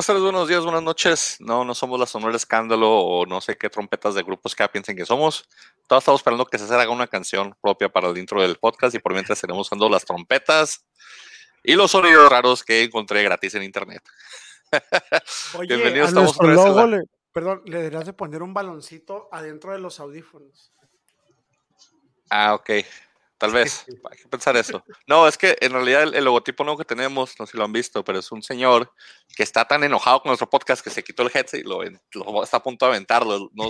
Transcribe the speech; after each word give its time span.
Buenas 0.00 0.06
tardes, 0.06 0.22
buenos 0.22 0.48
días, 0.48 0.64
buenas 0.64 0.82
noches. 0.82 1.36
No, 1.40 1.62
no 1.62 1.74
somos 1.74 2.00
la 2.00 2.06
Sonora 2.06 2.34
Escándalo 2.34 2.90
o 2.90 3.26
no 3.26 3.42
sé 3.42 3.58
qué 3.58 3.68
trompetas 3.68 4.14
de 4.14 4.22
grupos 4.22 4.54
que 4.54 4.66
piensen 4.68 4.96
que 4.96 5.04
somos. 5.04 5.46
Todos 5.86 6.00
estamos 6.00 6.20
esperando 6.22 6.46
que 6.46 6.56
se 6.56 6.74
haga 6.74 6.88
una 6.88 7.06
canción 7.06 7.54
propia 7.60 7.90
para 7.90 8.08
el 8.08 8.16
intro 8.16 8.40
del 8.40 8.56
podcast 8.56 8.94
y 8.94 8.98
por 8.98 9.12
mientras 9.12 9.36
estaremos 9.36 9.66
usando 9.66 9.90
las 9.90 10.06
trompetas 10.06 10.86
y 11.62 11.74
los 11.74 11.90
sonidos 11.90 12.30
raros 12.30 12.64
que 12.64 12.82
encontré 12.82 13.22
gratis 13.24 13.56
en 13.56 13.62
internet. 13.62 14.02
Oye, 15.58 15.76
Bienvenidos, 15.76 16.12
a 16.12 16.12
nuestro 16.14 16.48
logo 16.48 16.86
le, 16.86 17.02
perdón, 17.30 17.60
le 17.66 17.76
deberías 17.76 18.06
de 18.06 18.14
poner 18.14 18.42
un 18.42 18.54
baloncito 18.54 19.28
adentro 19.30 19.72
de 19.72 19.80
los 19.80 20.00
audífonos. 20.00 20.72
Ah, 22.30 22.54
ok. 22.54 22.70
Tal 23.40 23.52
vez, 23.52 23.86
hay 23.88 24.18
que 24.18 24.28
pensar 24.28 24.54
eso. 24.58 24.84
No, 25.06 25.26
es 25.26 25.38
que 25.38 25.56
en 25.62 25.72
realidad 25.72 26.02
el, 26.02 26.22
logotipo 26.22 26.62
nuevo 26.62 26.76
que 26.76 26.84
tenemos, 26.84 27.36
no 27.38 27.46
sé 27.46 27.52
si 27.52 27.56
lo 27.56 27.64
han 27.64 27.72
visto, 27.72 28.04
pero 28.04 28.18
es 28.18 28.30
un 28.30 28.42
señor 28.42 28.92
que 29.34 29.42
está 29.42 29.64
tan 29.64 29.82
enojado 29.82 30.20
con 30.20 30.28
nuestro 30.28 30.50
podcast 30.50 30.84
que 30.84 30.90
se 30.90 31.02
quitó 31.02 31.22
el 31.22 31.30
headset 31.32 31.64
y 31.64 31.66
lo, 31.66 31.82
está 32.42 32.58
a 32.58 32.62
punto 32.62 32.84
de 32.84 32.90
aventarlo. 32.90 33.48
No, 33.54 33.68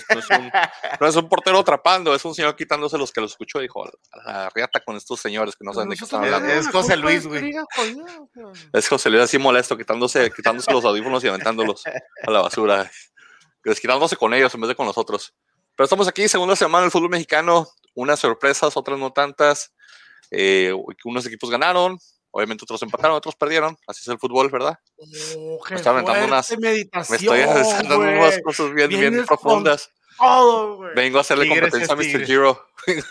es 1.07 1.15
un, 1.15 1.29
portero 1.29 1.61
atrapando, 1.61 2.13
es 2.13 2.25
un 2.25 2.35
señor 2.35 2.57
quitándose 2.57 2.99
los 2.99 3.13
que 3.13 3.21
lo 3.21 3.29
escuchó 3.29 3.61
y 3.61 3.63
dijo, 3.63 3.89
la 4.27 4.51
riata 4.51 4.81
con 4.81 4.97
estos 4.97 5.21
señores 5.21 5.55
que 5.55 5.65
no 5.65 5.73
saben 5.73 5.91
de 5.91 5.97
qué 5.97 6.03
están 6.03 6.25
hablando. 6.25 6.49
Es 6.49 6.67
José 6.67 6.97
Luis, 6.97 7.29
güey. 7.29 7.55
Es 8.73 8.89
José 8.89 9.09
Luis 9.09 9.23
así 9.23 9.39
molesto, 9.39 9.79
quitándose, 9.79 10.33
quitándose 10.33 10.73
los 10.73 10.85
audífonos 10.85 11.23
y 11.23 11.29
aventándolos 11.29 11.85
a 11.87 12.29
la 12.29 12.41
basura. 12.41 12.91
Quitándose 13.63 14.17
con 14.17 14.35
ellos 14.35 14.53
en 14.53 14.63
vez 14.63 14.69
de 14.71 14.75
con 14.75 14.87
nosotros. 14.87 15.33
Pero 15.77 15.85
estamos 15.85 16.09
aquí, 16.09 16.29
segunda 16.29 16.57
semana 16.57 16.83
del 16.83 16.91
fútbol 16.91 17.11
mexicano, 17.11 17.69
unas 17.95 18.21
sorpresas, 18.21 18.77
otras 18.77 18.99
no 18.99 19.13
tantas. 19.13 19.73
Eh, 20.31 20.73
unos 21.05 21.27
equipos 21.27 21.51
ganaron, 21.51 21.99
obviamente 22.31 22.65
otros 22.65 22.83
empataron, 22.83 23.17
otros 23.17 23.35
perdieron. 23.35 23.77
Así 23.87 24.01
es 24.03 24.09
el 24.09 24.19
fútbol, 24.19 24.51
¿verdad? 24.51 24.79
Oh, 25.37 25.61
me 25.69 25.77
estoy 25.77 25.93
aventando 25.93 26.25
unas. 26.27 26.59
Me 26.59 26.81
estoy 27.17 27.41
aventando 27.41 27.99
unas 27.99 28.41
cosas 28.43 28.73
bien, 28.73 28.89
bien 28.89 29.27
profundas. 29.27 29.91
Vengo 30.95 31.19
a 31.19 31.21
hacerle 31.23 31.49
competencia 31.49 31.95
a 31.95 31.97
Mr. 31.97 32.27
Giro. 32.27 32.67
Vengo 32.87 33.07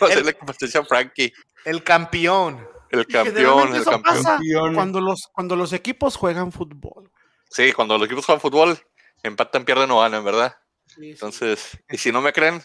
a 0.00 0.04
hacerle 0.04 0.34
competencia 0.34 0.80
a 0.80 0.84
Frankie. 0.84 1.32
El 1.64 1.82
campeón. 1.82 2.66
El 2.90 3.06
campeón, 3.06 3.74
el 3.74 3.84
campeón. 3.84 4.74
Cuando 4.74 5.00
los, 5.00 5.28
cuando 5.32 5.56
los 5.56 5.72
equipos 5.72 6.16
juegan 6.16 6.50
fútbol. 6.52 7.10
Sí, 7.48 7.72
cuando 7.72 7.96
los 7.98 8.06
equipos 8.06 8.26
juegan 8.26 8.40
fútbol, 8.40 8.78
empatan, 9.22 9.64
pierden 9.64 9.90
o 9.90 10.00
ganan, 10.00 10.24
¿verdad? 10.24 10.56
Entonces, 10.96 11.78
y 11.88 11.98
si 11.98 12.10
no 12.10 12.20
me 12.20 12.32
creen, 12.32 12.62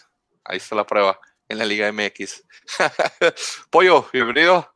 ahí 0.48 0.58
está 0.58 0.74
la 0.74 0.86
prueba 0.86 1.18
en 1.48 1.58
la 1.58 1.64
Liga 1.64 1.90
MX. 1.92 2.44
Pollo, 3.70 4.08
bienvenido. 4.12 4.72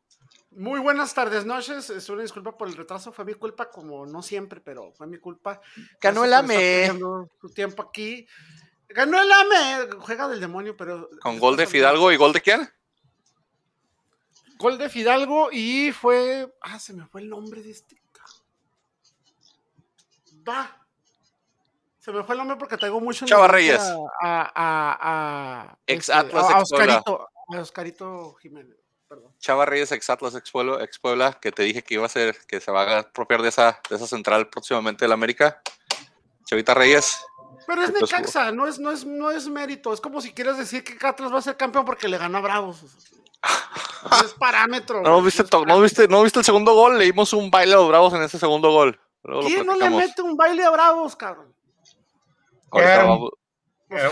Muy 0.51 0.79
buenas 0.79 1.13
tardes, 1.13 1.45
noches. 1.45 1.89
Es 1.89 2.09
una 2.09 2.23
disculpa 2.23 2.57
por 2.57 2.67
el 2.67 2.75
retraso, 2.75 3.11
fue 3.11 3.23
mi 3.23 3.33
culpa, 3.33 3.69
como 3.69 4.05
no 4.05 4.21
siempre, 4.21 4.59
pero 4.59 4.91
fue 4.93 5.07
mi 5.07 5.17
culpa. 5.17 5.61
Ganó 6.01 6.25
el 6.25 6.33
AME. 6.33 6.91
Su 7.39 7.49
tiempo 7.53 7.83
aquí. 7.83 8.27
Ganó 8.89 9.21
el 9.21 9.31
AME, 9.31 9.91
juega 9.99 10.27
del 10.27 10.41
demonio, 10.41 10.75
pero. 10.75 11.09
¿Con 11.21 11.39
gol 11.39 11.55
de 11.55 11.67
Fidalgo 11.67 12.11
y 12.11 12.17
gol 12.17 12.33
de 12.33 12.41
quién? 12.41 12.69
Gol 14.57 14.77
de 14.77 14.89
Fidalgo 14.89 15.49
y 15.51 15.91
fue. 15.93 16.53
Ah, 16.61 16.79
se 16.79 16.93
me 16.93 17.05
fue 17.05 17.21
el 17.21 17.29
nombre 17.29 17.61
de 17.63 17.71
este. 17.71 18.01
Va. 20.47 20.80
Se 22.01 22.11
me 22.11 22.23
fue 22.23 22.33
el 22.33 22.39
nombre 22.39 22.57
porque 22.57 22.77
traigo 22.77 22.99
mucho. 22.99 23.27
Chava 23.27 23.47
Reyes. 23.47 23.79
A, 24.21 24.51
a, 24.55 25.77
ex 25.85 26.09
este, 26.09 26.13
Atlas 26.13 26.49
a, 26.49 26.57
Oscarito, 26.57 27.29
a 27.47 27.59
Oscarito 27.59 28.33
Jiménez. 28.41 28.75
Perdón. 29.07 29.31
Chava 29.37 29.67
Reyes, 29.67 29.91
ex 29.91 30.09
Atlas, 30.09 30.33
ex 30.33 30.49
Puebla, 30.99 31.33
que 31.39 31.51
te 31.51 31.61
dije 31.61 31.83
que 31.83 31.93
iba 31.93 32.05
a 32.07 32.09
ser, 32.09 32.35
que 32.47 32.59
se 32.59 32.71
va 32.71 32.83
a 32.83 32.99
apropiar 33.01 33.43
de 33.43 33.49
esa, 33.49 33.79
de 33.87 33.97
esa 33.97 34.07
central 34.07 34.49
próximamente 34.49 35.05
del 35.05 35.11
América. 35.11 35.61
Chavita 36.45 36.73
Reyes. 36.73 37.23
Pero 37.67 37.83
es 37.83 37.93
Necaxa, 37.93 38.51
no 38.51 38.65
es, 38.65 38.79
no, 38.79 38.89
es, 38.89 39.05
no 39.05 39.29
es 39.29 39.47
mérito. 39.47 39.93
Es 39.93 40.01
como 40.01 40.21
si 40.21 40.33
quieres 40.33 40.57
decir 40.57 40.83
que 40.83 40.97
Atlas 41.05 41.31
va 41.31 41.37
a 41.37 41.43
ser 41.43 41.55
campeón 41.55 41.85
porque 41.85 42.07
le 42.07 42.17
gana 42.17 42.39
a 42.39 42.41
Bravos. 42.41 42.81
es 44.25 44.33
parámetro. 44.39 45.03
No 45.03 45.21
viste, 45.21 45.43
no, 45.67 45.79
viste, 45.79 46.07
no 46.07 46.23
viste 46.23 46.39
el 46.39 46.45
segundo 46.45 46.73
gol, 46.73 46.97
le 46.97 47.05
dimos 47.05 47.31
un 47.33 47.51
baile 47.51 47.73
a 47.73 47.77
los 47.77 47.89
Bravos 47.89 48.13
en 48.15 48.23
ese 48.23 48.39
segundo 48.39 48.71
gol. 48.71 48.99
¿Quién 49.45 49.67
no 49.67 49.75
le 49.75 49.91
mete 49.91 50.23
un 50.23 50.35
baile 50.35 50.63
a 50.63 50.71
Bravos, 50.71 51.15
cabrón? 51.15 51.50
Ahorita 52.71 53.03
vamos, 53.03 53.31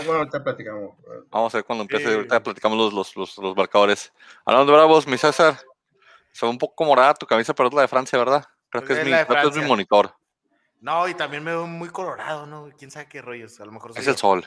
bueno, 0.06 0.28
platicamos. 0.28 0.94
Vamos 1.30 1.54
a 1.54 1.58
ver 1.58 1.64
cuando 1.64 1.82
empiece. 1.82 2.12
Ahorita 2.12 2.42
platicamos 2.42 2.76
los, 2.76 2.92
los, 2.92 3.16
los, 3.16 3.38
los, 3.38 3.56
marcadores. 3.56 4.12
Hablando 4.44 4.70
de 4.70 4.76
Bravos, 4.76 5.06
mi 5.06 5.16
César, 5.16 5.58
se 6.32 6.46
ve 6.46 6.50
un 6.50 6.58
poco 6.58 6.84
morada 6.84 7.14
tu 7.14 7.26
camisa, 7.26 7.54
pero 7.54 7.68
es 7.68 7.74
la 7.74 7.82
de 7.82 7.88
Francia, 7.88 8.18
¿verdad? 8.18 8.44
Creo 8.68 8.84
que, 8.84 8.92
es 8.92 9.04
mi, 9.04 9.10
creo 9.10 9.26
que 9.26 9.48
es 9.48 9.56
mi 9.56 9.68
monitor. 9.68 10.14
No, 10.80 11.08
y 11.08 11.14
también 11.14 11.42
me 11.42 11.50
veo 11.50 11.66
muy 11.66 11.88
colorado, 11.88 12.46
¿no? 12.46 12.68
Quién 12.78 12.90
sabe 12.90 13.08
qué 13.08 13.22
rollos. 13.22 13.58
A 13.60 13.64
lo 13.64 13.72
mejor 13.72 13.92
es 13.96 14.06
el 14.06 14.16
sol. 14.16 14.46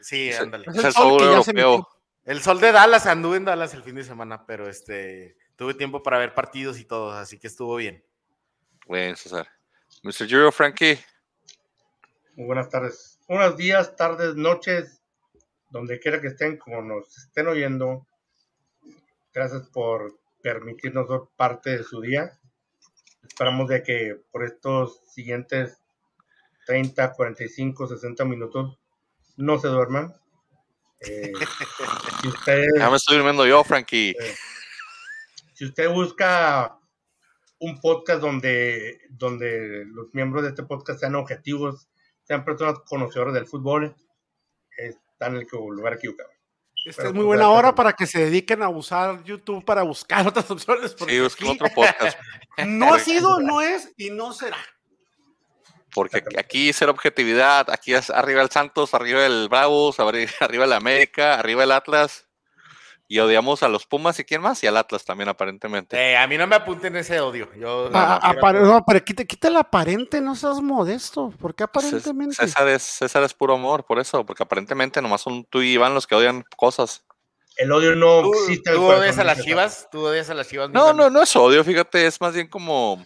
Sí, 0.00 0.28
es, 0.28 0.40
ándale. 0.40 0.66
Es 0.68 0.84
el 0.84 0.92
sol, 0.92 1.20
europeo. 1.20 1.88
El 2.24 2.40
sol 2.40 2.60
de 2.60 2.70
Dallas, 2.70 3.06
anduve 3.06 3.36
en 3.36 3.44
Dallas 3.44 3.74
el 3.74 3.82
fin 3.82 3.96
de 3.96 4.04
semana, 4.04 4.46
pero 4.46 4.68
este 4.68 5.36
tuve 5.56 5.74
tiempo 5.74 6.02
para 6.02 6.18
ver 6.18 6.34
partidos 6.34 6.78
y 6.78 6.84
todo, 6.84 7.12
así 7.12 7.38
que 7.38 7.48
estuvo 7.48 7.76
bien. 7.76 8.04
Bueno, 8.86 9.16
César. 9.16 9.48
Mr. 10.02 10.26
Giro 10.26 10.52
Frankie. 10.52 10.98
Muy 12.36 12.46
buenas 12.46 12.68
tardes 12.68 13.11
buenos 13.32 13.56
días, 13.56 13.96
tardes, 13.96 14.34
noches, 14.34 15.00
donde 15.70 15.98
quiera 15.98 16.20
que 16.20 16.26
estén, 16.26 16.58
como 16.58 16.82
nos 16.82 17.16
estén 17.16 17.48
oyendo. 17.48 18.06
Gracias 19.32 19.62
por 19.70 20.20
permitirnos 20.42 21.08
ser 21.08 21.20
parte 21.34 21.78
de 21.78 21.82
su 21.82 22.02
día. 22.02 22.38
Esperamos 23.26 23.70
de 23.70 23.82
que 23.82 24.20
por 24.30 24.44
estos 24.44 25.00
siguientes 25.06 25.78
30, 26.66 27.14
45, 27.14 27.86
60 27.86 28.22
minutos 28.26 28.78
no 29.38 29.58
se 29.58 29.68
duerman. 29.68 30.14
Eh, 31.00 31.32
ya 32.78 32.90
me 32.90 32.96
estoy 32.96 33.16
durmiendo 33.16 33.46
yo, 33.46 33.64
Frankie. 33.64 34.10
Eh, 34.10 34.34
si 35.54 35.64
usted 35.64 35.88
busca 35.88 36.78
un 37.60 37.80
podcast 37.80 38.20
donde, 38.20 39.00
donde 39.08 39.86
los 39.86 40.12
miembros 40.12 40.42
de 40.42 40.50
este 40.50 40.64
podcast 40.64 41.00
sean 41.00 41.14
objetivos 41.14 41.88
sean 42.32 42.46
personas 42.46 42.78
conocedoras 42.86 43.34
del 43.34 43.46
fútbol, 43.46 43.94
están 44.78 45.36
en 45.36 45.42
el 45.42 45.46
lugar 45.52 45.92
equivocado. 45.92 46.30
Esta 46.86 47.08
es 47.08 47.12
muy 47.12 47.24
buena 47.24 47.50
hora 47.50 47.74
para 47.74 47.92
que 47.92 48.06
se 48.06 48.24
dediquen 48.24 48.62
a 48.62 48.70
usar 48.70 49.22
YouTube 49.22 49.62
para 49.66 49.82
buscar 49.82 50.26
otras 50.28 50.50
opciones. 50.50 50.96
Sí, 50.98 51.20
busquen 51.20 51.48
otro 51.48 51.68
podcast. 51.74 52.18
No 52.66 52.92
ha 52.92 52.98
sido, 52.98 53.40
no 53.40 53.62
es 53.62 53.94
y 53.96 54.10
no 54.10 54.34
será. 54.34 54.58
Porque 55.94 56.22
aquí 56.38 56.70
ser 56.74 56.90
objetividad, 56.90 57.70
aquí 57.70 57.94
es 57.94 58.10
arriba 58.10 58.42
el 58.42 58.50
Santos, 58.50 58.92
arriba 58.92 59.24
el 59.24 59.48
Bravos, 59.48 59.98
arriba 60.40 60.64
el 60.64 60.72
América, 60.72 61.38
arriba 61.38 61.64
el 61.64 61.72
Atlas. 61.72 62.26
Y 63.12 63.18
odiamos 63.18 63.62
a 63.62 63.68
los 63.68 63.84
Pumas 63.84 64.18
y 64.20 64.24
quién 64.24 64.40
más, 64.40 64.64
y 64.64 64.66
al 64.66 64.78
Atlas 64.78 65.04
también, 65.04 65.28
aparentemente. 65.28 65.98
Eh, 65.98 66.16
a 66.16 66.26
mí 66.26 66.38
no 66.38 66.46
me 66.46 66.56
apunten 66.56 66.96
ese 66.96 67.20
odio. 67.20 67.46
Yo, 67.54 67.90
no, 67.90 68.84
pero 68.86 69.04
quita, 69.04 69.26
quita, 69.26 69.48
el 69.48 69.56
aparente, 69.56 70.18
no 70.22 70.34
seas 70.34 70.62
modesto. 70.62 71.30
porque 71.38 71.62
aparentemente? 71.62 72.36
César 72.36 72.66
es, 72.68 72.82
César 72.82 73.22
es 73.22 73.34
puro 73.34 73.56
amor, 73.56 73.84
por 73.84 73.98
eso, 73.98 74.24
porque 74.24 74.44
aparentemente 74.44 75.02
nomás 75.02 75.20
son 75.20 75.44
tú 75.44 75.60
y 75.60 75.72
Iván 75.72 75.92
los 75.92 76.06
que 76.06 76.14
odian 76.14 76.42
cosas. 76.56 77.04
El 77.58 77.70
odio 77.72 77.94
no 77.96 78.32
existe. 78.32 78.72
¿Tú 78.72 78.82
odias 78.82 79.18
a 79.18 79.24
las 79.24 79.42
chivas? 79.42 79.88
¿Tú 79.92 80.06
odias 80.06 80.30
a 80.30 80.34
las 80.34 80.48
chivas? 80.48 80.70
No, 80.70 80.94
no, 80.94 81.10
no 81.10 81.22
es 81.22 81.36
odio, 81.36 81.62
fíjate, 81.64 82.06
es 82.06 82.18
más 82.18 82.32
bien 82.32 82.48
como 82.48 83.04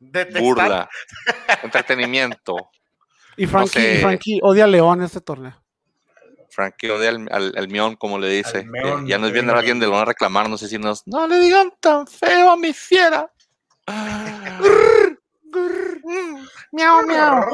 burla, 0.00 0.90
entretenimiento. 1.62 2.56
Y 3.36 3.46
Frankie, 3.46 4.00
Frankie 4.00 4.40
odia 4.42 4.64
a 4.64 4.66
León 4.66 5.00
este 5.02 5.20
torneo. 5.20 5.63
Frankie 6.54 6.90
odia 6.90 7.08
al, 7.10 7.28
al, 7.56 7.68
Mion, 7.68 7.96
como 7.96 8.18
le 8.18 8.28
dice. 8.28 8.64
ya 9.06 9.18
nos 9.18 9.32
viene 9.32 9.52
alguien 9.52 9.80
de 9.80 9.86
lo 9.86 9.92
van 9.92 10.02
a 10.02 10.06
reclamar, 10.06 10.48
no 10.48 10.56
sé 10.56 10.68
si 10.68 10.78
nos. 10.78 11.04
No 11.06 11.26
le 11.26 11.40
digan 11.40 11.72
tan 11.80 12.06
feo 12.06 12.50
a 12.50 12.56
mi 12.56 12.72
fiera. 12.72 13.28
miau, 16.72 17.06
miau. 17.06 17.50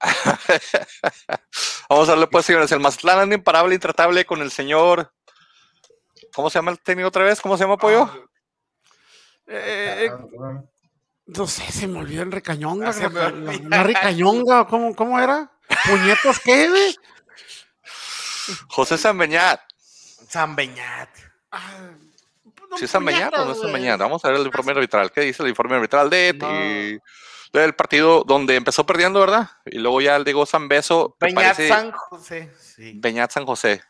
Vamos 1.88 2.08
a 2.08 2.12
darle 2.12 2.26
pues, 2.26 2.46
señores. 2.46 2.72
El 2.72 2.80
Mazatlán 2.80 3.32
imparable, 3.32 3.74
intratable 3.74 4.24
con 4.24 4.42
el 4.42 4.50
señor. 4.50 5.12
¿Cómo 6.34 6.50
se 6.50 6.58
llama 6.58 6.72
el 6.72 6.80
técnico 6.80 7.08
otra 7.08 7.22
vez? 7.24 7.40
¿Cómo 7.40 7.56
se 7.56 7.62
llama 7.62 7.76
Pollo? 7.76 8.10
Ah, 8.10 8.26
eh, 9.46 10.10
no 11.26 11.46
sé, 11.46 11.70
se 11.70 11.86
me 11.86 12.00
olvidó 12.00 12.22
el 12.22 12.32
recañonga. 12.32 12.92
La, 13.68 13.82
recañonga, 13.82 14.66
¿cómo, 14.66 14.94
¿cómo 14.96 15.20
era? 15.20 15.53
¿Puñetos 15.88 16.40
qué, 16.40 16.68
güey? 16.68 16.96
José 18.68 18.98
Zambeñat. 18.98 19.60
Zambeñat. 20.28 21.08
Ah, 21.50 21.90
¿Sí 22.76 22.86
es 22.86 22.94
o 22.94 23.00
no 23.00 23.10
es 23.52 23.60
Zambeñat? 23.60 24.00
Vamos 24.00 24.24
a 24.24 24.28
ver 24.28 24.40
el 24.40 24.46
informe 24.46 24.72
arbitral. 24.72 25.12
¿Qué 25.12 25.22
dice 25.22 25.42
el 25.42 25.48
informe 25.48 25.76
arbitral 25.76 26.10
de 26.10 27.00
del 27.52 27.74
partido 27.74 28.24
donde 28.26 28.56
empezó 28.56 28.84
perdiendo, 28.84 29.20
verdad? 29.20 29.48
Y 29.64 29.78
luego 29.78 30.00
ya 30.00 30.16
el 30.16 30.24
Diego 30.24 30.44
Zambeso. 30.44 31.16
Beñat 31.20 31.56
San 31.56 31.92
José. 31.92 32.52
Sí. 32.58 32.92
Beñat 32.96 33.30
San 33.30 33.46
José. 33.46 33.80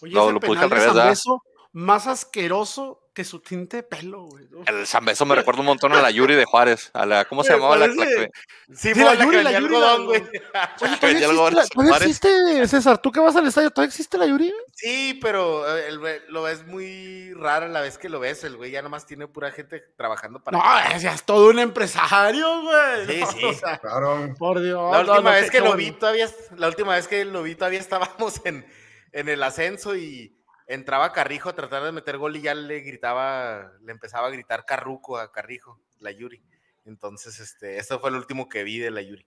Oye, 0.00 0.14
lo, 0.14 0.30
lo 0.30 0.40
puse 0.40 0.62
al 0.62 0.70
revés, 0.70 1.24
Más 1.72 2.06
asqueroso 2.06 3.09
que 3.20 3.24
su 3.24 3.40
tinte 3.40 3.78
de 3.78 3.82
pelo, 3.82 4.22
güey. 4.22 4.46
El 4.66 4.86
Zambeso 4.86 5.26
me 5.26 5.34
recuerda 5.34 5.60
un 5.60 5.66
montón 5.66 5.92
a 5.92 6.00
la 6.00 6.10
Yuri 6.10 6.34
de 6.36 6.46
Juárez. 6.46 6.90
A 6.94 7.04
la, 7.04 7.26
¿Cómo 7.26 7.44
se 7.44 7.52
llamaba 7.52 7.76
la, 7.76 7.86
la 7.88 8.06
que... 8.06 8.30
Sí, 8.74 8.94
sí 8.94 9.00
la, 9.00 9.14
la, 9.14 9.24
Yuri, 9.26 9.42
la 9.42 9.52
Yuri, 9.52 9.74
algodón, 9.74 10.06
güey. 10.06 10.22
Oye, 10.80 10.96
¿todavía, 10.96 11.18
existe, 11.60 11.74
¿todavía 11.74 11.96
existe, 11.98 12.68
César? 12.68 12.96
¿Tú 12.96 13.12
que 13.12 13.20
vas 13.20 13.36
al 13.36 13.46
estadio? 13.46 13.70
¿Todavía 13.70 13.88
existe 13.88 14.16
la 14.16 14.24
Yuri? 14.24 14.50
Sí, 14.72 15.18
pero 15.20 15.76
eh, 15.76 15.88
el, 15.88 16.00
lo 16.28 16.42
ves 16.44 16.66
muy 16.66 17.34
raro 17.34 17.68
la 17.68 17.82
vez 17.82 17.98
que 17.98 18.08
lo 18.08 18.20
ves. 18.20 18.42
El 18.44 18.56
güey 18.56 18.70
ya 18.70 18.80
nomás 18.80 19.04
tiene 19.04 19.28
pura 19.28 19.50
gente 19.50 19.84
trabajando 19.98 20.42
para... 20.42 20.56
No, 20.56 20.98
ya 20.98 21.12
es 21.12 21.22
todo 21.24 21.50
un 21.50 21.58
empresario, 21.58 22.62
güey. 22.62 23.06
Sí, 23.06 23.24
sí. 23.36 23.44
O 23.50 23.52
sea, 23.52 23.78
claro. 23.78 24.34
Por 24.38 24.62
Dios. 24.62 24.92
La 24.92 25.00
última 25.00 25.16
no, 25.16 25.22
no, 25.22 25.30
vez 25.30 25.50
qué 25.50 25.58
que 25.58 25.64
lo 25.64 25.74
vi 25.74 25.90
todavía... 25.90 26.26
La 26.56 26.68
última 26.68 26.94
vez 26.94 27.06
que 27.06 27.24
lo 27.26 27.42
vi 27.42 27.54
todavía 27.54 27.80
estábamos 27.80 28.40
en, 28.44 28.64
en 29.12 29.28
el 29.28 29.42
ascenso 29.42 29.94
y 29.94 30.39
entraba 30.74 31.12
Carrijo 31.12 31.48
a 31.48 31.54
tratar 31.54 31.82
de 31.82 31.92
meter 31.92 32.16
gol 32.16 32.36
y 32.36 32.42
ya 32.42 32.54
le 32.54 32.80
gritaba, 32.80 33.72
le 33.82 33.92
empezaba 33.92 34.28
a 34.28 34.30
gritar 34.30 34.64
Carruco 34.64 35.18
a 35.18 35.32
Carrijo, 35.32 35.80
la 35.98 36.10
Yuri. 36.12 36.42
Entonces, 36.84 37.40
este, 37.40 37.78
eso 37.78 37.98
fue 38.00 38.10
el 38.10 38.16
último 38.16 38.48
que 38.48 38.62
vi 38.64 38.78
de 38.78 38.90
la 38.90 39.02
Yuri. 39.02 39.26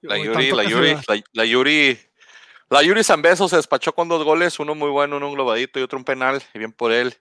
La 0.00 0.16
Yuri, 0.18 0.50
la 0.50 0.64
Yuri, 0.64 0.94
la- 0.94 1.02
la, 1.14 1.22
la 1.32 1.44
Yuri, 1.44 1.98
la 2.70 2.82
Yuri 2.82 3.04
Zambeso 3.04 3.48
se 3.48 3.56
despachó 3.56 3.94
con 3.94 4.08
dos 4.08 4.24
goles, 4.24 4.58
uno 4.58 4.74
muy 4.74 4.90
bueno, 4.90 5.18
uno 5.18 5.28
un 5.28 5.34
globadito 5.34 5.78
y 5.78 5.82
otro 5.82 5.98
un 5.98 6.04
penal, 6.04 6.42
y 6.54 6.58
bien 6.58 6.72
por 6.72 6.90
él. 6.90 7.14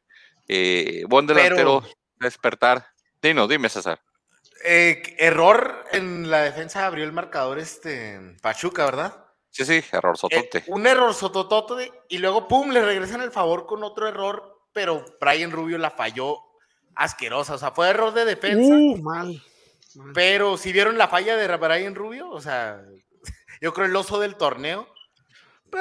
Eh, 0.48 1.04
buen 1.08 1.28
delantero, 1.28 1.84
despertar. 2.20 2.88
Dinos, 3.22 3.48
dime 3.50 3.70
César. 3.70 4.02
Eh, 4.64 5.02
error 5.20 5.86
en 5.92 6.30
la 6.32 6.42
defensa 6.42 6.86
abrió 6.86 7.04
el 7.04 7.12
marcador 7.12 7.60
este 7.60 8.20
Pachuca, 8.42 8.86
¿verdad? 8.86 9.26
Sí, 9.52 9.66
sí, 9.66 9.84
error 9.92 10.16
Eh, 10.16 10.18
sotote. 10.20 10.64
un 10.68 10.88
error 10.88 11.14
sototote 11.14 11.92
y 12.10 12.18
luego 12.20 12.48
pum, 12.48 12.70
le 12.72 12.82
regresan 12.84 13.22
el 13.22 13.32
favor 13.32 13.66
con 13.66 13.84
otro 13.84 14.08
error, 14.08 14.62
pero 14.74 15.04
Brian 15.20 15.52
Rubio 15.52 15.78
la 15.78 15.92
falló 15.92 16.38
asquerosa, 16.96 17.56
o 17.56 17.58
sea, 17.58 17.72
fue 17.72 17.90
error 17.90 18.14
de 18.14 18.26
defensa, 18.26 18.74
Uh, 18.74 18.98
mal. 19.02 19.28
mal. 19.28 19.44
pero 20.14 20.58
si 20.58 20.72
vieron 20.72 20.98
la 20.98 21.08
falla 21.10 21.36
de 21.36 21.58
Brian 21.58 21.96
Rubio, 21.96 22.30
o 22.30 22.40
sea, 22.42 22.82
yo 23.62 23.74
creo 23.74 23.88
el 23.88 23.96
oso 23.96 24.20
del 24.20 24.36
torneo. 24.36 24.88
Eh, 25.74 25.78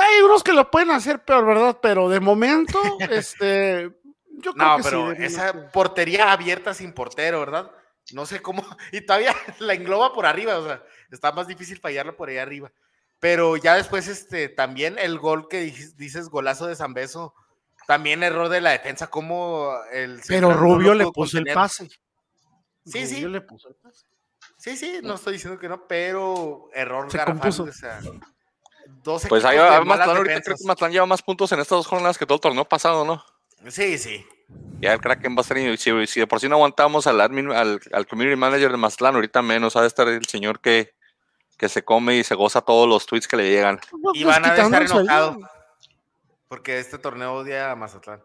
hay 0.00 0.20
unos 0.22 0.42
que 0.44 0.52
lo 0.52 0.70
pueden 0.70 0.90
hacer 0.92 1.24
peor, 1.24 1.44
¿verdad? 1.44 1.78
Pero 1.82 2.08
de 2.08 2.20
momento, 2.20 2.78
este. 3.10 3.90
Yo 4.38 4.52
creo 4.54 4.66
No, 4.66 4.76
que 4.78 4.82
pero 4.82 5.10
sí, 5.16 5.22
esa 5.24 5.70
portería 5.72 6.32
abierta 6.32 6.72
sin 6.74 6.92
portero, 6.92 7.40
¿verdad? 7.40 7.70
No 8.12 8.26
sé 8.26 8.42
cómo, 8.42 8.64
y 8.92 9.00
todavía 9.02 9.34
la 9.60 9.74
engloba 9.74 10.12
por 10.12 10.26
arriba, 10.26 10.58
o 10.58 10.64
sea, 10.64 10.82
está 11.10 11.32
más 11.32 11.46
difícil 11.46 11.78
fallarla 11.78 12.16
por 12.16 12.28
ahí 12.28 12.38
arriba. 12.38 12.72
Pero 13.20 13.56
ya 13.56 13.76
después, 13.76 14.08
este, 14.08 14.48
también 14.48 14.98
el 14.98 15.18
gol 15.18 15.46
que 15.48 15.60
dices, 15.96 16.28
golazo 16.28 16.66
de 16.66 16.74
Zambeso, 16.74 17.34
también 17.86 18.24
error 18.24 18.48
de 18.48 18.60
la 18.60 18.70
defensa, 18.70 19.08
como 19.08 19.72
el... 19.92 20.20
Pero 20.26 20.50
no 20.50 20.56
Rubio 20.56 20.92
le 20.94 21.06
puso 21.06 21.38
el 21.38 21.44
pase. 21.46 21.88
Sí, 22.84 23.06
sí. 23.06 23.14
Rubio 23.16 23.28
le 23.28 23.40
puso 23.42 23.68
el 23.68 23.76
pase. 23.76 24.06
Sí, 24.56 24.76
sí, 24.76 25.00
no 25.02 25.14
estoy 25.14 25.34
diciendo 25.34 25.58
que 25.58 25.68
no, 25.68 25.86
pero 25.86 26.68
error 26.72 27.10
Se 27.10 27.18
garrafal, 27.18 27.40
compuso. 27.40 27.64
o 27.64 27.72
sea, 27.72 28.00
dos 29.02 29.26
Pues 29.28 29.44
ahí 29.44 29.58
va, 29.58 29.84
Mazatlán 29.84 30.16
ahorita 30.16 30.40
creo 30.40 30.56
que 30.56 30.64
Mazatlán 30.64 30.92
lleva 30.92 31.06
más 31.06 31.22
puntos 31.22 31.50
en 31.52 31.60
estas 31.60 31.78
dos 31.78 31.86
jornadas 31.86 32.18
que 32.18 32.26
todo 32.26 32.36
el 32.36 32.40
torneo 32.40 32.64
pasado, 32.64 33.04
¿no? 33.04 33.24
Sí, 33.70 33.98
sí. 33.98 34.24
Ya 34.80 34.92
el 34.94 35.00
Kraken 35.00 35.34
va 35.36 35.38
a 35.38 35.42
estar, 35.42 35.56
y 35.58 35.76
si, 35.76 36.06
si 36.06 36.20
de 36.20 36.26
por 36.26 36.40
sí 36.40 36.48
no 36.48 36.56
aguantamos 36.56 37.06
al, 37.06 37.20
admin, 37.20 37.52
al, 37.52 37.80
al 37.92 38.06
community 38.06 38.36
manager 38.36 38.72
de 38.72 38.76
Mazatlán, 38.76 39.14
ahorita 39.14 39.40
menos, 39.40 39.76
ha 39.76 39.82
de 39.82 39.86
estar 39.86 40.08
el 40.08 40.24
señor 40.26 40.60
que, 40.60 40.94
que 41.56 41.68
se 41.68 41.84
come 41.84 42.16
y 42.16 42.24
se 42.24 42.34
goza 42.34 42.62
todos 42.62 42.88
los 42.88 43.06
tweets 43.06 43.28
que 43.28 43.36
le 43.36 43.48
llegan. 43.48 43.78
Y 44.14 44.24
Pues 44.24 44.34
van 44.34 44.44
a 44.44 44.56
estar 44.56 44.82
enojados, 44.82 45.36
porque 46.48 46.80
este 46.80 46.98
torneo 46.98 47.34
odia 47.34 47.70
a 47.70 47.76
Mazatlán. 47.76 48.22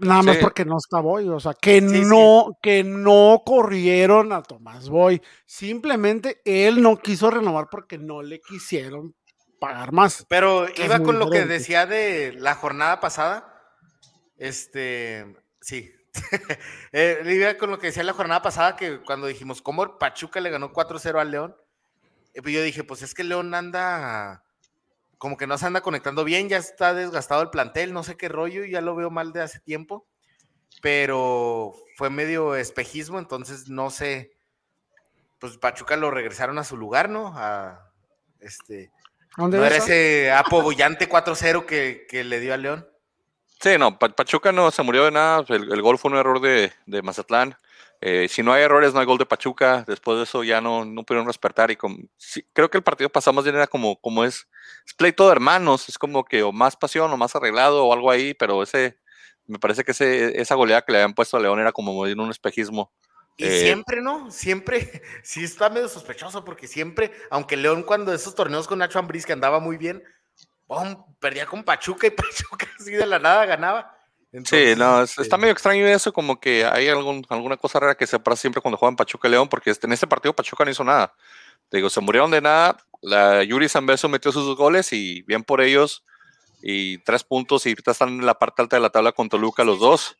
Nada 0.00 0.22
más 0.22 0.36
Sí. 0.36 0.42
porque 0.42 0.64
no 0.64 0.76
está 0.76 1.00
Boy, 1.00 1.28
o 1.28 1.40
sea, 1.40 1.54
que 1.54 1.80
Sí, 1.80 2.02
no, 2.02 2.56
que 2.62 2.84
no 2.84 3.42
corrieron 3.44 4.32
a 4.32 4.42
Tomás 4.42 4.88
Boy. 4.88 5.20
Simplemente 5.46 6.40
él 6.44 6.80
no 6.82 6.98
quiso 6.98 7.30
renovar 7.30 7.68
porque 7.70 7.98
no 7.98 8.22
le 8.22 8.40
quisieron 8.40 9.14
pagar 9.58 9.92
más. 9.92 10.24
Pero 10.28 10.66
iba 10.76 11.00
con 11.00 11.18
lo 11.18 11.30
que 11.30 11.46
decía 11.46 11.86
de 11.86 12.34
la 12.36 12.54
jornada 12.54 13.00
pasada. 13.00 13.53
Este, 14.36 15.36
sí. 15.60 15.92
Eh, 16.92 17.56
con 17.58 17.70
lo 17.72 17.78
que 17.80 17.88
decía 17.88 18.04
la 18.04 18.12
jornada 18.12 18.40
pasada, 18.40 18.76
que 18.76 19.00
cuando 19.00 19.26
dijimos 19.26 19.60
cómo 19.60 19.98
Pachuca 19.98 20.40
le 20.40 20.50
ganó 20.50 20.72
4-0 20.72 21.20
al 21.20 21.30
León, 21.32 21.56
eh, 22.34 22.40
pues 22.40 22.54
yo 22.54 22.62
dije, 22.62 22.84
pues 22.84 23.02
es 23.02 23.14
que 23.14 23.24
León 23.24 23.52
anda 23.52 24.44
como 25.18 25.36
que 25.36 25.46
no 25.46 25.56
se 25.56 25.66
anda 25.66 25.80
conectando 25.80 26.22
bien, 26.22 26.48
ya 26.48 26.58
está 26.58 26.92
desgastado 26.92 27.42
el 27.42 27.50
plantel, 27.50 27.92
no 27.92 28.02
sé 28.02 28.16
qué 28.16 28.28
rollo, 28.28 28.64
ya 28.64 28.80
lo 28.80 28.94
veo 28.94 29.10
mal 29.10 29.32
de 29.32 29.40
hace 29.40 29.58
tiempo, 29.58 30.06
pero 30.82 31.74
fue 31.96 32.10
medio 32.10 32.54
espejismo, 32.54 33.18
entonces 33.18 33.68
no 33.68 33.90
sé, 33.90 34.36
pues 35.38 35.56
Pachuca 35.56 35.96
lo 35.96 36.10
regresaron 36.10 36.58
a 36.58 36.64
su 36.64 36.76
lugar, 36.76 37.08
¿no? 37.08 37.32
A, 37.36 37.90
este, 38.40 38.92
¿Dónde 39.36 39.58
no 39.58 39.64
era 39.64 39.76
ese 39.76 40.30
apobullante 40.30 41.08
4-0 41.08 41.64
que, 41.64 42.06
que 42.08 42.22
le 42.22 42.40
dio 42.40 42.52
a 42.52 42.58
León. 42.58 42.86
Sí, 43.64 43.78
no, 43.78 43.98
Pa- 43.98 44.10
Pachuca 44.10 44.52
no 44.52 44.70
se 44.70 44.82
murió 44.82 45.06
de 45.06 45.10
nada. 45.10 45.42
El, 45.48 45.72
el 45.72 45.80
gol 45.80 45.96
fue 45.96 46.10
un 46.10 46.18
error 46.18 46.38
de, 46.38 46.70
de 46.84 47.00
Mazatlán. 47.00 47.56
Eh, 48.02 48.28
si 48.28 48.42
no 48.42 48.52
hay 48.52 48.62
errores, 48.62 48.92
no 48.92 49.00
hay 49.00 49.06
gol 49.06 49.16
de 49.16 49.24
Pachuca. 49.24 49.84
Después 49.86 50.18
de 50.18 50.24
eso 50.24 50.44
ya 50.44 50.60
no, 50.60 50.84
no 50.84 51.02
pudieron 51.02 51.26
despertar. 51.26 51.70
Y 51.70 51.78
sí, 52.18 52.46
creo 52.52 52.68
que 52.68 52.76
el 52.76 52.84
partido 52.84 53.08
pasado 53.08 53.32
más 53.32 53.44
bien 53.44 53.56
era 53.56 53.66
como, 53.66 53.98
como 54.02 54.22
es, 54.22 54.46
es 54.86 54.92
pleito 54.92 55.24
de 55.24 55.32
hermanos. 55.32 55.88
Es 55.88 55.96
como 55.96 56.26
que 56.26 56.42
o 56.42 56.52
más 56.52 56.76
pasión 56.76 57.10
o 57.10 57.16
más 57.16 57.34
arreglado 57.36 57.86
o 57.86 57.92
algo 57.94 58.10
ahí. 58.10 58.34
Pero 58.34 58.62
ese, 58.62 58.98
me 59.46 59.58
parece 59.58 59.82
que 59.82 59.92
ese, 59.92 60.38
esa 60.38 60.56
goleada 60.56 60.82
que 60.82 60.92
le 60.92 60.98
habían 60.98 61.14
puesto 61.14 61.38
a 61.38 61.40
León 61.40 61.58
era 61.58 61.72
como 61.72 62.06
en 62.06 62.20
un 62.20 62.30
espejismo. 62.30 62.92
Y 63.38 63.46
Eh, 63.46 63.60
siempre, 63.62 64.02
¿no? 64.02 64.30
Siempre, 64.30 65.02
sí 65.24 65.42
está 65.42 65.70
medio 65.70 65.88
sospechoso 65.88 66.44
porque 66.44 66.66
siempre, 66.66 67.12
aunque 67.30 67.56
León 67.56 67.82
cuando 67.82 68.12
esos 68.12 68.34
torneos 68.34 68.68
con 68.68 68.80
Nacho 68.80 68.98
Ambriz 68.98 69.24
que 69.24 69.32
andaba 69.32 69.58
muy 69.58 69.78
bien, 69.78 70.04
perdía 71.20 71.46
con 71.46 71.62
Pachuca 71.64 72.06
y 72.06 72.10
Pachuca 72.10 72.66
así 72.78 72.92
de 72.92 73.06
la 73.06 73.18
nada 73.18 73.44
ganaba. 73.46 73.90
Sí, 74.44 74.74
no, 74.76 75.02
es- 75.02 75.10
este, 75.10 75.22
está 75.22 75.36
medio 75.36 75.52
extraño 75.52 75.86
eso, 75.86 76.12
como 76.12 76.40
que 76.40 76.64
hay 76.64 76.88
algún, 76.88 77.24
alguna 77.28 77.56
cosa 77.56 77.78
rara 77.78 77.94
que 77.94 78.06
se 78.06 78.18
pasa 78.18 78.40
siempre 78.40 78.60
cuando 78.60 78.76
juegan 78.76 78.96
Pachuca 78.96 79.28
y 79.28 79.30
León, 79.30 79.48
porque 79.48 79.70
este- 79.70 79.86
en 79.86 79.92
este 79.92 80.06
partido 80.08 80.34
Pachuca 80.34 80.64
no 80.64 80.70
hizo 80.72 80.82
nada. 80.82 81.14
Te 81.68 81.76
digo, 81.78 81.88
se 81.88 82.00
murieron 82.00 82.30
de 82.32 82.40
nada, 82.40 82.76
la 83.00 83.42
Yuri 83.44 83.68
Zambeso 83.68 84.08
metió 84.08 84.32
sus 84.32 84.44
dos 84.44 84.56
goles 84.56 84.92
y 84.92 85.22
bien 85.22 85.44
por 85.44 85.60
ellos, 85.60 86.04
y 86.62 86.98
tres 86.98 87.22
puntos 87.22 87.64
y 87.66 87.70
ahorita 87.70 87.92
están 87.92 88.08
en 88.08 88.26
la 88.26 88.34
parte 88.38 88.60
alta 88.62 88.76
de 88.76 88.82
la 88.82 88.90
tabla 88.90 89.12
con 89.12 89.28
Toluca 89.28 89.62
los 89.64 89.78
dos. 89.78 90.16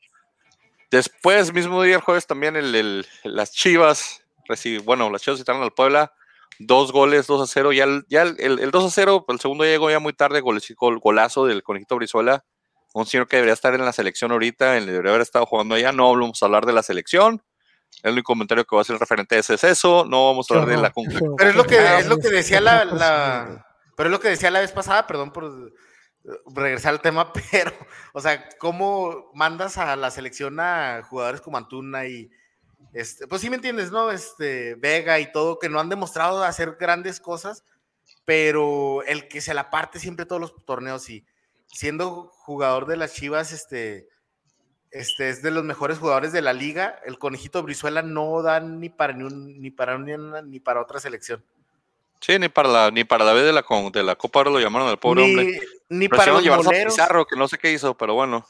Después, 0.91 1.53
mismo 1.53 1.83
día, 1.83 1.97
el 1.97 2.01
jueves 2.03 2.27
también, 2.27 2.55
el, 2.57 2.75
el- 2.75 3.07
las 3.25 3.51
Chivas, 3.53 4.23
reci- 4.49 4.83
bueno, 4.85 5.11
las 5.11 5.23
Chivas 5.23 5.39
visitaron 5.39 5.63
al 5.63 5.73
Puebla, 5.73 6.13
dos 6.59 6.93
goles, 6.93 7.27
2 7.27 7.43
a 7.43 7.47
0, 7.53 7.73
ya 7.73 7.85
el, 7.85 8.05
ya 8.09 8.23
el, 8.23 8.37
el- 8.39 8.59
el 8.61 8.71
2 8.71 8.85
a 8.85 8.91
0, 8.91 9.25
el 9.29 9.41
segundo 9.41 9.65
llegó 9.65 9.91
ya 9.91 9.99
muy 9.99 10.13
tarde, 10.13 10.41
gol- 10.41 10.61
golazo 11.01 11.47
del 11.47 11.63
Conejito 11.63 11.97
Brizuela, 11.97 12.45
un 12.93 13.07
señor 13.07 13.27
que 13.27 13.37
debería 13.37 13.55
estar 13.55 13.75
en 13.75 13.85
la 13.85 13.93
selección 13.93 14.31
ahorita, 14.33 14.73
debería 14.75 15.11
haber 15.11 15.23
estado 15.23 15.47
jugando 15.47 15.75
allá, 15.75 15.91
no 15.93 16.13
vamos 16.13 16.43
a 16.43 16.47
hablar 16.47 16.65
de 16.67 16.73
la 16.73 16.83
selección, 16.83 17.43
el 18.03 18.13
único 18.13 18.33
comentario 18.33 18.65
que 18.65 18.75
va 18.77 18.83
a 18.83 18.85
ser 18.85 18.99
referente 18.99 19.35
a 19.37 19.39
ese 19.39 19.55
es 19.55 19.65
eso, 19.65 20.05
no 20.09 20.27
vamos 20.27 20.49
a 20.51 20.55
hablar 20.55 20.69
de 20.69 20.83
la 20.83 20.93
horror. 20.95 21.35
Pero 21.37 21.51
es 21.51 21.57
lo 21.57 21.65
que, 21.65 21.79
Ah, 21.79 21.99
es 22.01 22.07
lo 22.07 22.19
que 22.19 22.29
decía 22.29 22.61
la, 22.61 23.67
pero 23.97 24.09
es 24.09 24.13
lo 24.13 24.21
que 24.21 24.29
decía 24.29 24.51
la 24.51 24.61
vez 24.61 24.73
pasada, 24.73 25.07
perdón 25.07 25.33
por 25.33 25.45
eh, 25.45 26.31
regresar 26.55 26.93
al 26.95 27.01
tema, 27.01 27.33
pero, 27.53 27.73
o 28.13 28.21
sea, 28.21 28.49
¿cómo 28.59 29.31
mandas 29.35 29.77
a 29.79 29.95
la 29.97 30.11
selección 30.11 30.59
a 30.61 31.03
jugadores 31.09 31.41
como 31.41 31.57
Antuna 31.59 32.07
y, 32.07 32.31
este, 32.95 33.27
pues 33.27 33.41
sí 33.43 33.51
me 33.51 33.57
entiendes, 33.57 33.91
¿no? 33.91 34.11
Este, 34.11 34.75
Vega 34.77 35.19
y 35.21 35.31
todo, 35.33 35.59
que 35.59 35.69
no 35.69 35.79
han 35.81 35.89
demostrado 35.91 36.43
hacer 36.43 36.77
grandes 36.81 37.21
cosas, 37.21 37.65
pero 38.25 39.03
el 39.03 39.29
que 39.29 39.41
se 39.43 39.53
la 39.53 39.69
parte 39.71 39.99
siempre 39.99 40.25
todos 40.25 40.41
los 40.41 40.65
torneos 40.65 41.11
y 41.11 41.27
siendo 41.67 42.31
jugador 42.33 42.87
de 42.87 42.97
las 42.97 43.13
Chivas, 43.15 43.53
este, 43.53 44.09
este 44.91 45.29
es 45.29 45.43
de 45.43 45.51
los 45.51 45.65
mejores 45.65 45.99
jugadores 45.99 46.33
de 46.33 46.41
la 46.41 46.53
liga, 46.53 47.01
el 47.05 47.19
conejito 47.19 47.63
Brizuela 47.63 48.01
no 48.03 48.41
da 48.43 48.61
ni 48.61 48.89
para 48.89 49.13
ni, 49.13 49.25
un- 49.25 49.61
ni 49.61 49.71
para 49.71 49.97
una 49.97 50.41
ni 50.43 50.61
para 50.61 50.81
otra 50.81 51.01
selección. 51.01 51.45
Sí, 52.21 52.39
ni 52.39 52.49
para 52.49 52.69
la, 52.69 52.91
ni 52.91 53.05
para 53.05 53.25
la 53.25 53.33
vez 53.35 53.45
de 53.45 53.53
la, 53.53 53.63
con- 53.65 53.91
de 53.93 54.03
la 54.03 54.15
Copa 54.17 54.39
ahora 54.39 54.51
lo 54.53 54.61
llamaron 54.61 54.89
al 54.89 54.99
pobre 54.99 55.23
ni, 55.27 55.31
hombre. 55.31 55.61
ni 55.91 56.09
para 56.09 56.23
Prefirieron 56.25 56.37
los 56.37 56.65
llevarse 56.65 56.83
a. 56.83 56.87
Pizarro, 56.87 57.27
que 57.27 57.37
no 57.37 57.49
sé 57.49 57.59
qué 57.59 57.73
hizo, 57.73 57.95
pero 57.97 58.15
bueno. 58.15 58.47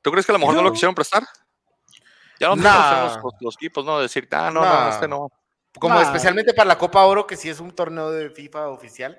¿Tú 0.00 0.10
crees 0.10 0.24
que 0.24 0.32
a 0.32 0.34
lo 0.34 0.38
mejor 0.38 0.54
no 0.54 0.62
lo 0.62 0.72
quisieron 0.72 0.94
prestar? 0.94 1.24
Ya 2.40 2.48
no 2.48 2.56
Nah. 2.56 3.04
los, 3.04 3.16
los- 3.22 3.34
los 3.40 3.54
equipos, 3.56 3.84
¿no? 3.84 4.00
Decir, 4.00 4.26
ah, 4.32 4.50
no, 4.52 4.62
no, 4.64 4.88
este 4.90 5.06
no. 5.06 5.30
Como 5.78 5.94
Nah. 5.94 6.02
especialmente 6.02 6.52
para 6.54 6.66
la 6.68 6.78
Copa 6.78 7.04
Oro, 7.04 7.26
que 7.26 7.36
sí 7.36 7.48
es 7.48 7.60
un 7.60 7.70
torneo 7.72 8.10
de 8.10 8.30
FIFA 8.30 8.68
oficial. 8.70 9.18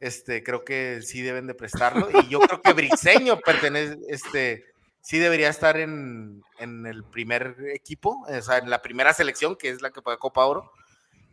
Este, 0.00 0.42
creo 0.42 0.64
que 0.64 1.00
sí 1.02 1.20
deben 1.22 1.46
de 1.46 1.54
prestarlo. 1.54 2.08
Y 2.22 2.28
yo 2.28 2.40
creo 2.40 2.62
que 2.62 2.72
Briseño 3.28 3.38
pertenece, 3.40 3.98
este, 4.08 4.64
sí 5.00 5.18
debería 5.18 5.48
estar 5.48 5.76
en, 5.76 6.42
en 6.58 6.86
el 6.86 7.04
primer 7.04 7.56
equipo, 7.74 8.24
o 8.26 8.42
sea, 8.42 8.58
en 8.58 8.70
la 8.70 8.80
primera 8.80 9.12
selección, 9.12 9.54
que 9.56 9.68
es 9.68 9.82
la 9.82 9.90
que 9.90 10.00
paga 10.02 10.16
Copa 10.18 10.46
Oro. 10.46 10.70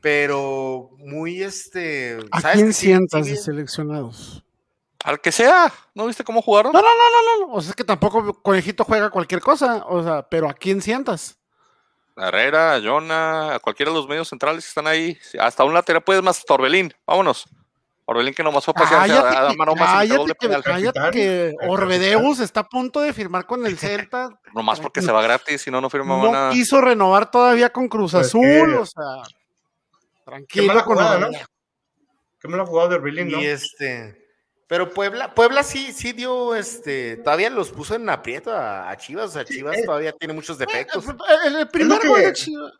Pero 0.02 0.92
muy 0.98 1.44
este. 1.44 2.20
¿A 2.32 2.40
¿sabes 2.42 2.58
quién 2.58 2.74
sientas 2.74 3.26
sí 3.26 3.32
de 3.34 3.38
seleccionados? 3.38 4.44
Al 5.04 5.22
que 5.22 5.32
sea, 5.32 5.72
¿no 5.94 6.06
viste 6.08 6.24
cómo 6.24 6.42
jugaron? 6.42 6.74
No, 6.74 6.82
no, 6.82 6.88
no, 6.88 6.94
no, 7.40 7.48
no. 7.48 7.54
O 7.54 7.62
sea, 7.62 7.70
es 7.72 7.76
que 7.76 7.84
tampoco 7.86 8.34
Conejito 8.42 8.84
juega 8.84 9.10
cualquier 9.10 9.40
cosa. 9.42 9.86
O 9.88 10.04
sea, 10.04 10.28
pero 10.28 10.50
¿a 10.50 10.54
quién 10.54 10.82
sientas? 10.82 11.38
Herrera, 12.18 12.76
a 12.76 12.82
Jonah, 12.82 13.56
a 13.56 13.60
cualquiera 13.60 13.92
de 13.92 13.98
los 13.98 14.08
medios 14.10 14.28
centrales 14.28 14.66
que 14.66 14.68
están 14.68 14.88
ahí. 14.88 15.18
Hasta 15.40 15.64
un 15.64 15.74
lateral, 15.74 16.04
puedes 16.04 16.22
más, 16.22 16.44
Torbelín. 16.44 16.94
Vámonos. 17.08 17.48
Orbelín 18.04 18.34
que 18.34 18.42
nomás 18.44 18.66
fue 18.66 18.72
a 18.76 18.82
pasearse 18.82 19.08
Cállate, 19.10 19.38
a, 19.38 19.50
a 19.50 19.52
que, 20.36 20.62
cállate, 20.64 21.00
que, 21.12 21.12
que 21.12 21.68
Orbedeus 21.68 22.40
está 22.40 22.62
a 22.62 22.68
punto 22.68 23.02
de 23.02 23.14
firmar 23.14 23.46
con 23.46 23.66
el 23.68 23.78
Celta. 23.78 24.30
Nomás 24.56 24.80
porque 24.80 25.04
se 25.04 25.12
va 25.12 25.22
gratis, 25.22 25.62
si 25.62 25.70
no, 25.70 25.80
no 25.80 25.92
firma 25.92 26.18
No 26.18 26.32
nada. 26.32 26.52
quiso 26.52 26.82
renovar 26.82 27.30
todavía 27.30 27.70
con 27.70 27.88
Cruz 27.88 28.14
Pues 28.14 28.26
Azul, 28.28 28.42
que- 28.42 28.78
o 28.80 28.86
sea, 28.86 29.04
Qué 29.28 30.24
tranquilo 30.26 30.68
mala 30.68 30.84
con 30.84 30.96
jugada, 30.96 31.20
¿no? 31.20 31.28
Qué 32.40 32.48
me 32.48 32.58
lo 32.58 32.64
ha 32.64 32.66
jugado 32.66 32.90
de 32.90 32.98
Berlín, 32.98 33.30
¿no? 33.30 33.40
Y 33.40 33.46
este. 33.46 34.29
Pero 34.70 34.94
Puebla, 34.94 35.34
Puebla 35.34 35.64
sí, 35.64 35.92
sí 35.94 36.14
dio, 36.14 36.54
este, 36.54 37.18
todavía 37.18 37.50
los 37.50 37.72
puso 37.72 37.96
en 37.96 38.08
aprieto 38.08 38.54
a, 38.54 38.92
a 38.92 38.96
Chivas, 38.98 39.32
o 39.32 39.34
sea, 39.34 39.44
Chivas 39.44 39.80
eh. 39.80 39.84
todavía 39.84 40.12
tiene 40.12 40.36
muchos 40.36 40.60
defectos. 40.60 41.04
El, 41.44 41.56
el 41.56 41.68
primer 41.70 42.00
que- 42.00 42.08
gol 42.08 42.22
de 42.22 42.34
Chivas. 42.34 42.74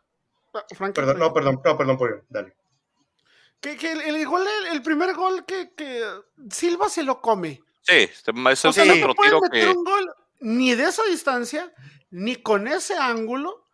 Frankie, 0.76 0.94
Perdón, 1.00 1.18
no, 1.18 1.32
perdón, 1.34 1.60
no, 1.64 1.76
perdón, 1.76 1.98
pollo. 1.98 2.22
Dale. 2.28 2.56
Que, 3.60 3.76
que 3.76 3.90
el, 3.92 4.00
el 4.02 4.24
gol, 4.26 4.46
el, 4.46 4.66
el 4.76 4.82
primer 4.82 5.14
gol 5.14 5.44
que, 5.44 5.72
que 5.76 6.02
Silva 6.50 6.88
se 6.88 7.02
lo 7.02 7.20
come. 7.20 7.60
Sí, 7.82 8.08
ese 8.50 8.68
O 8.68 8.72
sea, 8.72 8.84
no 8.84 8.94
otro 8.94 9.14
tiro 9.20 9.40
meter 9.40 9.64
que. 9.64 9.70
un 9.76 9.84
gol 9.84 10.14
ni 10.40 10.74
de 10.76 10.84
esa 10.84 11.02
distancia, 11.04 11.72
ni 12.10 12.36
con 12.36 12.68
ese 12.68 12.96
ángulo, 12.96 13.66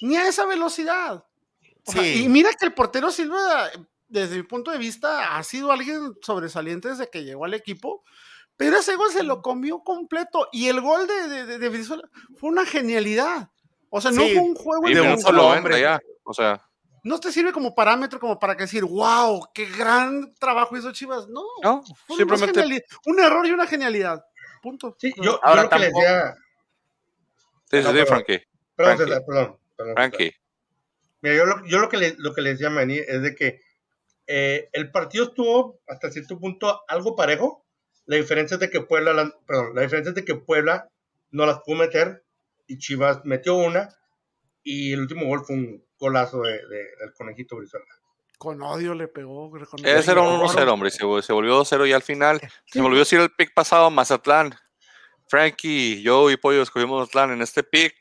ni 0.00 0.16
a 0.16 0.28
esa 0.28 0.46
velocidad. 0.46 1.24
O 1.86 1.92
sea, 1.92 2.02
Sí. 2.02 2.24
y 2.24 2.28
mira 2.28 2.50
que 2.52 2.66
el 2.66 2.72
portero 2.72 3.10
Silva, 3.10 3.70
desde 4.20 4.36
mi 4.36 4.42
punto 4.44 4.70
de 4.70 4.78
vista, 4.78 5.36
ha 5.36 5.42
sido 5.42 5.72
alguien 5.72 6.14
sobresaliente 6.22 6.88
desde 6.88 7.10
que 7.10 7.24
llegó 7.24 7.44
al 7.44 7.54
equipo, 7.54 8.04
pero 8.56 8.76
ese 8.78 8.96
gol 8.96 9.10
se 9.10 9.22
lo 9.24 9.42
comió 9.42 9.80
completo. 9.80 10.48
Y 10.52 10.68
el 10.68 10.80
gol 10.80 11.06
de, 11.06 11.28
de, 11.28 11.46
de- 11.46 11.58
de 11.58 11.68
Brizuela 11.68 12.08
fue 12.38 12.50
una 12.50 12.64
genialidad. 12.64 13.50
O 13.90 14.00
sea, 14.00 14.10
no 14.10 14.22
Sí, 14.22 14.32
fue 14.34 14.42
un 14.42 14.54
juego 14.54 14.88
de 14.88 15.00
un 15.00 15.20
solo 15.20 15.42
90 15.42 15.58
hombre. 15.58 15.80
ya. 15.80 16.00
O 16.24 16.32
sea, 16.32 16.62
no 17.02 17.20
te 17.20 17.30
sirve 17.32 17.52
como 17.52 17.74
parámetro 17.74 18.18
como 18.18 18.38
para 18.38 18.56
que 18.56 18.62
decir, 18.62 18.84
wow, 18.84 19.46
qué 19.52 19.66
gran 19.66 20.32
trabajo 20.36 20.76
hizo 20.76 20.92
Chivas. 20.92 21.26
No, 21.28 21.42
no, 21.62 21.82
fue 22.06 22.16
simplemente. 22.16 22.84
un 23.06 23.20
error 23.20 23.46
y 23.46 23.50
una 23.52 23.66
genialidad. 23.66 24.24
Punto. 24.62 24.96
Sí, 24.98 25.12
yo, 25.20 25.38
Ahora 25.42 25.62
yo 25.62 25.64
lo 25.64 25.70
que 25.70 25.78
les 25.78 25.92
tampoco- 25.92 26.06
decía. 26.06 26.34
Sí, 27.70 27.76
No, 27.82 28.06
Frankie. 28.06 28.42
Perdón, 28.76 28.96
Frankie. 28.96 29.04
César, 29.04 29.24
perdón. 29.26 29.26
perdón, 29.26 29.58
César. 29.76 29.94
Frankie. 29.94 30.32
Mira, 31.20 31.36
yo 31.36 31.46
lo, 31.46 31.66
yo 31.66 31.78
lo 31.78 31.88
que 31.88 31.96
le, 31.96 32.14
lo 32.18 32.34
que 32.34 32.42
le 32.42 32.50
decía 32.50 32.66
a 32.68 32.70
Manny 32.70 32.98
es 32.98 33.22
de 33.22 33.34
que 33.34 33.60
eh, 34.26 34.68
el 34.72 34.90
partido 34.90 35.24
estuvo 35.24 35.80
hasta 35.88 36.10
cierto 36.10 36.38
punto 36.38 36.82
algo 36.88 37.14
parejo. 37.16 37.64
La 38.06 38.16
diferencia 38.16 38.54
es 38.56 38.60
de 38.60 38.70
que 38.70 38.80
Puebla, 38.82 39.12
la- 39.12 39.32
perdón, 39.46 39.74
la 39.74 39.82
diferencia 39.82 40.10
es 40.10 40.14
de 40.14 40.24
que 40.24 40.34
Puebla 40.34 40.88
no 41.30 41.46
las 41.46 41.60
pudo 41.64 41.76
meter 41.76 42.24
y 42.66 42.78
Chivas 42.78 43.20
metió 43.24 43.54
una 43.54 43.88
y 44.62 44.92
el 44.92 45.00
último 45.00 45.26
gol 45.26 45.44
fue 45.44 45.56
un 45.56 45.84
golazo 45.98 46.42
de, 46.42 46.52
de- 46.52 46.96
del 47.00 47.12
conejito 47.16 47.56
Brizuela. 47.56 47.84
Con 48.38 48.60
odio 48.62 48.94
le 48.94 49.08
pegó. 49.08 49.50
con 49.50 49.62
Ese 49.86 50.10
era 50.10 50.20
un 50.20 50.40
odio. 50.40 50.48
1-0, 50.48 50.68
hombre. 50.72 50.90
Se, 50.90 51.04
vol- 51.04 51.22
se 51.22 51.32
volvió 51.32 51.58
2-0 51.60 51.88
y 51.88 51.92
al 51.92 52.02
final 52.02 52.40
se 52.66 52.80
me 52.80 52.86
olvidó 52.86 53.00
decir 53.00 53.20
el 53.20 53.30
pick 53.30 53.54
pasado, 53.54 53.90
Mazatlán. 53.90 54.54
Frankie, 55.28 56.02
yo 56.02 56.30
y 56.30 56.36
Pollo 56.36 56.62
escogimos 56.62 57.00
Mazatlán 57.00 57.30
en 57.32 57.42
este 57.42 57.62
pick. 57.62 57.94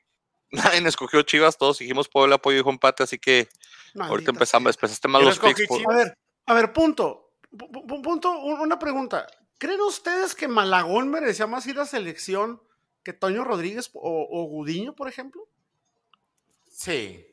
Nadie 0.51 0.88
escogió 0.88 1.22
Chivas, 1.24 1.58
todos 1.58 1.80
dijimos 1.80 2.10
Puebla, 2.10 2.38
Pollo 2.38 2.58
dijo 2.58 2.70
empate, 2.70 3.03
así 3.03 3.18
que 3.18 3.48
ahorita 3.95 4.09
Maldita 4.09 4.31
empezamos, 4.31 4.75
empezaste 4.75 5.07
mal 5.07 5.23
los 5.25 5.39
picks. 5.39 5.67
por-. 5.67 5.93
A 5.93 5.95
ver, 5.97 6.17
a 6.47 6.53
ver, 6.53 6.73
punto. 6.73 7.31
Pu- 7.51 7.69
pu- 7.71 8.01
Punto, 8.01 8.31
un- 8.39 8.59
una 8.59 8.79
pregunta. 8.79 9.27
¿Creen 9.59 9.81
ustedes 9.81 10.33
que 10.35 10.47
Malagón 10.47 11.09
merecía 11.09 11.47
más 11.47 11.65
ir 11.67 11.79
a 11.79 11.85
selección 11.85 12.62
que 13.03 13.13
Toño 13.13 13.43
Rodríguez 13.43 13.89
o, 13.93 14.27
o 14.29 14.43
Gudiño, 14.45 14.93
por 14.95 15.07
ejemplo? 15.07 15.47
Sí. 16.69 17.25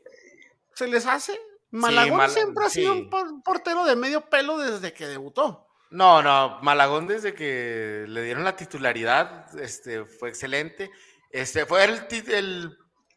¿Se 0.75 0.87
les 0.87 1.07
hace? 1.07 1.41
Malagón 1.71 2.17
Mal- 2.19 2.31
siempre 2.31 2.65
ha 2.67 2.71
sido 2.71 2.93
sí. 2.95 3.01
un 3.01 3.11
por- 3.11 3.43
portero 3.43 3.85
de 3.85 3.97
medio 3.97 4.29
pelo 4.29 4.59
desde 4.59 4.93
que 4.93 5.07
debutó. 5.07 5.67
No, 5.91 6.23
no, 6.23 6.59
Malagón 6.63 7.07
desde 7.07 7.35
que 7.35 8.05
le 8.07 8.23
dieron 8.23 8.45
la 8.45 8.55
titularidad, 8.57 9.59
este, 9.59 10.05
fue 10.05 10.29
excelente. 10.29 10.91
Este, 11.31 11.67
fue 11.67 11.83
el 11.85 12.07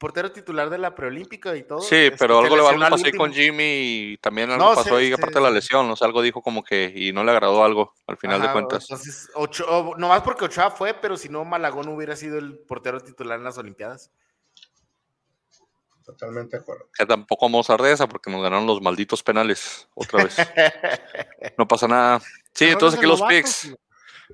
portero 0.04 0.34
titular 0.34 0.70
de 0.70 0.78
la 0.78 0.94
preolímpica 0.94 1.56
y 1.56 1.64
todo. 1.64 1.80
Sí, 1.80 1.96
este, 1.96 2.18
pero 2.18 2.40
algo, 2.40 2.58
le- 2.58 2.62
pasó 2.62 2.96
ahí 2.96 3.02
último. 3.06 3.24
con 3.24 3.32
Jimmy 3.32 3.64
y 3.64 4.18
también 4.18 4.52
algo 4.52 4.62
No, 4.66 4.76
pasó 4.76 4.90
sí, 4.90 4.96
ahí 4.96 5.08
sí, 5.08 5.14
aparte 5.14 5.36
de 5.36 5.42
la 5.42 5.50
lesión, 5.50 5.90
o 5.90 5.96
sea, 5.96 6.08
algo 6.08 6.22
dijo 6.22 6.42
como 6.42 6.62
que 6.62 6.92
y 6.94 7.14
no 7.14 7.24
le 7.24 7.32
agradó 7.32 7.64
algo 7.64 7.94
al 8.06 8.18
final 8.18 8.42
de 8.42 8.52
cuentas. 8.52 8.84
Entonces, 8.90 9.30
Ocho- 9.34 9.66
o- 9.66 9.96
nomás 9.98 10.22
porque 10.24 10.44
Ochoa 10.44 10.72
fue, 10.72 10.94
pero 10.94 11.16
si 11.16 11.30
no, 11.30 11.46
Malagón 11.46 11.88
hubiera 11.88 12.18
sido 12.18 12.38
el 12.38 12.58
portero 12.60 13.00
titular 13.00 13.38
en 13.38 13.46
las 13.46 13.58
Olimpiadas. 13.58 14.12
Totalmente 16.04 16.58
de 16.58 16.62
acuerdo. 16.64 16.90
Que 16.98 17.06
tampoco 17.06 17.46
vamos 17.46 17.70
a 17.70 17.76
esa 17.90 18.06
porque 18.08 18.30
nos 18.30 18.44
ganaron 18.44 18.68
los 18.68 18.82
malditos 18.82 19.24
penales 19.24 19.88
otra 19.96 20.26
vez. 20.26 20.36
no 21.58 21.66
pasa 21.66 21.88
nada. 21.88 22.22
Sí, 22.54 22.66
entonces 22.66 23.00
aquí 23.00 23.08
los 23.08 23.22
picks. 23.22 23.62
tío. 23.62 23.78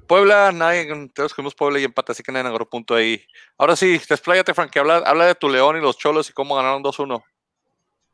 Puebla, 0.08 0.52
nadie, 0.52 0.88
todos 1.14 1.32
escogimos 1.32 1.56
Puebla 1.56 1.80
y 1.80 1.84
empate, 1.84 2.12
así 2.12 2.24
que 2.24 2.32
nadie 2.32 2.48
agarró 2.48 2.70
punto 2.70 2.96
ahí. 2.96 3.24
Ahora 3.58 3.76
sí, 3.76 4.00
despláyate, 4.10 4.54
Frankie, 4.54 4.80
habla, 4.80 4.98
habla 4.98 5.26
de 5.26 5.36
tu 5.36 5.50
León 5.50 5.78
y 5.78 5.82
los 5.82 5.98
Cholos 5.98 6.30
y 6.30 6.34
cómo 6.34 6.56
ganaron 6.56 6.84
2-1. 6.84 7.24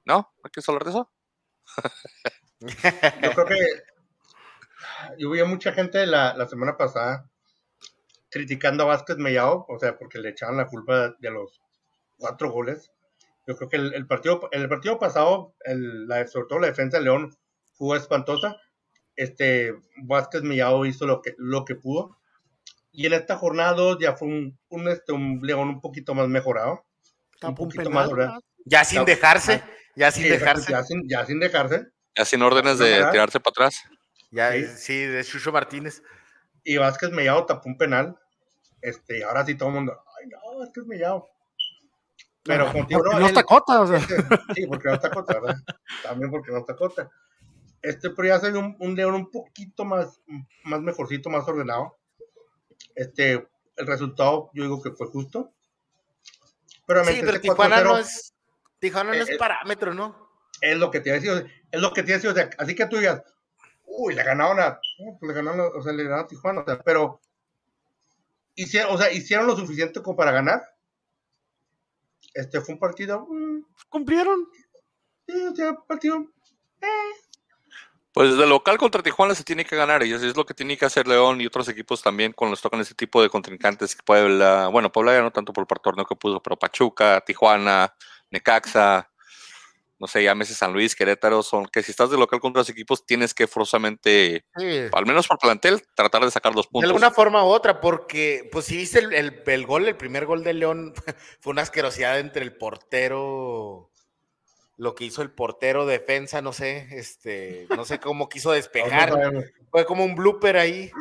¿No? 0.06 0.34
¿No 0.44 0.50
quieres 0.52 0.70
hablar 0.70 0.84
de 0.84 0.90
eso? 0.92 1.12
Yo 3.22 3.32
creo 3.32 3.46
que 3.46 3.66
a 5.42 5.46
mucha 5.46 5.74
gente 5.74 6.06
la, 6.06 6.34
la 6.36 6.48
semana 6.48 6.78
pasada 6.78 7.30
criticando 8.30 8.84
a 8.84 8.88
Vázquez 8.88 9.18
Mellao, 9.18 9.66
o 9.70 9.80
sea, 9.80 9.98
porque 9.98 10.20
le 10.20 10.30
echaban 10.30 10.58
la 10.58 10.68
culpa 10.68 11.16
de 11.20 11.32
los 11.32 11.62
cuatro 12.18 12.52
goles. 12.52 12.92
Yo 13.48 13.56
creo 13.56 13.70
que 13.70 13.78
el, 13.78 13.94
el 13.94 14.08
partido, 14.08 14.50
el 14.52 14.68
partido 14.68 15.00
pasado, 15.00 15.56
el, 15.64 16.08
la, 16.08 16.28
sobre 16.28 16.48
todo 16.48 16.60
la 16.60 16.68
defensa 16.68 16.98
de 16.98 17.04
León, 17.06 17.34
fue 17.74 17.98
espantosa. 17.98 18.58
Este, 19.16 19.74
Vázquez 20.04 20.42
Mellao 20.44 20.86
hizo 20.86 21.06
lo 21.06 21.22
que, 21.22 21.36
lo 21.38 21.64
que 21.66 21.76
pudo. 21.76 22.18
Y 22.92 23.06
en 23.06 23.14
esta 23.14 23.36
jornada 23.38 23.74
2 23.74 23.98
ya 24.00 24.14
fue 24.16 24.28
un, 24.28 24.58
un, 24.70 24.88
este, 24.88 25.12
un 25.14 25.40
León 25.44 25.68
un 25.70 25.82
poquito 25.82 26.14
más 26.16 26.28
mejorado. 26.28 26.86
Tapó 27.40 27.64
un 27.64 27.70
poquito 27.70 27.90
penal, 27.90 28.12
más. 28.16 28.40
Ya 28.66 28.84
sin 28.84 29.00
Ya- 29.00 29.06
dejarse, 29.06 29.64
ya 29.96 30.12
sin 30.12 30.24
Sí, 30.24 30.30
dejarse. 30.30 30.72
Ya 30.72 30.84
sin, 30.84 31.08
ya 31.08 31.26
sin 31.26 31.40
dejarse. 31.40 31.88
Ya 32.18 32.26
sin 32.26 32.42
órdenes 32.42 32.80
de 32.80 32.90
¿Verdad? 32.92 33.12
tirarse 33.12 33.40
para 33.40 33.52
atrás. 33.52 33.84
Ya, 34.32 34.52
Sí. 34.54 34.66
sí, 34.78 35.00
de 35.02 35.24
Chucho 35.24 35.52
Martínez. 35.52 36.02
y 36.64 36.78
Vázquez 36.78 37.12
Mellado 37.12 37.46
tapó 37.46 37.70
un 37.70 37.78
penal. 37.78 38.18
Este, 38.82 39.20
y 39.20 39.22
ahora 39.22 39.46
sí 39.46 39.56
todo 39.56 39.70
el 39.70 39.76
mundo, 39.76 40.02
ay 40.20 40.28
no, 40.30 40.60
Vázquez 40.60 40.86
Mellado. 40.86 41.30
Pero 42.44 42.72
contigo 42.72 43.02
no, 43.04 43.26
está 43.28 43.44
cota, 43.44 43.82
o 43.82 43.88
sea. 43.88 43.98
este, 43.98 44.16
sí, 44.56 44.68
porque 44.68 44.88
no 44.90 44.94
está 44.96 45.10
cota, 45.10 45.34
¿verdad? 45.40 45.56
También 46.04 46.30
porque 46.32 46.52
no 46.52 46.60
está 46.60 46.76
cota. 46.76 47.10
Este, 47.86 48.10
pero 48.10 48.28
ya 48.28 48.40
ve 48.40 48.58
un, 48.58 48.76
un 48.80 48.96
León 48.96 49.14
un 49.14 49.30
poquito 49.30 49.86
más, 49.86 50.20
más 50.64 50.82
mejorcito, 50.82 51.30
más 51.30 51.48
ordenado. 51.48 51.98
Este, 52.96 53.34
el 53.78 53.88
resultado 53.88 54.50
yo 54.54 54.64
digo 54.64 54.82
que 54.82 54.92
fue 54.92 55.08
justo. 55.08 55.54
Pero 56.88 57.04
Sí, 57.06 57.18
pero 57.20 57.32
este 57.34 57.40
Tijuana 57.42 57.82
4-0 57.82 57.84
no 57.84 57.98
es, 57.98 58.34
Tijuana 58.80 59.10
no 59.12 59.16
Eh, 59.16 59.20
es 59.22 59.30
eh, 59.30 59.38
parámetro, 59.38 59.94
¿no? 59.94 60.26
es 60.62 60.78
lo 60.78 60.90
que 60.90 61.00
te 61.02 61.10
iba 61.10 61.18
a 61.18 61.20
decir, 61.20 61.52
es 61.72 61.82
lo 61.82 61.92
que 61.94 62.02
te 62.02 62.10
iba 62.10 62.16
a 62.16 62.18
decir, 62.20 62.30
o 62.32 62.34
sea, 62.34 62.50
así 62.58 62.74
que 62.76 62.86
tú 62.88 62.98
digas, 62.98 63.22
uy, 63.86 64.16
le 64.16 64.24
ganaron 64.24 64.60
a, 64.60 64.80
pues 65.20 65.28
le 65.30 65.34
ganaron, 65.34 65.60
a- 65.60 65.78
o 65.78 65.82
sea, 65.84 65.94
le 65.94 66.04
ganaron 66.04 66.26
a 66.26 66.28
Tijuana, 66.28 66.62
o 66.62 66.66
sea, 66.66 66.80
pero 66.82 67.20
hicieron, 68.56 68.96
o 68.96 68.98
sea, 68.98 69.12
hicieron 69.12 69.46
lo 69.48 69.56
suficiente 69.56 70.02
como 70.02 70.16
para 70.18 70.32
ganar. 70.32 70.62
Este 72.34 72.62
fue 72.62 72.74
un 72.76 72.80
partido, 72.80 73.28
mm, 73.30 73.66
Cumplieron. 73.90 74.48
sí, 75.28 75.40
o 75.46 75.56
sea, 75.56 75.76
partido, 75.88 76.26
Pues 78.16 78.32
desde 78.32 78.48
local 78.48 78.78
contra 78.78 79.04
Tijuana 79.04 79.36
se 79.36 79.44
tiene 79.44 79.66
que 79.66 79.76
ganar 79.76 80.02
y 80.04 80.14
eso 80.14 80.26
es 80.26 80.38
lo 80.38 80.46
que 80.46 80.54
tiene 80.54 80.78
que 80.78 80.86
hacer 80.86 81.06
León 81.06 81.42
y 81.42 81.48
otros 81.48 81.68
equipos 81.68 82.02
también 82.02 82.32
cuando 82.32 82.54
les 82.54 82.62
tocan 82.62 82.80
ese 82.80 82.96
tipo 82.96 83.22
de 83.22 83.28
contrincantes. 83.30 83.98
Puebla, 84.06 84.70
bueno, 84.70 84.90
Puebla 84.90 85.14
ya 85.14 85.22
no 85.22 85.32
tanto 85.32 85.52
por 85.52 85.68
el 85.70 85.82
torneo 85.82 86.06
que 86.06 86.16
puso, 86.16 86.42
pero 86.42 86.58
Pachuca, 86.58 87.20
Tijuana, 87.26 87.94
Necaxa, 88.32 89.12
no 90.00 90.08
sé, 90.08 90.24
llámese 90.24 90.54
San 90.54 90.72
Luis, 90.72 90.96
Querétaro, 90.96 91.44
son 91.44 91.66
que 91.66 91.84
si 91.84 91.92
estás 91.92 92.10
de 92.10 92.18
local 92.18 92.40
contra 92.40 92.62
los 92.62 92.70
equipos 92.70 93.06
tienes 93.06 93.34
que 93.34 93.48
forzosamente, 93.48 94.46
Sí. 94.56 94.80
al 94.94 95.06
menos 95.06 95.28
por 95.28 95.38
plantel, 95.38 95.84
tratar 95.94 96.24
de 96.24 96.32
sacar 96.32 96.56
los 96.56 96.68
De 96.68 96.72
puntos. 96.72 96.90
alguna 96.92 97.12
forma 97.12 97.44
u 97.44 97.48
otra, 97.48 97.82
porque, 97.82 98.48
pues 98.50 98.64
si 98.64 98.78
viste 98.78 99.00
el, 99.00 99.14
el- 99.14 99.44
el 99.46 99.66
gol, 99.66 99.90
el 99.90 99.98
primer 99.98 100.26
gol 100.26 100.42
de 100.46 100.54
León, 100.54 100.94
fue 101.42 101.52
una 101.52 101.64
asquerosidad 101.64 102.18
entre 102.20 102.44
el 102.44 102.56
portero, 102.56 103.92
lo 104.78 104.94
que 104.96 105.06
hizo 105.06 105.22
el 105.22 105.32
portero 105.32 105.86
defensa, 105.86 106.42
no 106.42 106.52
sé, 106.54 106.88
este, 106.92 107.68
no 107.76 107.86
sé 107.86 108.00
cómo 108.00 108.28
quiso 108.30 108.50
no 108.50 108.56
despejar, 108.56 109.14
fue 109.72 109.86
como 109.86 110.04
un 110.04 110.16
blooper 110.16 110.58
ahí. 110.58 110.92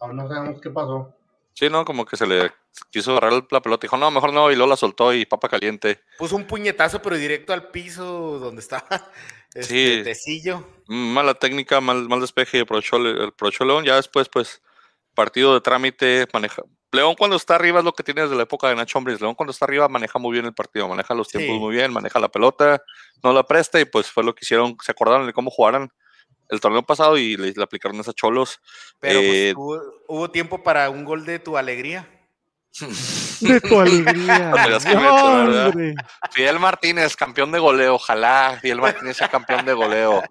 aún 0.00 0.16
no 0.16 0.28
sabemos 0.28 0.60
qué 0.60 0.70
pasó. 0.70 1.14
Sí, 1.52 1.68
¿no? 1.70 1.84
Como 1.84 2.04
que 2.04 2.16
se 2.16 2.26
le 2.26 2.50
quiso 2.90 3.12
agarrar 3.16 3.44
la 3.50 3.62
pelota 3.62 3.84
y 3.84 3.86
dijo, 3.86 3.96
no, 3.96 4.10
mejor 4.10 4.32
no, 4.32 4.50
y 4.50 4.56
luego 4.56 4.70
la 4.70 4.76
soltó 4.76 5.12
y 5.14 5.24
papa 5.24 5.48
caliente. 5.48 6.00
Puso 6.18 6.34
un 6.34 6.46
puñetazo, 6.48 7.00
pero 7.00 7.16
directo 7.16 7.52
al 7.52 7.68
piso 7.70 8.40
donde 8.40 8.60
estaba 8.60 8.84
este, 9.54 9.62
Sí. 9.98 10.02
Tecillo. 10.02 10.66
Mala 10.88 11.34
técnica, 11.34 11.80
mal, 11.80 12.08
mal 12.08 12.20
despeje 12.20 12.58
y 12.58 12.60
aprovechó, 12.62 12.96
el- 12.96 13.26
aprovechó 13.28 13.64
León. 13.64 13.84
Ya 13.84 13.94
después, 13.96 14.28
pues, 14.28 14.62
partido 15.14 15.54
de 15.54 15.60
trámite, 15.60 16.26
maneja. 16.32 16.62
León 16.92 17.14
cuando 17.18 17.36
está 17.36 17.56
arriba 17.56 17.80
es 17.80 17.84
lo 17.84 17.92
que 17.92 18.04
tiene 18.04 18.22
desde 18.22 18.36
la 18.36 18.44
época 18.44 18.68
de 18.68 18.76
Nacho 18.76 18.98
Hombres. 18.98 19.20
León 19.20 19.34
cuando 19.34 19.50
está 19.52 19.64
arriba 19.64 19.88
maneja 19.88 20.18
muy 20.18 20.32
bien 20.32 20.44
el 20.44 20.54
partido, 20.54 20.88
maneja 20.88 21.14
los 21.14 21.28
tiempos 21.28 21.54
Sí. 21.54 21.60
muy 21.60 21.74
bien, 21.74 21.92
maneja 21.92 22.20
la 22.20 22.28
pelota, 22.28 22.82
no 23.22 23.32
la 23.32 23.42
presta 23.44 23.80
y 23.80 23.84
pues 23.84 24.10
fue 24.10 24.22
lo 24.22 24.34
que 24.34 24.44
hicieron, 24.44 24.76
se 24.82 24.92
acordaron 24.92 25.26
de 25.26 25.32
cómo 25.32 25.50
jugaran 25.50 25.90
el 26.50 26.60
torneo 26.60 26.82
pasado 26.82 27.16
y 27.16 27.36
le, 27.36 27.52
le 27.52 27.62
aplicaron 27.62 27.98
esas 28.00 28.14
cholos. 28.14 28.60
Pero 29.00 29.18
pues, 29.20 29.32
Eh, 29.32 29.54
hubo, 29.56 29.80
hubo 30.08 30.30
tiempo 30.30 30.62
para 30.62 30.90
un 30.90 31.04
gol 31.04 31.24
de 31.24 31.38
tu 31.38 31.56
alegría. 31.56 32.08
De 33.40 33.60
tu 33.60 33.80
alegría. 33.80 34.52
hombre. 34.52 35.94
Fidel 36.32 36.58
Martínez, 36.58 37.14
campeón 37.16 37.52
de 37.52 37.58
goleo, 37.60 37.94
ojalá 37.94 38.58
Fidel 38.60 38.80
Martínez 38.80 39.16
sea 39.16 39.28
campeón 39.28 39.64
de 39.64 39.72
goleo. 39.74 40.22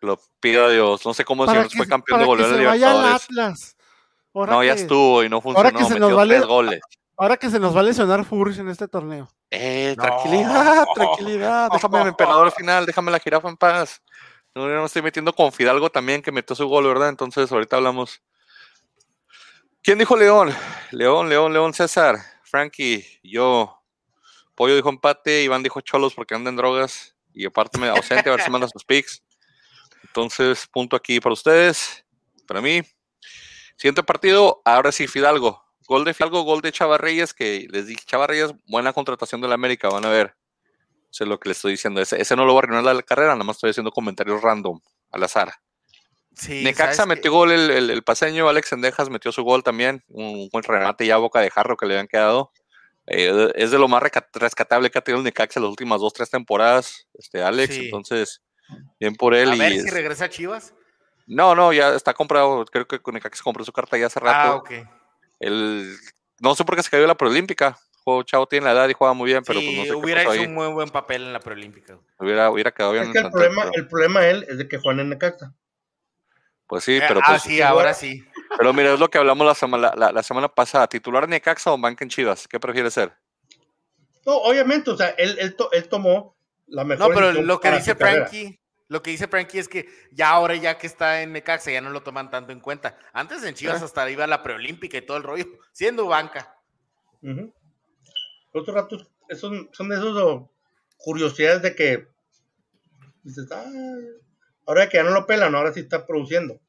Lo 0.00 0.18
pido 0.40 0.64
a 0.66 0.70
Dios, 0.70 1.04
no 1.04 1.14
sé 1.14 1.24
cómo 1.24 1.44
el 1.44 1.68
que, 1.68 1.76
fue 1.76 1.86
campeón 1.86 2.20
para 2.20 2.22
de 2.22 2.26
goleo 2.26 2.46
que 2.46 2.50
en 2.52 2.58
se 2.58 2.64
la 2.64 2.70
vaya 2.70 2.90
al 2.90 2.96
Libertadores. 2.96 3.24
Atlas. 3.24 3.76
Ahora 4.34 4.52
No, 4.52 4.64
ya 4.64 4.74
estuvo 4.74 5.24
y 5.24 5.28
no 5.28 5.40
funcionó, 5.40 5.66
ahora 5.68 5.78
que 5.78 5.84
se 5.84 5.90
nos 5.98 6.00
metió 6.00 6.16
vale- 6.16 6.34
tres 6.36 6.46
goles. 6.46 6.80
Ahora 7.16 7.36
que 7.36 7.50
se 7.50 7.58
nos 7.60 7.76
va 7.76 7.80
a 7.80 7.82
lesionar 7.82 8.24
Furch 8.24 8.58
en 8.58 8.68
este 8.68 8.88
torneo. 8.88 9.28
Eh, 9.50 9.94
No. 9.98 10.02
tranquilidad, 10.04 10.86
tranquilidad. 10.94 11.70
Déjame 11.72 12.00
el 12.02 12.08
emperador 12.08 12.46
al 12.46 12.52
final, 12.52 12.86
déjame 12.86 13.10
la 13.10 13.18
jirafa 13.18 13.48
en 13.48 13.56
paz. 13.56 14.00
No, 14.54 14.62
yo 14.66 14.74
no 14.74 14.80
me 14.80 14.86
estoy 14.86 15.02
metiendo 15.02 15.32
con 15.34 15.52
Fidalgo 15.52 15.90
también, 15.90 16.22
que 16.22 16.32
metió 16.32 16.56
su 16.56 16.66
gol, 16.66 16.86
¿verdad? 16.86 17.08
Entonces, 17.10 17.52
ahorita 17.52 17.76
hablamos. 17.76 18.22
¿Quién 19.82 19.98
dijo 19.98 20.16
León? 20.16 20.54
León, 20.90 21.28
León, 21.28 21.52
León, 21.52 21.74
César, 21.74 22.18
Frankie, 22.42 23.04
yo. 23.22 23.76
Pollo 24.54 24.74
dijo 24.76 24.88
empate, 24.90 25.42
Iván 25.42 25.62
dijo 25.62 25.80
cholos 25.80 26.14
porque 26.14 26.34
andan 26.34 26.52
en 26.52 26.56
drogas. 26.56 27.14
Y 27.32 27.46
aparte 27.46 27.78
me 27.78 27.88
ausente, 27.88 28.28
a 28.28 28.32
ver 28.32 28.42
si 28.42 28.50
manda 28.50 28.66
sus 28.68 28.84
picks. 28.84 29.22
Entonces, 30.04 30.66
punto 30.66 30.96
aquí 30.96 31.20
para 31.20 31.32
ustedes, 31.32 32.04
para 32.46 32.60
mí. 32.60 32.82
Siguiente 33.80 34.02
partido, 34.02 34.60
ahora 34.66 34.92
sí, 34.92 35.06
Fidalgo. 35.08 35.64
Gol 35.88 36.04
de 36.04 36.12
Fidalgo, 36.12 36.42
gol 36.42 36.60
de 36.60 36.70
Chava 36.70 36.98
Reyes, 36.98 37.32
que 37.32 37.66
les 37.70 37.86
dije, 37.86 38.02
Chava 38.04 38.26
Reyes, 38.26 38.52
buena 38.66 38.92
contratación 38.92 39.40
de 39.40 39.48
la 39.48 39.54
América, 39.54 39.88
van 39.88 40.04
a 40.04 40.10
ver. 40.10 40.34
Eso 41.10 41.24
es 41.24 41.28
lo 41.30 41.40
que 41.40 41.48
les 41.48 41.56
estoy 41.56 41.72
diciendo. 41.72 41.98
Ese, 42.02 42.20
ese 42.20 42.36
no 42.36 42.44
lo 42.44 42.52
va 42.54 42.60
a 42.60 42.64
arruinar 42.64 42.94
la 42.94 43.02
carrera, 43.02 43.32
nada 43.32 43.44
más 43.44 43.56
estoy 43.56 43.70
haciendo 43.70 43.90
comentarios 43.90 44.42
random, 44.42 44.78
al 45.10 45.22
azar. 45.22 45.54
Sí, 46.36 46.62
Necaxa 46.62 46.92
¿sabes 46.92 47.08
metió 47.16 47.32
gol 47.32 47.52
el, 47.52 47.70
el, 47.70 47.88
el 47.90 48.02
paseño, 48.02 48.50
Alex 48.50 48.68
Sendejas 48.68 49.08
metió 49.08 49.32
su 49.32 49.42
gol 49.44 49.62
también, 49.62 50.04
un 50.08 50.50
buen 50.52 50.62
remate 50.62 51.06
ya 51.06 51.14
a 51.14 51.18
boca 51.18 51.40
de 51.40 51.50
jarro 51.50 51.78
que 51.78 51.86
le 51.86 51.94
habían 51.94 52.06
quedado. 52.06 52.52
Eh, 53.06 53.50
es 53.54 53.70
de 53.70 53.78
lo 53.78 53.88
más 53.88 54.02
rescatable 54.34 54.90
que 54.90 54.98
ha 54.98 55.02
tenido 55.02 55.20
el 55.20 55.24
Necaxa 55.24 55.58
en 55.58 55.64
las 55.64 55.70
últimas 55.70 56.00
dos, 56.02 56.12
tres 56.12 56.28
temporadas, 56.28 57.08
este 57.14 57.42
Alex, 57.42 57.74
Sí. 57.74 57.84
entonces, 57.86 58.42
bien 59.00 59.14
por 59.16 59.34
él. 59.34 59.50
A 59.52 59.56
y 59.56 59.58
ver 59.58 59.72
si 59.72 59.78
es- 59.78 59.92
regresa 59.94 60.26
a 60.26 60.28
Chivas. 60.30 60.74
No, 61.32 61.54
no, 61.54 61.72
ya 61.72 61.94
está 61.94 62.12
comprado, 62.12 62.64
creo 62.66 62.86
que 62.88 62.98
con 63.00 63.14
Necaxa 63.14 63.42
compró 63.44 63.64
su 63.64 63.72
carta 63.72 63.96
ya 63.96 64.06
hace 64.06 64.18
rato. 64.18 64.52
Ah, 64.52 64.56
ok. 64.56 64.70
El, 65.38 65.96
no 66.40 66.54
sé 66.56 66.64
por 66.64 66.74
qué 66.76 66.82
se 66.82 66.90
cayó 66.90 67.06
la 67.06 67.14
preolímpica. 67.14 67.78
Juego 68.02 68.22
Chavo 68.24 68.46
tiene 68.46 68.64
la 68.66 68.72
edad 68.72 68.88
y 68.88 68.94
juega 68.94 69.12
muy 69.14 69.26
bien, 69.30 69.44
pero 69.46 69.60
sí, 69.60 69.66
pues 69.66 69.76
no 69.78 69.84
sé 69.84 69.94
hubiera 69.94 70.22
qué 70.22 70.26
pasó 70.26 70.34
hecho 70.34 70.42
ahí. 70.42 70.48
un 70.48 70.54
muy 70.54 70.68
buen 70.72 70.88
papel 70.88 71.22
en 71.22 71.32
la 71.32 71.38
preolímpica. 71.40 71.98
Hubiera, 72.18 72.50
hubiera 72.50 72.72
quedado 72.72 72.92
bien. 72.92 73.04
Es 73.04 73.12
que 73.12 73.18
el 73.18 73.26
en 73.26 73.30
problema, 73.30 73.62
pero- 73.62 73.74
el 73.74 73.86
problema 73.88 74.26
él 74.26 74.44
es 74.48 74.58
de 74.58 74.66
que 74.68 74.78
juegan 74.78 75.00
en 75.00 75.10
Necaxa. 75.10 75.54
Pues 76.66 76.84
sí, 76.84 76.96
Eh, 76.96 77.02
pero 77.06 77.20
ah, 77.22 77.26
pues, 77.28 77.42
sí, 77.42 77.60
ahora 77.62 77.94
sí. 77.94 78.24
pero 78.56 78.72
mira, 78.72 78.92
es 78.94 78.98
lo 79.00 79.08
que 79.08 79.18
hablamos 79.18 79.46
la 79.46 79.54
semana, 79.54 79.92
la, 79.96 80.12
la 80.12 80.22
semana 80.22 80.48
pasada. 80.48 80.86
¿Titular 80.88 81.28
Necaxa 81.28 81.72
o 81.72 81.78
banca 81.78 82.04
en 82.04 82.10
Chivas? 82.10 82.48
¿Qué 82.48 82.58
prefiere 82.58 82.90
ser? 82.90 83.12
No, 84.26 84.36
obviamente, 84.36 84.90
o 84.90 84.96
sea, 84.96 85.08
él, 85.10 85.36
él, 85.38 85.54
to- 85.56 85.70
él 85.72 85.88
tomó 85.88 86.36
la 86.66 86.84
mejor 86.84 87.08
No, 87.08 87.14
pero 87.14 87.32
lo 87.32 87.60
que 87.60 87.70
dice. 87.72 87.94
Frankie, 87.94 88.59
lo 88.90 89.02
que 89.02 89.12
dice 89.12 89.28
Frankie 89.28 89.60
es 89.60 89.68
que 89.68 89.88
ya 90.10 90.30
ahora 90.30 90.56
ya 90.56 90.76
que 90.76 90.88
está 90.88 91.22
en 91.22 91.32
Necaxa 91.32 91.70
ya 91.70 91.80
no 91.80 91.90
lo 91.90 92.02
toman 92.02 92.28
tanto 92.28 92.50
en 92.50 92.58
cuenta. 92.58 92.98
Antes 93.12 93.44
en 93.44 93.54
Chivas 93.54 93.80
hasta 93.82 94.10
iba 94.10 94.24
a 94.24 94.26
la 94.26 94.42
preolímpica 94.42 94.98
y 94.98 95.02
todo 95.02 95.16
el 95.16 95.22
rollo, 95.22 95.44
siendo 95.72 96.06
banca. 96.06 96.56
Otro 98.52 98.74
rato, 98.74 98.98
son, 99.38 99.70
son 99.72 99.88
de 99.88 99.94
esos 99.94 100.16
oh, 100.16 100.50
curiosidades 100.96 101.62
de 101.62 101.76
que 101.76 102.08
dices, 103.22 103.46
ah, 103.52 103.64
ahora 104.66 104.88
que 104.88 104.96
ya 104.96 105.04
no 105.04 105.12
lo 105.12 105.24
pelan, 105.24 105.54
ahora 105.54 105.72
sí 105.72 105.80
está 105.80 106.04
produciendo. 106.04 106.60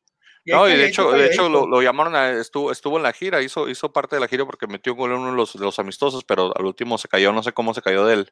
No, 0.46 0.70
y 0.70 0.76
de 0.76 0.86
hecho, 0.86 1.12
de 1.14 1.26
hecho 1.26 1.50
lo, 1.50 1.66
lo 1.66 1.82
llamaron, 1.82 2.16
a- 2.16 2.40
estuvo, 2.40 2.72
estuvo 2.72 2.98
en 2.98 3.04
la 3.04 3.14
gira, 3.14 3.42
hizo, 3.42 3.68
hizo 3.68 3.92
parte 3.92 4.16
de 4.16 4.20
la 4.20 4.28
gira 4.28 4.46
porque 4.46 4.68
metió 4.68 4.94
un 4.94 5.00
gol 5.00 5.12
en 5.12 5.18
uno 5.18 5.32
de 5.32 5.38
los, 5.38 5.54
de 5.54 5.66
los 5.66 5.80
amistosos, 5.80 6.24
pero 6.24 6.56
al 6.56 6.66
último 6.66 7.00
se 7.00 7.08
cayó, 7.08 7.34
no 7.34 7.42
sé 7.42 7.52
cómo 7.52 7.74
se 7.74 7.82
cayó 7.82 8.06
del, 8.06 8.32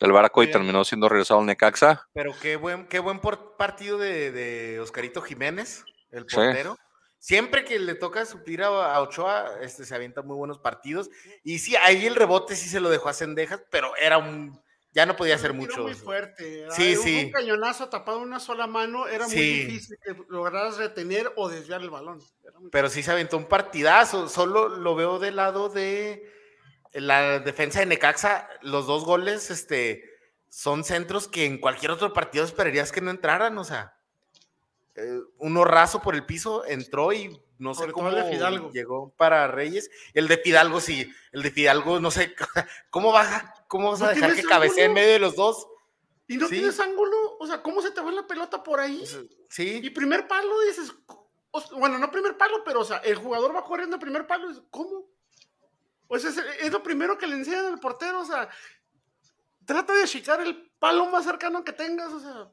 del 0.00 0.12
Baraco 0.12 0.42
y 0.42 0.50
terminó 0.50 0.84
siendo 0.84 1.08
regresado 1.08 1.40
al 1.40 1.46
Necaxa. 1.46 2.08
Pero 2.12 2.32
qué 2.40 2.56
buen, 2.56 2.86
qué 2.86 2.98
buen 3.00 3.20
por- 3.20 3.56
partido 3.56 3.98
de, 3.98 4.30
de 4.32 4.80
Oscarito 4.80 5.20
Jiménez, 5.22 5.84
el 6.10 6.24
Sí. 6.28 6.36
portero. 6.36 6.76
Siempre 7.20 7.64
que 7.64 7.80
le 7.80 7.94
toca 7.96 8.24
suplir 8.26 8.62
a, 8.62 8.94
a 8.94 9.00
Ochoa, 9.02 9.54
este, 9.60 9.84
se 9.84 9.92
avienta 9.94 10.22
muy 10.22 10.36
buenos 10.36 10.58
partidos. 10.60 11.10
Y 11.42 11.58
sí, 11.58 11.74
ahí 11.76 12.06
el 12.06 12.14
rebote 12.14 12.54
sí 12.54 12.68
se 12.68 12.78
lo 12.78 12.90
dejó 12.90 13.08
a 13.08 13.12
Sendejas, 13.12 13.60
pero 13.70 13.96
era 13.96 14.18
un. 14.18 14.60
Ya 14.94 15.04
no 15.04 15.16
podía 15.16 15.34
hacer 15.34 15.52
mucho. 15.52 15.82
muy 15.82 15.94
fuerte. 15.94 16.66
Sí, 16.70 16.82
Ay, 16.82 16.96
hubo 16.96 17.02
sí. 17.02 17.24
Un 17.26 17.30
cañonazo 17.32 17.88
tapado 17.88 18.18
en 18.18 18.24
una 18.24 18.40
sola 18.40 18.66
mano 18.66 19.06
era 19.08 19.24
muy 19.26 19.34
Sí. 19.34 19.64
difícil 19.66 19.98
que 20.02 20.16
lograras 20.28 20.76
retener 20.78 21.30
o 21.36 21.48
desviar 21.48 21.82
el 21.82 21.90
balón. 21.90 22.20
Era 22.42 22.54
Pero 22.72 22.88
sí 22.88 23.02
se 23.02 23.10
aventó 23.10 23.36
un 23.36 23.46
partidazo. 23.46 24.28
Solo 24.28 24.68
lo 24.68 24.94
veo 24.94 25.18
del 25.18 25.36
lado 25.36 25.68
de 25.68 26.22
la 26.92 27.38
defensa 27.40 27.80
de 27.80 27.86
Necaxa. 27.86 28.48
Los 28.62 28.86
dos 28.86 29.04
goles 29.04 29.50
este, 29.50 30.04
son 30.48 30.84
centros 30.84 31.28
que 31.28 31.44
en 31.44 31.58
cualquier 31.58 31.90
otro 31.90 32.12
partido 32.12 32.44
esperarías 32.44 32.92
que 32.92 33.00
no 33.00 33.10
entraran. 33.10 33.56
O 33.58 33.64
sea, 33.64 33.96
eh, 34.94 35.20
uno 35.38 35.64
raso 35.64 36.02
por 36.02 36.14
el 36.14 36.26
piso 36.26 36.64
entró 36.64 37.12
y 37.12 37.40
no 37.58 37.74
sé 37.74 37.90
cómo 37.92 38.10
de 38.10 38.24
Fidalgo. 38.24 38.70
llegó 38.70 39.10
para 39.16 39.48
Reyes. 39.48 39.90
El 40.14 40.28
de 40.28 40.38
Fidalgo, 40.38 40.80
sí. 40.80 41.12
El 41.32 41.42
de 41.42 41.50
Fidalgo, 41.50 42.00
no 42.00 42.10
sé 42.10 42.34
cómo 42.90 43.12
vas, 43.12 43.44
cómo 43.66 43.90
vas 43.90 44.02
a 44.02 44.06
¿No 44.06 44.10
dejar 44.12 44.34
que 44.34 44.42
cabecee 44.42 44.84
en 44.84 44.92
medio 44.92 45.12
de 45.12 45.18
los 45.18 45.36
dos. 45.36 45.66
¿Y 46.28 46.36
no 46.36 46.46
sí. 46.46 46.56
tienes 46.56 46.78
ángulo? 46.78 47.36
O 47.40 47.46
sea, 47.46 47.62
¿cómo 47.62 47.80
se 47.80 47.90
te 47.90 48.00
va 48.00 48.12
la 48.12 48.26
pelota 48.26 48.62
por 48.62 48.80
ahí? 48.80 49.02
Y 49.02 49.06
Sí, 49.48 49.90
primer 49.90 50.28
palo, 50.28 50.60
dices, 50.60 50.92
bueno, 51.72 51.98
no 51.98 52.10
primer 52.10 52.36
palo, 52.36 52.62
pero 52.64 52.80
o 52.80 52.84
sea, 52.84 52.98
el 52.98 53.16
jugador 53.16 53.56
va 53.56 53.64
corriendo 53.64 53.96
a 53.96 54.00
primer 54.00 54.26
palo, 54.26 54.50
y 54.50 54.62
¿cómo? 54.70 55.06
Pues 56.08 56.24
es, 56.24 56.36
es 56.38 56.72
lo 56.72 56.82
primero 56.82 57.16
que 57.18 57.26
le 57.26 57.36
enseñan 57.36 57.66
al 57.66 57.78
portero, 57.78 58.20
o 58.20 58.24
sea, 58.24 58.48
trata 59.64 59.94
de 59.94 60.02
achicar 60.02 60.40
el 60.40 60.70
palo 60.78 61.06
más 61.06 61.24
cercano 61.24 61.62
que 61.62 61.72
tengas, 61.72 62.10
o 62.12 62.18
sea, 62.20 62.48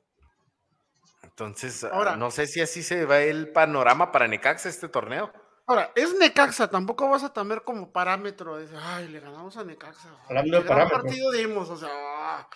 entonces 1.23 1.83
Ahora- 1.85 2.15
no 2.15 2.31
sé 2.31 2.47
si 2.47 2.61
así 2.61 2.83
se 2.83 3.05
va 3.05 3.19
el 3.19 3.51
panorama 3.51 4.11
para 4.11 4.27
Necaxa 4.27 4.69
este 4.69 4.87
torneo. 4.89 5.31
ahora, 5.67 5.91
es 5.95 6.13
Necaxa, 6.17 6.69
tampoco 6.69 7.09
vas 7.09 7.23
a 7.23 7.33
tener 7.33 7.63
como 7.63 7.91
parámetro, 7.91 8.57
de, 8.57 8.67
ay, 8.77 9.07
le 9.07 9.19
ganamos 9.19 9.55
a 9.57 9.63
Necaxa. 9.63 10.09
Hablando 10.27 10.61
de 10.61 10.67
parámetros. 10.67 11.01
partido 11.03 11.31
dimos, 11.31 11.69
o 11.69 11.77
sea, 11.77 11.89
ah, 11.91 12.49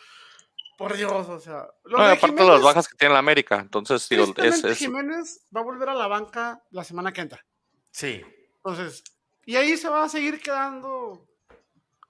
por 0.77 0.95
Dios, 0.95 1.27
o 1.27 1.39
sea. 1.39 1.67
Lo 1.83 1.97
No, 1.97 2.03
y 2.05 2.07
de 2.07 2.13
aparte 2.13 2.41
de 2.41 2.47
las 2.47 2.61
bajas 2.61 2.87
que 2.87 2.95
tiene 2.97 3.13
la 3.13 3.19
América, 3.19 3.59
entonces 3.59 4.07
digo, 4.07 4.25
es, 4.37 4.63
es- 4.63 4.77
Jiménez 4.77 5.45
va 5.55 5.61
a 5.61 5.63
volver 5.63 5.89
a 5.89 5.93
la 5.93 6.07
banca 6.07 6.63
la 6.71 6.83
semana 6.85 7.11
que 7.11 7.21
entra. 7.21 7.45
Sí. 7.91 8.21
Entonces, 8.63 9.03
y 9.49 9.55
ahí 9.55 9.75
se 9.77 9.89
va 9.89 10.03
a 10.03 10.09
seguir 10.09 10.39
quedando 10.41 11.25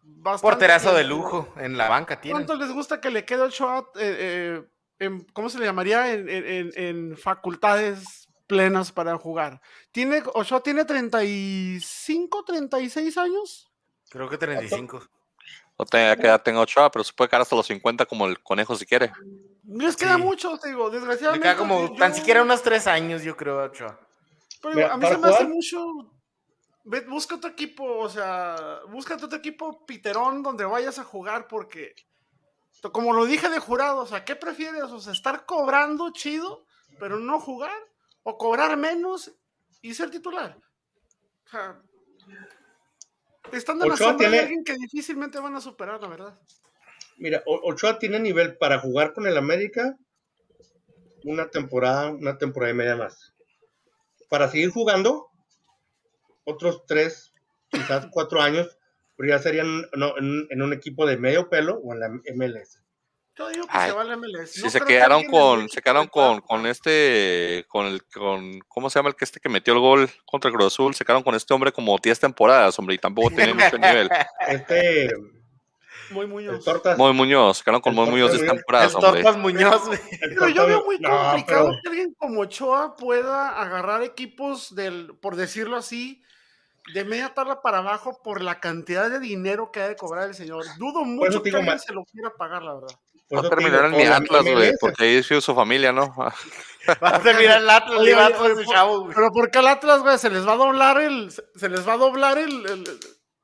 bastante 0.02 0.41
Porterazo 0.41 0.93
de 0.93 1.04
lujo 1.06 1.54
en 1.58 1.78
la 1.78 1.88
banca 1.88 2.19
tiene. 2.19 2.34
¿Cuánto 2.34 2.56
les 2.56 2.71
gusta 2.73 2.99
que 2.99 3.10
le 3.10 3.23
quede 3.23 3.43
Ochoa, 3.43 3.89
eh, 3.95 4.17
eh, 4.19 4.63
en- 4.99 5.23
¿cómo 5.32 5.49
se 5.49 5.58
le 5.60 5.65
llamaría? 5.65 6.12
En, 6.12 6.28
en- 6.28 6.45
en- 6.45 6.71
en 6.75 7.17
facultades 7.17 8.28
plenas 8.47 8.91
para 8.91 9.17
jugar. 9.17 9.62
Tiene, 9.91 10.21
Ochoa 10.34 10.62
tiene 10.62 10.84
35, 10.84 12.43
36 12.43 13.17
años. 13.17 13.71
Creo 14.10 14.28
que 14.28 14.38
35. 14.38 15.02
no 15.78 15.86
tenga 15.86 16.15
que 16.17 16.28
edad 16.28 16.41
tenga 16.41 16.60
Ochoa, 16.60 16.91
pero 16.91 17.04
se 17.06 17.13
puede 17.13 17.30
quedar 17.30 17.43
hasta 17.43 17.56
los 17.56 17.67
50 17.67 18.06
como 18.06 18.25
el 18.25 18.41
conejo 18.41 18.75
si 18.75 18.86
quiere. 18.86 19.13
Les 19.65 19.95
queda 19.95 20.15
Sí. 20.15 20.21
mucho, 20.21 20.58
te 20.58 20.69
digo, 20.69 20.89
Le 20.89 20.95
desgraciadamente. 20.95 21.43
queda 21.47 21.56
como 21.56 21.88
yo- 21.88 21.93
tan 21.95 22.13
siquiera 22.13 22.41
unos 22.41 22.62
tres 22.63 22.86
años, 22.88 23.23
yo 23.23 23.38
creo, 23.38 23.63
Ochoa. 23.63 23.97
Pero 24.62 24.75
Mira, 24.75 24.93
a 24.93 24.97
mí 24.97 25.08
se 25.08 25.17
me 25.17 25.28
hace 25.30 25.45
mucho. 25.45 26.12
Ve, 26.83 27.01
busca 27.01 27.35
otro 27.35 27.49
equipo, 27.49 27.83
o 27.83 28.09
sea, 28.09 28.79
búscate 28.89 29.25
otro 29.25 29.37
equipo 29.37 29.85
piterón 29.85 30.41
donde 30.41 30.65
vayas 30.65 30.97
a 30.97 31.03
jugar, 31.03 31.47
porque, 31.47 31.93
como 32.91 33.13
lo 33.13 33.25
dije 33.25 33.49
de 33.49 33.59
jurado, 33.59 34.01
o 34.01 34.07
sea, 34.07 34.25
¿qué 34.25 34.35
prefieres? 34.35 34.83
O 34.83 34.99
sea, 34.99 35.13
estar 35.13 35.45
cobrando 35.45 36.11
chido, 36.11 36.65
pero 36.99 37.19
no 37.19 37.39
jugar, 37.39 37.77
o 38.23 38.37
cobrar 38.37 38.77
menos 38.77 39.31
y 39.81 39.93
ser 39.93 40.09
titular. 40.09 40.57
O 41.45 41.49
sea, 41.49 41.81
estando 43.51 43.85
en 43.85 43.91
la 43.91 44.13
de 44.13 44.39
alguien 44.39 44.63
que 44.63 44.75
difícilmente 44.75 45.39
van 45.39 45.55
a 45.55 45.61
superar, 45.61 46.01
la 46.01 46.07
verdad. 46.07 46.39
Mira, 47.17 47.43
Ochoa 47.45 47.99
tiene 47.99 48.19
nivel 48.19 48.57
para 48.57 48.79
jugar 48.79 49.13
con 49.13 49.27
el 49.27 49.37
América 49.37 49.97
una 51.23 51.49
temporada, 51.49 52.11
una 52.11 52.37
temporada 52.37 52.71
y 52.71 52.75
media 52.75 52.95
más. 52.95 53.33
Para 54.29 54.47
seguir 54.49 54.69
jugando, 54.69 55.28
otros 56.49 56.85
tres, 56.88 57.33
quizás 57.69 58.07
cuatro 58.12 58.41
años, 58.41 58.77
pero 59.15 59.29
ya 59.29 59.39
serían 59.39 59.85
no, 59.95 60.17
en, 60.17 60.47
en 60.49 60.62
un 60.62 60.73
equipo 60.73 61.05
de 61.05 61.17
medio 61.17 61.49
pelo 61.49 61.79
o 61.83 61.93
en 61.93 61.99
la 61.99 62.09
MLS. 62.35 62.81
Yo 63.35 63.47
digo 63.49 63.63
que 63.67 63.71
Ay, 63.71 63.89
se 63.89 63.95
va 63.95 64.01
al 64.01 64.17
MLS. 64.17 64.51
Sí, 64.51 64.62
No 64.63 64.69
se 64.69 64.79
que 64.81 64.85
quedaron 64.85 65.23
con, 65.25 65.69
se 65.69 65.81
quedaron 65.81 66.07
con, 66.07 66.41
con 66.41 66.65
este, 66.67 67.63
con 67.69 67.85
el, 67.85 68.03
con, 68.05 68.59
¿cómo 68.67 68.89
se 68.89 68.99
llama 68.99 69.09
el 69.09 69.15
que 69.15 69.23
este 69.23 69.39
que 69.39 69.47
metió 69.47 69.73
el 69.73 69.79
gol 69.79 70.09
contra 70.25 70.49
el 70.49 70.55
Cruz 70.57 70.73
Azul? 70.73 70.93
Se 70.93 71.05
quedaron 71.05 71.23
con 71.23 71.35
este 71.35 71.53
hombre 71.53 71.71
como 71.71 71.97
10 71.97 72.19
temporadas, 72.19 72.77
hombre, 72.79 72.95
y 72.95 72.97
tampoco 72.97 73.29
tenía 73.29 73.53
mucho 73.53 73.77
nivel. 73.77 74.09
Este, 74.45 75.09
Muy 76.12 76.27
Muñoz. 76.27 76.65
Tortas. 76.65 76.97
Moy 76.97 77.13
Muñoz, 77.13 77.59
se 77.59 77.63
quedaron 77.63 77.81
con 77.81 77.95
Moy 77.95 78.09
Muñoz 78.09 78.31
10 78.31 78.41
Tortas, 78.41 78.51
El 78.51 78.57
temporadas, 78.57 78.95
hombre. 78.95 79.23
Tortas 79.23 79.38
Muñoz, 79.41 79.81
Pero 80.19 80.49
yo 80.49 80.67
veo 80.67 80.83
muy 80.83 80.99
no, 80.99 81.09
complicado 81.09 81.67
pero- 81.69 81.79
que 81.81 81.89
alguien 81.89 82.13
como 82.17 82.41
Ochoa 82.41 82.97
pueda 82.97 83.62
agarrar 83.62 84.03
equipos 84.03 84.75
del, 84.75 85.17
por 85.21 85.38
decirlo 85.38 85.77
así, 85.77 86.21
de 86.93 87.06
media 87.06 87.34
tabla 87.34 87.62
para 87.62 87.80
abajo 87.80 88.19
por 88.23 88.41
la 88.41 88.60
cantidad 88.60 89.10
de 89.10 89.19
dinero 89.19 89.71
que 89.71 89.82
ha 89.82 89.88
de 89.88 89.95
cobrar 89.95 90.28
el 90.28 90.34
señor. 90.36 90.63
Dudo 90.78 91.04
mucho 91.06 91.41
que 91.41 91.56
alguien 91.56 91.80
se 91.80 91.93
lo 91.93 92.04
quiera 92.06 92.32
pagar, 92.38 92.63
la 92.63 92.73
verdad. 92.75 92.95
Va 93.32 93.41
a 93.41 93.49
terminar 93.49 93.86
en 93.86 93.91
mi 93.91 94.04
Atlas, 94.06 94.43
güey, 94.43 94.71
porque 94.80 95.04
ahí 95.04 95.15
es 95.17 95.28
su 95.28 95.54
familia, 95.54 95.91
¿no? 95.91 96.15
Va 97.04 97.10
a 97.17 97.19
terminar 97.21 97.62
el 97.62 97.69
Atlas, 97.69 97.99
Oye, 97.99 98.15
Atlas 98.15 98.41
oye, 98.41 98.65
chavo, 98.65 99.02
güey. 99.02 99.13
Pero 99.13 99.32
¿por 99.32 99.52
qué 99.52 99.60
al 99.60 99.67
Atlas, 99.67 100.02
güey? 100.02 100.17
Se 100.17 100.30
les 100.32 100.47
va 100.47 100.54
a 100.54 100.58
doblar 100.58 100.99
el, 100.99 101.32
se 101.32 101.69
les 101.69 101.88
va 101.88 101.93
a 101.93 101.97
doblar 101.97 102.39
el, 102.39 102.65
el, 102.65 102.84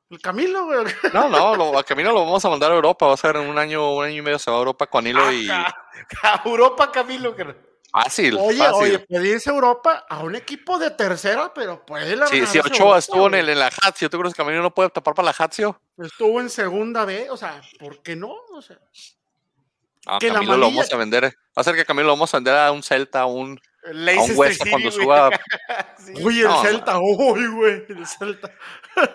el 0.10 0.22
Camilo, 0.22 0.66
güey. 0.66 0.86
No, 1.14 1.30
no, 1.30 1.56
lo, 1.56 1.78
a 1.78 1.84
Camino 1.84 2.12
lo 2.12 2.22
vamos 2.26 2.44
a 2.44 2.50
mandar 2.50 2.72
a 2.72 2.76
Europa, 2.76 3.06
va 3.06 3.14
a 3.14 3.18
ser 3.18 3.36
en 3.36 3.48
un 3.48 3.60
año, 3.60 3.94
un 3.94 4.06
año 4.06 4.16
y 4.16 4.22
medio 4.24 4.40
se 4.40 4.50
va 4.50 4.58
a 4.58 4.60
Europa 4.60 4.88
con 4.88 5.06
Hilo 5.06 5.32
y 5.32 5.48
a 6.24 6.42
Europa, 6.46 6.92
Camilo. 6.92 7.36
que- 7.36 7.75
fácil, 8.04 8.38
Oye, 8.40 8.58
fácil. 8.58 8.76
oye, 8.76 9.00
puede 9.00 9.28
irse 9.30 9.50
a 9.50 9.54
Europa 9.54 10.06
a 10.10 10.20
un 10.20 10.36
equipo 10.36 10.78
de 10.78 10.92
tercera, 10.92 11.52
pero 11.54 11.86
puede 11.86 12.10
Sí, 12.12 12.16
largarse 12.16 12.46
si 12.48 12.60
Ochoa 12.60 12.72
Europa, 12.78 12.98
estuvo 13.00 13.28
en, 13.28 13.34
el, 13.36 13.50
en 13.50 13.60
la 13.60 13.72
Hatio, 13.82 14.10
¿tú 14.10 14.20
crees 14.20 14.34
que 14.34 14.44
Camino 14.44 14.62
no 14.62 14.74
puede 14.74 14.90
tapar 14.90 15.14
para 15.14 15.28
la 15.28 15.36
Hatio? 15.38 15.80
Estuvo 15.98 16.40
en 16.42 16.50
segunda 16.50 17.06
B, 17.06 17.30
o 17.30 17.38
sea, 17.38 17.62
¿por 17.80 18.02
qué 18.02 18.16
no? 18.16 18.36
O 18.54 18.62
sea, 18.62 18.78
A 20.08 20.20
Que 20.20 20.28
la 20.28 20.36
Camilo 20.36 20.58
lo 20.58 20.66
vamos 20.68 20.92
a 20.92 20.98
vender. 20.98 21.24
Va 21.26 21.32
a 21.56 21.64
ser 21.64 21.76
que 21.76 21.86
Camilo 21.86 22.08
lo 22.08 22.14
vamos 22.14 22.34
a 22.34 22.38
vender 22.38 22.56
a 22.56 22.72
un 22.72 22.84
Celta, 22.84 23.22
a 23.22 23.26
un, 23.26 23.60
a 23.86 23.90
un 23.90 24.32
West 24.36 24.58
City, 24.60 24.70
cuando 24.70 24.92
suba. 24.92 25.30
Sí. 25.98 26.14
uy, 26.24 26.42
el 26.42 26.48
No, 26.48 26.62
Celta, 26.62 27.00
uy, 27.00 27.48
güey, 27.48 27.86
el 27.90 28.06
Celta. 28.06 28.52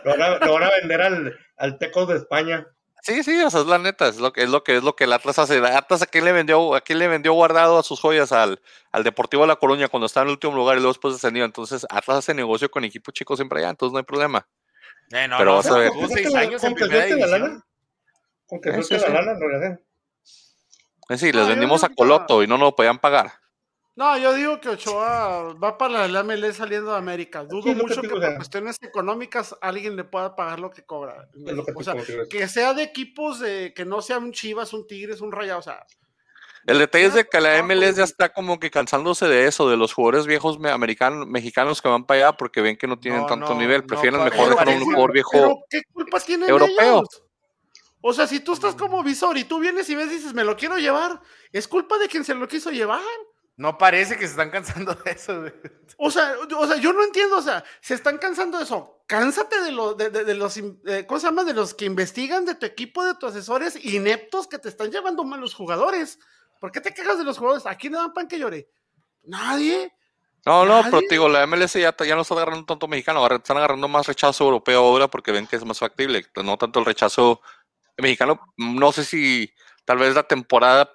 Lo 0.05 0.11
van 0.11 0.23
a, 0.23 0.39
lo 0.45 0.53
van 0.55 0.63
a 0.65 0.71
vender 0.81 1.01
al, 1.03 1.39
al 1.57 1.79
Tecos 1.79 2.09
de 2.09 2.17
España. 2.17 2.67
Sí, 3.03 3.23
sí, 3.23 3.41
o 3.43 3.51
sea, 3.51 3.61
es 3.61 3.67
la 3.67 3.79
neta, 3.79 4.09
es 4.09 4.19
lo 4.19 4.33
que 4.33 4.43
es 4.43 4.51
lo 4.51 4.63
que 4.63 4.77
es 4.77 4.83
lo 4.83 4.95
que 4.95 5.05
el 5.05 5.13
Atlas 5.13 5.39
hace. 5.39 5.57
El 5.57 5.65
Atlas 5.67 6.03
a 6.03 6.07
quién 6.07 6.25
le 6.25 6.33
vendió, 6.33 6.75
a 6.75 6.81
quién 6.83 6.99
le 6.99 7.09
vendió 7.09 7.33
guardado 7.33 7.79
a 7.79 7.83
sus 7.83 7.99
joyas 8.01 8.31
al, 8.33 8.61
al 8.93 9.05
Deportivo 9.05 9.43
de 9.43 9.49
La 9.49 9.57
Coruña 9.57 9.89
cuando 9.89 10.07
estaba 10.07 10.23
en 10.25 10.29
el 10.29 10.33
último 10.35 10.55
lugar 10.55 10.77
y 10.77 10.81
luego 10.81 10.93
después 10.93 11.15
descendió. 11.15 11.45
Entonces, 11.45 11.87
Atlas 11.89 12.19
hace 12.19 12.35
negocio 12.35 12.71
con 12.71 12.85
equipos 12.85 13.15
chicos 13.15 13.39
siempre 13.39 13.61
allá, 13.61 13.71
entonces 13.71 13.93
no 13.93 13.99
hay 13.99 14.05
problema. 14.05 14.47
Eh, 15.13 15.27
no, 15.27 15.39
Pero 15.39 15.51
no, 15.51 15.57
vas 15.57 15.67
a 15.67 15.79
ver. 15.79 15.93
Seis 16.09 16.35
años 16.35 16.63
en 16.63 16.75
primera 16.75 17.17
la 17.17 17.27
lana. 17.27 17.67
Con 18.47 18.61
que 18.61 18.71
Sí, 18.71 18.83
suelte 18.83 18.99
sí, 18.99 19.01
la 19.01 19.07
sí. 19.07 19.13
lana, 19.27 19.39
no 19.39 19.49
le 19.49 19.57
hacen. 19.57 19.81
No, 21.09 21.17
les 21.41 21.49
vendimos 21.49 21.83
a 21.85 21.89
Coloto 21.89 22.43
y 22.43 22.47
no 22.47 22.57
nos 22.59 22.69
lo 22.69 22.77
podían 22.77 22.99
pagar. 22.99 23.40
No, 24.01 24.17
yo 24.17 24.33
digo 24.33 24.59
que 24.63 24.71
Ochoa 24.71 25.53
va 25.63 25.77
para 25.77 26.09
la 26.09 26.23
MLS 26.25 26.57
saliendo 26.57 26.93
de 26.93 26.97
América. 26.97 27.45
Dudo 27.45 27.65
Sí, 27.65 27.75
que 27.75 27.83
mucho 27.83 28.01
que 28.01 28.09
por 28.09 28.19
sea. 28.21 28.35
cuestiones 28.37 28.79
económicas 28.81 29.55
alguien 29.61 29.95
le 29.95 30.05
pueda 30.05 30.35
pagar 30.35 30.59
lo 30.59 30.71
que 30.71 30.83
cobra. 30.87 31.29
Es 31.35 31.53
lo 31.53 31.67
que 31.67 31.73
o 31.77 31.83
sea, 31.85 31.95
que 32.31 32.49
sea 32.49 32.73
de 32.73 32.83
equipos 32.83 33.41
de 33.41 33.75
que 33.75 33.85
no 33.85 34.01
sea 34.01 34.17
un 34.17 34.33
Chivas, 34.33 34.73
un 34.73 34.87
Tigres, 34.87 35.21
un 35.21 35.31
Rayado, 35.31 35.59
o 35.59 35.63
sea, 35.63 35.85
El 36.67 36.79
detalle 36.79 37.05
es 37.07 37.15
de 37.15 37.27
que 37.27 37.43
la 37.43 37.63
MLS 37.63 37.97
ya 37.97 38.03
pues, 38.03 38.11
está 38.11 38.33
como 38.33 38.59
que 38.59 38.71
cansándose 38.71 39.27
de 39.27 39.47
eso, 39.47 39.69
de 39.69 39.77
los 39.77 39.93
jugadores 39.93 40.27
viejos 40.27 40.59
me- 40.59 40.71
americanos, 40.71 41.27
mexicanos 41.27 41.83
que 41.83 41.89
van 41.91 42.05
para 42.07 42.29
allá 42.29 42.37
porque 42.39 42.63
ven 42.63 42.79
que 42.79 42.87
no 42.87 42.99
tienen 42.99 43.21
No, 43.21 43.27
tanto 43.27 43.53
no, 43.53 43.61
nivel. 43.61 43.83
no, 43.83 43.87
Prefieren 43.87 44.21
pa- 44.21 44.25
mejor 44.31 44.49
dejar 44.49 44.69
un 44.69 44.81
jugador 44.83 45.13
viejo. 45.13 45.31
Pero 45.33 45.57
¿qué 45.69 45.83
culpa 45.93 46.21
tienen 46.21 46.49
europeo. 46.49 46.97
ellos? 47.01 47.23
O 48.01 48.15
sea, 48.15 48.27
si 48.27 48.41
tú 48.41 48.55
estás 48.55 48.75
como 48.77 49.03
visor 49.03 49.37
y 49.37 49.45
tú 49.45 49.59
vienes 49.59 49.91
y 49.91 49.95
ves 49.95 50.07
y 50.07 50.15
dices, 50.15 50.33
me 50.33 50.43
lo 50.45 50.57
quiero 50.57 50.79
llevar, 50.79 51.21
es 51.53 51.69
culpa 51.69 51.99
de 51.99 52.09
quien 52.09 52.25
se 52.25 52.35
lo 52.35 52.49
quiso 52.49 52.71
llevar. 52.71 53.03
No 53.61 53.77
parece 53.77 54.15
que 54.17 54.25
se 54.25 54.31
están 54.31 54.49
cansando 54.51 54.95
de 54.95 55.11
eso, 55.11 55.39
güey. 55.41 55.53
O 55.99 56.11
sea, 56.11 56.35
o 56.57 56.67
sea, 56.67 56.77
yo 56.79 56.95
no 56.95 57.05
entiendo, 57.05 57.37
o 57.37 57.43
sea, 57.43 57.63
se 57.83 57.93
están 57.93 58.17
cansando 58.17 58.57
de 58.57 58.65
eso. 58.65 59.03
Cánsate 59.07 59.61
de, 59.61 59.71
lo, 59.71 59.93
de, 59.93 60.09
de- 60.09 60.25
de 60.25 60.35
los, 60.35 60.57
eh, 60.57 61.05
¿cómo 61.07 61.21
se 61.21 61.27
llama? 61.27 61.45
De 61.45 61.53
los 61.53 61.75
que 61.75 61.85
investigan 61.85 62.47
de 62.47 62.55
tu 62.55 62.65
equipo, 62.65 63.05
de 63.05 63.15
tus 63.17 63.31
asesores 63.33 63.85
ineptos 63.85 64.47
que 64.47 64.59
te 64.59 64.71
están 64.71 64.91
llevando 64.91 65.25
malos 65.25 65.55
jugadores. 65.55 66.19
¿Por 66.59 66.73
qué 66.73 66.81
te 66.81 66.95
quejas 66.95 67.19
de 67.19 67.25
los 67.25 67.37
jugadores? 67.37 67.67
¿A 67.67 67.75
quién 67.77 67.93
le 67.93 67.99
dan 67.99 68.15
pan 68.15 68.29
que 68.29 68.39
llore? 68.39 68.71
Nadie. 69.25 69.93
No, 70.47 70.65
no, 70.65 70.81
pero 70.85 70.97
Nadie. 70.97 71.09
digo, 71.11 71.29
la 71.29 71.47
MLS 71.47 71.75
ya, 71.75 71.95
ya 71.99 72.15
no 72.15 72.23
está 72.23 72.33
agarrando 72.35 72.65
tanto 72.65 72.89
mexicano, 72.89 73.27
están 73.27 73.59
agarrando 73.59 73.89
más 73.89 74.07
rechazo 74.07 74.45
europeo 74.45 74.81
ahora 74.81 75.07
porque 75.09 75.33
ven 75.33 75.47
que 75.47 75.57
es 75.57 75.65
más 75.67 75.79
factible, 75.79 76.25
no 76.43 76.57
tanto 76.57 76.79
el 76.81 76.87
rechazo 76.87 77.43
mexicano. 77.99 78.41
No 78.57 78.91
sé 78.91 79.05
si 79.05 79.53
tal 79.85 79.99
vez 79.99 80.15
la 80.15 80.23
temporada 80.23 80.91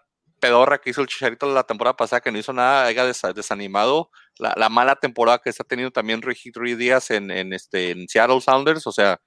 pedorra 0.46 0.78
que 0.80 0.90
hizo 0.90 1.02
el 1.02 1.08
Chicharito 1.08 1.52
la 1.54 1.64
temporada 1.64 1.96
pasada, 1.96 2.22
que 2.22 2.32
no 2.32 2.38
hizo 2.38 2.54
nada, 2.54 2.86
haya 2.86 3.06
desa- 3.06 3.34
desanimado 3.34 4.10
la, 4.38 4.54
la 4.58 4.70
mala 4.70 4.96
temporada 4.96 5.40
que 5.40 5.50
está 5.50 5.64
teniendo 5.64 5.92
también 5.92 6.22
Rui 6.22 6.36
Rui 6.54 6.76
Díaz 6.76 7.12
en, 7.12 7.32
en, 7.32 7.54
este, 7.54 7.92
en 7.92 8.08
Seattle 8.08 8.42
Sounders. 8.42 8.86
O 8.88 8.92
sea, 8.92 9.20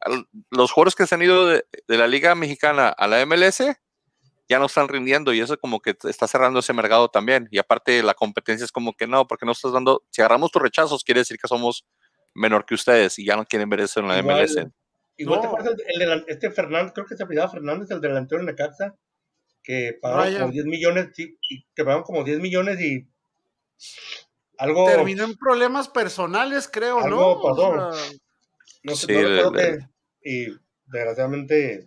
al- 0.00 0.26
los 0.50 0.72
jugadores 0.72 0.94
que 0.94 1.06
se 1.06 1.14
han 1.14 1.22
ido 1.22 1.46
de, 1.46 1.64
de 1.86 1.98
la 1.98 2.06
Liga 2.06 2.34
Mexicana 2.34 2.88
a 2.88 3.06
la 3.06 3.24
MLS 3.26 3.62
ya 4.48 4.58
no 4.58 4.66
están 4.66 4.88
rindiendo 4.88 5.32
y 5.32 5.40
eso 5.40 5.56
como 5.58 5.80
que 5.80 5.96
está 6.04 6.26
cerrando 6.26 6.60
ese 6.60 6.72
mercado 6.74 7.08
también. 7.08 7.48
Y 7.50 7.58
aparte 7.58 8.02
la 8.02 8.14
competencia 8.14 8.64
es 8.64 8.72
como 8.72 8.92
que 8.94 9.06
no, 9.06 9.26
porque 9.26 9.46
no 9.46 9.52
estás 9.52 9.72
dando, 9.72 10.02
si 10.10 10.20
agarramos 10.20 10.50
tus 10.50 10.60
rechazos, 10.60 11.02
quiere 11.02 11.20
decir 11.20 11.38
que 11.40 11.48
somos 11.48 11.86
menor 12.34 12.66
que 12.66 12.74
ustedes 12.74 13.18
y 13.18 13.24
ya 13.24 13.36
no 13.36 13.44
quieren 13.46 13.70
ver 13.70 13.80
eso 13.80 14.00
en 14.00 14.08
la 14.08 14.18
Igual, 14.18 14.42
MLS. 14.42 14.56
Igual 15.16 15.40
te 15.40 15.46
No. 15.46 15.52
pasa 15.54 15.70
el, 15.70 16.02
el 16.02 16.24
este 16.26 16.50
Fernández, 16.50 16.92
creo 16.92 17.06
que 17.06 17.16
se 17.16 17.22
apellidaba 17.22 17.50
Fernández, 17.50 17.90
el 17.90 18.00
delantero 18.00 18.40
de 18.40 18.46
Necaxa, 18.52 18.94
que 19.64 19.98
pagaron 20.00 20.34
como 20.34 20.52
10 20.52 20.64
millones, 20.66 21.08
sí, 21.14 21.36
y 21.48 21.64
que 21.74 21.84
pagaron 21.84 22.04
como 22.04 22.22
10 22.22 22.38
millones 22.38 22.80
y 22.80 23.08
algo, 24.58 24.86
Terminó 24.86 25.24
en 25.24 25.36
problemas 25.36 25.88
personales, 25.88 26.68
creo, 26.70 27.00
¿no? 27.00 27.06
Algo 27.06 27.42
pasó. 27.42 27.68
O 27.70 27.92
sea, 27.92 28.12
no 28.84 28.94
sé, 28.94 29.06
Sí, 29.06 29.42
no 29.42 29.52
qué, 29.52 29.78
y 30.22 30.46
desgraciadamente, 30.86 31.86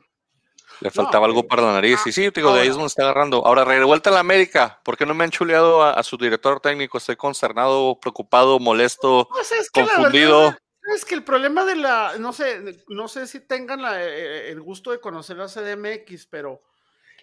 Le 0.81 0.91
faltaba 0.91 1.25
algo 1.27 1.47
para 1.47 1.61
la 1.61 1.73
nariz. 1.73 1.99
Y 2.05 2.11
sí, 2.11 2.29
te 2.31 2.41
digo, 2.41 2.53
de 2.53 2.61
ahí 2.61 2.67
es 2.67 2.73
donde 2.73 2.87
está 2.87 3.03
agarrando. 3.03 3.45
Ahora, 3.45 3.63
revuelta 3.63 4.09
a 4.09 4.13
la 4.13 4.19
América. 4.19 4.81
¿Por 4.83 4.97
qué 4.97 5.05
no 5.05 5.13
me 5.13 5.23
han 5.23 5.31
chuleado 5.31 5.81
a, 5.81 5.91
a 5.93 6.03
su 6.03 6.17
director 6.17 6.59
técnico? 6.59 6.97
Estoy 6.97 7.15
consternado, 7.15 7.99
preocupado, 7.99 8.59
molesto. 8.59 9.27
Pues 9.29 9.51
es 9.53 9.71
que 9.71 9.81
Confundido. 9.83 10.41
verdad 10.41 10.59
es 10.95 11.05
que 11.05 11.15
el 11.15 11.23
problema 11.23 11.65
de 11.65 11.75
la, 11.75 12.17
no 12.19 12.33
sé, 12.33 12.83
no 12.89 13.07
sé 13.07 13.27
si 13.27 13.39
tengan 13.39 13.81
la, 13.81 14.03
eh, 14.03 14.51
el 14.51 14.61
gusto 14.61 14.91
de 14.91 14.99
conocer 14.99 15.37
la 15.37 15.47
CDMX, 15.47 16.27
pero 16.27 16.61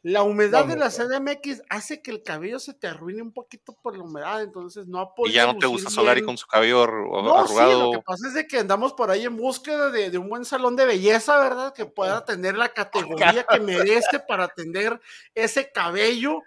la 0.07 0.23
humedad 0.23 0.67
No, 0.67 0.75
de 0.75 0.77
la. 0.77 0.90
CDMX 0.90 1.62
hace 1.71 2.03
que 2.03 2.11
el 2.11 2.23
cabello 2.23 2.59
se 2.59 2.75
te 2.75 2.87
arruine 2.87 3.23
un 3.23 3.33
poquito 3.33 3.73
por 3.83 3.97
la 3.97 4.05
humedad, 4.05 4.43
entonces 4.43 4.87
no 4.87 5.01
ha 5.01 5.11
Y 5.27 5.33
ya 5.33 5.47
no 5.47 5.57
te 5.59 5.67
gusta 5.67 5.88
Solari 5.88 6.23
con 6.23 6.37
su 6.37 6.47
cabello 6.47 6.87
No, 6.87 7.47
sí, 7.47 7.55
arrugado. 7.55 7.85
lo 7.85 7.99
que 7.99 8.05
pasa 8.05 8.29
es 8.29 8.35
de 8.35 8.47
que 8.47 8.59
andamos 8.59 8.93
por 8.93 9.11
ahí 9.11 9.25
en 9.25 9.35
búsqueda 9.35 9.88
de, 9.90 10.11
de 10.11 10.19
un 10.19 10.29
buen 10.29 10.45
salón 10.45 10.77
de 10.77 10.85
belleza, 10.85 11.38
¿verdad? 11.38 11.73
Que 11.73 11.87
pueda 11.87 12.23
tener 12.27 12.55
la 12.57 12.69
categoría 12.75 13.45
que 13.45 13.61
merece 13.61 14.19
para 14.21 14.45
atender 14.45 15.01
ese 15.35 15.73
cabello. 15.73 16.43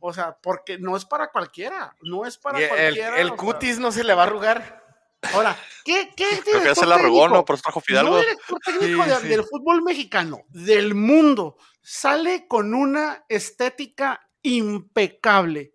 O 0.00 0.12
sea, 0.14 0.36
porque 0.40 0.78
no 0.78 0.96
es 0.96 1.04
para 1.04 1.30
cualquiera, 1.32 1.94
no 2.02 2.24
es 2.24 2.38
para 2.38 2.60
Y 2.60 2.62
el, 2.62 2.68
cualquiera. 2.70 3.16
el 3.20 3.26
o 3.26 3.28
sea. 3.30 3.36
cutis 3.36 3.78
no 3.80 3.90
se 3.92 4.04
le 4.04 4.14
va 4.14 4.22
a 4.22 4.26
arrugar. 4.26 4.80
Ahora, 5.34 5.54
¿qué, 5.84 6.10
qué 6.16 6.24
director 6.46 6.74
se 6.76 6.86
la 6.86 6.94
arrugó, 6.94 7.22
técnico? 7.22 7.34
¿no? 7.38 7.44
Por 7.44 7.54
eso 7.56 7.62
trajo 7.64 7.80
Fidalgo. 7.80 8.12
No 8.14 8.20
director 8.20 8.58
técnico 8.64 9.02
Sí, 9.04 9.10
de- 9.10 9.16
sí. 9.16 9.28
del 9.28 9.44
fútbol 9.44 9.82
mexicano, 9.82 10.44
del 10.48 10.94
mundo, 10.94 11.58
sale 11.82 12.46
con 12.48 12.74
una 12.74 13.24
estética 13.28 14.20
impecable. 14.42 15.72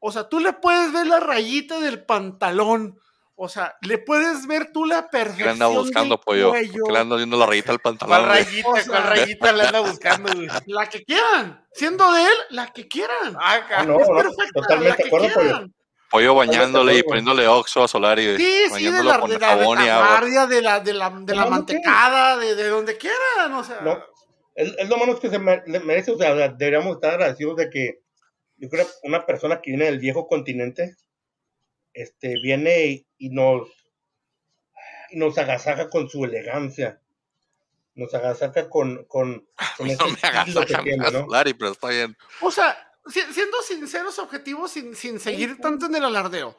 O 0.00 0.10
sea, 0.12 0.28
tú 0.28 0.40
le 0.40 0.52
puedes 0.52 0.92
ver 0.92 1.06
la 1.06 1.20
rayita 1.20 1.78
del 1.80 2.04
pantalón. 2.04 2.98
O 3.34 3.48
sea, 3.48 3.74
le 3.80 3.98
puedes 3.98 4.46
ver 4.46 4.70
tú 4.72 4.84
la 4.84 5.08
¿Qué 5.08 5.18
le 5.18 5.24
perfección 5.24 5.48
anda 5.50 5.66
buscando, 5.66 6.16
del 6.16 6.24
pollo? 6.24 6.50
cuello, 6.50 6.84
¿Qué 6.86 6.92
le 6.92 6.98
anda 6.98 7.16
viendo 7.16 7.36
la 7.38 7.46
rayita 7.46 7.72
al 7.72 7.80
¿Cuál 7.80 7.98
pantalón? 7.98 8.28
güey? 8.28 8.44
rayita? 8.44 8.68
O 8.68 8.76
sea- 8.76 8.84
¿Cuál 8.86 9.02
rayita 9.04 9.52
le 9.52 9.62
anda 9.62 9.80
buscando, 9.80 10.32
güey? 10.34 10.48
la 10.66 10.86
que 10.88 11.04
quieran. 11.04 11.66
Siendo 11.72 12.12
de 12.12 12.22
él, 12.22 12.34
la 12.50 12.66
que 12.72 12.86
quieran. 12.88 13.36
Ah, 13.40 13.84
no, 13.86 14.00
es 14.00 14.08
no, 14.08 14.16
perfecta, 14.16 14.44
la 14.54 14.62
totalmente 14.62 14.96
que 14.96 15.02
de 15.02 15.08
acuerdo, 15.08 15.28
pollo. 15.34 15.40
quieran. 15.46 15.74
Pollo 16.10 16.34
bañándole 16.34 16.98
y 16.98 17.02
poniéndole 17.04 17.48
oxo 17.48 17.82
a 17.82 17.88
Solari. 17.88 18.36
Sí, 18.36 18.44
sí, 18.44 18.62
de 18.64 18.68
bañándolo 18.70 19.08
la, 19.08 19.18
con 19.20 19.30
de 19.30 19.38
la 19.38 19.54
retaguardia, 19.56 20.46
de 20.46 20.60
la, 20.62 20.80
de 20.80 20.92
la, 20.92 21.10
de 21.10 21.34
la 21.34 21.46
mantecada, 21.46 22.36
de, 22.36 22.54
de 22.54 22.68
donde 22.68 22.98
quieran. 22.98 23.54
O 23.54 23.64
sea, 23.64 23.80
No, 23.80 23.98
es, 24.54 24.74
es 24.78 24.88
lo 24.88 24.96
menos 24.98 25.20
que 25.20 25.30
se 25.30 25.38
merece, 25.38 26.10
o 26.12 26.18
sea, 26.18 26.34
deberíamos 26.48 26.96
estar 26.96 27.14
agradecidos 27.14 27.56
de 27.56 27.70
que 27.70 28.00
yo 28.56 28.68
creo 28.68 28.86
que 28.86 28.92
una 29.08 29.24
persona 29.26 29.60
que 29.60 29.70
viene 29.72 29.86
del 29.86 29.98
viejo 29.98 30.26
continente, 30.28 30.96
este, 31.94 32.34
viene 32.42 32.86
y, 32.86 33.06
y 33.18 33.30
nos 33.30 33.68
y 35.10 35.16
nos 35.18 35.36
agasaja 35.36 35.90
con 35.90 36.08
su 36.08 36.24
elegancia, 36.24 37.00
nos 37.94 38.14
agasaja 38.14 38.70
con, 38.70 39.04
con, 39.04 39.46
con 39.76 39.86
ese 39.88 39.98
No 40.02 40.60
me 40.60 40.66
que 40.66 40.74
tiene, 40.82 41.10
¿no? 41.10 41.24
Solari, 41.26 41.54
pero 41.54 41.72
está 41.72 41.88
bien. 41.88 42.16
O 42.40 42.50
sea, 42.50 42.76
si- 43.06 43.20
siendo 43.32 43.60
sinceros, 43.62 44.18
objetivos, 44.18 44.70
sin, 44.72 44.94
sin 44.96 45.20
seguir 45.20 45.58
tanto 45.60 45.86
en 45.86 45.96
el 45.96 46.04
alardeo. 46.04 46.56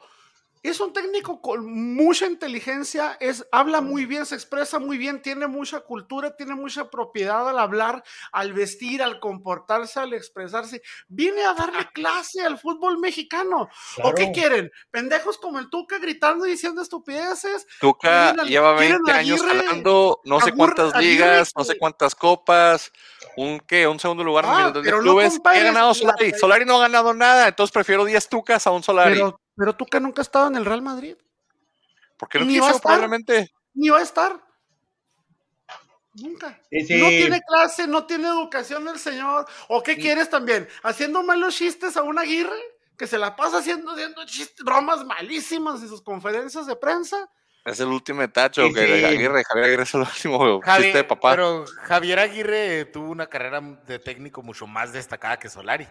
Es 0.64 0.80
un 0.80 0.94
técnico 0.94 1.42
con 1.42 1.66
mucha 1.94 2.24
inteligencia, 2.24 3.18
es, 3.20 3.46
habla 3.52 3.82
muy 3.82 4.06
bien, 4.06 4.24
se 4.24 4.34
expresa 4.34 4.78
muy 4.78 4.96
bien, 4.96 5.20
tiene 5.20 5.46
mucha 5.46 5.80
cultura, 5.80 6.34
tiene 6.34 6.54
mucha 6.54 6.88
propiedad 6.88 7.46
al 7.46 7.58
hablar, 7.58 8.02
al 8.32 8.54
vestir, 8.54 9.02
al 9.02 9.20
comportarse, 9.20 10.00
al 10.00 10.14
expresarse. 10.14 10.80
Viene 11.06 11.44
a 11.44 11.52
darle 11.52 11.86
clase 11.92 12.42
al 12.42 12.58
fútbol 12.58 12.98
mexicano. 12.98 13.68
¿O 14.02 14.14
qué 14.14 14.32
quieren? 14.32 14.72
Pendejos 14.90 15.36
como 15.36 15.58
el 15.58 15.68
Tuca 15.68 15.98
gritando 15.98 16.46
y 16.46 16.52
diciendo 16.52 16.80
estupideces. 16.80 17.66
Tuca 17.78 18.32
lleva 18.44 18.72
20 18.72 19.12
años 19.12 19.42
ganando 19.42 20.22
no 20.24 20.40
sé 20.40 20.52
cuántas 20.52 20.96
ligas, 20.96 21.52
no 21.54 21.64
sé 21.64 21.76
cuántas 21.76 22.14
copas, 22.14 22.90
un 23.36 23.60
qué, 23.60 23.86
un 23.86 24.00
segundo 24.00 24.24
lugar 24.24 24.46
ah, 24.48 24.60
en 24.60 24.76
el 24.76 24.82
de 24.82 24.90
clubes. 24.90 25.38
No 25.44 25.50
ha 25.50 25.58
ganado 25.58 25.92
Solari? 25.92 26.32
Solari 26.32 26.64
no 26.64 26.76
ha 26.76 26.88
ganado 26.88 27.12
nada, 27.12 27.48
entonces 27.48 27.70
prefiero 27.70 28.06
10 28.06 28.28
Tucas 28.30 28.66
a 28.66 28.70
un 28.70 28.82
Solari. 28.82 29.16
Pero 29.16 29.43
Tuca 29.76 30.00
nunca 30.00 30.20
ha 30.20 30.22
estado 30.22 30.48
en 30.48 30.56
el 30.56 30.64
Real 30.64 30.82
Madrid. 30.82 31.16
Porque 32.16 32.38
no 32.38 32.44
Ni 32.44 32.54
quiso, 32.54 32.80
probablemente. 32.80 33.50
Ni 33.74 33.88
va 33.88 33.98
a 33.98 34.02
estar. 34.02 34.40
Nunca. 36.14 36.60
No 36.70 37.08
tiene 37.08 37.40
clase, 37.42 37.86
no 37.88 38.06
tiene 38.06 38.28
educación 38.28 38.86
el 38.88 38.98
señor. 38.98 39.46
¿O 39.68 39.82
qué 39.82 39.96
quieres 39.96 40.30
también? 40.30 40.68
¿Haciendo 40.82 41.22
malos 41.24 41.56
chistes 41.56 41.96
a 41.96 42.02
un 42.02 42.18
Aguirre? 42.18 42.60
Que 42.96 43.08
se 43.08 43.18
la 43.18 43.34
pasa 43.34 43.58
haciendo, 43.58 43.90
haciendo 43.90 44.24
chistes, 44.24 44.64
bromas 44.64 45.04
malísimas 45.04 45.82
en 45.82 45.88
sus 45.88 46.02
conferencias 46.02 46.66
de 46.66 46.76
prensa. 46.76 47.28
Es 47.64 47.80
el 47.80 47.88
último 47.88 48.28
tacho 48.30 48.62
que 48.72 48.80
Aguirre, 48.80 49.42
Javier 49.42 49.64
Aguirre 49.64 49.82
es 49.82 49.94
el 49.94 50.02
último 50.02 50.60
chiste 50.76 50.98
de 50.98 51.04
papá. 51.04 51.30
Pero 51.32 51.64
Javier 51.82 52.20
Aguirre 52.20 52.84
tuvo 52.84 53.10
una 53.10 53.26
carrera 53.26 53.60
de 53.60 53.98
técnico 53.98 54.42
mucho 54.42 54.68
más 54.68 54.92
destacada 54.92 55.38
que 55.38 55.48
Solari. 55.48 55.88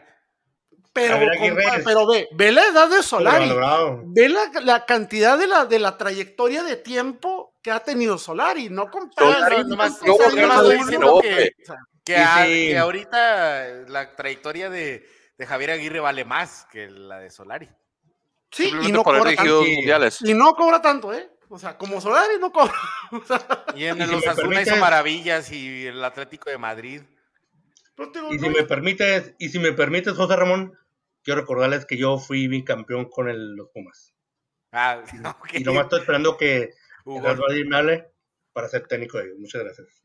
Pero, 0.93 1.17
pero 1.83 2.07
ve, 2.07 2.29
ve 2.33 2.51
la 2.51 2.67
edad 2.67 2.87
de 2.87 3.01
Solari. 3.01 3.51
Ve 4.05 4.29
la, 4.29 4.85
cantidad 4.85 5.39
de 5.39 5.47
la, 5.47 5.65
de 5.65 5.79
la 5.79 5.97
trayectoria 5.97 6.61
de 6.63 6.75
tiempo 6.75 7.55
que 7.63 7.71
ha 7.71 7.79
tenido 7.79 8.19
Solari. 8.19 8.69
No 8.69 8.91
compara. 8.91 9.49
que, 12.05 12.77
ahorita 12.77 13.67
la 13.87 14.15
trayectoria 14.15 14.69
de, 14.69 15.03
Javier 15.39 15.71
Aguirre 15.71 15.99
vale 15.99 16.25
más 16.25 16.67
que 16.71 16.89
la 16.89 17.17
de 17.19 17.31
Solari. 17.31 17.69
Sí, 18.51 18.71
y 18.83 18.91
no, 18.91 19.03
cobra 19.03 19.35
tanto, 19.35 19.65
y 19.65 20.33
no 20.35 20.53
cobra 20.53 20.79
tanto, 20.79 21.11
¿eh? 21.11 21.27
O 21.49 21.57
sea, 21.57 21.75
como 21.75 21.99
Solari 21.99 22.35
no 22.39 22.51
cobra. 22.51 22.73
y 23.75 23.85
en 23.85 23.97
los 23.97 24.23
Osasuna 24.23 24.61
hizo 24.61 24.75
maravillas 24.75 25.51
y 25.51 25.87
el 25.87 26.03
Atlético 26.03 26.51
de 26.51 26.59
Madrid. 26.59 27.01
y 28.29 28.39
si 28.39 28.49
me 28.49 28.63
permites, 28.63 29.33
y 29.39 29.49
si 29.49 29.57
me 29.57 29.71
permites, 29.71 30.13
José 30.13 30.35
Ramón, 30.35 30.77
quiero 31.23 31.41
recordarles 31.41 31.85
que 31.85 31.97
yo 31.97 32.17
fui 32.19 32.47
bicampeón 32.47 33.05
con 33.05 33.29
el, 33.29 33.55
los 33.55 33.69
Pumas. 33.69 34.13
Ah, 34.71 35.01
okay. 35.39 35.61
Y 35.61 35.63
nomás 35.63 35.83
estoy 35.83 36.01
esperando 36.01 36.37
que 36.37 36.73
me 37.05 37.75
hable 37.75 38.11
para 38.53 38.67
ser 38.67 38.87
técnico 38.87 39.17
de 39.17 39.25
ellos. 39.25 39.39
Muchas 39.39 39.63
gracias. 39.63 40.03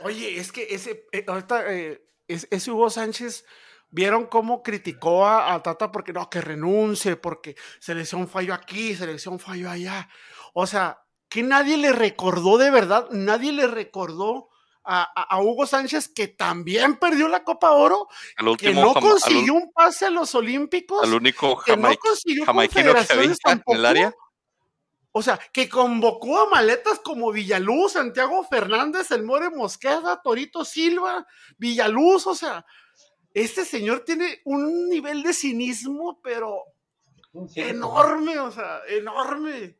Oye, 0.00 0.38
es 0.38 0.52
que 0.52 0.74
ese, 0.74 1.06
eh, 1.12 1.24
ahorita, 1.26 1.72
eh, 1.72 2.04
ese 2.26 2.70
Hugo 2.70 2.90
Sánchez, 2.90 3.44
¿vieron 3.90 4.26
cómo 4.26 4.62
criticó 4.62 5.26
a, 5.26 5.62
Tata 5.62 5.92
porque 5.92 6.12
no, 6.12 6.28
que 6.28 6.40
renuncie, 6.40 7.16
porque 7.16 7.56
selección 7.78 8.28
falló 8.28 8.54
aquí, 8.54 8.94
selección 8.94 9.38
falló 9.38 9.70
allá? 9.70 10.08
O 10.54 10.66
sea, 10.66 11.04
que 11.28 11.42
nadie 11.42 11.76
le 11.76 11.92
recordó 11.92 12.58
de 12.58 12.70
verdad, 12.70 13.08
nadie 13.10 13.52
le 13.52 13.66
recordó 13.66 14.48
a, 14.84 15.40
Hugo 15.40 15.66
Sánchez, 15.66 16.08
que 16.08 16.28
también 16.28 16.96
perdió 16.96 17.28
la 17.28 17.44
Copa 17.44 17.70
Oro, 17.70 18.08
que 18.58 18.74
no 18.74 18.94
consiguió 18.94 19.54
un 19.54 19.72
pase 19.72 20.06
a 20.06 20.10
los 20.10 20.34
Olímpicos, 20.34 21.02
al 21.02 21.14
único 21.14 21.60
que 21.62 21.76
no 21.76 21.94
consiguió 21.96 22.46
confederaciones 22.46 23.38
que 23.38 23.50
en 23.52 23.62
el 23.66 23.86
área. 23.86 24.14
O 25.14 25.22
sea, 25.22 25.38
que 25.52 25.68
convocó 25.68 26.40
a 26.40 26.48
maletas 26.48 26.98
como 27.00 27.32
Villaluz, 27.32 27.92
Santiago 27.92 28.44
Fernández, 28.44 29.10
el 29.10 29.24
More 29.24 29.50
Mosqueda, 29.50 30.22
Torito 30.22 30.64
Silva, 30.64 31.26
Villaluz, 31.58 32.26
o 32.26 32.34
sea, 32.34 32.64
este 33.34 33.66
señor 33.66 34.00
tiene 34.00 34.40
un 34.44 34.88
nivel 34.88 35.22
de 35.22 35.34
cinismo, 35.34 36.18
pero 36.22 36.62
enorme, 37.56 38.38
o 38.38 38.50
sea, 38.50 38.80
enorme. 38.88 39.76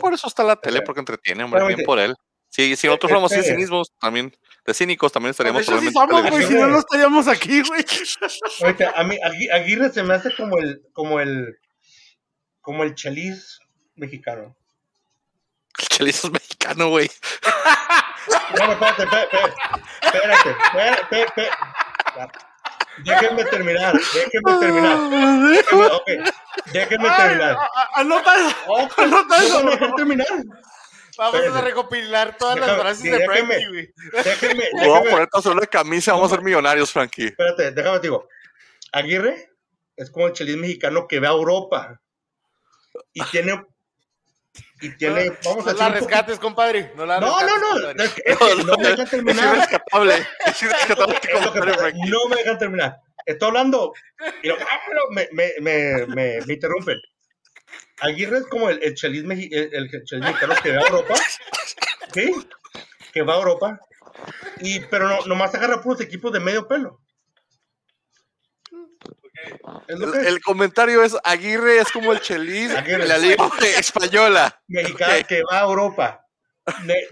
por 0.00 0.14
eso 0.14 0.26
está 0.26 0.42
la 0.42 0.56
tele, 0.56 0.80
porque 0.80 1.00
entretiene, 1.00 1.44
hombre, 1.44 1.66
bien 1.66 1.82
por 1.84 1.98
él. 1.98 2.16
Sí, 2.54 2.76
si 2.76 2.86
nosotros 2.86 3.10
fuéramos 3.10 3.32
este 3.32 3.50
cínicos, 3.50 3.92
también, 3.98 4.32
de 4.64 4.74
cínicos, 4.74 5.10
también 5.10 5.32
estaríamos 5.32 5.66
sí 5.66 5.90
somos, 5.90 6.30
güey, 6.30 6.46
si 6.46 6.54
no, 6.54 6.68
no 6.68 6.78
estaríamos 6.78 7.26
aquí, 7.26 7.62
güey. 7.62 7.84
a 8.94 9.02
mí 9.02 9.18
Aguirre 9.52 9.90
se 9.90 10.04
me 10.04 10.14
hace 10.14 10.32
como 10.36 10.58
el, 10.58 10.80
como 10.92 11.18
el, 11.18 11.58
como 12.60 12.84
el 12.84 12.94
chaliz 12.94 13.58
mexicano. 13.96 14.54
El 15.80 15.88
chaliz 15.88 16.24
es 16.24 16.30
mexicano, 16.30 16.90
güey. 16.90 17.10
No, 18.56 18.72
espérate, 18.72 19.02
espérate, 19.02 19.36
espérate, 20.00 20.50
espérate, 20.50 21.48
espérate. 22.06 22.38
Déjenme 22.98 23.44
terminar, 23.46 23.94
déjenme 24.14 24.60
terminar. 24.60 24.98
Déjenme, 25.50 25.86
okay, 25.86 26.18
déjenme 26.72 27.10
terminar. 27.16 27.58
Anota 27.96 28.36
eso, 28.36 28.56
anota 28.96 29.36
eso. 29.42 29.62
Déjenme 29.64 29.96
terminar. 29.96 30.26
Vamos 31.16 31.56
a 31.56 31.60
recopilar 31.60 32.36
todas 32.36 32.58
las 32.58 32.78
frases 32.78 33.02
de 33.02 33.24
Frankie, 33.24 33.68
güey. 33.68 33.92
Déjeme, 34.24 34.64
Vamos 34.74 34.98
a 34.98 35.10
poner 35.10 35.28
solo 35.42 35.60
de 35.60 35.66
camisa, 35.66 36.12
vamos 36.12 36.32
a 36.32 36.36
ser 36.36 36.44
millonarios, 36.44 36.92
Frankie. 36.92 37.26
Espérate, 37.26 37.70
déjame 37.72 37.98
te 37.98 38.06
digo. 38.08 38.28
Aguirre 38.92 39.50
es 39.96 40.10
como 40.10 40.26
el 40.26 40.32
chelis 40.32 40.56
mexicano 40.56 41.06
que 41.08 41.20
ve 41.20 41.26
a 41.26 41.30
Europa 41.30 42.00
y 43.12 43.22
tiene 43.24 43.64
y 44.80 44.96
tiene, 44.96 45.32
vamos 45.44 45.64
no 45.64 45.70
a 45.70 45.74
la 45.74 45.88
rescates, 45.88 46.38
compadre. 46.38 46.92
No, 46.94 47.06
la 47.06 47.18
no, 47.18 47.40
no, 47.40 47.92
no, 47.94 48.02
es 48.02 48.12
que, 48.12 48.36
no, 48.64 48.76
me 48.76 48.88
dejan 48.88 49.06
terminar. 49.10 49.54
Es 49.54 49.60
rescatable. 49.60 50.26
Es 50.46 50.62
rescatable 50.62 51.94
no 52.08 52.28
me 52.28 52.36
dejan 52.36 52.58
terminar. 52.58 52.96
Estoy 53.26 53.48
hablando 53.48 53.94
y 54.42 54.48
lo, 54.48 54.56
me, 55.10 55.28
me, 55.32 55.52
me, 55.60 56.06
me, 56.06 56.40
me 56.46 56.54
interrumpen. 56.54 56.98
Aguirre 58.00 58.38
es 58.38 58.46
como 58.46 58.68
el, 58.68 58.82
el 58.82 58.94
chelis, 58.94 59.22
el, 59.22 59.28
mexicano 59.28 60.54
que 60.62 60.76
va 60.76 60.82
a 60.82 60.86
Europa. 60.86 61.14
¿Sí? 62.14 62.34
Que 63.12 63.22
va 63.22 63.34
a 63.34 63.38
Europa. 63.38 63.80
Y, 64.60 64.80
pero 64.80 65.08
no, 65.08 65.20
nomás 65.26 65.54
agarra 65.54 65.82
puros 65.82 66.00
equipos 66.00 66.32
de 66.32 66.40
medio 66.40 66.66
pelo. 66.66 67.00
El, 69.88 70.40
comentario 70.40 71.02
es 71.02 71.16
Aguirre 71.22 71.78
es 71.78 71.90
como 71.90 72.12
el 72.12 72.20
Chelis 72.20 72.70
de 72.84 72.98
la 73.06 73.18
Liga 73.18 73.50
Española. 73.78 74.60
Mexicano 74.68 75.26
que 75.28 75.42
va 75.50 75.60
a 75.60 75.64
Europa. 75.64 76.26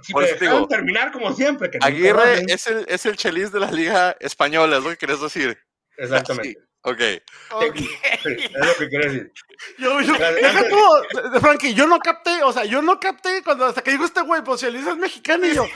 si 0.02 0.14
me 0.14 0.66
terminar 0.66 1.12
como 1.12 1.32
siempre. 1.34 1.70
Que 1.70 1.78
Aguirre 1.80 2.44
es 2.48 2.66
el, 2.66 2.86
es 2.88 3.04
el 3.06 3.16
Chelis 3.16 3.52
de 3.52 3.60
la 3.60 3.70
Liga 3.70 4.16
Española, 4.20 4.78
es 4.78 4.84
lo 4.84 4.90
que 4.90 4.96
quieres 4.96 5.20
decir. 5.20 5.58
Exactamente. 5.96 6.58
Ok. 6.84 7.00
okay. 7.50 7.88
es 8.24 8.66
lo 8.66 8.74
que 8.78 8.88
quiero 8.88 9.04
decir. 9.04 9.32
Yo, 9.82 10.00
yo, 10.00 10.12
deja 10.12 10.68
tú, 10.68 11.40
Frankie, 11.40 11.74
yo 11.74 11.88
no 11.88 11.98
capté, 11.98 12.42
o 12.44 12.52
sea, 12.52 12.64
yo 12.64 12.82
no 12.82 13.00
capté 13.00 13.42
cuando 13.42 13.66
hasta 13.66 13.82
que 13.82 13.90
dijo 13.90 14.04
este 14.04 14.22
güey, 14.22 14.42
pues 14.44 14.60
si 14.60 14.66
el 14.66 14.76
es 14.76 14.96
mexicano 14.96 15.44
y 15.44 15.54
yo, 15.54 15.66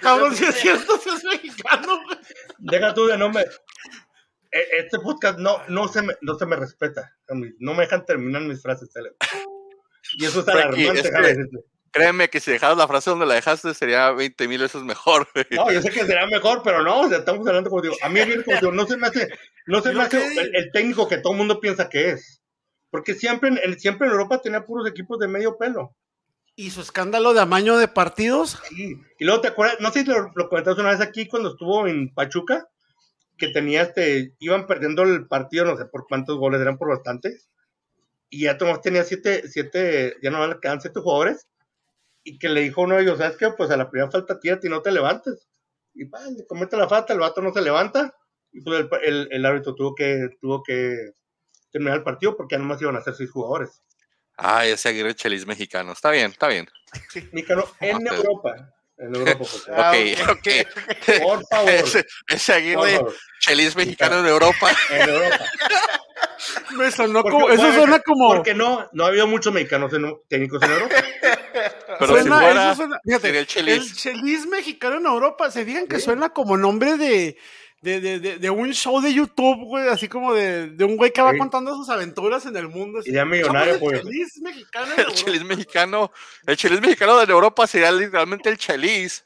cabrón, 0.00 0.36
si 0.36 0.44
es 0.44 0.54
cierto, 0.56 0.98
si 0.98 1.08
es 1.08 1.24
mexicano. 1.24 1.98
Deja 2.58 2.92
tú 2.92 3.06
de 3.06 3.16
no 3.16 3.30
me. 3.30 3.40
E, 3.40 4.78
este 4.78 4.98
podcast 4.98 5.38
no, 5.38 5.62
no, 5.68 5.88
se 5.88 6.02
me, 6.02 6.14
no 6.20 6.34
se 6.38 6.44
me 6.44 6.56
respeta. 6.56 7.16
No 7.58 7.74
me 7.74 7.84
dejan 7.84 8.04
terminar 8.04 8.42
mis 8.42 8.60
frases. 8.60 8.90
Y 10.18 10.26
eso 10.26 10.40
es 10.40 10.48
alarmante, 10.48 11.10
Créeme 11.90 12.28
que 12.28 12.40
si 12.40 12.50
dejaras 12.50 12.76
la 12.76 12.88
frase 12.88 13.10
donde 13.10 13.24
la 13.24 13.34
dejaste 13.34 13.72
sería 13.72 14.10
20 14.10 14.48
mil 14.48 14.60
veces 14.60 14.82
mejor. 14.82 15.28
No, 15.50 15.70
yo 15.70 15.80
sé 15.80 15.90
que 15.90 16.04
sería 16.04 16.26
mejor, 16.26 16.60
pero 16.64 16.82
no, 16.82 17.02
o 17.02 17.08
sea, 17.08 17.18
estamos 17.18 17.46
hablando 17.46 17.70
como 17.70 17.82
digo, 17.82 17.94
a 18.02 18.08
mí 18.08 18.20
como 18.44 18.58
digo, 18.58 18.72
no 18.72 18.84
se 18.84 18.96
me 18.96 19.06
hace, 19.06 19.28
no 19.66 19.80
se 19.80 19.92
me 19.92 20.02
hace 20.02 20.20
el, 20.36 20.72
técnico 20.72 21.06
que 21.06 21.18
todo 21.18 21.34
el 21.34 21.38
mundo 21.38 21.60
piensa 21.60 21.88
que 21.88 22.10
es. 22.10 22.42
Porque 22.94 23.14
siempre, 23.14 23.48
en, 23.48 23.76
siempre 23.80 24.06
en 24.06 24.12
Europa 24.12 24.40
tenía 24.40 24.64
puros 24.64 24.88
equipos 24.88 25.18
de 25.18 25.26
medio 25.26 25.58
pelo. 25.58 25.96
¿Y 26.54 26.70
su 26.70 26.80
escándalo 26.80 27.34
de 27.34 27.40
amaño 27.40 27.76
de 27.76 27.88
partidos? 27.88 28.62
Sí. 28.68 28.94
Y 29.18 29.24
luego 29.24 29.40
te 29.40 29.48
acuerdas, 29.48 29.78
no 29.80 29.90
sé 29.90 30.02
si 30.02 30.06
lo, 30.06 30.30
lo 30.32 30.48
comentaste 30.48 30.80
una 30.80 30.92
vez 30.92 31.00
aquí 31.00 31.26
cuando 31.26 31.50
estuvo 31.50 31.88
en 31.88 32.14
Pachuca, 32.14 32.68
que 33.36 33.48
tenía 33.48 33.82
este, 33.82 34.34
iban 34.38 34.68
perdiendo 34.68 35.02
el 35.02 35.26
partido, 35.26 35.64
no 35.64 35.76
sé 35.76 35.86
por 35.86 36.06
cuántos 36.06 36.38
goles, 36.38 36.60
eran 36.60 36.78
por 36.78 36.90
bastantes. 36.90 37.48
Y 38.30 38.42
ya 38.42 38.58
Tomás 38.58 38.80
tenía 38.80 39.02
siete, 39.02 39.48
siete, 39.48 40.14
ya 40.22 40.30
no 40.30 40.60
quedan 40.60 40.80
siete 40.80 41.00
jugadores 41.00 41.48
y 42.22 42.38
que 42.38 42.48
le 42.48 42.60
dijo 42.60 42.82
uno 42.82 42.94
de 42.94 43.02
ellos, 43.02 43.18
¿sabes 43.18 43.36
qué? 43.36 43.50
Pues 43.56 43.72
a 43.72 43.76
la 43.76 43.90
primera 43.90 44.08
falta 44.08 44.38
tírate 44.38 44.68
y 44.68 44.70
no 44.70 44.82
te 44.82 44.92
levantes. 44.92 45.48
Y 45.94 46.04
pa, 46.04 46.20
le 46.30 46.46
comete 46.46 46.76
la 46.76 46.88
falta, 46.88 47.12
el 47.12 47.18
vato 47.18 47.42
no 47.42 47.52
se 47.52 47.60
levanta, 47.60 48.14
y 48.52 48.60
pues 48.60 48.86
el, 49.02 49.26
el, 49.32 49.44
árbitro 49.44 49.74
tuvo 49.74 49.96
que, 49.96 50.28
tuvo 50.40 50.62
que 50.62 51.10
terminar 51.74 51.96
el 51.98 52.02
partido 52.04 52.36
porque 52.36 52.54
ya 52.54 52.58
nomás 52.60 52.80
iban 52.80 52.96
a 52.96 53.02
ser 53.02 53.14
seis 53.14 53.30
jugadores. 53.30 53.82
Ah, 54.36 54.64
ese 54.64 54.88
Aguirre 54.88 55.14
Chelis 55.14 55.46
mexicano. 55.46 55.92
Está 55.92 56.10
bien, 56.10 56.30
está 56.30 56.48
bien. 56.48 56.68
Mexicano 57.32 57.64
en 57.80 58.06
Europa. 58.06 58.54
En 58.96 59.14
Europa. 59.14 59.44
Ah, 59.76 59.92
Ok, 59.92 60.20
ok, 60.22 60.30
ok. 60.30 61.22
Por 61.22 61.42
favor. 61.50 61.70
Ese, 61.70 62.04
ese 62.28 62.52
Aguirre, 62.52 63.00
chelis 63.40 63.74
mexicano 63.76 64.20
en 64.20 64.26
Europa. 64.26 64.70
En 64.90 65.08
Europa. 65.08 65.44
Me 66.76 66.90
sonó 66.90 67.22
Porque- 67.22 67.32
como, 67.38 67.48
eso 67.50 67.72
suena 67.72 67.98
como. 68.00 68.28
Porque 68.34 68.54
no, 68.54 68.88
no 68.92 69.04
ha 69.04 69.08
habido 69.08 69.26
muchos 69.26 69.52
mexicanos 69.52 69.92
en- 69.94 70.14
técnicos 70.28 70.62
en 70.62 70.70
Europa. 70.70 70.94
Pero 71.98 72.06
suena- 72.06 72.38
si 72.38 72.44
fuera, 72.44 72.66
eso 72.66 72.74
suena- 72.76 72.98
fíjate, 73.04 73.26
sería 73.26 73.40
el 73.40 73.46
Chelis. 73.46 73.76
el 73.76 73.94
Chelis 73.96 74.46
mexicano 74.46 74.96
en 74.96 75.06
Europa, 75.06 75.50
se 75.50 75.64
fijan 75.64 75.86
que 75.86 75.96
Sí. 75.96 76.02
suena 76.06 76.30
como 76.30 76.56
nombre 76.56 76.96
de, 76.96 77.36
de, 77.84 78.00
de, 78.00 78.18
de, 78.18 78.38
de 78.38 78.50
un 78.50 78.72
show 78.72 79.00
de 79.00 79.12
YouTube, 79.14 79.64
güey, 79.66 79.86
así 79.88 80.08
como 80.08 80.32
de, 80.34 80.68
de 80.70 80.84
un 80.84 80.96
güey 80.96 81.12
que 81.12 81.22
va 81.22 81.32
Sí. 81.32 81.38
contando 81.38 81.74
sus 81.76 81.88
aventuras 81.90 82.44
en 82.46 82.56
el 82.56 82.68
mundo. 82.68 82.98
así, 83.00 83.10
Idea 83.10 83.24
millonaria, 83.24 83.74
"Somos 83.78 83.92
el 83.92 84.00
pues. 84.00 84.04
Chelis 84.12 84.40
mexicano 84.42 84.86
en 84.86 84.92
El 84.98 84.98
Europa". 85.00 85.16
chelis 85.24 85.44
mexicano, 85.44 86.12
el 86.46 86.56
chelis 86.56 86.80
mexicano 86.80 87.18
de 87.26 87.32
Europa 87.32 87.66
sería 87.66 87.92
literalmente 87.92 88.48
el 88.48 88.56
chelis. 88.58 89.24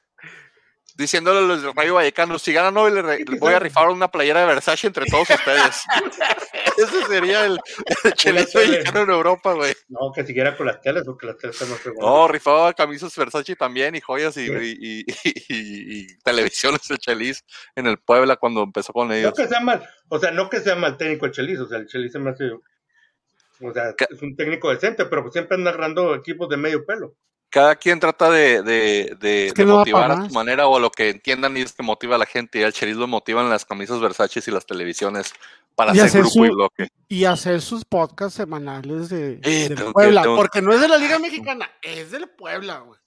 Diciéndole 0.98 1.38
a 1.38 1.42
los 1.42 1.62
de 1.62 1.72
Rayo 1.72 1.94
Vallecano, 1.94 2.38
si 2.40 2.52
ganan 2.52 2.76
hoy 2.76 2.92
le 2.92 3.24
voy 3.38 3.54
a 3.54 3.60
rifar 3.60 3.88
una 3.88 4.08
playera 4.08 4.40
de 4.40 4.46
Versace 4.46 4.88
entre 4.88 5.06
todos 5.06 5.30
ustedes. 5.30 5.84
Ese 6.76 7.06
sería 7.06 7.44
el, 7.46 7.58
el 8.04 8.12
chelis 8.14 8.50
tele. 8.52 8.78
mexicano 8.78 9.02
en 9.02 9.10
Europa, 9.10 9.52
güey. 9.54 9.74
No, 9.88 10.12
que 10.12 10.26
siguiera 10.26 10.56
con 10.56 10.66
las 10.66 10.80
teles, 10.80 11.04
porque 11.04 11.26
las 11.26 11.36
teles 11.38 11.54
están 11.54 11.70
más 11.70 11.78
fregonas. 11.80 12.04
No, 12.04 12.26
rifaba 12.28 12.72
camisas 12.74 13.16
Versace 13.16 13.54
también 13.56 13.94
y 13.94 14.00
joyas 14.00 14.36
y, 14.36 14.46
Sí. 14.46 14.52
y- 14.52 15.00
y- 15.00 15.04
y- 15.48 16.00
y 16.02 16.18
televisiones 16.24 16.88
el 16.90 16.98
chelis 16.98 17.44
en 17.76 17.86
el 17.86 17.98
Puebla 17.98 18.36
cuando 18.36 18.62
empezó 18.64 18.92
con 18.92 19.08
No 19.08 19.14
ellos. 19.14 19.34
que 19.36 19.46
sea 19.46 19.60
mal, 19.60 19.88
o 20.08 20.18
sea, 20.18 20.32
no 20.32 20.50
que 20.50 20.58
sea 20.60 20.74
mal 20.76 20.96
técnico 20.96 21.26
el 21.26 21.32
Chelis, 21.32 21.60
o 21.60 21.66
sea, 21.68 21.78
el 21.78 21.86
Chelis 21.86 22.10
se 22.12 22.18
me 22.18 22.30
hace, 22.30 22.50
o 22.50 23.72
sea, 23.72 23.94
¿Qué? 23.96 24.06
es 24.10 24.20
un 24.22 24.34
técnico 24.36 24.70
decente, 24.70 25.04
pero 25.06 25.22
pues 25.22 25.32
siempre 25.32 25.56
anda 25.56 25.70
agarrando 25.70 26.14
equipos 26.14 26.48
de 26.48 26.56
medio 26.56 26.84
pelo. 26.84 27.14
Cada 27.50 27.76
quien 27.76 27.98
trata 27.98 28.30
de, 28.30 28.62
de, 28.62 29.16
de- 29.18 29.46
Es 29.46 29.52
que 29.54 29.62
de 29.62 29.66
no 29.68 29.72
da 29.74 29.78
motivar 29.78 30.10
a 30.10 30.16
más. 30.16 30.28
su 30.28 30.34
manera 30.34 30.66
o 30.66 30.78
lo 30.78 30.90
que 30.90 31.08
entiendan 31.10 31.56
y 31.56 31.62
es 31.62 31.72
que 31.72 31.82
motiva 31.82 32.16
a 32.16 32.18
la 32.18 32.26
gente 32.26 32.58
y 32.58 32.62
el 32.62 32.72
chelis 32.74 32.96
lo 32.96 33.06
motivan 33.06 33.48
las 33.48 33.64
camisas 33.64 34.00
Versace 34.00 34.42
y 34.46 34.50
las 34.50 34.66
televisiones 34.66 35.32
para 35.74 35.94
Y 35.94 36.00
hacer 36.00 36.06
hacer 36.08 36.20
grupo 36.22 36.44
y 36.44 36.48
su- 36.48 36.54
bloque. 36.54 36.88
Y 37.08 37.24
hacer 37.24 37.62
sus 37.62 37.84
podcasts 37.86 38.34
semanales 38.36 39.08
de, 39.08 39.40
Eh, 39.42 39.70
tengo 39.74 39.92
Puebla, 39.94 40.22
tengo- 40.22 40.36
porque 40.36 40.60
no 40.60 40.74
es 40.74 40.80
de 40.80 40.88
la 40.88 40.98
Liga 40.98 41.18
Mexicana, 41.54 41.70
es 41.80 42.10
del 42.10 42.28
Puebla, 42.28 42.80
güey. 42.80 43.00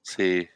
Sí. 0.00 0.48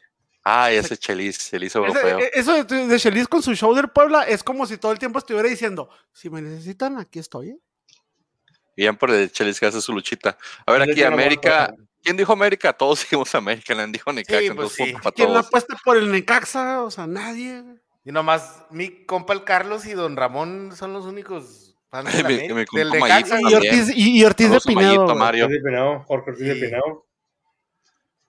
Ay, 0.43 0.77
ese 0.77 0.97
chelis, 0.97 1.37
chelis 1.49 1.75
Ese- 1.75 1.77
europeo. 1.77 2.19
e- 2.19 2.31
Eso 2.33 2.63
de, 2.63 2.87
de 2.87 2.99
Chelis 2.99 3.27
con 3.27 3.43
su 3.43 3.53
show 3.53 3.75
del 3.75 3.89
Puebla 3.89 4.23
es 4.23 4.43
como 4.43 4.65
si 4.65 4.77
todo 4.77 4.93
el 4.93 4.97
tiempo 4.97 5.19
estuviera 5.19 5.47
diciendo, 5.49 5.89
si 6.13 6.29
me 6.29 6.41
necesitan, 6.41 6.97
aquí 6.97 7.19
estoy. 7.19 7.49
¿eh?". 7.49 7.59
Bien 8.75 8.95
por 8.95 9.11
el 9.11 9.31
chelis 9.31 9.59
que 9.59 9.65
hace 9.65 9.81
su 9.81 9.91
luchita. 9.93 10.37
A 10.65 10.71
ver, 10.71 10.83
aquí 10.83 11.03
América. 11.03 11.73
¿Quién 12.07 12.15
dijo 12.15 12.31
América? 12.31 12.71
Todos 12.71 12.99
dijimos 13.01 13.35
América, 13.35 13.75
nadie 13.75 13.91
dijo 13.91 14.13
Necaxa, 14.13 14.39
Sí, 14.39 14.49
pues 14.55 14.71
sí. 14.71 14.83
¿Quién 15.13 15.27
la 15.33 15.33
todos. 15.41 15.47
apuesta 15.47 15.75
por 15.83 15.97
el 15.97 16.09
Necaxa? 16.09 16.83
O 16.83 16.89
sea, 16.91 17.05
nadie. 17.05 17.61
Y 18.05 18.11
nomás 18.13 18.63
mi 18.69 19.05
compa 19.05 19.33
el 19.33 19.43
Carlos 19.43 19.85
y 19.85 19.91
don 19.91 20.15
Ramón 20.15 20.73
son 20.73 20.93
los 20.93 21.05
únicos 21.05 21.75
fans 21.89 22.13
de 22.13 22.23
la 22.23 22.29
Mi- 22.29 22.35
América- 22.35 22.53
mi 22.55 22.65
compa 22.65 22.79
del 22.79 22.99
Mayito 23.01 23.35
Necaxa. 23.35 23.41
Y. 23.41 23.53
Ortiz, 23.55 23.89
y, 23.97 24.19
y 24.21 24.23
Ortiz 24.23 24.49
de 24.49 24.59
Saludos 24.61 24.65
a 24.65 24.69
Pinedo. 24.69 24.85
Mayito, 24.87 25.05
güey. 25.05 25.17
Mario. 25.19 25.45
Ortiz 25.45 25.57
de 25.63 25.69
Pinao, 25.69 26.03
Jorge 26.05 26.31
Ortiz 26.31 26.47
de 26.47 26.53
Sí. 26.55 26.61
Pinao. 26.61 27.05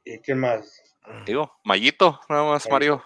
¿Y 0.05 0.19
quién 0.19 0.39
más? 0.41 0.83
Digo, 1.25 1.53
Mayito, 1.65 2.21
nada 2.29 2.43
más, 2.43 2.51
Mayito. 2.69 2.71
Mario. 2.73 3.05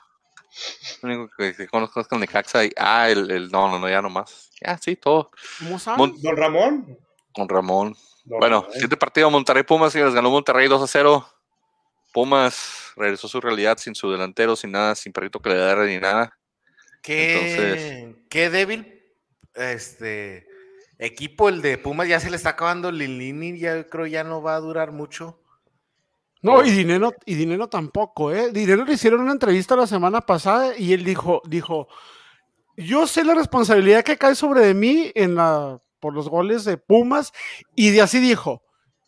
Lo 1.03 1.09
único 1.09 1.31
que, 1.37 1.55
que 1.55 1.67
conozco 1.69 2.01
es 2.01 2.09
con 2.09 2.21
Necaxa. 2.21 2.65
Y, 2.65 2.73
ah, 2.79 3.09
el, 3.11 3.31
el- 3.31 3.51
no, 3.51 3.69
no, 3.71 3.79
no, 3.79 3.89
ya 3.89 4.01
nomás. 4.03 4.51
Ya, 4.65 4.79
sí, 4.79 4.97
todo. 4.97 5.31
¿Cómo 5.59 5.79
sabes? 5.79 5.99
Mon- 5.99 6.21
¿Don 6.23 6.37
Ramón? 6.37 6.99
Con 7.35 7.49
Ramón. 7.49 7.97
Bueno, 8.25 8.61
Ramón. 8.61 8.73
siguiente 8.73 8.97
partido, 8.97 9.31
Monterrey 9.31 9.63
Pumas, 9.63 9.95
y 9.95 9.99
les 9.99 10.15
ganó 10.15 10.31
Monterrey 10.31 10.69
2 10.69 10.83
a 10.83 10.87
0. 10.87 11.29
Pumas 12.13 12.93
regresó 12.97 13.27
a 13.27 13.31
su 13.31 13.41
realidad 13.41 13.79
sin 13.79 13.95
su 13.95 14.11
delantero, 14.11 14.55
sin 14.55 14.73
nada, 14.73 14.95
sin 14.95 15.13
perrito 15.13 15.41
que 15.41 15.51
le 15.51 15.57
dé 15.57 15.87
ni 15.87 15.99
nada. 15.99 16.37
Qué, 17.03 17.53
Entonces- 17.53 18.17
qué 18.29 18.51
débil 18.51 19.03
este 19.55 20.47
equipo 20.99 21.49
el 21.49 21.63
de 21.63 21.79
Pumas. 21.79 22.09
Ya 22.09 22.21
se 22.21 22.31
le 22.31 22.37
está 22.37 22.51
acabando 22.51 22.93
Lilini, 22.93 23.59
ya 23.59 23.85
creo 23.89 24.07
ya 24.07 24.25
no 24.25 24.43
va 24.43 24.55
a 24.55 24.61
durar 24.61 24.93
mucho. 24.93 25.39
No, 26.43 26.65
y 26.65 26.71
dinero, 26.71 27.15
y 27.25 27.37
dinero 27.37 27.69
tampoco, 27.69 28.33
¿eh? 28.33 28.51
Dinero 28.51 28.85
le 28.85 28.95
hicieron 28.95 29.21
una 29.21 29.33
entrevista 29.33 29.77
la 29.77 29.87
semana 29.87 30.21
pasada 30.21 30.77
y 30.77 30.93
él 30.93 31.05
dijo, 31.05 31.41
dijo, 31.47 31.87
yo 32.77 33.07
sé 33.07 33.25
la 33.25 33.35
responsabilidad 33.35 34.03
que 34.03 34.19
cae 34.19 34.35
sobre 34.35 34.63
de 34.67 34.75
mí 34.75 35.13
en 35.15 35.37
la, 35.37 35.81
por 36.03 36.13
los 36.13 36.29
goles 36.29 36.65
de 36.65 36.77
Pumas, 36.77 37.33
y 37.77 37.91
de 37.91 38.03
así 38.03 38.19
dijo, 38.19 38.63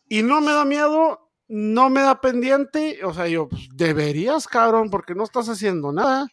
y 0.09 0.23
no 0.23 0.41
me 0.41 0.53
da 0.53 0.65
miedo, 0.65 1.29
no 1.49 1.91
me 1.91 2.03
da 2.03 2.21
pendiente, 2.21 3.05
o 3.05 3.13
sea, 3.13 3.27
yo, 3.27 3.49
pues, 3.49 3.69
deberías, 3.75 4.47
cabrón, 4.47 4.91
porque 4.91 5.17
no 5.17 5.25
estás 5.25 5.49
haciendo 5.49 5.93
nada. 5.93 6.29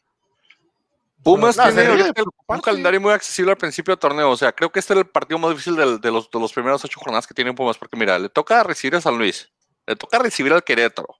Pumas 1.23 1.57
No, 1.57 1.63
tiene 1.65 1.83
de 2.13 2.23
un 2.47 2.61
calendario 2.61 3.01
muy 3.01 3.11
accesible 3.11 3.51
al 3.51 3.57
principio 3.57 3.91
del 3.91 3.99
torneo. 3.99 4.29
O 4.31 4.37
sea, 4.37 4.51
creo 4.53 4.71
que 4.71 4.79
este 4.79 4.93
es 4.93 4.99
el 4.99 5.05
partido 5.07 5.37
más 5.37 5.51
difícil 5.51 5.75
del- 5.75 5.99
de, 6.01 6.11
los, 6.11 6.29
de 6.31 6.39
los 6.39 6.51
primeros 6.51 6.83
ocho 6.83 6.99
jornadas 6.99 7.27
que 7.27 7.33
tiene 7.35 7.53
Pumas. 7.53 7.77
Porque 7.77 7.95
mira, 7.95 8.17
le 8.17 8.29
toca 8.29 8.63
recibir 8.63 8.95
a 8.95 9.01
San 9.01 9.17
Luis, 9.19 9.51
le 9.85 9.95
toca 9.95 10.17
recibir 10.17 10.51
al 10.51 10.63
Querétaro, 10.63 11.15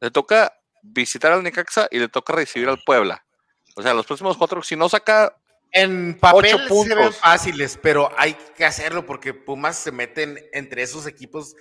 le 0.00 0.10
toca 0.10 0.52
visitar 0.82 1.30
al 1.32 1.42
Necaxa 1.44 1.86
y 1.90 1.98
le 2.00 2.08
toca 2.08 2.32
recibir 2.32 2.68
al 2.68 2.82
Puebla. 2.84 3.24
O 3.76 3.82
sea, 3.82 3.94
los 3.94 4.06
próximos 4.06 4.36
cuatro, 4.36 4.60
si 4.62 4.74
no 4.74 4.88
saca, 4.88 5.36
En 5.74 6.16
papel 6.18 6.54
Ocho 6.54 6.84
se 6.84 6.94
ven 6.94 7.12
fáciles, 7.12 7.78
pero 7.82 8.10
hay 8.16 8.34
que 8.56 8.64
hacerlo 8.64 9.04
porque 9.04 9.34
Pumas 9.34 9.76
se 9.76 9.90
meten 9.92 10.38
entre 10.52 10.82
esos 10.82 11.06
equipos 11.06 11.54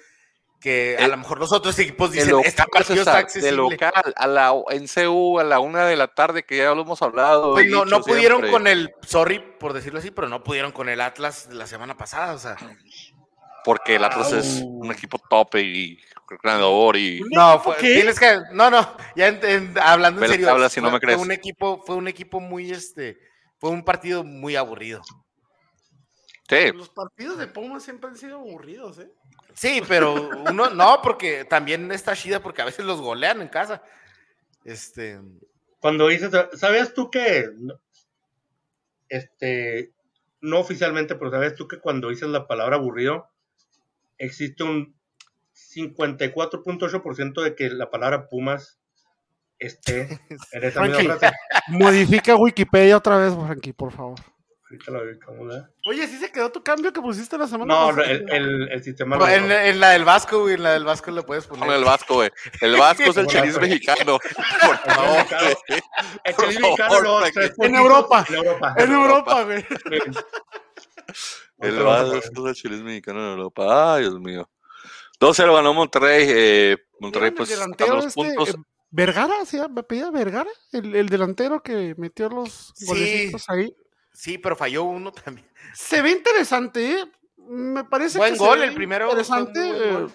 que 0.62 0.95
a 0.97 1.04
El- 1.06 1.12
lo 1.12 1.17
mejor 1.17 1.39
los 1.39 1.52
otros 1.52 1.78
equipos 1.80 2.12
dicen, 2.13 2.30
local, 2.32 2.45
este 2.47 2.63
partido 2.71 3.02
está 3.02 3.23
de 3.23 3.52
local, 3.52 4.13
a 4.15 4.28
la, 4.28 4.54
en 4.69 4.88
CU 4.88 5.39
a 5.39 5.43
la 5.43 5.60
una 5.60 5.86
de 5.86 5.97
la 5.97 6.08
tarde, 6.08 6.43
que 6.43 6.56
ya 6.58 6.73
lo 6.73 6.84
hemos 6.84 7.02
hablado. 7.02 7.54
Pues 7.54 7.69
no, 7.69 7.84
no 7.84 8.02
pudieron 8.02 8.38
siempre. 8.38 8.52
con 8.52 8.67
el, 8.67 8.93
sorry 9.06 9.39
por 9.60 9.73
decirlo 9.73 9.99
así, 9.99 10.12
pero 10.12 10.30
no 10.30 10.41
pudieron 10.43 10.71
con 10.71 10.88
el 10.88 11.02
Atlas 11.02 11.49
de 11.49 11.56
la 11.56 11.67
semana 11.67 11.97
pasada, 11.97 12.34
o 12.34 12.38
sea. 12.38 12.56
Porque 13.65 13.95
el 13.95 14.04
Atlas 14.04 14.32
es 14.32 14.62
un 14.63 14.91
equipo 14.91 15.17
top 15.30 15.56
y 15.56 15.97
ganador 16.43 16.97
y 16.97 17.21
No, 17.32 17.60
fue, 17.60 17.76
qué? 17.78 17.93
tienes 17.95 18.19
que, 18.19 18.39
no, 18.52 18.69
no, 18.69 18.95
ya 19.15 19.28
en- 19.28 19.39
en- 19.43 19.80
hablando 19.80 20.23
en 20.23 20.32
serio, 20.32 20.47
tabla 20.47 20.69
si 20.69 20.80
no 20.82 20.88
fue, 20.89 20.93
me 20.93 20.99
crees. 20.99 21.15
fue 21.17 21.26
un 21.26 21.32
equipo, 21.32 21.84
fue 21.86 21.95
un 21.95 22.08
equipo 22.08 22.39
muy, 22.39 22.71
este, 22.71 23.17
fue 23.63 23.71
un 23.71 23.86
partido 23.86 24.26
muy 24.26 24.58
aburrido. 24.58 25.02
sí, 26.49 26.73
Los 26.73 26.89
partidos 26.89 27.38
de 27.38 27.47
Pumas 27.47 27.82
siempre 27.82 28.10
han 28.10 28.17
sido 28.17 28.39
aburridos, 28.39 28.99
¿eh? 28.99 29.10
Sí, 29.54 29.82
pero 29.88 30.32
uno, 30.49 30.69
no, 30.71 30.99
porque 31.02 31.45
también 31.45 31.89
está 31.93 32.13
chida 32.13 32.41
porque 32.41 32.62
a 32.62 32.65
veces 32.65 32.84
los 32.84 32.99
golean 32.99 33.41
en 33.41 33.47
casa. 33.47 33.82
Este, 34.65 35.17
Cuando 35.80 36.10
dices, 36.10 36.30
¿sabías 36.56 36.93
tú 36.93 37.10
que, 37.10 37.52
este, 39.08 39.93
no 40.41 40.60
oficialmente, 40.60 41.15
pero 41.15 41.32
sabías 41.32 41.56
tú 41.56 41.65
que 41.65 41.80
cuando 41.80 42.10
dices 42.10 42.28
la 42.28 42.47
palabra 42.47 42.76
aburrido, 42.76 43.30
existe 44.17 44.65
un 44.65 44.93
54.8% 45.54 47.41
de 47.41 47.56
que 47.56 47.69
la 47.69 47.89
palabra 47.89 48.28
Pumas 48.28 48.78
esté 49.67 50.19
en 50.52 50.63
esa 50.63 50.82
misma 50.82 50.95
Frankie. 50.95 51.17
frase? 51.19 51.36
Modifica 51.69 52.36
Wikipedia 52.36 52.97
otra 52.97 53.17
vez, 53.17 53.34
Frankie, 53.34 53.73
por 53.73 53.91
favor. 53.91 54.19
Oye, 55.88 56.08
¿sí 56.08 56.17
se 56.17 56.32
quedó 56.32 56.52
tu 56.52 56.63
cambio 56.63 56.91
que 56.91 56.99
pusiste 56.99 57.38
la 57.38 57.45
semana 57.45 57.71
No, 57.71 57.88
pasada? 57.89 58.10
el, 58.10 58.26
el, 58.32 58.69
el 58.71 58.84
sistema 58.84 59.17
en, 59.32 59.52
en 59.52 59.80
la 59.80 59.91
del 59.91 60.04
Vasco, 60.04 60.39
güey, 60.41 60.56
en 60.56 60.63
la 60.63 60.71
del 60.73 60.84
Vasco 60.84 61.12
le 61.12 61.21
puedes 61.21 61.45
poner. 61.45 61.67
Con 61.67 61.76
el 61.76 61.84
Vasco, 61.84 62.15
güey. 62.15 62.32
El 62.60 62.76
Vasco 62.78 63.04
es 63.04 63.17
el 63.17 63.26
pues. 63.28 63.62
mexicano. 63.62 64.17
Por 64.17 64.78
favor. 64.80 65.26
El 66.23 66.34
favor, 66.34 67.21
mexicano, 67.21 67.65
En 67.67 67.76
Europa. 67.76 68.26
En 68.30 68.36
Europa. 68.36 68.76
En 68.80 68.91
Europa, 68.91 69.43
güey. 69.43 69.65
El 71.60 71.84
Vasco 71.84 72.15
es 72.17 72.32
el 72.47 72.54
chelis 72.56 72.82
mexicano 72.82 73.19
en 73.19 73.30
Europa. 73.38 73.93
Ay, 73.95 74.02
Dios 74.02 74.19
mío. 74.19 74.49
2-0 75.19 75.54
ganó 75.56 75.73
Monterrey. 75.73 76.26
eh, 76.28 76.78
Monterrey, 76.99 77.30
¿Vieron 77.32 77.73
pues, 77.78 77.89
los 77.89 78.06
este, 78.08 78.13
puntos. 78.15 78.49
eh, 78.49 78.54
Vergara. 78.95 79.34
¿Me 79.69 79.84
pedía 79.84 80.12
Vergara? 80.12 80.49
El, 80.71 80.95
el 80.95 81.10
delantero 81.10 81.62
que 81.63 81.95
metió 81.97 82.29
los 82.29 82.71
Sí. 82.75 82.86
golecitos 82.86 83.49
ahí. 83.49 83.76
Sí, 84.13 84.38
pero 84.38 84.55
falló 84.55 84.84
uno 84.84 85.11
también. 85.11 85.47
Se 85.74 86.01
ve 86.03 86.11
interesante, 86.11 86.99
¿eh? 86.99 87.05
Me 87.38 87.84
parece 87.86 88.20
Buen 88.20 88.34
que 88.34 88.39
se 88.39 88.45
gol, 88.45 88.59
ve 88.59 88.65
el 88.65 88.74
primero 88.76 89.09
Interesante. 89.09 89.59
eh, 89.59 90.07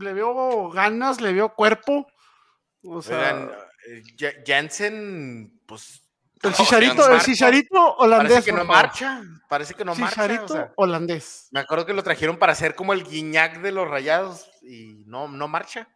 le 0.00 0.12
veo 0.12 0.68
ganas, 0.70 1.20
le 1.20 1.32
veo 1.32 1.54
cuerpo. 1.54 2.06
O 2.82 3.00
sea, 3.00 3.16
Oigan, 3.18 3.50
eh, 3.88 4.02
Ja- 4.18 4.32
Jansen, 4.46 5.60
pues 5.66 6.02
el 6.42 6.52
chicharito, 6.52 7.10
el 7.12 7.20
chicharito 7.20 7.96
holandés. 7.96 8.32
parece 8.32 8.50
que 8.50 8.56
no 8.56 8.64
marcha. 8.64 9.22
Parece 9.48 9.74
que 9.74 9.84
no 9.84 9.94
marcha. 9.94 10.42
O 10.44 10.48
sea, 10.48 10.72
holandés. 10.76 11.48
me 11.52 11.60
acuerdo 11.60 11.86
que 11.86 11.94
lo 11.94 12.02
trajeron 12.02 12.36
para 12.36 12.52
hacer 12.52 12.74
como 12.74 12.92
el 12.92 13.04
guiñac 13.04 13.60
de 13.60 13.72
los 13.72 13.88
rayados 13.88 14.50
y 14.62 15.02
no, 15.06 15.28
no 15.28 15.46
marcha. 15.48 15.88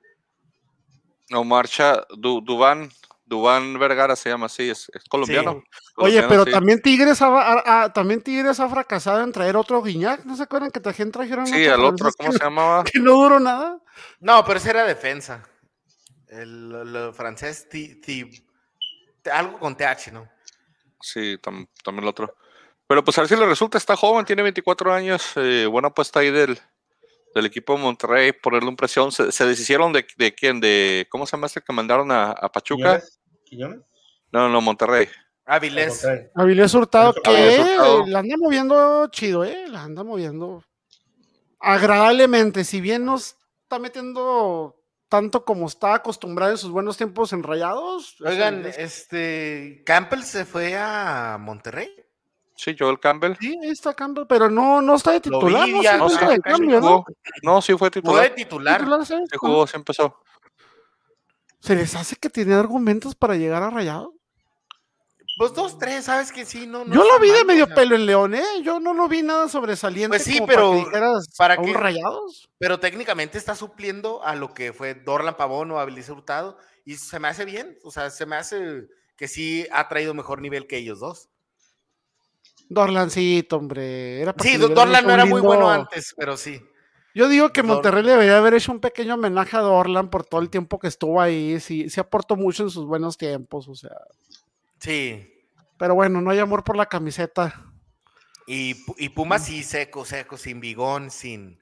No 1.30 1.44
marcha. 1.44 2.04
Du- 2.16 2.40
Dubán. 2.40 2.90
Dubán 3.24 3.78
Vergara 3.78 4.14
se 4.14 4.28
llama 4.28 4.46
así. 4.46 4.68
Es, 4.68 4.90
es 4.94 5.04
colombiano. 5.08 5.52
Oye, 5.52 5.64
Colombiano, 5.94 6.28
pero 6.28 6.44
sí. 6.44 6.50
también 6.50 6.82
Tigres 6.82 7.22
ha, 7.22 7.28
ha- 7.28 7.84
ha- 7.84 7.92
también 7.92 8.20
Tigres 8.22 8.60
ha 8.60 8.68
fracasado 8.68 9.22
en 9.22 9.32
traer 9.32 9.56
otro 9.56 9.80
Guiñac. 9.82 10.24
¿No 10.26 10.36
se 10.36 10.42
acuerdan 10.42 10.70
que 10.70 10.80
trajeron, 10.80 11.12
trajeron 11.12 11.46
Sí, 11.46 11.66
al 11.66 11.82
otro, 11.84 12.10
¿cómo 12.18 12.30
que, 12.30 12.36
se 12.38 12.44
llamaba? 12.44 12.84
que 12.92 12.98
no 12.98 13.12
duró 13.12 13.40
nada? 13.40 13.80
No, 14.20 14.44
pero 14.44 14.58
ese 14.58 14.70
era 14.70 14.84
defensa. 14.84 15.42
El, 16.28 16.74
el 16.74 17.12
francés 17.14 17.68
algo 19.32 19.58
con 19.58 19.76
TH, 19.76 20.12
¿no? 20.12 20.28
Sí, 21.00 21.36
tam- 21.38 21.68
también 21.82 22.04
el 22.04 22.08
otro. 22.08 22.34
Pero 22.86 23.02
pues 23.04 23.16
a 23.16 23.22
ver 23.22 23.28
si 23.28 23.36
le 23.36 23.46
resulta, 23.46 23.78
está 23.78 23.96
joven, 23.96 24.24
tiene 24.24 24.42
24 24.42 24.92
años, 24.92 25.32
eh, 25.36 25.66
buena 25.66 25.88
apuesta 25.88 26.20
ahí 26.20 26.30
del, 26.30 26.58
del 27.34 27.46
equipo 27.46 27.74
de 27.74 27.82
Monterrey, 27.82 28.32
ponerle 28.32 28.68
un 28.68 28.76
presión. 28.76 29.10
Se, 29.12 29.32
se 29.32 29.46
deshicieron 29.46 29.92
de, 29.92 30.06
de 30.16 30.34
quién, 30.34 30.60
de, 30.60 31.06
¿cómo 31.10 31.26
se 31.26 31.36
llama 31.36 31.46
este 31.46 31.60
que 31.62 31.72
mandaron 31.72 32.10
a, 32.10 32.32
a 32.32 32.50
Pachuca? 32.52 33.00
¿Quiñones? 33.00 33.20
¿Quiñones? 33.44 33.80
No, 34.30 34.48
no, 34.48 34.60
Monterrey. 34.60 35.08
Avilés. 35.44 36.06
Avilés 36.34 36.72
Hurtado, 36.72 37.12
que 37.14 37.66
la 38.06 38.20
anda 38.20 38.36
moviendo 38.38 39.08
chido, 39.08 39.44
¿eh? 39.44 39.66
La 39.68 39.82
anda 39.82 40.04
moviendo 40.04 40.62
agradablemente. 41.58 42.64
Si 42.64 42.80
bien 42.80 43.04
no 43.04 43.16
está 43.16 43.78
metiendo 43.80 44.76
tanto 45.08 45.44
como 45.44 45.66
está 45.66 45.94
acostumbrado 45.94 46.52
en 46.52 46.58
sus 46.58 46.70
buenos 46.70 46.96
tiempos 46.96 47.32
en 47.32 47.42
rayados. 47.42 48.16
Oigan, 48.24 48.64
es- 48.66 48.78
este. 48.78 49.82
Campbell 49.84 50.22
se 50.22 50.44
fue 50.44 50.76
a 50.76 51.36
Monterrey. 51.40 51.90
Sí, 52.62 52.76
Joel 52.78 53.00
Campbell. 53.00 53.34
Sí, 53.40 53.58
ahí 53.60 53.70
está 53.70 53.92
Campbell, 53.92 54.24
pero 54.28 54.48
no, 54.48 54.80
no 54.80 54.94
está 54.94 55.10
de 55.10 55.20
titular, 55.20 55.66
vi 55.66 55.72
no 55.72 55.82
ya, 55.82 55.92
se 55.92 55.98
no, 55.98 56.04
puso 56.04 56.18
sí, 56.20 56.26
de. 56.26 57.02
No, 57.42 57.60
sí 57.60 57.72
fue 57.72 57.78
Fue 57.78 57.90
titular. 57.90 58.34
titular. 58.36 58.78
Titular, 58.78 59.04
sí. 59.06 59.14
Sí 59.28 59.36
jugó, 59.36 59.66
sí 59.66 59.76
empezó. 59.76 60.16
¿Se 61.58 61.74
les 61.74 61.92
hace 61.96 62.14
que 62.14 62.30
tiene 62.30 62.54
argumentos 62.54 63.16
para 63.16 63.34
llegar 63.34 63.64
a 63.64 63.70
Rayado? 63.70 64.14
Pues 65.38 65.54
dos, 65.54 65.76
tres, 65.76 66.04
¿sabes 66.04 66.30
que 66.30 66.44
sí? 66.44 66.68
No, 66.68 66.84
no 66.84 66.94
Yo 66.94 67.02
lo 67.02 67.18
vi 67.18 67.32
de 67.32 67.44
medio 67.44 67.64
o 67.64 67.66
sea, 67.66 67.74
pelo 67.74 67.96
en 67.96 68.06
León, 68.06 68.34
¿eh? 68.36 68.44
Yo 68.62 68.78
no 68.78 68.94
lo 68.94 69.08
vi 69.08 69.22
nada 69.22 69.48
sobresaliente. 69.48 70.18
Pues 70.18 70.22
sí, 70.22 70.34
como 70.34 70.46
pero 70.46 70.70
para 70.70 70.76
que 70.78 70.84
dijeras, 70.84 71.26
para 71.36 71.54
¿a 71.54 71.58
un 71.58 71.64
que- 71.66 71.72
Rayados? 71.72 72.48
Pero 72.58 72.78
técnicamente 72.78 73.38
está 73.38 73.56
supliendo 73.56 74.22
a 74.24 74.36
lo 74.36 74.54
que 74.54 74.72
fue 74.72 74.94
Dorlan 74.94 75.36
Pavón 75.36 75.68
o 75.72 75.80
Avilés 75.80 76.08
Hurtado. 76.10 76.58
Y 76.84 76.94
se 76.94 77.18
me 77.18 77.26
hace 77.26 77.44
bien. 77.44 77.76
O 77.82 77.90
sea, 77.90 78.10
se 78.10 78.24
me 78.24 78.36
hace 78.36 78.86
que 79.16 79.26
sí 79.26 79.66
ha 79.72 79.88
traído 79.88 80.14
mejor 80.14 80.40
nivel 80.40 80.68
que 80.68 80.76
ellos 80.76 81.00
dos. 81.00 81.28
Dorlancito, 82.68 83.56
hombre. 83.56 84.20
Era 84.20 84.34
Sí, 84.40 84.56
Dorlan 84.56 85.06
no 85.06 85.12
era 85.12 85.24
muy 85.24 85.40
bueno 85.40 85.68
antes, 85.70 86.14
pero 86.16 86.36
sí. 86.36 86.60
Yo 87.14 87.28
digo 87.28 87.50
que 87.52 87.62
Monterrey 87.62 88.02
le 88.02 88.12
debería 88.12 88.38
haber 88.38 88.54
hecho 88.54 88.72
un 88.72 88.80
pequeño 88.80 89.14
homenaje 89.14 89.56
a 89.56 89.60
Dorlan 89.60 90.08
por 90.08 90.24
todo 90.24 90.40
el 90.40 90.48
tiempo 90.48 90.78
que 90.78 90.88
estuvo 90.88 91.20
ahí. 91.20 91.60
Sí, 91.60 91.90
sí 91.90 92.00
aportó 92.00 92.36
mucho 92.36 92.62
en 92.62 92.70
sus 92.70 92.86
buenos 92.86 93.18
tiempos, 93.18 93.68
o 93.68 93.74
sea. 93.74 93.90
Sí. 94.80 95.28
Pero 95.78 95.94
bueno, 95.94 96.22
no 96.22 96.30
hay 96.30 96.38
amor 96.38 96.64
por 96.64 96.76
la 96.76 96.86
camiseta. 96.86 97.66
Y, 98.46 98.74
y 98.96 99.10
Pumas 99.10 99.44
sí, 99.44 99.62
seco, 99.62 100.04
seco, 100.06 100.36
sin 100.38 100.60
bigón, 100.60 101.10
sin. 101.10 101.60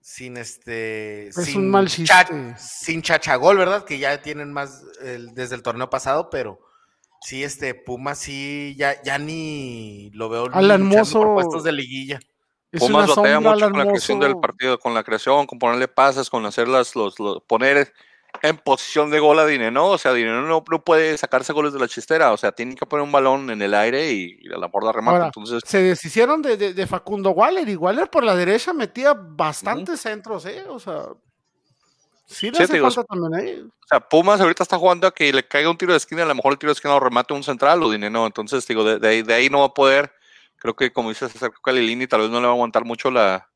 Sin 0.00 0.36
este. 0.36 1.28
Es 1.28 1.36
sin 1.36 1.58
un 1.58 1.70
mal 1.70 1.86
cha- 1.88 2.24
chiste. 2.24 2.54
sin 2.58 3.02
chachagol, 3.02 3.56
¿verdad? 3.58 3.84
Que 3.84 3.98
ya 3.98 4.20
tienen 4.20 4.52
más 4.52 4.82
el- 5.02 5.32
desde 5.34 5.54
el 5.54 5.62
torneo 5.62 5.90
pasado, 5.90 6.28
pero 6.30 6.58
sí, 7.20 7.44
este 7.44 7.74
Pumas 7.74 8.18
sí, 8.18 8.74
ya, 8.78 9.00
ya 9.02 9.18
ni 9.18 10.10
lo 10.12 10.28
veo 10.28 10.48
Alan 10.52 10.88
por 10.88 10.98
Mozo- 10.98 11.34
puestos 11.34 11.64
de 11.64 11.72
liguilla. 11.72 12.20
Es 12.72 12.80
Pumas 12.82 13.08
batalla 13.08 13.14
sombra, 13.14 13.40
mucho 13.40 13.50
Alan 13.52 13.70
con 13.70 13.78
la 13.78 13.84
creación 13.86 14.20
del 14.20 14.40
partido, 14.40 14.78
con 14.78 14.94
la 14.94 15.02
creación, 15.04 15.46
con 15.46 15.58
ponerle 15.58 15.88
pases, 15.88 16.30
con 16.30 16.46
hacer 16.46 16.68
las, 16.68 16.94
los, 16.94 17.18
los- 17.18 17.42
poner 17.42 17.92
en 18.42 18.56
posición 18.58 19.10
de 19.10 19.18
gol 19.18 19.40
a 19.40 19.44
Dinero, 19.46 19.72
¿no? 19.72 19.88
O 19.88 19.98
sea, 19.98 20.12
Dinero 20.14 20.42
no, 20.42 20.62
no 20.70 20.84
puede 20.84 21.18
sacarse 21.18 21.52
goles 21.52 21.72
de 21.72 21.80
la 21.80 21.88
chistera, 21.88 22.32
o 22.32 22.36
sea, 22.36 22.52
tiene 22.52 22.76
que 22.76 22.86
poner 22.86 23.02
un 23.04 23.10
balón 23.10 23.50
en 23.50 23.60
el 23.60 23.74
aire 23.74 24.12
y, 24.12 24.38
y 24.40 24.52
a 24.54 24.56
la 24.56 24.68
borda 24.68 24.92
remata. 24.92 25.16
Ahora, 25.16 25.26
Entonces, 25.26 25.62
Se 25.66 25.82
deshicieron 25.82 26.40
de, 26.42 26.56
de- 26.56 26.72
de 26.74 26.86
Facundo 26.86 27.30
Waller 27.32 27.68
y 27.68 27.74
Waller 27.74 28.08
por 28.08 28.22
la 28.22 28.36
derecha 28.36 28.72
metía 28.72 29.14
bastantes 29.14 30.00
centros, 30.00 30.46
¿eh? 30.46 30.62
O 30.68 30.78
sea, 30.78 31.06
sí 32.30 32.50
le 32.50 32.56
Sí, 32.56 32.62
hace 32.62 32.72
te 32.72 32.78
digo, 32.78 32.90
falta 32.90 33.04
también 33.04 33.34
ahí. 33.34 33.60
o 33.62 33.86
sea, 33.86 34.00
Pumas 34.00 34.40
ahorita 34.40 34.62
está 34.62 34.78
jugando 34.78 35.06
a 35.06 35.12
que 35.14 35.32
le 35.32 35.46
caiga 35.46 35.68
un 35.70 35.76
tiro 35.76 35.92
de 35.92 35.98
esquina, 35.98 36.22
a 36.22 36.26
lo 36.26 36.34
mejor 36.34 36.52
el 36.52 36.58
tiro 36.58 36.70
de 36.70 36.74
esquina 36.74 36.94
lo 36.94 37.00
remate 37.00 37.34
un 37.34 37.42
central 37.42 37.82
o 37.82 37.90
Dinero, 37.90 38.26
entonces 38.26 38.66
digo, 38.66 38.84
de, 38.84 38.98
de 38.98 39.08
ahí, 39.08 39.22
de 39.22 39.34
ahí 39.34 39.50
no 39.50 39.60
va 39.60 39.66
a 39.66 39.74
poder, 39.74 40.12
creo 40.56 40.74
que 40.74 40.92
como 40.92 41.08
dices, 41.10 41.32
César 41.32 41.50
Calilini 41.62 42.06
tal 42.06 42.20
vez 42.22 42.30
no 42.30 42.38
le 42.40 42.46
va 42.46 42.52
a 42.52 42.54
aguantar 42.54 42.84
mucho 42.84 43.10
la... 43.10 43.48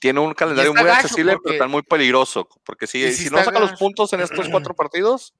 Tiene 0.00 0.20
un 0.20 0.34
calendario 0.34 0.74
muy 0.74 0.88
accesible, 0.90 1.32
porque- 1.32 1.48
pero 1.50 1.58
también 1.58 1.72
muy 1.72 1.82
peligroso, 1.82 2.46
porque 2.64 2.86
si, 2.86 3.10
si 3.12 3.30
no 3.30 3.42
saca 3.42 3.58
los 3.58 3.72
puntos 3.72 4.12
en 4.12 4.20
estos 4.20 4.48
cuatro 4.50 4.74
partidos, 4.76 5.32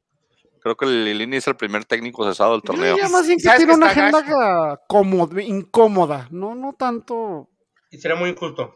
creo 0.60 0.74
que 0.76 0.86
Lilini 0.86 1.36
es 1.36 1.46
el 1.46 1.56
primer 1.56 1.84
técnico 1.84 2.26
cesado 2.26 2.52
del 2.52 2.62
torneo. 2.62 2.96
más 3.10 3.26
bien 3.26 3.36
que 3.38 3.44
¿Sabes 3.44 3.58
tiene 3.58 3.72
que 3.72 3.76
una 3.76 3.86
agenda 3.90 4.80
cómoda, 4.88 5.42
incómoda, 5.42 6.28
no, 6.30 6.54
no 6.54 6.72
tanto. 6.72 7.50
Y 7.90 7.98
sería 7.98 8.16
muy 8.16 8.30
injusto. 8.30 8.72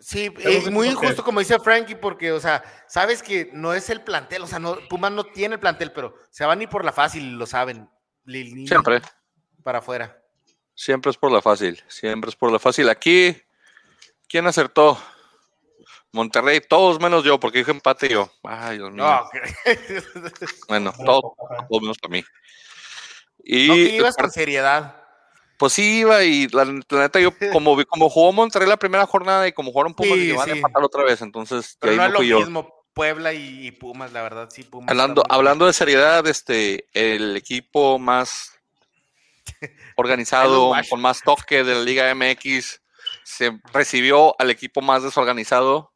Sí, 0.00 0.32
eh, 0.38 0.62
sí, 0.64 0.70
muy 0.70 0.88
injusto 0.88 1.24
como 1.24 1.40
dice 1.40 1.58
Frankie, 1.58 1.96
porque, 1.96 2.30
o 2.32 2.40
sea, 2.40 2.62
sabes 2.86 3.22
que 3.22 3.50
no 3.52 3.74
es 3.74 3.90
el 3.90 4.02
plantel, 4.02 4.42
o 4.42 4.46
sea, 4.46 4.58
no, 4.58 4.76
Pumas 4.88 5.10
no 5.10 5.24
tiene 5.24 5.54
el 5.56 5.60
plantel, 5.60 5.92
pero 5.92 6.14
se 6.30 6.44
van 6.44 6.60
ni 6.60 6.66
por 6.66 6.84
la 6.84 6.92
fácil, 6.92 7.36
lo 7.36 7.46
saben. 7.46 7.88
Lilini 8.24 8.68
Siempre, 8.68 9.00
Para 9.62 9.78
afuera. 9.78 10.22
siempre 10.74 11.10
es 11.10 11.16
por 11.16 11.32
la 11.32 11.42
fácil, 11.42 11.82
siempre 11.88 12.30
es 12.30 12.36
por 12.36 12.52
la 12.52 12.58
fácil. 12.58 12.88
Aquí, 12.88 13.36
¿quién 14.28 14.46
acertó? 14.46 14.98
Monterrey, 16.12 16.60
todos 16.60 17.00
menos 17.00 17.24
yo, 17.24 17.38
porque 17.40 17.58
dije 17.58 17.70
empate 17.70 18.08
yo. 18.08 18.30
Ay, 18.42 18.78
Dios 18.78 18.92
mío. 18.92 19.04
No. 19.04 19.28
Bueno, 20.68 20.92
todos, 21.04 21.22
todos 21.68 21.82
menos 21.82 21.98
para 21.98 22.12
mí. 22.12 22.20
No, 22.22 23.44
Y 23.44 23.68
que 23.68 23.96
ibas 23.96 24.16
con 24.16 24.30
seriedad. 24.30 24.97
Pues 25.58 25.72
sí 25.74 26.00
iba 26.00 26.22
y 26.24 26.48
la, 26.48 26.64
la 26.64 27.00
neta 27.00 27.20
yo 27.20 27.30
como 27.52 27.76
vi- 27.76 27.84
como 27.84 28.08
jugó 28.08 28.32
Monterrey 28.32 28.68
la 28.68 28.76
primera 28.78 29.04
jornada 29.06 29.46
y 29.46 29.52
como 29.52 29.72
jugaron 29.72 29.92
Pumas 29.94 30.14
Sí, 30.18 30.30
y 30.30 30.32
van 30.32 30.48
a 30.48 30.52
empatar 30.52 30.82
otra 30.84 31.04
vez, 31.04 31.20
entonces 31.20 31.76
Pero 31.80 31.92
ahí 31.92 31.98
no 31.98 32.06
es 32.06 32.12
lo 32.12 32.22
yo. 32.22 32.38
mismo 32.40 32.74
Puebla 32.94 33.32
y, 33.32 33.70
Pumas, 33.72 34.12
la 34.12 34.22
verdad, 34.22 34.48
sí, 34.50 34.64
Pumas. 34.64 34.90
Hablando, 34.90 35.22
hablando 35.28 35.66
de 35.66 35.72
seriedad, 35.72 36.26
este 36.26 36.86
el 36.94 37.36
equipo 37.36 37.98
más 37.98 38.58
organizado, 39.96 40.72
con 40.88 41.00
más 41.00 41.22
toque 41.22 41.64
de 41.64 41.74
la 41.74 41.80
Liga 41.82 42.10
MX, 42.10 42.80
se 43.24 43.58
recibió 43.72 44.34
al 44.40 44.50
equipo 44.50 44.80
más 44.80 45.02
desorganizado. 45.02 45.92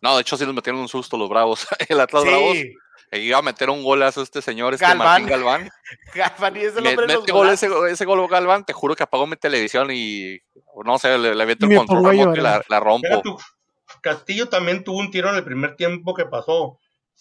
No, 0.00 0.14
de 0.16 0.22
hecho 0.22 0.36
sí 0.36 0.44
les 0.44 0.54
metieron 0.54 0.80
un 0.80 0.88
susto 0.88 1.16
los 1.16 1.28
Bravos. 1.28 1.66
El 1.88 2.00
Atlas 2.00 2.24
Bravos 2.24 2.52
Sí, 2.56 2.58
e 2.62 2.74
iba 3.12 3.38
a 3.38 3.42
meter 3.42 3.70
un 3.70 3.82
golazo 3.82 4.22
este 4.22 4.42
señor, 4.42 4.74
este 4.74 4.84
Galván. 4.86 5.06
Martín 5.22 5.26
Galván. 5.28 5.70
Galván, 6.14 6.56
y 6.56 6.60
es 6.60 6.76
el 6.76 6.82
Me- 6.82 6.90
hombre 6.90 7.06
de 7.06 7.12
los 7.14 7.22
mete 7.22 7.32
gol 7.32 7.48
ese, 7.50 7.68
ese 7.90 8.04
gol 8.04 8.28
Galván, 8.28 8.64
te 8.64 8.72
juro 8.72 8.94
que 8.94 9.02
apagó 9.02 9.26
mi 9.26 9.36
televisión 9.36 9.88
y 9.92 10.38
no 10.84 10.98
sé, 10.98 11.16
le, 11.18 11.34
le 11.34 11.42
aviento 11.42 11.64
el 11.66 11.70
Me 11.70 11.76
control 11.76 12.04
remoto 12.10 12.36
y 12.38 12.40
la, 12.42 12.62
la 12.68 12.80
rompo. 12.80 13.38
Castillo 14.02 14.48
también 14.48 14.84
tuvo 14.84 14.98
un 14.98 15.10
tiro 15.10 15.30
en 15.30 15.36
el 15.36 15.44
primer 15.44 15.76
tiempo 15.76 16.14
que 16.14 16.26
pasó. 16.26 16.78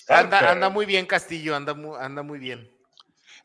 Anda, 0.09 0.51
anda 0.51 0.69
muy 0.69 0.85
bien 0.85 1.05
Castillo, 1.05 1.55
anda 1.55 1.73
muy, 1.73 1.97
anda 1.99 2.21
muy 2.21 2.37
bien. 2.39 2.69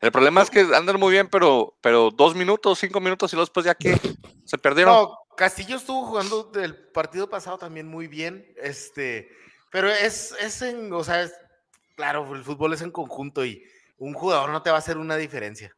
El 0.01 0.11
problema 0.11 0.41
es 0.41 0.49
que 0.49 0.59
andan 0.75 0.99
muy 0.99 1.11
bien, 1.13 1.29
pero, 1.29 1.75
pero 1.81 2.11
dos 2.11 2.35
minutos, 2.35 2.77
cinco 2.79 2.99
minutos 2.99 3.31
y 3.31 3.35
luego 3.37 3.45
después 3.45 3.65
ya 3.65 3.73
que 3.73 3.97
se 4.45 4.57
perdieron. 4.57 4.93
No, 4.93 5.17
Castillo 5.37 5.77
estuvo 5.77 6.05
jugando 6.05 6.43
del 6.43 6.75
partido 6.91 7.29
pasado 7.29 7.57
también 7.57 7.87
muy 7.87 8.07
bien, 8.07 8.45
este, 8.61 9.29
pero 9.71 9.89
es, 9.89 10.35
es 10.41 10.61
en, 10.61 10.91
o 10.93 11.03
sea, 11.03 11.21
es- 11.23 11.33
claro, 11.95 12.33
el 12.35 12.43
fútbol 12.43 12.73
es 12.73 12.81
en 12.81 12.91
conjunto 12.91 13.45
y 13.45 13.63
un 13.97 14.13
jugador 14.13 14.49
no 14.51 14.61
te 14.61 14.69
va 14.69 14.77
a 14.77 14.79
hacer 14.79 14.97
una 14.97 15.15
diferencia. 15.17 15.75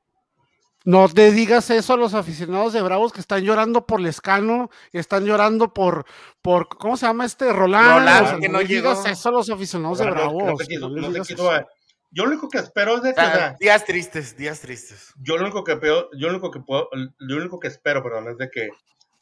No 0.84 1.10
te 1.10 1.32
digas 1.32 1.72
eso 1.72 1.94
a 1.94 1.98
los 1.98 2.14
aficionados 2.14 2.74
de 2.74 2.82
Bravos 2.84 3.12
que 3.12 3.20
están 3.20 3.42
llorando 3.44 3.88
por 3.88 4.00
Lescano, 4.00 4.70
que 4.92 5.00
están 5.00 5.26
llorando 5.26 5.74
por, 5.74 6.06
por 6.44 6.68
¿cómo 6.68 6.96
se 6.96 7.08
llama 7.08 7.26
este? 7.26 7.52
Roland. 7.52 8.00
Roland, 8.00 8.26
o 8.26 8.30
sea, 8.30 8.40
que 8.40 8.50
no 8.50 8.60
no 8.60 8.68
digas 8.68 9.00
llegó. 9.00 9.08
eso 9.14 9.30
a 9.30 9.32
los 9.32 9.50
aficionados 9.50 9.98
de 9.98 10.06
No, 10.06 10.12
no, 10.12 10.16
Bravos. 10.16 10.44
no 10.44 10.56
te 10.56 10.66
quiso- 10.68 10.80
no 10.82 10.90
les 10.90 11.02
no 11.02 11.08
te 11.08 11.14
digas 11.14 11.28
quiso, 11.28 11.56
eso. 11.56 11.68
Yo 12.12 12.24
lo 12.26 12.30
único 12.30 12.50
que 12.50 12.60
espero 12.60 12.98
es 12.98 13.02
de 13.02 13.14
que, 13.16 13.20
o 13.22 13.24
sea, 13.26 13.34
sea, 13.36 13.56
días 13.60 13.84
tristes, 13.84 14.38
días 14.38 14.60
tristes. 14.62 15.12
yo 15.20 15.38
lo 15.38 15.42
único 15.44 15.64
que 15.64 15.74
veo, 15.76 16.08
yo 16.14 16.28
lo 16.28 16.34
único 16.36 16.52
que 16.52 16.60
puedo, 16.60 16.88
lo 17.18 17.38
único 17.38 17.60
que 17.60 17.68
espero, 17.68 18.04
perdón, 18.04 18.30
es 18.30 18.38
de 18.38 18.50
que 18.52 18.70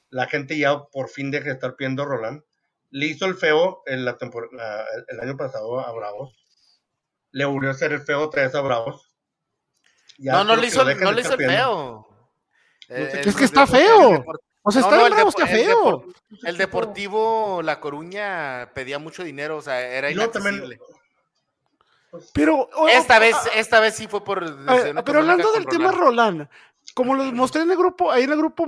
la 0.09 0.27
gente 0.27 0.57
ya 0.57 0.83
por 0.91 1.07
fin 1.09 1.31
deje 1.31 1.45
de 1.45 1.53
estar 1.53 1.75
pidiendo 1.77 2.03
a 2.03 2.07
Roland. 2.07 2.43
Le 2.91 3.05
hizo 3.07 3.25
el 3.25 3.35
feo 3.35 3.81
en 3.85 4.03
la 4.03 4.17
tempor- 4.17 4.51
la- 4.51 4.81
el, 4.95 5.05
el 5.07 5.19
año 5.21 5.37
pasado 5.37 5.79
a 5.79 5.91
Bravos. 5.93 6.35
Le 7.33 7.43
volvió 7.45 7.69
a 7.69 7.73
hacer 7.73 7.91
el 7.91 8.01
feo 8.01 8.21
otra 8.21 8.43
vez 8.43 8.55
a 8.55 8.61
Bravos. 8.61 9.09
Ya 10.17 10.31
no, 10.33 10.43
no 10.45 10.55
le 10.55 10.67
hizo, 10.67 10.83
no 10.85 10.89
de 10.89 10.95
le 11.13 11.21
hizo 11.21 11.33
el 11.33 11.37
feo. 11.37 12.07
Eh, 12.87 13.09
es 13.19 13.25
el 13.27 13.35
que 13.35 13.43
está 13.43 13.67
feo. 13.67 14.23
O 14.61 14.71
sea, 14.71 14.81
está 14.81 14.95
no, 14.95 15.07
el 15.07 15.13
Bravos, 15.13 15.35
Depo- 15.35 15.43
está 15.43 15.55
el 15.55 15.65
feo. 15.65 16.01
Depor- 16.03 16.15
El 16.45 16.57
Deportivo 16.57 17.61
La 17.63 17.79
Coruña 17.81 18.71
pedía 18.73 18.97
mucho 18.99 19.23
dinero, 19.23 19.57
o 19.57 19.61
sea, 19.61 19.81
era 19.81 20.09
inaccesible. 20.09 20.79
Pero 22.33 22.69
Esta 22.89 23.17
vez, 23.19 23.35
ah, 23.35 23.49
esta 23.55 23.79
vez 23.79 23.95
sí 23.95 24.07
fue 24.07 24.23
por 24.23 24.43
ah, 24.67 25.01
pero 25.03 25.19
hablando 25.19 25.51
del 25.51 25.65
tema 25.65 25.91
Roland. 25.91 26.47
Como 26.93 27.15
les 27.15 27.33
mostré 27.33 27.63
en 27.63 27.71
el 27.71 27.77
grupo, 27.77 28.11
ahí 28.11 28.23
en 28.25 28.31
el 28.33 28.37
grupo 28.37 28.67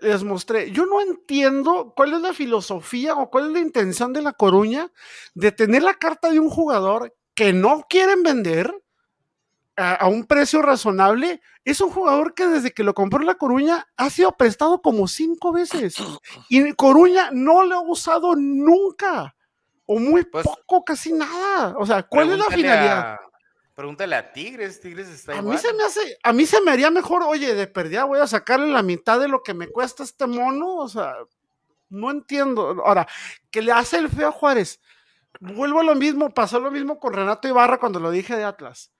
les 0.00 0.24
mostré, 0.24 0.72
yo 0.72 0.86
no 0.86 1.00
entiendo 1.00 1.92
cuál 1.94 2.14
es 2.14 2.20
la 2.20 2.32
filosofía 2.32 3.14
o 3.14 3.30
cuál 3.30 3.46
es 3.46 3.52
la 3.52 3.58
intención 3.60 4.12
de 4.12 4.22
la 4.22 4.32
Coruña 4.32 4.90
de 5.34 5.52
tener 5.52 5.82
la 5.84 5.94
carta 5.94 6.30
de 6.30 6.40
un 6.40 6.50
jugador 6.50 7.14
que 7.40 7.54
no 7.54 7.86
quieren 7.88 8.22
vender 8.22 8.70
a, 9.74 9.94
a 9.94 10.08
un 10.08 10.26
precio 10.26 10.60
razonable. 10.60 11.40
Es 11.64 11.80
un 11.80 11.90
jugador 11.90 12.34
que 12.34 12.46
desde 12.46 12.70
que 12.72 12.84
lo 12.84 12.92
compró 12.92 13.20
la 13.20 13.36
Coruña 13.36 13.88
ha 13.96 14.10
sido 14.10 14.32
prestado 14.36 14.82
como 14.82 15.08
cinco 15.08 15.50
veces 15.50 15.94
y 16.50 16.70
Coruña 16.74 17.30
no 17.32 17.64
lo 17.64 17.76
ha 17.76 17.80
usado 17.80 18.34
nunca 18.36 19.34
o 19.86 19.98
muy 19.98 20.22
Pues, 20.26 20.44
poco, 20.46 20.84
casi 20.84 21.14
nada. 21.14 21.74
O 21.78 21.86
sea, 21.86 22.02
¿cuál 22.02 22.28
es 22.30 22.36
la 22.38 22.44
finalidad? 22.44 22.98
a- 23.14 23.20
Pregúntale 23.74 24.16
a 24.16 24.32
Tigres, 24.34 24.78
Tigres 24.78 25.08
está 25.08 25.32
A 25.32 25.36
igual. 25.36 25.54
mí 25.56 25.58
se 25.62 25.72
me 25.72 25.82
hace, 25.82 26.18
a 26.22 26.32
mí 26.34 26.44
se 26.44 26.60
me 26.60 26.72
haría 26.72 26.90
mejor, 26.90 27.22
oye, 27.22 27.54
de 27.54 27.66
perdida 27.66 28.04
voy 28.04 28.18
a 28.20 28.26
sacarle 28.26 28.66
la 28.70 28.82
mitad 28.82 29.18
de 29.18 29.28
lo 29.28 29.42
que 29.42 29.54
me 29.54 29.68
cuesta 29.68 30.02
este 30.02 30.26
mono, 30.26 30.74
o 30.76 30.88
sea, 30.90 31.14
no 31.88 32.10
entiendo. 32.10 32.82
Ahora, 32.84 33.08
que 33.50 33.62
le 33.62 33.72
hace 33.72 33.96
el 33.96 34.10
feo 34.10 34.28
a 34.28 34.32
Juárez. 34.32 34.78
Vuelvo 35.38 35.80
a 35.80 35.84
lo 35.84 35.94
mismo, 35.94 36.30
pasó 36.30 36.58
lo 36.58 36.70
mismo 36.70 36.98
con 36.98 37.12
Renato 37.12 37.46
Ibarra 37.46 37.78
cuando 37.78 38.00
lo 38.00 38.10
dije 38.10 38.36
de 38.36 38.44
Atlas. 38.44 38.90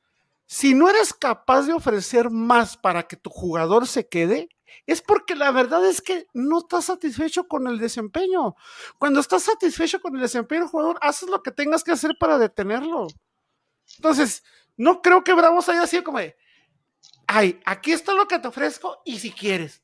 Si 0.46 0.74
no 0.74 0.88
eres 0.88 1.12
capaz 1.12 1.62
de 1.62 1.72
ofrecer 1.72 2.30
más 2.30 2.76
para 2.76 3.04
que 3.04 3.16
tu 3.16 3.30
jugador 3.30 3.86
se 3.86 4.08
quede, 4.08 4.48
es 4.86 5.02
porque 5.02 5.34
la 5.34 5.50
verdad 5.50 5.84
es 5.84 6.00
que 6.00 6.26
no 6.32 6.58
estás 6.58 6.86
satisfecho 6.86 7.46
con 7.46 7.66
el 7.66 7.78
desempeño. 7.78 8.54
Cuando 8.98 9.20
estás 9.20 9.44
satisfecho 9.44 10.00
con 10.00 10.14
el 10.14 10.22
desempeño 10.22 10.62
del 10.62 10.70
jugador, 10.70 10.98
haces 11.02 11.28
lo 11.28 11.42
que 11.42 11.50
tengas 11.50 11.84
que 11.84 11.92
hacer 11.92 12.16
para 12.18 12.38
detenerlo. 12.38 13.06
Entonces, 13.96 14.42
no 14.76 15.02
creo 15.02 15.22
que 15.22 15.34
Bravos 15.34 15.68
haya 15.68 15.86
sido 15.86 16.04
como 16.04 16.18
de, 16.18 16.36
ay, 17.26 17.60
aquí 17.64 17.92
está 17.92 18.12
lo 18.12 18.26
que 18.26 18.38
te 18.38 18.48
ofrezco 18.48 19.02
y 19.04 19.18
si 19.18 19.30
quieres. 19.30 19.82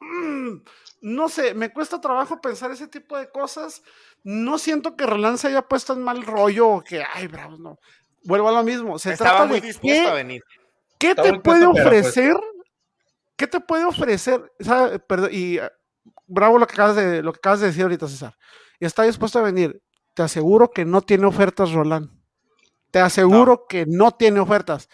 Mm, 0.00 0.62
no 1.02 1.28
sé, 1.28 1.54
me 1.54 1.72
cuesta 1.72 2.00
trabajo 2.00 2.40
pensar 2.40 2.70
ese 2.70 2.88
tipo 2.88 3.16
de 3.16 3.30
cosas. 3.30 3.82
No 4.24 4.58
siento 4.58 4.96
que 4.96 5.06
Roland 5.06 5.38
se 5.38 5.48
haya 5.48 5.62
puesto 5.62 5.92
en 5.92 6.02
mal 6.02 6.22
rollo 6.22 6.68
o 6.68 6.82
que, 6.82 7.04
ay, 7.14 7.26
Bravos, 7.26 7.58
no. 7.58 7.76
Vuelvo 8.24 8.48
a 8.48 8.52
lo 8.52 8.62
mismo. 8.62 8.98
Se 8.98 9.12
Estaba 9.12 9.30
trata 9.30 9.46
muy 9.46 9.60
de 9.60 9.66
dispuesto 9.66 10.08
a 10.08 10.10
qué, 10.10 10.16
venir. 10.16 10.42
qué 10.98 11.14
te 11.14 11.40
puede 11.40 11.66
pues, 11.66 11.86
ofrecer. 11.86 12.36
¿Qué 13.36 13.46
te 13.46 13.60
puede 13.60 13.84
ofrecer? 13.84 14.52
Perdón, 15.08 15.30
y 15.32 15.58
ah, 15.58 15.72
bravo 16.26 16.58
lo 16.58 16.66
que 16.66 16.74
acabas 16.74 16.96
de, 16.96 17.22
lo 17.22 17.32
que 17.32 17.38
acabas 17.38 17.60
de 17.60 17.66
decir 17.66 17.82
ahorita, 17.82 18.06
César. 18.06 18.34
Está 18.78 19.02
dispuesto 19.02 19.38
a 19.38 19.42
venir. 19.42 19.82
Te 20.14 20.22
aseguro 20.22 20.70
que 20.70 20.84
no 20.84 21.02
tiene 21.02 21.26
ofertas, 21.26 21.72
Roland. 21.72 22.10
Te 22.90 23.00
aseguro 23.00 23.66
que 23.68 23.86
no 23.88 24.12
tiene 24.12 24.38
ofertas. 24.38 24.88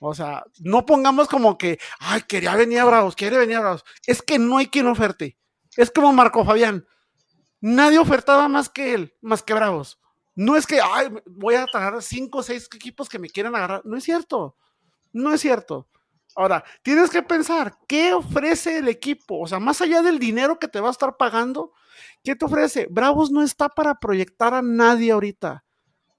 O 0.00 0.14
sea, 0.14 0.44
no 0.60 0.84
pongamos 0.84 1.28
como 1.28 1.56
que, 1.56 1.78
ay, 2.00 2.22
quería 2.28 2.56
venir 2.56 2.80
a 2.80 2.84
Bravos, 2.84 3.14
quiere 3.14 3.38
venir 3.38 3.56
a 3.56 3.60
Bravos. 3.60 3.84
Es 4.06 4.22
que 4.22 4.38
no 4.38 4.58
hay 4.58 4.66
quien 4.66 4.86
oferte. 4.86 5.38
Es 5.76 5.90
como 5.90 6.12
Marco 6.12 6.44
Fabián. 6.44 6.86
Nadie 7.66 7.98
ofertaba 7.98 8.46
más 8.46 8.68
que 8.68 8.92
él, 8.92 9.14
más 9.22 9.42
que 9.42 9.54
Bravos. 9.54 9.98
No 10.34 10.54
es 10.54 10.66
que, 10.66 10.82
ay, 10.82 11.08
voy 11.24 11.54
a 11.54 11.62
agarrar 11.62 12.02
cinco 12.02 12.40
o 12.40 12.42
seis 12.42 12.68
equipos 12.74 13.08
que 13.08 13.18
me 13.18 13.30
quieran 13.30 13.56
agarrar. 13.56 13.80
No 13.86 13.96
es 13.96 14.04
cierto. 14.04 14.54
No 15.14 15.32
es 15.32 15.40
cierto. 15.40 15.88
Ahora, 16.36 16.62
tienes 16.82 17.08
que 17.08 17.22
pensar, 17.22 17.78
¿qué 17.88 18.12
ofrece 18.12 18.80
el 18.80 18.88
equipo? 18.88 19.40
O 19.40 19.46
sea, 19.46 19.60
más 19.60 19.80
allá 19.80 20.02
del 20.02 20.18
dinero 20.18 20.58
que 20.58 20.68
te 20.68 20.78
va 20.78 20.88
a 20.88 20.90
estar 20.90 21.16
pagando, 21.16 21.72
¿qué 22.22 22.36
te 22.36 22.44
ofrece? 22.44 22.86
Bravos 22.90 23.30
no 23.30 23.42
está 23.42 23.70
para 23.70 23.94
proyectar 23.94 24.52
a 24.52 24.60
nadie 24.60 25.12
ahorita. 25.12 25.64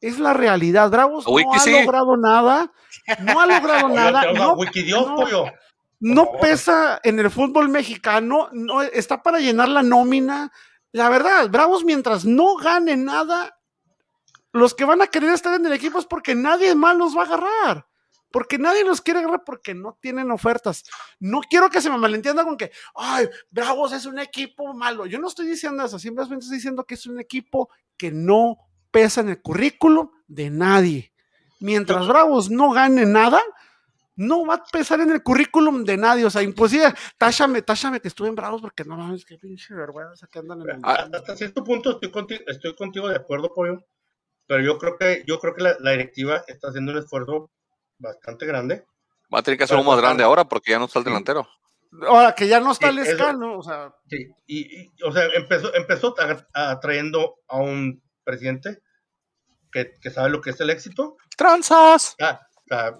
Es 0.01 0.17
la 0.17 0.33
realidad. 0.33 0.89
Bravos 0.89 1.27
no 1.27 1.53
ha 1.53 1.59
sí. 1.59 1.71
logrado 1.71 2.17
nada. 2.17 2.71
No 3.19 3.39
ha 3.39 3.45
logrado 3.45 3.87
nada. 3.93 4.33
No, 4.33 4.53
Wikidios, 4.53 5.05
no, 5.05 5.15
pollo. 5.15 5.45
no 5.99 6.25
favor. 6.25 6.39
pesa 6.41 6.99
en 7.03 7.19
el 7.19 7.29
fútbol 7.29 7.69
mexicano, 7.69 8.49
no 8.51 8.81
está 8.81 9.21
para 9.21 9.37
llenar 9.37 9.69
la 9.69 9.83
nómina. 9.83 10.51
La 10.95 11.09
verdad, 11.09 11.49
Bravos 11.49 11.83
mientras 11.83 12.23
no 12.23 12.55
gane 12.55 12.95
nada, 12.95 13.59
los 14.53 14.73
que 14.73 14.85
van 14.85 15.01
a 15.01 15.07
querer 15.07 15.31
estar 15.31 15.53
en 15.53 15.65
el 15.65 15.73
equipo 15.73 15.99
es 15.99 16.05
porque 16.05 16.35
nadie 16.35 16.73
más 16.73 16.95
los 16.95 17.17
va 17.17 17.23
a 17.23 17.25
agarrar. 17.25 17.85
Porque 18.31 18.57
nadie 18.57 18.85
los 18.85 19.01
quiere 19.01 19.19
agarrar 19.19 19.43
porque 19.45 19.73
no 19.73 19.97
tienen 19.99 20.31
ofertas. 20.31 20.85
No 21.19 21.41
quiero 21.41 21.69
que 21.69 21.81
se 21.81 21.89
me 21.89 21.97
malentienda 21.97 22.45
con 22.45 22.55
que, 22.55 22.71
ay, 22.95 23.27
Bravos 23.51 23.91
es 23.91 24.05
un 24.05 24.19
equipo 24.19 24.73
malo. 24.73 25.05
Yo 25.05 25.19
no 25.19 25.27
estoy 25.27 25.47
diciendo 25.47 25.83
eso, 25.83 25.99
simplemente 25.99 26.45
estoy 26.45 26.59
diciendo 26.59 26.85
que 26.85 26.93
es 26.93 27.05
un 27.07 27.19
equipo 27.19 27.69
que 27.97 28.11
no 28.11 28.55
pesa 28.89 29.19
en 29.19 29.27
el 29.27 29.41
currículum 29.41 30.09
de 30.27 30.49
nadie. 30.49 31.11
Mientras 31.59 32.07
Bravos 32.07 32.49
no 32.49 32.71
gane 32.71 33.05
nada, 33.05 33.41
no 34.17 34.45
va 34.45 34.55
a 34.55 34.63
pesar 34.63 34.99
en 35.01 35.11
el 35.11 35.21
currículum 35.23 35.83
de 35.83 35.97
nadie. 35.97 36.25
O 36.25 36.29
sea, 36.29 36.41
imposible. 36.41 36.93
Táchame, 37.17 37.61
táchame 37.61 37.99
que 37.99 38.07
estuve 38.07 38.27
en 38.29 38.35
Bravos 38.35 38.61
porque 38.61 38.83
no 38.85 38.95
mames, 38.97 39.25
qué 39.25 39.37
pinche 39.37 39.73
vergüenza 39.73 40.27
que 40.27 40.39
andan 40.39 40.61
en 40.61 40.69
el. 40.69 40.79
Ah, 40.83 41.07
Hasta 41.13 41.35
cierto 41.35 41.63
punto 41.63 41.91
estoy 41.91 42.11
contigo, 42.11 42.41
estoy 42.47 42.75
contigo 42.75 43.07
de 43.09 43.15
acuerdo, 43.17 43.53
pollo. 43.53 43.83
Pero 44.47 44.63
yo 44.63 44.77
creo 44.77 44.97
que, 44.97 45.23
yo 45.27 45.39
creo 45.39 45.55
que 45.55 45.63
la, 45.63 45.75
la 45.79 45.91
directiva 45.91 46.43
está 46.47 46.67
haciendo 46.69 46.91
un 46.91 46.99
esfuerzo 46.99 47.49
bastante 47.97 48.45
grande. 48.45 48.85
Va 49.33 49.39
a 49.39 49.43
tener 49.43 49.57
que 49.57 49.63
hacer 49.63 49.75
uno 49.77 49.89
más 49.89 49.99
grande 49.99 50.23
ahora 50.23 50.45
porque 50.45 50.71
ya 50.71 50.77
no 50.79 50.85
está 50.85 50.99
el 50.99 51.05
delantero. 51.05 51.47
Ahora 52.07 52.35
que 52.35 52.47
ya 52.47 52.59
no 52.59 52.71
está 52.71 52.89
Sí, 52.91 52.97
el 52.97 53.03
eso- 53.03 53.11
escano, 53.13 53.57
o 53.57 53.63
sea, 53.63 53.91
Sí, 54.09 54.27
y, 54.45 54.81
y, 54.83 54.91
o 55.03 55.11
sea, 55.11 55.23
empezó, 55.33 55.73
empezó 55.73 56.13
a- 56.19 56.45
a- 56.71 56.79
trayendo 56.79 57.35
a 57.47 57.57
un 57.57 58.03
presidente 58.23 58.81
que, 59.71 59.91
que 60.01 60.09
sabe 60.11 60.29
lo 60.29 60.41
que 60.41 60.49
es 60.51 60.59
el 60.59 60.69
éxito. 60.69 61.15
¡Tranzas! 61.37 62.15
Ah, 62.21 62.39
ah, 62.71 62.91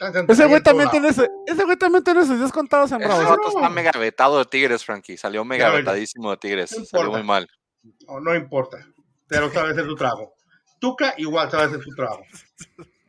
ah, 0.00 0.24
ese 0.28 0.46
güey 0.46 0.62
también 0.62 0.90
tiene 0.90 1.08
ese, 1.08 1.28
ese 1.46 1.64
güey 1.64 1.76
también 1.76 2.04
tiene 2.04 2.24
sus 2.26 2.38
días 2.38 2.52
contados 2.52 2.92
en 2.92 3.02
Ese 3.02 3.08
Bravos. 3.08 3.38
no. 3.38 3.48
está 3.48 3.68
mega 3.70 3.92
vetado 3.92 4.38
de 4.38 4.44
Tigres, 4.44 4.84
Frankie. 4.84 5.16
Salió 5.16 5.44
mega 5.44 5.70
vetadísimo 5.70 6.30
de 6.30 6.36
Tigres. 6.36 6.78
no 6.78 6.84
Salió 6.84 7.06
importa. 7.06 7.18
muy 7.18 7.26
mal. 7.26 7.48
No, 8.06 8.20
no 8.20 8.34
importa, 8.34 8.86
pero 9.26 9.50
sabe 9.50 9.70
hacer 9.72 9.84
su 9.86 9.94
trabajo. 9.94 10.34
Tuca 10.80 11.14
igual 11.16 11.50
sabe 11.50 11.64
hacer 11.64 11.82
su 11.82 11.94
trabajo. 11.94 12.24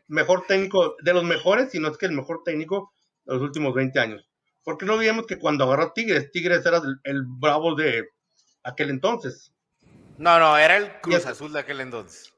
Mejor 0.08 0.46
técnico, 0.48 0.96
de 1.02 1.14
los 1.14 1.24
mejores, 1.24 1.72
si 1.72 1.80
no 1.80 1.90
es 1.90 1.98
que 1.98 2.06
el 2.06 2.12
mejor 2.12 2.42
técnico 2.44 2.92
de 3.26 3.34
los 3.34 3.42
últimos 3.44 3.74
20 3.74 4.00
años. 4.00 4.30
Porque 4.64 4.86
no 4.86 4.94
olvidemos 4.94 5.26
que 5.28 5.38
cuando 5.38 5.66
agarró 5.66 5.92
Tigres, 5.94 6.32
Tigres 6.32 6.66
era 6.66 6.78
el, 6.78 7.00
el 7.04 7.24
bravo 7.26 7.76
de 7.76 8.04
aquel 8.64 8.90
entonces. 8.90 9.52
No, 10.18 10.40
no, 10.40 10.58
era 10.58 10.78
el 10.78 11.02
Cruz 11.02 11.26
Azul 11.26 11.52
de 11.54 11.60
aquel 11.60 11.82
entonces. 11.82 12.32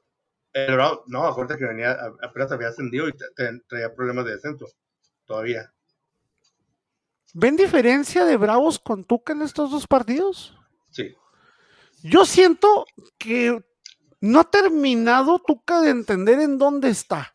El 0.52 0.74
Bravo- 0.74 1.04
no, 1.06 1.24
acuérdate 1.26 1.58
que 1.58 1.66
venía, 1.66 1.96
apenas 2.22 2.50
había 2.52 2.68
ascendido 2.68 3.08
y 3.08 3.12
te- 3.12 3.30
te- 3.36 3.60
traía 3.68 3.94
problemas 3.94 4.24
de 4.24 4.32
descenso. 4.32 4.66
Todavía. 5.24 5.72
¿Ven 7.34 7.56
diferencia 7.56 8.24
de 8.24 8.36
Bravos 8.36 8.78
con 8.78 9.04
Tuca 9.04 9.32
en 9.34 9.42
estos 9.42 9.70
dos 9.70 9.86
partidos? 9.86 10.56
Sí. 10.90 11.14
Yo 12.02 12.24
siento 12.24 12.86
que 13.18 13.62
no 14.20 14.40
ha 14.40 14.50
terminado 14.50 15.38
Tuca 15.38 15.80
de 15.82 15.90
entender 15.90 16.40
en 16.40 16.56
dónde 16.58 16.88
está. 16.88 17.34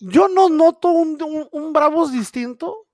Yo 0.00 0.28
no 0.28 0.48
noto 0.48 0.88
un, 0.88 1.20
un- 1.22 1.48
un 1.50 1.72
Bravos 1.72 2.12
distinto. 2.12 2.86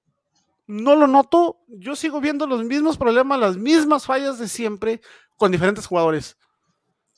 No 0.66 0.94
lo 0.96 1.06
noto. 1.06 1.58
Yo 1.68 1.96
sigo 1.96 2.20
viendo 2.20 2.46
los 2.46 2.64
mismos 2.64 2.96
problemas, 2.96 3.38
las 3.38 3.56
mismas 3.56 4.06
fallas 4.06 4.38
de 4.38 4.48
siempre 4.48 5.00
con 5.36 5.50
diferentes 5.52 5.86
jugadores. 5.86 6.36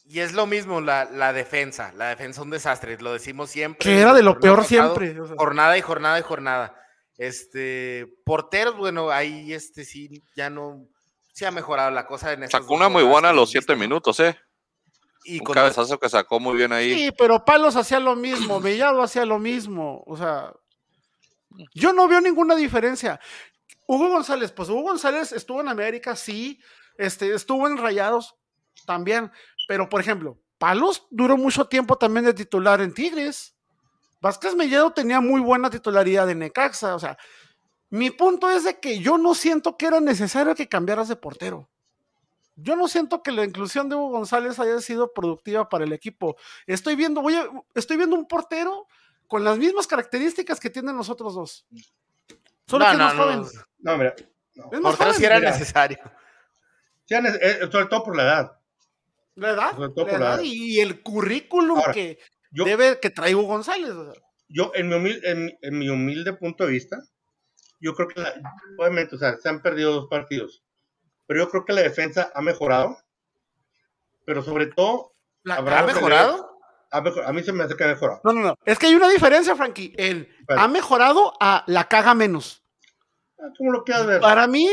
Y 0.08 0.20
es 0.20 0.32
lo 0.32 0.46
mismo 0.46 0.80
la, 0.80 1.04
la 1.04 1.32
defensa. 1.32 1.92
La 1.96 2.08
defensa 2.08 2.42
un 2.42 2.50
desastre, 2.50 2.96
lo 3.00 3.12
decimos 3.12 3.50
siempre. 3.50 3.82
Que 3.82 4.00
era 4.00 4.14
de 4.14 4.22
lo 4.22 4.38
peor 4.38 4.58
pasado, 4.58 4.94
siempre. 4.96 5.20
o 5.20 5.26
sea. 5.26 5.36
Jornada 5.36 5.76
y 5.76 5.80
jornada 5.80 6.18
y 6.18 6.22
jornada. 6.22 6.74
Este, 7.18 8.06
porteros, 8.24 8.76
bueno, 8.76 9.10
ahí 9.10 9.52
este 9.52 9.84
sí, 9.84 10.22
ya 10.36 10.50
no, 10.50 10.86
sí 11.32 11.44
ha 11.44 11.50
mejorado 11.50 11.90
la 11.90 12.06
cosa 12.06 12.32
en 12.32 12.48
Sacó 12.48 12.74
una 12.74 12.88
muy 12.88 13.02
buena 13.02 13.30
a 13.30 13.32
los 13.32 13.50
siete 13.50 13.74
minutos, 13.74 14.20
¿eh? 14.20 14.38
Y 15.24 15.38
Un 15.38 15.44
con 15.44 15.54
cabezazo 15.54 15.98
que 15.98 16.08
sacó 16.08 16.38
muy 16.38 16.56
bien 16.56 16.72
ahí. 16.72 16.94
Sí, 16.94 17.10
pero 17.16 17.44
Palos 17.44 17.74
hacía 17.74 17.98
lo 17.98 18.14
mismo, 18.14 18.60
Mellado 18.60 19.02
hacía 19.02 19.24
lo 19.24 19.38
mismo. 19.38 20.04
O 20.06 20.16
sea, 20.16 20.52
yo 21.74 21.92
no 21.92 22.06
veo 22.06 22.20
ninguna 22.20 22.54
diferencia. 22.54 23.18
Hugo 23.86 24.08
González, 24.08 24.52
pues 24.52 24.68
Hugo 24.68 24.82
González 24.82 25.32
estuvo 25.32 25.60
en 25.60 25.68
América, 25.68 26.14
sí, 26.16 26.60
este, 26.98 27.34
estuvo 27.34 27.66
en 27.66 27.78
Rayados 27.78 28.34
también, 28.84 29.32
pero 29.66 29.88
por 29.88 30.00
ejemplo, 30.00 30.38
Palos 30.58 31.06
duró 31.10 31.36
mucho 31.36 31.66
tiempo 31.66 31.96
también 31.98 32.24
de 32.24 32.34
titular 32.34 32.80
en 32.80 32.94
Tigres. 32.94 33.54
Vázquez 34.20 34.54
Mellado 34.56 34.92
tenía 34.92 35.20
muy 35.20 35.40
buena 35.40 35.68
titularidad 35.70 36.28
en 36.30 36.38
Necaxa, 36.40 36.94
o 36.94 36.98
sea, 36.98 37.18
mi 37.90 38.10
punto 38.10 38.50
es 38.50 38.64
de 38.64 38.80
que 38.80 38.98
yo 38.98 39.18
no 39.18 39.34
siento 39.34 39.76
que 39.76 39.86
era 39.86 40.00
necesario 40.00 40.54
que 40.54 40.68
cambiaras 40.68 41.08
de 41.08 41.16
portero. 41.16 41.68
Yo 42.56 42.74
no 42.74 42.88
siento 42.88 43.22
que 43.22 43.30
la 43.32 43.44
inclusión 43.44 43.88
de 43.88 43.96
Hugo 43.96 44.08
González 44.10 44.58
haya 44.58 44.80
sido 44.80 45.12
productiva 45.12 45.68
para 45.68 45.84
el 45.84 45.92
equipo. 45.92 46.36
Estoy 46.66 46.96
viendo, 46.96 47.20
voy 47.20 47.34
a- 47.34 47.48
estoy 47.74 47.98
viendo 47.98 48.16
un 48.16 48.26
portero 48.26 48.88
con 49.28 49.44
las 49.44 49.58
mismas 49.58 49.86
características 49.86 50.58
que 50.58 50.70
tienen 50.70 50.96
los 50.96 51.10
otros 51.10 51.34
dos. 51.34 51.66
Solo 52.66 52.84
No, 52.86 52.90
que 52.90 52.92
es 52.92 52.98
no, 52.98 53.04
más 53.04 53.14
no, 53.14 53.22
joven. 53.22 53.42
No, 53.78 53.98
mira. 53.98 54.14
no. 54.54 54.70
Es 54.72 54.80
más 54.80 54.96
joven. 54.96 55.24
era 55.24 55.38
mira. 55.38 55.50
necesario. 55.50 55.98
Sí, 57.04 57.14
eh, 57.14 57.68
sobre 57.70 57.86
todo 57.86 58.02
por 58.02 58.16
la 58.16 58.22
edad. 58.24 58.58
La 59.36 59.50
edad, 59.50 59.72
la 59.78 59.88
la 60.04 60.12
edad. 60.12 60.40
y 60.42 60.80
el 60.80 61.02
currículum 61.02 61.78
Ahora, 61.78 61.92
que 61.92 62.18
Yo, 62.50 62.64
debe 62.64 62.98
que 63.00 63.10
trae 63.10 63.34
Hugo 63.34 63.46
González. 63.48 63.90
o 63.90 64.12
sea. 64.12 64.22
yo 64.48 64.72
en, 64.74 64.88
mi 64.88 64.94
humilde, 64.96 65.30
en, 65.30 65.44
mi- 65.46 65.58
en 65.62 65.78
mi 65.78 65.88
humilde 65.88 66.32
punto 66.34 66.64
de 66.64 66.72
vista, 66.72 66.98
yo 67.80 67.94
creo 67.94 68.08
que, 68.08 68.20
la- 68.20 68.34
obviamente, 68.78 69.14
o 69.16 69.18
sea, 69.18 69.36
se 69.36 69.48
han 69.48 69.60
perdido 69.62 69.92
dos 69.92 70.06
partidos, 70.08 70.62
pero 71.26 71.40
yo 71.44 71.50
creo 71.50 71.64
que 71.64 71.72
la 71.74 71.82
defensa 71.82 72.30
ha 72.34 72.40
mejorado, 72.42 72.96
pero 74.24 74.42
sobre 74.42 74.66
todo, 74.66 75.12
La- 75.42 75.56
¿Ha 75.56 75.82
mejorado? 75.86 76.58
ha 76.90 77.00
mejor- 77.00 77.24
a 77.24 77.32
mí 77.32 77.42
se 77.42 77.52
me 77.52 77.62
hace 77.64 77.76
que 77.76 77.84
ha 77.84 77.88
mejorado. 77.88 78.20
no, 78.24 78.32
no, 78.32 78.40
no. 78.40 78.58
Es 78.64 78.78
que 78.78 78.86
hay 78.86 78.94
una 78.94 79.08
diferencia, 79.08 79.54
Frankie. 79.54 79.92
El 79.96 80.28
ha 80.48 80.66
mejorado 80.68 81.34
a 81.40 81.62
la 81.66 81.88
caga 81.88 82.14
menos. 82.14 82.62
Ah, 83.38 83.50
¿Cómo 83.58 83.70
lo 83.72 83.84
quieras 83.84 84.06
ver? 84.06 84.20
Para 84.20 84.46
mí, 84.46 84.68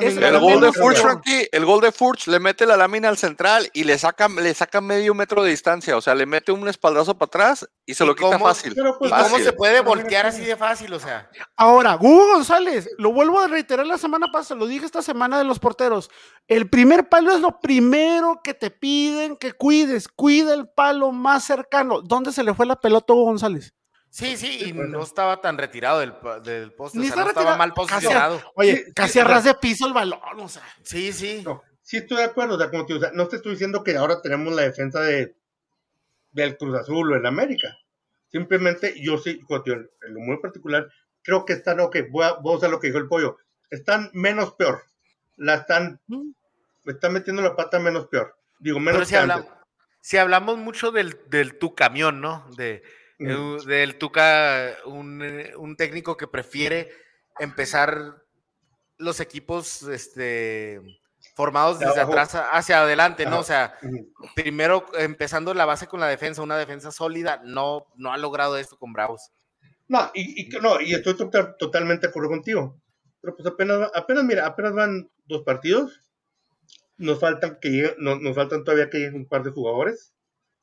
el 0.00 0.40
gol 0.40 0.60
de 0.60 0.72
Furch, 0.72 0.96
Frankie, 0.96 1.48
el 1.52 1.64
gol 1.66 1.80
de 1.80 1.92
Furch 1.92 2.26
le 2.28 2.40
mete 2.40 2.64
la 2.64 2.76
lámina 2.76 3.08
al 3.08 3.18
central 3.18 3.68
y 3.74 3.84
le 3.84 3.98
saca, 3.98 4.28
le 4.28 4.54
saca 4.54 4.80
medio 4.80 5.14
metro 5.14 5.42
de 5.42 5.50
distancia. 5.50 5.96
O 5.96 6.00
sea, 6.00 6.14
le 6.14 6.24
mete 6.24 6.52
un 6.52 6.66
espaldazo 6.68 7.16
para 7.18 7.26
atrás 7.26 7.68
y 7.84 7.94
se 7.94 8.04
lo 8.06 8.14
quita 8.14 8.38
fácil. 8.38 8.74
Pues, 8.98 9.12
cómo 9.12 9.38
se 9.38 9.52
puede 9.52 9.80
voltear 9.80 10.26
así 10.26 10.42
de 10.42 10.56
fácil? 10.56 10.92
O 10.94 11.00
sea. 11.00 11.30
Ahora, 11.56 11.96
Hugo 11.96 12.34
González, 12.34 12.88
lo 12.96 13.12
vuelvo 13.12 13.40
a 13.40 13.48
reiterar 13.48 13.86
la 13.86 13.98
semana 13.98 14.28
pasada, 14.32 14.58
lo 14.58 14.66
dije 14.66 14.86
esta 14.86 15.02
semana 15.02 15.36
de 15.38 15.44
los 15.44 15.58
porteros. 15.58 16.10
El 16.48 16.70
primer 16.70 17.08
palo 17.08 17.32
es 17.32 17.40
lo 17.40 17.60
primero 17.60 18.40
que 18.42 18.54
te 18.54 18.70
piden 18.70 19.36
que 19.36 19.52
cuides. 19.52 20.08
Cuida 20.08 20.54
el 20.54 20.68
palo 20.68 21.12
más 21.12 21.44
cercano. 21.44 22.00
¿Dónde 22.00 22.32
se 22.32 22.42
le 22.42 22.54
fue 22.54 22.66
la 22.66 22.76
pelota 22.76 23.12
a 23.12 23.16
Hugo 23.16 23.24
González? 23.26 23.74
Sí, 24.14 24.36
sí, 24.36 24.66
y 24.66 24.72
no 24.72 25.02
estaba 25.02 25.40
tan 25.40 25.58
retirado 25.58 25.98
del, 25.98 26.14
del 26.44 26.70
poste, 26.70 27.00
o 27.00 27.02
sea, 27.02 27.16
no 27.16 27.28
estaba 27.30 27.56
mal 27.56 27.72
posicionado. 27.72 28.40
oye, 28.54 28.84
casi 28.94 29.18
a 29.18 29.24
ras 29.24 29.42
de 29.42 29.56
piso 29.56 29.88
el 29.88 29.92
balón, 29.92 30.38
o 30.38 30.48
sea. 30.48 30.62
Sí, 30.84 31.12
sí. 31.12 31.44
sí, 31.82 31.96
estoy 31.96 32.18
de 32.18 32.22
acuerdo, 32.22 32.54
o 32.54 32.58
sea, 32.58 32.70
como 32.70 32.86
te, 32.86 32.94
o 32.94 33.00
sea, 33.00 33.10
no 33.12 33.26
te 33.26 33.34
estoy 33.34 33.50
diciendo 33.50 33.82
que 33.82 33.96
ahora 33.96 34.22
tenemos 34.22 34.54
la 34.54 34.62
defensa 34.62 35.00
de 35.00 35.34
del 36.30 36.56
Cruz 36.56 36.78
Azul 36.78 37.10
o 37.10 37.16
el 37.16 37.26
América. 37.26 37.76
Simplemente 38.28 38.94
yo 39.02 39.18
sí, 39.18 39.40
en 39.50 40.14
lo 40.14 40.20
muy 40.20 40.38
particular, 40.38 40.88
creo 41.22 41.44
que 41.44 41.54
están, 41.54 41.80
ok, 41.80 41.96
voy 42.12 42.24
a, 42.24 42.34
voy 42.34 42.54
a 42.54 42.58
usar 42.58 42.70
lo 42.70 42.78
que 42.78 42.86
dijo 42.86 43.00
el 43.00 43.08
pollo, 43.08 43.38
están 43.68 44.10
menos 44.12 44.54
peor. 44.54 44.84
La 45.34 45.54
están, 45.54 46.00
mm. 46.06 46.30
me 46.84 46.92
están 46.92 47.14
metiendo 47.14 47.42
la 47.42 47.56
pata 47.56 47.80
menos 47.80 48.06
peor. 48.06 48.36
Digo, 48.60 48.78
menos 48.78 49.08
si 49.08 49.16
hablamos, 49.16 49.48
si 50.00 50.18
hablamos 50.18 50.56
mucho 50.58 50.92
del, 50.92 51.18
del 51.30 51.58
tu 51.58 51.74
camión, 51.74 52.20
¿no? 52.20 52.48
De 52.56 52.84
del 53.18 53.98
Tuca, 53.98 54.76
un, 54.86 55.74
técnico 55.76 56.16
que 56.16 56.26
prefiere 56.26 56.90
empezar 57.38 58.22
los 58.98 59.20
equipos 59.20 59.82
este, 59.82 60.80
formados 61.34 61.78
desde 61.78 62.00
atrás 62.00 62.34
hacia 62.34 62.82
adelante, 62.82 63.26
¿no? 63.26 63.40
O 63.40 63.44
sea, 63.44 63.78
primero 64.34 64.86
empezando 64.98 65.54
la 65.54 65.64
base 65.64 65.86
con 65.86 66.00
la 66.00 66.08
defensa, 66.08 66.42
una 66.42 66.58
defensa 66.58 66.92
sólida, 66.92 67.40
no, 67.44 67.86
no 67.96 68.12
ha 68.12 68.18
logrado 68.18 68.56
esto 68.56 68.76
con 68.76 68.92
Bravos. 68.92 69.30
No, 69.88 70.10
y, 70.14 70.48
no, 70.62 70.80
y 70.80 70.94
estoy 70.94 71.14
totalmente 71.58 72.06
de 72.06 72.10
acuerdo 72.10 72.30
contigo. 72.30 72.80
Pero 73.20 73.36
pues 73.36 73.46
apenas, 73.46 73.90
apenas, 73.94 74.24
mira, 74.24 74.46
apenas 74.46 74.72
van 74.72 75.10
dos 75.26 75.42
partidos. 75.42 76.00
Nos 76.96 77.18
faltan 77.18 77.58
que 77.60 77.94
nos 77.98 78.34
faltan 78.34 78.64
todavía 78.64 78.88
que 78.88 78.98
lleguen 78.98 79.16
un 79.16 79.28
par 79.28 79.42
de 79.42 79.50
jugadores. 79.50 80.13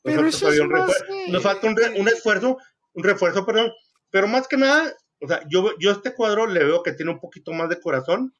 Nos 0.03 1.43
falta, 1.43 1.67
un, 1.67 1.75
un, 1.97 2.07
esfuerzo, 2.07 2.57
un 2.93 3.03
refuerzo, 3.03 3.45
perdón. 3.45 3.71
Pero 4.09 4.27
más 4.27 4.47
que 4.47 4.57
nada, 4.57 4.93
o 5.21 5.27
sea, 5.27 5.41
yo, 5.49 5.71
yo 5.79 5.91
este 5.91 6.13
cuadro 6.13 6.47
le 6.47 6.63
veo 6.63 6.83
que 6.83 6.93
tiene 6.93 7.11
un 7.11 7.19
poquito 7.19 7.51
más 7.53 7.69
de 7.69 7.79
corazón 7.79 8.33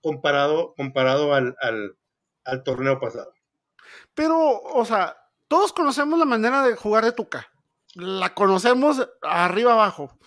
comparado, 0.00 0.74
comparado 0.76 1.34
al, 1.34 1.56
al, 2.44 2.62
torneo 2.64 3.00
pasado. 3.00 3.32
Pero, 4.14 4.60
o 4.60 4.84
sea, 4.84 5.16
todos 5.48 5.72
conocemos 5.72 6.18
la 6.18 6.24
manera 6.24 6.62
de 6.62 6.76
jugar 6.76 7.04
de 7.04 7.12
Tuca. 7.12 7.48
La 7.94 8.34
conocemos 8.34 9.08
arriba 9.22 9.72
abajo. 9.72 10.18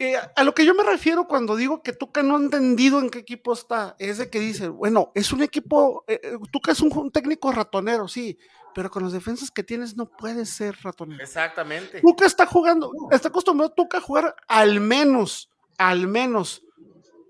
Eh, 0.00 0.14
a 0.36 0.44
lo 0.44 0.54
que 0.54 0.64
yo 0.64 0.74
me 0.74 0.84
refiero 0.84 1.26
cuando 1.26 1.56
digo 1.56 1.82
que 1.82 1.92
Tuca 1.92 2.22
no 2.22 2.36
ha 2.36 2.40
entendido 2.40 3.00
en 3.00 3.10
qué 3.10 3.18
equipo 3.18 3.52
está, 3.52 3.96
es 3.98 4.18
de 4.18 4.30
que 4.30 4.38
dice, 4.38 4.68
bueno, 4.68 5.10
es 5.16 5.32
un 5.32 5.42
equipo, 5.42 6.04
eh, 6.06 6.20
eh, 6.22 6.36
Tuca 6.52 6.70
es 6.70 6.80
un, 6.80 7.10
técnico 7.10 7.50
ratonero, 7.50 8.06
sí, 8.06 8.38
pero 8.78 8.92
con 8.92 9.02
los 9.02 9.12
defensas 9.12 9.50
que 9.50 9.64
tienes 9.64 9.96
no 9.96 10.08
puedes 10.08 10.50
ser 10.50 10.76
ratonero. 10.84 11.20
Exactamente. 11.20 12.00
Tuca 12.00 12.24
está 12.24 12.46
jugando, 12.46 12.92
está 13.10 13.26
acostumbrado 13.26 13.72
Tuca 13.72 13.98
a 13.98 14.00
jugar 14.00 14.36
al 14.46 14.78
menos, 14.78 15.50
al 15.78 16.06
menos, 16.06 16.62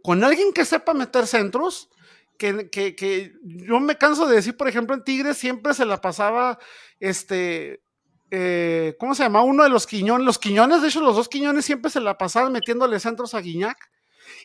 con 0.02 0.22
alguien 0.24 0.52
que 0.52 0.66
sepa 0.66 0.92
meter 0.92 1.26
centros, 1.26 1.88
que, 2.36 2.68
que, 2.68 2.94
que 2.94 3.32
yo 3.42 3.80
me 3.80 3.96
canso 3.96 4.26
de 4.26 4.36
decir, 4.36 4.58
por 4.58 4.68
ejemplo, 4.68 4.94
en 4.94 5.02
Tigres 5.02 5.38
siempre 5.38 5.72
se 5.72 5.86
la 5.86 6.02
pasaba, 6.02 6.58
este, 7.00 7.82
eh, 8.30 8.94
¿cómo 9.00 9.14
se 9.14 9.22
llama? 9.22 9.42
Uno 9.42 9.62
de 9.62 9.70
los 9.70 9.86
Quiñones, 9.86 10.26
los 10.26 10.38
Quiñones, 10.38 10.82
de 10.82 10.88
hecho 10.88 11.00
los 11.00 11.16
dos 11.16 11.30
Quiñones 11.30 11.64
siempre 11.64 11.90
se 11.90 12.00
la 12.00 12.18
pasaban 12.18 12.52
metiéndole 12.52 13.00
centros 13.00 13.32
a 13.32 13.40
Guiñac. 13.40 13.90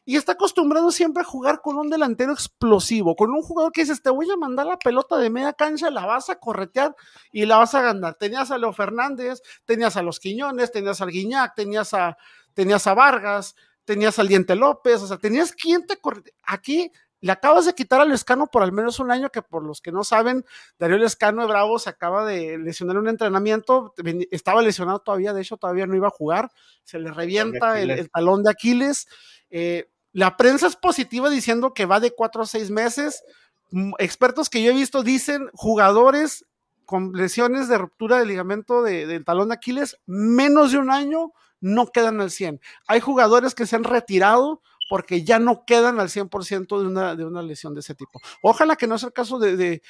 Y 0.06 0.16
está 0.16 0.34
acostumbrado 0.34 0.92
siempre 0.92 1.22
a 1.22 1.26
jugar 1.26 1.62
con 1.62 1.78
un 1.78 1.90
delantero 1.90 2.34
explosivo, 2.34 3.16
con 3.16 3.32
un 3.32 3.42
jugador 3.42 3.72
que 3.72 3.82
dices, 3.82 4.02
te 4.02 4.10
voy 4.10 4.30
a 4.32 4.38
mandar 4.38 4.66
la 4.66 4.78
pelota 4.78 5.18
de 5.18 5.30
media 5.30 5.54
cancha, 5.54 5.90
la 5.90 6.06
vas 6.06 6.30
a 6.30 6.40
corretear 6.40 6.96
y 7.32 7.46
la 7.46 7.58
vas 7.58 7.76
a 7.76 7.82
ganar. 7.82 8.16
Tenías 8.16 8.52
a 8.52 8.58
Leo 8.58 8.74
Fernández, 8.74 9.42
tenías 9.66 9.98
a 9.98 10.02
los 10.02 10.20
Quiñones, 10.20 10.72
tenías 10.72 11.02
al 11.02 11.10
Guiñac, 11.10 11.56
tenías 11.56 11.94
a, 11.94 12.18
tenías 12.54 12.88
a 12.88 12.94
Vargas, 12.94 13.56
tenías 13.86 14.20
al 14.20 14.28
Diente 14.28 14.56
López, 14.56 15.02
o 15.02 15.08
sea, 15.08 15.18
tenías 15.18 15.52
quien 15.52 15.86
te 15.86 15.98
corre. 15.98 16.34
Aquí 16.44 16.92
le 17.24 17.32
acabas 17.32 17.66
de 17.66 17.74
quitar 17.74 18.02
al 18.02 18.10
Lescano 18.10 18.48
por 18.48 18.64
al 18.64 18.74
menos 18.74 19.00
un 19.00 19.10
año, 19.10 19.30
que 19.30 19.42
por 19.42 19.64
los 19.64 19.80
que 19.80 19.94
no 19.94 20.04
saben, 20.04 20.44
Darío 20.78 20.98
Lescano 20.98 21.44
de 21.44 21.48
Bravo 21.48 21.80
se 21.80 21.90
acaba 21.90 22.26
de 22.26 22.58
lesionar 22.58 22.98
un 22.98 23.08
entrenamiento, 23.08 23.94
estaba 24.30 24.62
lesionado 24.62 25.00
todavía, 25.00 25.32
de 25.32 25.40
hecho 25.40 25.56
todavía 25.56 25.88
no 25.88 25.96
iba 25.96 26.08
a 26.08 26.12
jugar, 26.12 26.52
se 26.84 27.00
le 27.00 27.12
revienta 27.12 27.80
el, 27.80 28.12
talón 28.12 28.44
de 28.44 28.52
Aquiles. 28.52 29.08
Eh, 29.50 29.90
la 30.12 30.36
prensa 30.36 30.68
es 30.68 30.76
positiva 30.76 31.30
diciendo 31.30 31.74
que 31.74 31.86
va 31.86 32.02
de 32.02 32.12
cuatro 32.12 32.42
a 32.42 32.46
seis 32.46 32.70
meses. 32.70 33.24
Mm, 33.72 33.94
expertos 34.00 34.50
que 34.50 34.62
yo 34.62 34.72
he 34.72 34.76
visto 34.76 35.02
dicen 35.02 35.50
jugadores 35.54 36.46
con 36.86 37.14
lesiones 37.14 37.70
de 37.70 37.78
ruptura 37.78 38.20
del 38.20 38.28
ligamento 38.28 38.84
del 38.84 39.24
talón 39.24 39.48
de 39.48 39.56
Aquiles, 39.56 39.98
menos 40.06 40.74
de 40.74 40.78
un 40.80 40.92
año 40.92 41.32
no 41.62 41.88
quedan 41.88 42.20
al 42.20 42.32
100. 42.32 42.60
Hay 42.88 43.00
jugadores 43.00 43.56
que 43.56 43.66
se 43.66 43.78
han 43.78 43.86
retirado 43.86 44.62
porque 44.94 45.24
ya 45.24 45.40
no 45.40 45.66
quedan 45.66 46.00
al 46.00 46.10
100% 46.10 46.80
de 46.80 46.86
una, 46.86 47.16
de 47.16 47.26
una 47.26 47.42
lesión 47.42 47.74
de 47.74 47.80
ese 47.80 47.96
tipo. 47.96 48.22
Ojalá 48.44 48.76
que 48.76 48.86
no 48.86 49.00
sea 49.00 49.08
el 49.08 49.14
caso 49.14 49.40
de, 49.40 49.58
de, 49.58 49.82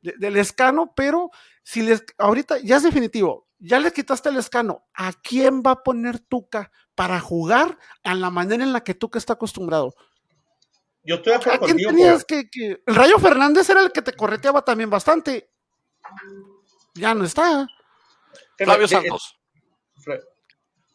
del 0.00 0.38
escano, 0.38 0.94
pero 0.96 1.30
si 1.62 1.82
les, 1.82 2.02
ahorita 2.16 2.60
ya 2.60 2.76
es 2.76 2.82
definitivo, 2.82 3.46
ya 3.58 3.78
le 3.78 3.92
quitaste 3.92 4.30
el 4.30 4.38
escano, 4.38 4.86
¿a 4.94 5.12
quién 5.12 5.60
va 5.62 5.72
a 5.72 5.82
poner 5.82 6.20
Tuca 6.20 6.72
para 6.94 7.20
jugar 7.20 7.78
a 8.02 8.14
la 8.14 8.30
manera 8.30 8.64
en 8.64 8.72
la 8.72 8.82
que 8.82 8.94
Tuca 8.94 9.18
está 9.18 9.34
acostumbrado? 9.34 9.94
Yo 11.04 11.16
estoy 11.16 11.34
¿A 11.34 11.58
quién 11.58 11.76
tenías 11.76 12.24
que, 12.24 12.48
que, 12.48 12.82
El 12.86 12.94
Rayo 12.94 13.18
Fernández 13.18 13.68
era 13.68 13.82
el 13.82 13.92
que 13.92 14.00
te 14.00 14.14
correteaba 14.14 14.62
también 14.62 14.88
bastante. 14.88 15.50
Ya 16.94 17.14
no 17.14 17.26
está. 17.26 17.66
Flavio 18.56 18.88
Santos. 18.88 19.38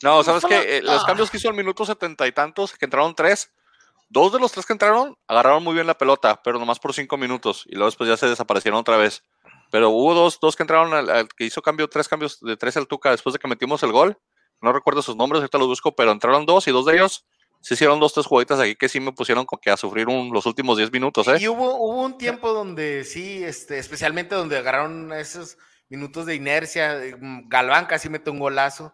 No, 0.03 0.23
sabes 0.23 0.45
que 0.45 0.77
eh, 0.77 0.81
los 0.81 1.03
cambios 1.05 1.29
que 1.29 1.37
hizo 1.37 1.49
al 1.49 1.55
minuto 1.55 1.85
setenta 1.85 2.27
y 2.27 2.31
tantos, 2.31 2.73
que 2.77 2.85
entraron 2.85 3.15
tres, 3.15 3.51
dos 4.09 4.33
de 4.33 4.39
los 4.39 4.51
tres 4.51 4.65
que 4.65 4.73
entraron 4.73 5.15
agarraron 5.27 5.63
muy 5.63 5.73
bien 5.73 5.87
la 5.87 5.97
pelota, 5.97 6.41
pero 6.43 6.59
nomás 6.59 6.79
por 6.79 6.93
cinco 6.93 7.17
minutos 7.17 7.63
y 7.67 7.75
luego 7.75 7.87
después 7.87 8.09
ya 8.09 8.17
se 8.17 8.27
desaparecieron 8.27 8.79
otra 8.79 8.97
vez. 8.97 9.23
Pero 9.69 9.89
hubo 9.89 10.13
dos, 10.13 10.39
dos 10.41 10.55
que 10.55 10.63
entraron, 10.63 10.93
al, 10.93 11.29
que 11.29 11.45
hizo 11.45 11.61
cambio, 11.61 11.87
tres 11.87 12.07
cambios 12.07 12.39
de 12.41 12.57
tres 12.57 12.75
al 12.75 12.87
Tuca 12.87 13.11
después 13.11 13.33
de 13.33 13.39
que 13.39 13.47
metimos 13.47 13.83
el 13.83 13.91
gol. 13.91 14.17
No 14.61 14.73
recuerdo 14.73 15.01
sus 15.01 15.15
nombres, 15.15 15.39
ahorita 15.39 15.57
los 15.57 15.67
busco, 15.67 15.95
pero 15.95 16.11
entraron 16.11 16.45
dos 16.45 16.67
y 16.67 16.71
dos 16.71 16.85
de 16.85 16.95
ellos 16.95 17.25
se 17.61 17.75
hicieron 17.75 17.99
dos, 17.99 18.13
tres 18.13 18.25
juguetes 18.25 18.59
aquí 18.59 18.75
que 18.75 18.89
sí 18.89 18.99
me 18.99 19.11
pusieron 19.11 19.45
como 19.45 19.61
que 19.61 19.69
a 19.69 19.77
sufrir 19.77 20.07
los 20.07 20.45
últimos 20.45 20.77
diez 20.77 20.91
minutos, 20.91 21.27
¿eh? 21.27 21.37
Y 21.39 21.47
hubo, 21.47 21.75
hubo 21.75 22.01
un 22.01 22.17
tiempo 22.17 22.53
donde 22.53 23.03
sí, 23.05 23.43
este, 23.43 23.77
especialmente 23.77 24.35
donde 24.35 24.57
agarraron 24.57 25.13
esos 25.13 25.57
minutos 25.87 26.25
de 26.25 26.35
inercia. 26.35 26.99
Mm, 27.19 27.47
Galván 27.47 27.85
casi 27.85 28.09
mete 28.09 28.31
un 28.31 28.39
golazo. 28.39 28.91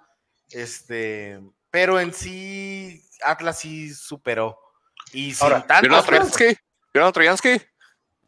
Este, 0.51 1.39
pero 1.69 1.99
en 1.99 2.13
sí, 2.13 3.03
Atlas 3.23 3.59
sí 3.59 3.93
superó. 3.93 4.57
Y 5.13 5.33
sin 5.33 5.43
Ahora, 5.43 5.65
tanto. 5.65 5.81
¿Vieron 6.93 7.09
a 7.09 7.11
Troyansky? 7.11 7.61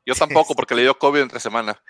Yo 0.05 0.15
tampoco, 0.15 0.55
porque 0.55 0.75
le 0.75 0.81
dio 0.81 0.97
COVID 0.97 1.21
entre 1.21 1.39
semana. 1.39 1.81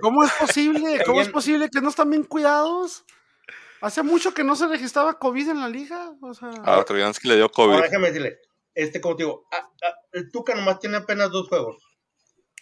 ¿Cómo 0.00 0.24
es 0.24 0.32
posible? 0.32 1.02
¿Cómo 1.04 1.20
es 1.20 1.28
posible 1.28 1.70
que 1.70 1.80
no 1.80 1.88
están 1.88 2.10
bien 2.10 2.24
cuidados? 2.24 3.04
Hace 3.80 4.02
mucho 4.02 4.34
que 4.34 4.44
no 4.44 4.56
se 4.56 4.66
registraba 4.66 5.18
COVID 5.18 5.50
en 5.50 5.60
la 5.60 5.68
liga. 5.68 6.12
O 6.20 6.34
sea... 6.34 6.50
A 6.64 6.84
Troyansky 6.84 7.28
le 7.28 7.36
dio 7.36 7.50
COVID. 7.50 7.80
déjame 7.82 8.08
decirle, 8.08 8.38
este, 8.74 9.00
como 9.00 9.14
digo, 9.14 9.46
el 10.12 10.30
Tuca 10.30 10.54
nomás 10.54 10.78
tiene 10.78 10.98
apenas 10.98 11.30
dos 11.30 11.48
juegos. 11.48 11.82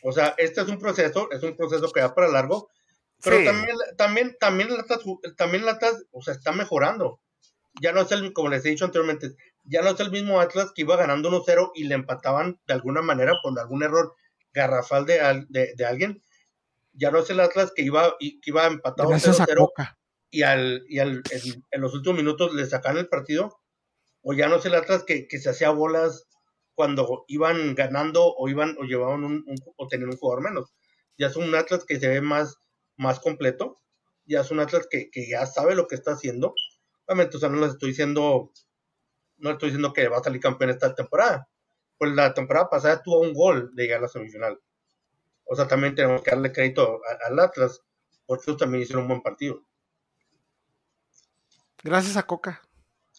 O 0.02 0.12
sea, 0.12 0.34
este 0.38 0.60
es 0.60 0.68
un 0.68 0.78
proceso, 0.78 1.28
es 1.32 1.42
un 1.42 1.56
proceso 1.56 1.90
que 1.90 2.00
va 2.00 2.14
para 2.14 2.28
largo. 2.28 2.70
Pero 3.24 3.44
también, 3.44 3.76
también, 3.96 4.36
también 4.38 4.70
el 4.70 4.80
Atlas, 4.80 5.00
también 5.36 5.64
o 6.12 6.22
sea, 6.22 6.34
está 6.34 6.52
mejorando. 6.52 7.20
Ya 7.80 7.92
no 7.92 8.02
es 8.02 8.12
el, 8.12 8.32
como 8.32 8.48
les 8.48 8.64
he 8.64 8.70
dicho 8.70 8.84
anteriormente, 8.84 9.34
ya 9.64 9.82
no 9.82 9.90
es 9.90 10.00
el 10.00 10.10
mismo 10.10 10.40
Atlas 10.40 10.72
que 10.74 10.82
iba 10.82 10.96
ganando 10.96 11.30
1-0 11.30 11.72
y 11.74 11.84
le 11.84 11.94
empataban 11.94 12.60
de 12.66 12.74
alguna 12.74 13.02
manera 13.02 13.34
por 13.42 13.58
algún 13.58 13.82
error 13.82 14.14
garrafal 14.52 15.06
de, 15.06 15.44
de, 15.48 15.86
alguien. 15.86 16.22
Ya 16.92 17.10
no 17.10 17.18
es 17.18 17.30
el 17.30 17.40
Atlas 17.40 17.72
que 17.74 17.82
iba, 17.82 18.14
que 18.20 18.38
iba 18.44 18.66
empatado 18.66 19.10
0-0 19.10 19.72
y, 20.30 20.42
al, 20.42 20.84
y 20.88 20.98
al, 20.98 21.22
en, 21.70 21.80
los 21.80 21.94
últimos 21.94 22.16
minutos 22.16 22.54
le 22.54 22.66
sacan 22.66 22.98
el 22.98 23.08
partido. 23.08 23.58
O 24.22 24.32
ya 24.32 24.48
no 24.48 24.56
es 24.56 24.66
el 24.66 24.74
Atlas 24.74 25.04
que, 25.04 25.26
que 25.26 25.38
se 25.38 25.50
hacía 25.50 25.70
bolas 25.70 26.26
cuando 26.74 27.24
iban 27.28 27.74
ganando 27.74 28.34
o 28.34 28.48
iban 28.48 28.76
o 28.78 28.84
llevaban 28.84 29.24
un, 29.24 29.44
o 29.76 29.88
tenían 29.88 30.10
un 30.10 30.16
jugador 30.16 30.42
menos. 30.42 30.74
Ya 31.16 31.28
es 31.28 31.36
un 31.36 31.54
Atlas 31.54 31.84
que 31.84 32.00
se 32.00 32.08
ve 32.08 32.20
más 32.20 32.56
más 32.96 33.20
completo. 33.20 33.80
Ya 34.26 34.40
es 34.40 34.50
un 34.50 34.60
Atlas 34.60 34.86
que, 34.90 35.10
ya 35.28 35.46
sabe 35.46 35.74
lo 35.74 35.86
que 35.86 35.94
está 35.94 36.12
haciendo. 36.12 36.54
Obviamente, 37.06 37.36
o 37.36 37.40
sea, 37.40 37.48
no 37.48 37.60
les 37.60 37.72
estoy 37.72 37.90
diciendo, 37.90 38.52
no 39.38 39.50
estoy 39.50 39.70
diciendo 39.70 39.92
que 39.92 40.08
va 40.08 40.18
a 40.18 40.22
salir 40.24 40.40
campeón 40.40 40.70
esta 40.70 40.94
temporada. 40.94 41.48
pues 41.98 42.12
la 42.12 42.34
temporada 42.34 42.68
pasada 42.68 43.02
tuvo 43.02 43.20
un 43.20 43.32
gol 43.34 43.70
de 43.74 43.84
llegar 43.84 43.98
a 43.98 44.02
la 44.02 44.08
semifinal. 44.08 44.60
O 45.44 45.54
sea, 45.54 45.68
también 45.68 45.94
tenemos 45.94 46.22
que 46.22 46.30
darle 46.30 46.52
crédito 46.52 47.00
al 47.26 47.38
Atlas, 47.38 47.82
porque 48.26 48.44
ellos 48.50 48.58
también 48.58 48.82
hicieron 48.82 49.02
un 49.04 49.08
buen 49.08 49.22
partido. 49.22 49.62
Gracias 51.82 52.16
a 52.16 52.22
Coca. 52.24 52.62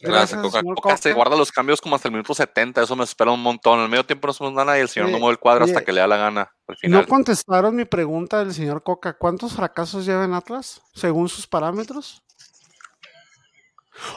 Gracias, 0.02 0.41
Coca. 0.41 0.62
Coca 0.62 0.98
se 0.98 1.14
guarda 1.14 1.38
los 1.38 1.52
cambios 1.52 1.80
como 1.80 1.96
hasta 1.96 2.10
el 2.10 2.14
minuto 2.14 2.34
70, 2.34 2.84
eso 2.84 2.96
me 2.96 3.04
espera 3.04 3.32
un 3.32 3.41
montón. 3.41 3.80
En 3.80 3.86
el 3.86 3.89
medio 3.89 4.06
tiempo 4.06 4.28
no 4.28 4.32
hacemos 4.32 4.54
nada 4.54 4.78
y 4.78 4.82
el 4.82 4.89
señor 4.89 5.08
Oye, 5.08 5.14
no 5.14 5.20
mueve 5.20 5.34
el 5.34 5.39
cuadro 5.39 5.66
hasta 5.66 5.84
que 5.84 5.93
le 5.93 6.02
da 6.02 6.08
la 6.08 6.18
gana 6.18 6.52
al 6.68 6.78
final. 6.78 7.02
No 7.02 7.08
contestaron 7.08 7.76
mi 7.76 7.86
pregunta 7.86 8.39
del 8.39 8.54
señor 8.54 8.84
Coca. 8.84 9.18
¿Cuántos 9.18 9.54
fracasos 9.54 10.06
lleva 10.06 10.26
en 10.26 10.34
Atlas 10.34 10.82
según 10.93 11.30
sus 11.30 11.48
parámetros? 11.48 12.22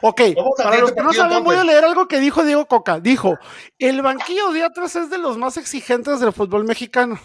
Ok, 0.02 0.20
para 0.56 0.78
los 0.78 0.92
que 0.92 1.02
no 1.02 1.12
saben, 1.12 1.44
voy 1.44 1.56
a 1.56 1.64
leer 1.64 1.84
algo 1.84 2.08
que 2.08 2.18
dijo 2.18 2.44
Diego 2.44 2.66
Coca. 2.66 2.98
Dijo, 2.98 3.38
el 3.78 4.02
banquillo 4.02 4.50
de 4.52 4.64
Atlas 4.64 4.96
es 4.96 5.10
de 5.10 5.18
los 5.18 5.38
más 5.38 5.56
exigentes 5.56 6.18
del 6.20 6.32
fútbol 6.32 6.64
mexicano. 6.64 7.20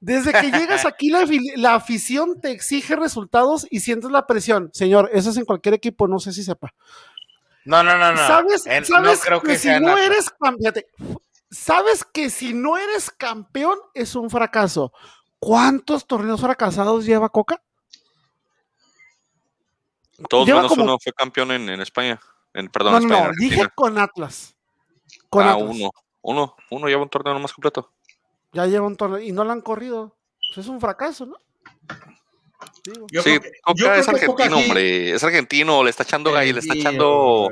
Desde 0.00 0.32
que 0.32 0.50
llegas 0.52 0.86
aquí, 0.86 1.10
la, 1.10 1.24
la 1.56 1.74
afición 1.74 2.40
te 2.40 2.52
exige 2.52 2.94
resultados 2.94 3.66
y 3.68 3.80
sientes 3.80 4.10
la 4.10 4.26
presión. 4.26 4.70
Señor, 4.72 5.10
eso 5.12 5.30
es 5.30 5.36
en 5.36 5.44
cualquier 5.44 5.74
equipo, 5.74 6.06
no 6.06 6.20
sé 6.20 6.32
si 6.32 6.44
sepa. 6.44 6.72
No, 7.64 7.82
no, 7.82 7.98
no, 7.98 8.12
no. 8.12 8.16
¿Sabes, 8.26 8.66
En- 8.66 8.84
sabes 8.84 9.18
no 9.18 9.24
creo 9.24 9.42
que, 9.42 9.48
que, 9.52 9.58
si 9.58 9.68
no 9.80 9.98
eres 9.98 10.30
campeón, 10.30 10.74
sabes 11.50 12.04
que 12.04 12.30
si 12.30 12.54
no 12.54 12.76
eres 12.76 13.10
campeón 13.10 13.78
es 13.92 14.14
un 14.14 14.30
fracaso. 14.30 14.92
¿Cuántos 15.40 16.06
torneos 16.06 16.40
fracasados 16.40 17.04
lleva 17.04 17.28
Coca? 17.28 17.60
Todos 20.28 20.46
lleva 20.46 20.60
menos 20.60 20.72
como- 20.72 20.84
uno 20.84 20.98
fue 21.02 21.12
campeón 21.12 21.50
en, 21.52 21.68
en 21.68 21.80
España. 21.80 22.20
En, 22.54 22.68
perdón, 22.68 22.92
No, 22.92 22.98
España, 23.00 23.22
no, 23.24 23.28
en 23.30 23.36
dije 23.36 23.68
con 23.74 23.98
Atlas. 23.98 24.56
Con 25.28 25.44
ah, 25.46 25.52
Atlas. 25.52 25.70
uno. 25.70 25.90
Uno, 26.20 26.56
uno 26.70 26.88
lleva 26.88 27.02
un 27.02 27.08
torneo 27.08 27.38
más 27.38 27.52
completo. 27.52 27.92
Ya 28.58 28.66
lleva 28.66 28.86
un 28.88 28.96
torneo 28.96 29.20
y 29.20 29.30
no 29.30 29.44
lo 29.44 29.52
han 29.52 29.60
corrido. 29.60 30.16
Pues 30.48 30.66
es 30.66 30.68
un 30.68 30.80
fracaso, 30.80 31.26
¿no? 31.26 31.36
Digo. 32.84 33.06
Yo 33.12 33.22
sí, 33.22 33.38
creo 33.38 33.40
que- 33.40 33.50
yo 33.76 33.92
es 33.94 34.08
argentino, 34.08 34.58
hombre. 34.58 35.12
Es 35.12 35.22
argentino, 35.22 35.84
le 35.84 35.90
está 35.90 36.02
echando 36.02 36.32
gallo, 36.32 36.52
le 36.54 36.58
está 36.58 36.74
echando. 36.74 37.48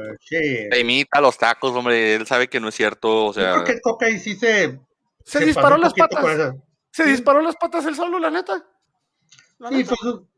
imita 0.81 1.21
los 1.21 1.39
tacos, 1.39 1.73
hombre. 1.77 2.15
Él 2.17 2.27
sabe 2.27 2.49
que 2.49 2.59
no 2.59 2.69
es 2.69 2.75
cierto. 2.75 3.27
O 3.27 3.33
Yo 3.33 3.33
sea, 3.35 3.53
creo 3.53 3.65
que 3.65 3.81
Coca 3.81 4.07
ahí 4.07 4.19
sí 4.19 4.35
se. 4.35 4.81
Se 5.25 5.45
disparó 5.45 5.77
las 5.77 5.95
patas. 5.95 6.55
Se 6.91 7.05
Sí. 7.05 7.11
disparó 7.11 7.41
las 7.41 7.55
patas 7.55 7.85
él 7.87 7.95
solo, 7.95 8.19
la 8.19 8.31
neta. 8.31 8.65
La 9.59 9.69
Sí, 9.69 9.75
neta. 9.77 9.95
fue 9.95 10.11
su- 10.11 10.29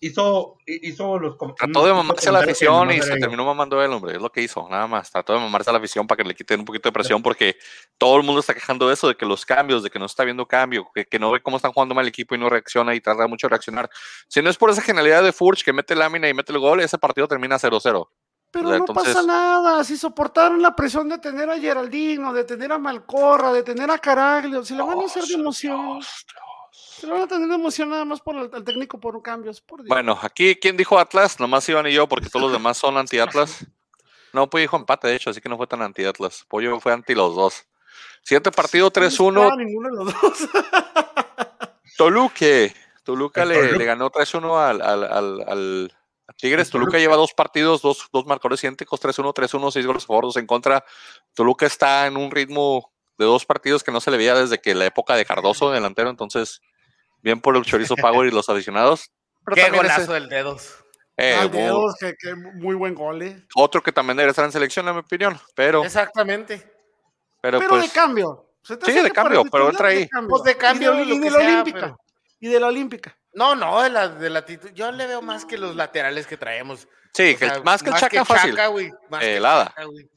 hizo, 0.00 0.58
hizo 0.66 1.18
los 1.18 1.36
trató 1.56 1.86
de 1.86 1.92
mamarse 1.92 2.28
a 2.28 2.32
la 2.32 2.40
afición 2.40 2.90
y 2.90 3.00
se 3.00 3.16
terminó 3.16 3.44
mamando 3.44 3.82
él, 3.82 3.92
hombre. 3.92 4.16
Es 4.16 4.22
lo 4.22 4.30
que 4.30 4.42
hizo, 4.42 4.68
nada 4.68 4.86
más. 4.86 5.10
Trató 5.10 5.32
de 5.32 5.40
mamarse 5.40 5.70
a 5.70 5.72
la 5.72 5.78
afición 5.78 6.06
para 6.06 6.22
que 6.22 6.28
le 6.28 6.34
quiten 6.34 6.60
un 6.60 6.66
poquito 6.66 6.88
de 6.88 6.92
presión 6.92 7.22
porque 7.22 7.56
todo 7.98 8.16
el 8.16 8.22
mundo 8.22 8.40
está 8.40 8.54
quejando 8.54 8.88
de 8.88 8.94
eso, 8.94 9.08
de 9.08 9.16
que 9.16 9.26
los 9.26 9.44
cambios, 9.46 9.82
de 9.82 9.90
que 9.90 9.98
no 9.98 10.06
está 10.06 10.24
viendo 10.24 10.46
cambio, 10.46 10.86
que, 10.94 11.04
que 11.04 11.18
no 11.18 11.30
ve 11.30 11.40
cómo 11.40 11.56
están 11.56 11.72
jugando 11.72 11.94
mal 11.94 12.04
el 12.04 12.08
equipo 12.08 12.34
y 12.34 12.38
no 12.38 12.48
reacciona 12.48 12.94
y 12.94 13.00
tarda 13.00 13.26
mucho 13.26 13.46
en 13.46 13.50
reaccionar. 13.50 13.90
Si 14.28 14.42
no 14.42 14.50
es 14.50 14.56
por 14.56 14.70
esa 14.70 14.82
genialidad 14.82 15.22
de 15.22 15.32
Furch 15.32 15.64
que 15.64 15.72
mete 15.72 15.94
lámina 15.94 16.28
y 16.28 16.34
mete 16.34 16.52
el 16.52 16.58
gol, 16.58 16.80
ese 16.80 16.98
partido 16.98 17.26
termina 17.26 17.56
0-0. 17.58 18.08
Pero 18.52 18.68
no 18.68 18.74
entonces- 18.74 19.14
pasa 19.14 19.26
nada, 19.26 19.84
si 19.84 19.96
soportaron 19.96 20.62
la 20.62 20.74
presión 20.74 21.08
de 21.08 21.18
tener 21.18 21.50
a 21.50 21.58
Geraldino, 21.58 22.32
de 22.32 22.44
tener 22.44 22.72
a 22.72 22.78
Malcorra, 22.78 23.52
de 23.52 23.62
tener 23.62 23.90
a 23.90 23.98
Caraglio, 23.98 24.64
si 24.64 24.74
le 24.74 24.82
van 24.82 25.00
a 25.00 25.04
hacer 25.04 25.24
de 25.24 25.34
emoción, 25.34 26.00
se 26.72 27.06
van 27.06 27.22
a 27.22 27.26
tener 27.26 27.48
de 27.48 27.54
emoción 27.54 27.88
nada 27.90 28.04
más 28.04 28.20
por 28.20 28.36
el, 28.36 28.50
el 28.52 28.64
técnico 28.64 28.98
por 29.00 29.20
cambios, 29.22 29.60
por 29.60 29.80
Dios. 29.80 29.88
Bueno, 29.88 30.18
aquí, 30.22 30.56
¿quién 30.56 30.76
dijo 30.76 30.98
Atlas? 30.98 31.38
Nomás 31.40 31.68
Iván 31.68 31.86
y 31.86 31.92
yo, 31.92 32.08
porque 32.08 32.28
todos 32.28 32.42
los 32.44 32.52
demás 32.58 32.76
son 32.78 32.96
anti-Atlas. 32.96 33.66
No, 34.32 34.50
pues 34.50 34.62
dijo 34.62 34.76
empate, 34.76 35.08
de 35.08 35.16
hecho, 35.16 35.30
así 35.30 35.40
que 35.40 35.48
no 35.48 35.56
fue 35.56 35.66
tan 35.66 35.82
anti-Atlas. 35.82 36.44
Pollo 36.48 36.78
fue 36.80 36.92
anti 36.92 37.14
los 37.14 37.34
dos. 37.34 37.66
Siguiente 38.22 38.50
partido, 38.50 38.86
No 38.86 38.90
3-1, 38.92 39.08
esperaba 39.10 39.56
ninguno 39.56 39.88
de 39.88 39.94
los 40.04 40.20
dos. 40.20 40.38
Toluque. 41.96 42.74
Toluca 43.04 43.44
le, 43.44 43.54
Toluca. 43.54 43.76
le 43.78 43.84
ganó 43.84 44.10
3-1 44.10 44.58
al, 44.58 44.82
al, 44.82 45.04
al, 45.04 45.40
al- 45.48 45.92
Tigres. 46.36 46.68
Toluca 46.70 46.90
Toluca. 46.90 46.98
lleva 46.98 47.16
dos 47.16 47.32
partidos, 47.34 47.80
dos, 47.82 48.08
dos 48.12 48.26
marcadores 48.26 48.62
idénticos, 48.64 49.00
3-1, 49.00 49.32
3-1, 49.32 49.70
6 49.70 49.86
goles 49.86 50.04
a 50.04 50.06
favor, 50.08 50.24
dos 50.24 50.36
en 50.36 50.46
contra. 50.46 50.84
Toluca 51.34 51.66
está 51.66 52.06
en 52.06 52.16
un 52.16 52.30
ritmo 52.30 52.92
de 53.18 53.24
dos 53.24 53.44
partidos 53.46 53.82
que 53.84 53.90
no 53.92 54.00
se 54.00 54.10
le 54.10 54.16
veía 54.16 54.34
desde 54.34 54.58
que 54.60 54.74
la 54.74 54.86
época 54.86 55.14
de 55.14 55.24
Cardoso, 55.24 55.70
delantero. 55.70 56.10
Entonces, 56.10 56.60
bien 57.22 57.40
por 57.40 57.56
el 57.56 57.64
Chorizo 57.64 57.94
Power 58.24 58.28
y 58.28 58.30
los 58.30 58.48
aficionados. 58.48 59.10
Pero 59.44 59.54
Qué 59.54 59.62
ese- 59.62 59.76
golazo 59.76 60.12
del 60.12 60.28
dedos. 60.28 60.74
eh, 61.16 61.34
Al 61.34 61.48
muy- 61.50 61.58
dedos, 61.58 61.94
que, 62.00 62.14
que 62.18 62.34
muy 62.34 62.74
buen 62.74 62.94
gol, 62.94 63.22
eh. 63.22 63.46
otro 63.54 63.82
que 63.82 63.92
también 63.92 64.16
debería 64.16 64.30
estar 64.30 64.44
en 64.44 64.52
selección, 64.52 64.86
en 64.88 64.94
mi 64.94 65.00
opinión. 65.00 65.38
Pero, 65.54 65.84
Exactamente. 65.84 66.58
pero, 67.40 67.58
Pero 67.58 67.70
pues, 67.70 67.82
de 67.84 67.88
cambio. 67.90 68.42
Se 68.62 68.76
te 68.76 68.86
Sí, 68.92 69.00
de 69.00 69.10
cambio, 69.12 69.44
pero 69.44 69.66
titular, 69.66 69.70
entra 69.70 69.88
ahí. 69.88 69.98
de 70.00 70.08
cambio. 70.08 70.28
Pues 70.30 70.42
de 70.42 70.56
cambio, 70.56 70.94
y 71.04 71.06
de, 71.06 71.14
y 71.26 71.30
la 71.30 71.38
sea, 71.38 71.48
olímpica. 71.48 71.80
pero- 71.80 71.96
Y 72.40 72.48
de 72.48 72.60
la 72.60 72.66
olímpica. 72.66 73.16
No, 73.32 73.54
no, 73.54 73.80
de 73.82 73.90
la, 73.90 74.08
de 74.08 74.28
la 74.30 74.44
Yo 74.74 74.90
le 74.92 75.06
veo 75.06 75.22
más 75.22 75.44
que 75.44 75.56
los 75.56 75.76
laterales 75.76 76.26
que 76.26 76.36
traemos. 76.36 76.88
sí, 77.14 77.34
O 77.34 77.38
que 77.38 77.48
sea, 77.48 77.60
más 77.62 77.82
que 77.82 77.90
el 77.90 77.96
Chaca 77.96 78.24
fácil. 78.24 78.50
Chaca, 78.50 78.66
güey, 78.68 78.90
más 79.08 79.20
que 79.20 79.36
el. 79.36 79.42
Chaca, 79.42 79.84
güey. 79.84 80.10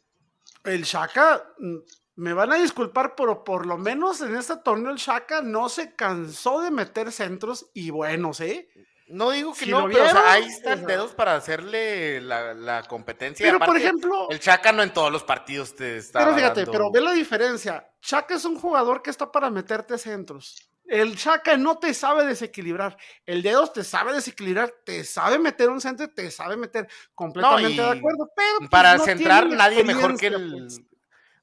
El 0.64 0.84
Shaka, 0.84 1.44
mm, 1.60 1.78
me 2.20 2.34
van 2.34 2.52
a 2.52 2.56
disculpar, 2.58 3.16
pero 3.16 3.44
por 3.44 3.66
lo 3.66 3.78
menos 3.78 4.22
en 4.22 4.36
este 4.36 4.58
torneo 4.58 4.92
el 4.92 4.98
Shaka 4.98 5.42
no 5.42 5.70
se 5.70 5.96
cansó 5.96 6.62
de 6.62 6.70
meter 6.72 7.12
centros 7.12 7.70
y 7.74 7.90
buenos, 7.92 8.40
¿eh? 8.42 8.70
No 9.08 9.32
digo 9.32 9.54
que 9.54 9.66
Si 9.66 9.72
no, 9.72 9.88
pero 9.88 10.04
o 10.06 10.10
sea, 10.10 10.34
ahí 10.34 10.44
está 10.46 10.74
el 10.74 10.84
o 10.84 10.86
sea. 10.86 10.88
dedos 10.88 11.14
para 11.14 11.36
hacerle 11.36 12.22
la, 12.22 12.54
la 12.54 12.84
competencia. 12.84 13.44
Pero 13.44 13.58
por 13.60 13.76
ejemplo, 13.76 14.30
el 14.30 14.40
Chaca 14.40 14.72
no 14.72 14.84
en 14.84 14.94
todos 14.94 15.12
los 15.12 15.24
partidos 15.24 15.76
te 15.76 15.98
está. 15.98 16.20
pero 16.20 16.36
fíjate, 16.36 16.60
dando- 16.62 16.72
pero 16.72 16.92
ve 16.92 17.02
la 17.02 17.14
diferencia. 17.14 17.90
Shaka 18.02 18.36
es 18.36 18.46
un 18.46 18.60
jugador 18.60 19.02
que 19.02 19.10
está 19.10 19.32
para 19.32 19.50
meterte 19.50 19.98
centros. 19.98 20.70
El 20.86 21.16
Shaka 21.16 21.56
no 21.58 21.78
te 21.78 21.94
sabe 21.94 22.26
desequilibrar. 22.26 22.98
El 23.26 23.42
Dedos 23.44 23.74
te 23.74 23.84
sabe 23.84 24.12
desequilibrar, 24.14 24.74
te 24.84 25.04
sabe 25.04 25.38
meter 25.40 25.70
un 25.70 25.80
centro, 25.82 26.08
te 26.10 26.30
sabe 26.32 26.58
meter 26.58 26.88
completamente 27.16 27.82
de 27.82 27.88
acuerdo. 27.90 28.30
Pero 28.36 28.58
pues, 28.60 28.70
Para 28.70 28.98
no 28.98 29.06
centrar, 29.06 29.48
nadie 29.48 29.84
mejor 29.84 30.18
que 30.18 30.28
el. 30.28 30.52
pues. 30.52 30.82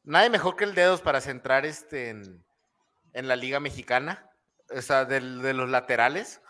Nadie 0.07 0.31
mejor 0.31 0.57
que 0.57 0.65
el 0.65 0.75
dedos 0.75 1.03
para 1.03 1.21
centrar 1.21 1.67
este 1.67 2.11
en, 2.11 2.45
la 3.13 3.37
Liga 3.37 3.61
Mexicana. 3.61 4.31
O 4.71 4.81
sea, 4.81 5.05
de 5.05 5.21
los 5.21 5.69
laterales. 5.69 6.41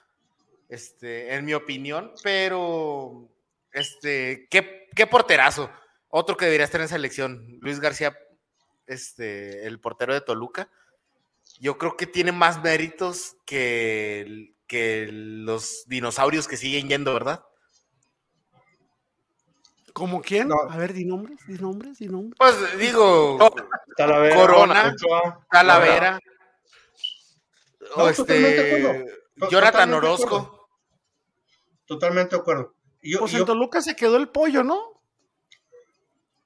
Este, 0.69 1.35
en 1.35 1.45
mi 1.47 1.55
opinión. 1.55 2.13
Pero. 2.23 3.29
Este. 3.73 4.47
¿Qué, 4.51 4.89
qué 4.95 5.07
porterazo? 5.07 5.71
Otro 6.09 6.37
que 6.37 6.45
debería 6.45 6.67
estar 6.67 6.83
en 6.83 6.89
selección. 6.89 7.59
Luis 7.63 7.81
García, 7.81 8.17
este, 8.87 9.67
el 9.67 9.81
portero 9.81 10.13
de 10.13 10.21
Toluca. 10.21 10.69
Yo 11.59 11.79
creo 11.79 11.97
que 11.97 12.07
tiene 12.07 12.33
más 12.33 12.63
méritos 12.63 13.37
que, 13.47 14.55
que 14.67 15.09
los 15.11 15.85
dinosaurios 15.87 16.47
que 16.47 16.59
siguen 16.59 16.89
yendo, 16.89 17.15
¿verdad? 17.15 17.43
¿Como 19.97 20.21
quién? 20.21 20.49
No. 20.49 20.57
A 20.69 20.77
ver, 20.77 20.93
di 20.93 21.07
nombres, 21.07 21.39
di 21.47 21.55
nombres, 21.57 21.99
di 21.99 22.07
nombres. 22.07 22.37
Pues 22.37 22.79
digo, 22.79 23.39
Talavera, 23.97 24.37
Corona. 24.37 24.93
Ochoa, 24.95 25.47
Talavera. 25.51 26.21
No, 27.97 28.03
o 28.05 28.13
totalmente 28.13 28.63
de 28.63 28.77
este. 28.77 29.49
Jonathan 29.51 29.89
de 29.89 29.97
Orozco. 29.97 30.37
acuerdo. 30.37 30.69
Totalmente 31.87 32.37
de 32.37 32.41
acuerdo. 32.43 32.75
Yo, 33.03 33.21
Pues 33.21 33.33
y 33.33 33.37
en 33.37 33.39
yo 33.41 33.45
Toluca 33.47 33.81
se 33.81 33.97
quedó 33.97 34.19
el 34.19 34.29
pollo, 34.29 34.63
¿no? 34.63 35.01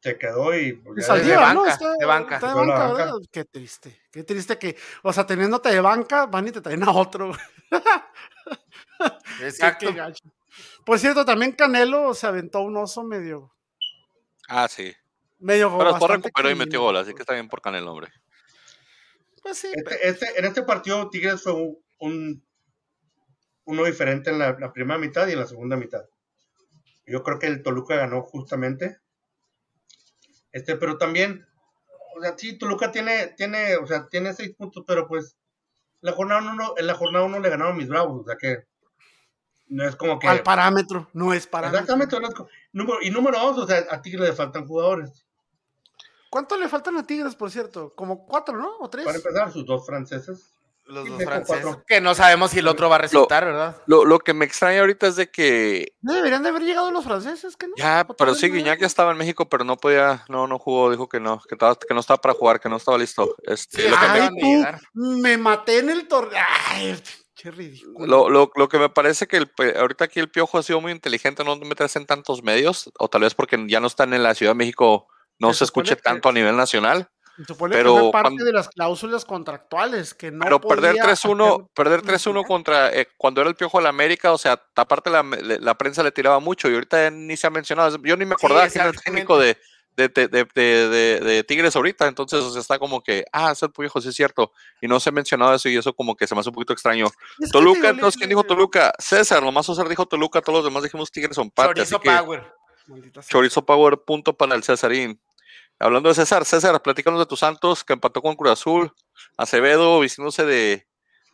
se 0.03 0.16
quedó 0.16 0.57
y 0.57 0.74
pues, 0.74 0.98
Y 0.98 1.01
ya 1.03 1.07
salió. 1.09 1.24
desde- 1.24 1.34
Saldívar, 1.36 1.55
¿no? 1.55 1.61
banca, 1.62 1.72
Está, 1.72 1.92
de 1.98 2.07
banca. 2.07 2.34
está 2.36 2.48
de 2.48 2.55
banca, 2.55 2.86
banca. 2.92 3.12
Qué 3.32 3.44
triste, 3.46 4.01
qué 4.12 4.22
triste 4.24 4.59
que, 4.59 4.76
o 5.03 5.12
sea, 5.12 5.26
teniéndote 5.26 5.70
de 5.70 5.80
banca, 5.80 6.26
van 6.26 6.46
y 6.48 6.53
te 6.53 6.61
traen 6.61 6.84
a 6.84 6.90
otro. 6.92 7.32
Exacto. 9.42 9.86
qué 9.88 9.92
gacho. 9.92 10.24
Por 10.84 10.98
cierto, 10.98 11.24
también 11.24 11.52
Canelo 11.52 12.14
se 12.14 12.26
aventó 12.26 12.61
un 12.62 12.76
oso 12.76 13.02
medio, 13.04 13.52
Ah, 14.48 14.66
sí. 14.68 14.92
medio 15.38 15.76
Pero 15.78 15.90
después 15.92 16.11
recuperó 16.11 16.50
y 16.50 16.54
metió 16.54 16.80
gol, 16.82 16.96
así 16.96 17.14
que 17.14 17.22
está 17.22 17.34
bien 17.34 17.48
por 17.48 17.61
Canelo, 17.62 17.92
hombre. 17.92 18.08
Pues 19.42 19.58
sí, 19.58 19.68
Este, 19.72 20.08
este- 20.08 20.38
en 20.38 20.44
este 20.44 20.62
partido 20.62 21.08
Tigres 21.08 21.42
fue 21.42 21.52
un, 21.54 21.78
un- 21.98 22.46
uno 23.64 23.84
diferente 23.84 24.30
en 24.30 24.38
la, 24.38 24.56
la 24.58 24.72
primera 24.72 24.98
mitad 24.98 25.26
y 25.28 25.32
en 25.32 25.38
la 25.40 25.46
segunda 25.46 25.76
mitad. 25.76 26.02
Yo 27.06 27.22
creo 27.22 27.38
que 27.38 27.46
el 27.46 27.62
Toluca 27.62 27.96
ganó 27.96 28.22
justamente. 28.22 28.98
Este, 30.52 30.76
pero 30.76 30.98
también, 30.98 31.46
o 32.16 32.20
sea, 32.20 32.34
sí, 32.36 32.58
Toluca 32.58 32.90
tiene, 32.90 33.28
tiene, 33.36 33.76
o 33.76 33.86
sea, 33.86 34.08
tiene 34.08 34.34
seis 34.34 34.54
puntos, 34.56 34.84
pero 34.86 35.06
pues 35.06 35.36
la 36.00 36.12
jornada 36.12 36.40
uno, 36.52 36.74
en 36.76 36.86
la 36.86 36.94
jornada 36.94 37.24
uno 37.24 37.38
le 37.38 37.48
ganaron 37.50 37.76
mis 37.76 37.88
bravos, 37.88 38.22
o 38.22 38.24
sea 38.24 38.36
que 38.36 38.64
no 39.71 39.89
es 39.89 39.97
como 39.97 40.18
que 40.18 40.29
al 40.29 40.43
parámetro, 40.43 41.09
no 41.14 41.33
es 41.33 41.47
parámetro. 41.47 41.81
exactamente 41.81 42.21
no 42.21 42.29
es 42.29 42.35
co- 42.35 42.49
número, 42.73 42.99
y 43.03 43.11
número 43.11 43.39
dos, 43.39 43.59
o 43.59 43.66
sea, 43.66 43.87
a 43.91 44.03
Tigres 44.03 44.29
le 44.29 44.35
faltan 44.35 44.66
jugadores. 44.66 45.25
¿Cuánto 46.29 46.57
le 46.57 46.68
faltan 46.68 46.97
a 46.97 47.07
Tigres, 47.07 47.35
por 47.35 47.51
cierto? 47.51 47.93
Como 47.95 48.25
cuatro, 48.27 48.57
¿no? 48.57 48.71
¿O 48.79 48.89
tres? 48.91 49.05
Para 49.05 49.16
empezar, 49.18 49.51
sus 49.53 49.64
dos 49.66 49.85
franceses. 49.87 50.53
Los 50.87 51.09
dos 51.09 51.23
franceses. 51.23 51.64
cuatro. 51.64 51.85
Que 51.87 52.01
no 52.01 52.14
sabemos 52.16 52.51
si 52.51 52.59
el 52.59 52.66
otro 52.68 52.89
va 52.89 52.97
a 52.97 52.99
resultar, 52.99 53.45
¿verdad? 53.45 53.77
Lo, 53.87 54.05
lo 54.05 54.18
que 54.18 54.35
me 54.35 54.45
extraña 54.45 54.81
ahorita 54.81 55.07
es 55.07 55.14
de 55.16 55.31
que 55.31 55.93
No 56.03 56.14
deberían 56.14 56.43
de 56.43 56.49
haber 56.49 56.62
llegado 56.62 56.91
los 56.91 57.05
franceses, 57.05 57.57
¿que 57.57 57.68
no? 57.68 57.75
ya, 57.77 58.01
¿Otra 58.03 58.16
pero 58.16 58.35
sí? 58.35 58.49
Guiñac 58.51 58.81
ya 58.81 58.87
estaba 58.89 59.12
en 59.12 59.18
México, 59.18 59.49
pero 59.49 59.62
no 59.64 59.77
podía, 59.77 60.25
no, 60.29 60.49
no 60.49 60.59
jugó, 60.59 60.91
dijo 60.91 61.09
que 61.09 61.21
no, 61.21 61.41
que, 61.49 61.55
estaba, 61.55 61.77
que 61.77 61.95
no 61.95 62.01
estaba 62.01 62.21
para 62.21 62.35
jugar, 62.35 62.59
que 62.61 62.68
no 62.68 62.77
estaba 62.77 62.99
listo. 62.99 63.37
Este, 63.45 63.83
Sí, 63.83 63.89
lo, 63.89 63.97
que, 63.99 64.05
acaban 64.05 64.35
Ay, 64.37 64.41
tú, 64.41 65.01
me 65.01 65.37
maté 65.39 65.79
en 65.79 65.91
el 65.91 66.09
torneo. 66.09 66.43
Qué 67.41 67.51
ridículo. 67.51 68.07
lo, 68.07 68.28
lo- 68.30 68.51
lo 68.55 68.68
que 68.68 68.78
me 68.78 68.88
parece 68.88 69.26
que 69.26 69.36
el, 69.38 69.51
ahorita 69.78 70.05
aquí 70.05 70.20
el 70.20 70.28
Piojo 70.30 70.59
ha 70.59 70.62
sido 70.62 70.80
muy 70.80 70.93
inteligente 70.93 71.43
no 71.45 71.57
meterse 71.57 71.99
en 71.99 72.07
tantos 72.07 72.43
medios, 72.43 72.91
o 72.99 73.09
tal 73.09 73.22
vez 73.22 73.34
porque 73.34 73.62
ya 73.68 73.80
no 73.80 73.86
están 73.86 74.12
en 74.12 74.22
la 74.22 74.34
Ciudad 74.34 74.53
de 74.53 74.57
México, 74.59 75.07
no 75.38 75.53
Se 75.53 75.59
se 75.61 75.64
escuche 75.64 75.97
que- 75.97 76.03
tanto 76.03 76.28
a 76.28 76.32
nivel 76.32 76.57
nacional. 76.57 77.09
Supone 77.47 77.74
pero 77.74 77.95
que 77.95 78.01
fue 78.01 78.12
parte 78.12 78.28
cuando- 78.28 78.45
de 78.45 78.53
las 78.53 78.68
cláusulas 78.68 79.24
contractuales, 79.24 80.12
que 80.12 80.30
no 80.30 80.45
pero 80.45 80.61
perder 80.61 80.91
podía 80.91 81.03
3-1, 81.05 81.55
hacer- 81.55 81.66
perder 81.74 82.03
3-1 82.03 82.45
contra 82.45 82.93
eh, 82.95 83.09
cuando 83.16 83.41
era 83.41 83.49
el 83.49 83.57
Piojo 83.57 83.78
de 83.78 83.84
la 83.84 83.88
América, 83.88 84.32
o 84.32 84.36
sea, 84.38 84.61
aparte 84.76 85.09
la, 85.09 85.22
la 85.22 85.74
prensa 85.78 86.03
le 86.03 86.12
tiraba 86.12 86.38
mucho 86.41 86.68
y 86.70 86.74
ahorita 86.74 87.11
ni 87.11 87.38
se 87.38 87.47
ha 87.47 87.51
mencionado. 87.51 87.97
Yo 88.03 88.16
ni 88.18 88.26
me 88.26 88.34
Sí, 88.36 88.45
acordaba 88.45 88.68
quién 88.68 88.82
era 88.82 88.91
el 88.91 89.01
técnico 89.01 89.38
de. 89.38 89.57
De, 89.97 90.09
de, 90.09 90.28
de- 90.28 90.45
de- 90.55 91.20
de 91.20 91.45
Tigres 91.45 91.76
ahorita, 91.76 92.07
entonces 92.07 92.41
o 92.41 92.51
sea, 92.51 92.61
está 92.61 92.78
como 92.78 93.03
que, 93.03 93.24
ah, 93.32 93.53
es 93.53 93.62
el 93.62 93.70
sí 94.03 94.09
es 94.09 94.14
cierto, 94.14 94.53
y 94.80 94.88
no 94.88 94.99
se 95.01 95.11
ha 95.11 95.12
mencionado 95.12 95.55
eso 95.55 95.68
y 95.68 95.76
eso 95.76 95.93
como 95.95 96.16
que 96.16 96.26
se 96.26 96.34
me 96.34 96.41
hace 96.41 96.49
un 96.51 96.55
poquito 96.55 96.72
extraño. 96.72 97.07
Es 97.38 97.51
Toluca, 97.51 97.91
entonces, 97.91 98.16
le- 98.16 98.20
¿quién 98.20 98.28
dijo 98.30 98.45
Toluca? 98.45 98.93
César, 98.99 99.43
nomás 99.43 99.66
César 99.66 99.88
dijo 99.88 100.07
Toluca, 100.07 100.41
todos 100.41 100.59
los 100.59 100.64
demás 100.64 100.82
dijimos 100.82 101.11
Tigres 101.11 101.34
son 101.36 101.51
parte, 101.51 101.84
Chorizo 101.84 102.01
Power. 102.01 102.53
Chorizo 103.28 103.64
Power, 103.64 103.99
punto 103.99 104.36
para 104.36 104.55
el 104.55 104.64
Cesarín. 104.64 105.20
Hablando 105.78 106.09
de 106.11 106.14
César, 106.14 106.45
César, 106.45 106.80
platícanos 106.82 107.18
de 107.20 107.26
tus 107.26 107.41
Santos, 107.41 107.84
que 107.84 107.93
empató 107.95 108.20
con 108.20 108.36
Cruz 108.36 108.53
Azul, 108.53 108.93
Acevedo, 109.36 110.01
vistiéndose 110.01 110.45
de, 110.45 110.86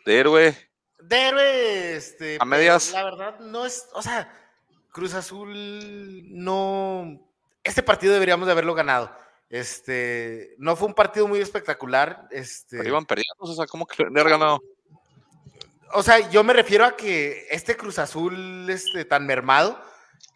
de 0.05 0.19
héroe. 0.19 0.71
De 1.01 1.17
héroe, 1.29 1.97
este. 1.97 2.39
A 2.41 2.45
medias. 2.45 2.93
La 2.93 3.05
verdad, 3.05 3.41
no 3.41 3.67
es. 3.67 3.89
O 3.95 4.03
sea, 4.03 4.33
Cruz 4.93 5.15
Azul 5.15 6.23
no. 6.31 7.26
Este 7.67 7.83
partido 7.83 8.13
deberíamos 8.15 8.47
de 8.47 8.53
haberlo 8.53 8.75
ganado. 8.75 9.15
Este. 9.51 10.55
No 10.59 10.77
fue 10.77 10.89
un 10.89 10.95
partido 10.95 11.27
muy 11.29 11.41
espectacular. 11.41 12.27
Este. 12.31 12.79
Pero 12.79 12.89
iban 12.91 13.05
perdiendo, 13.07 13.35
o 13.41 13.55
sea, 13.55 13.67
¿cómo 13.67 13.87
que 13.87 14.03
le 14.03 14.21
haber 14.21 14.31
ganado? 14.33 14.61
O 15.93 16.03
sea, 16.03 16.29
yo 16.31 16.43
me 16.43 16.53
refiero 16.53 16.85
a 16.85 16.97
que 16.97 17.47
este 17.51 17.77
Cruz 17.77 17.99
Azul 17.99 18.69
este, 18.69 19.05
tan 19.05 19.25
mermado, 19.25 19.81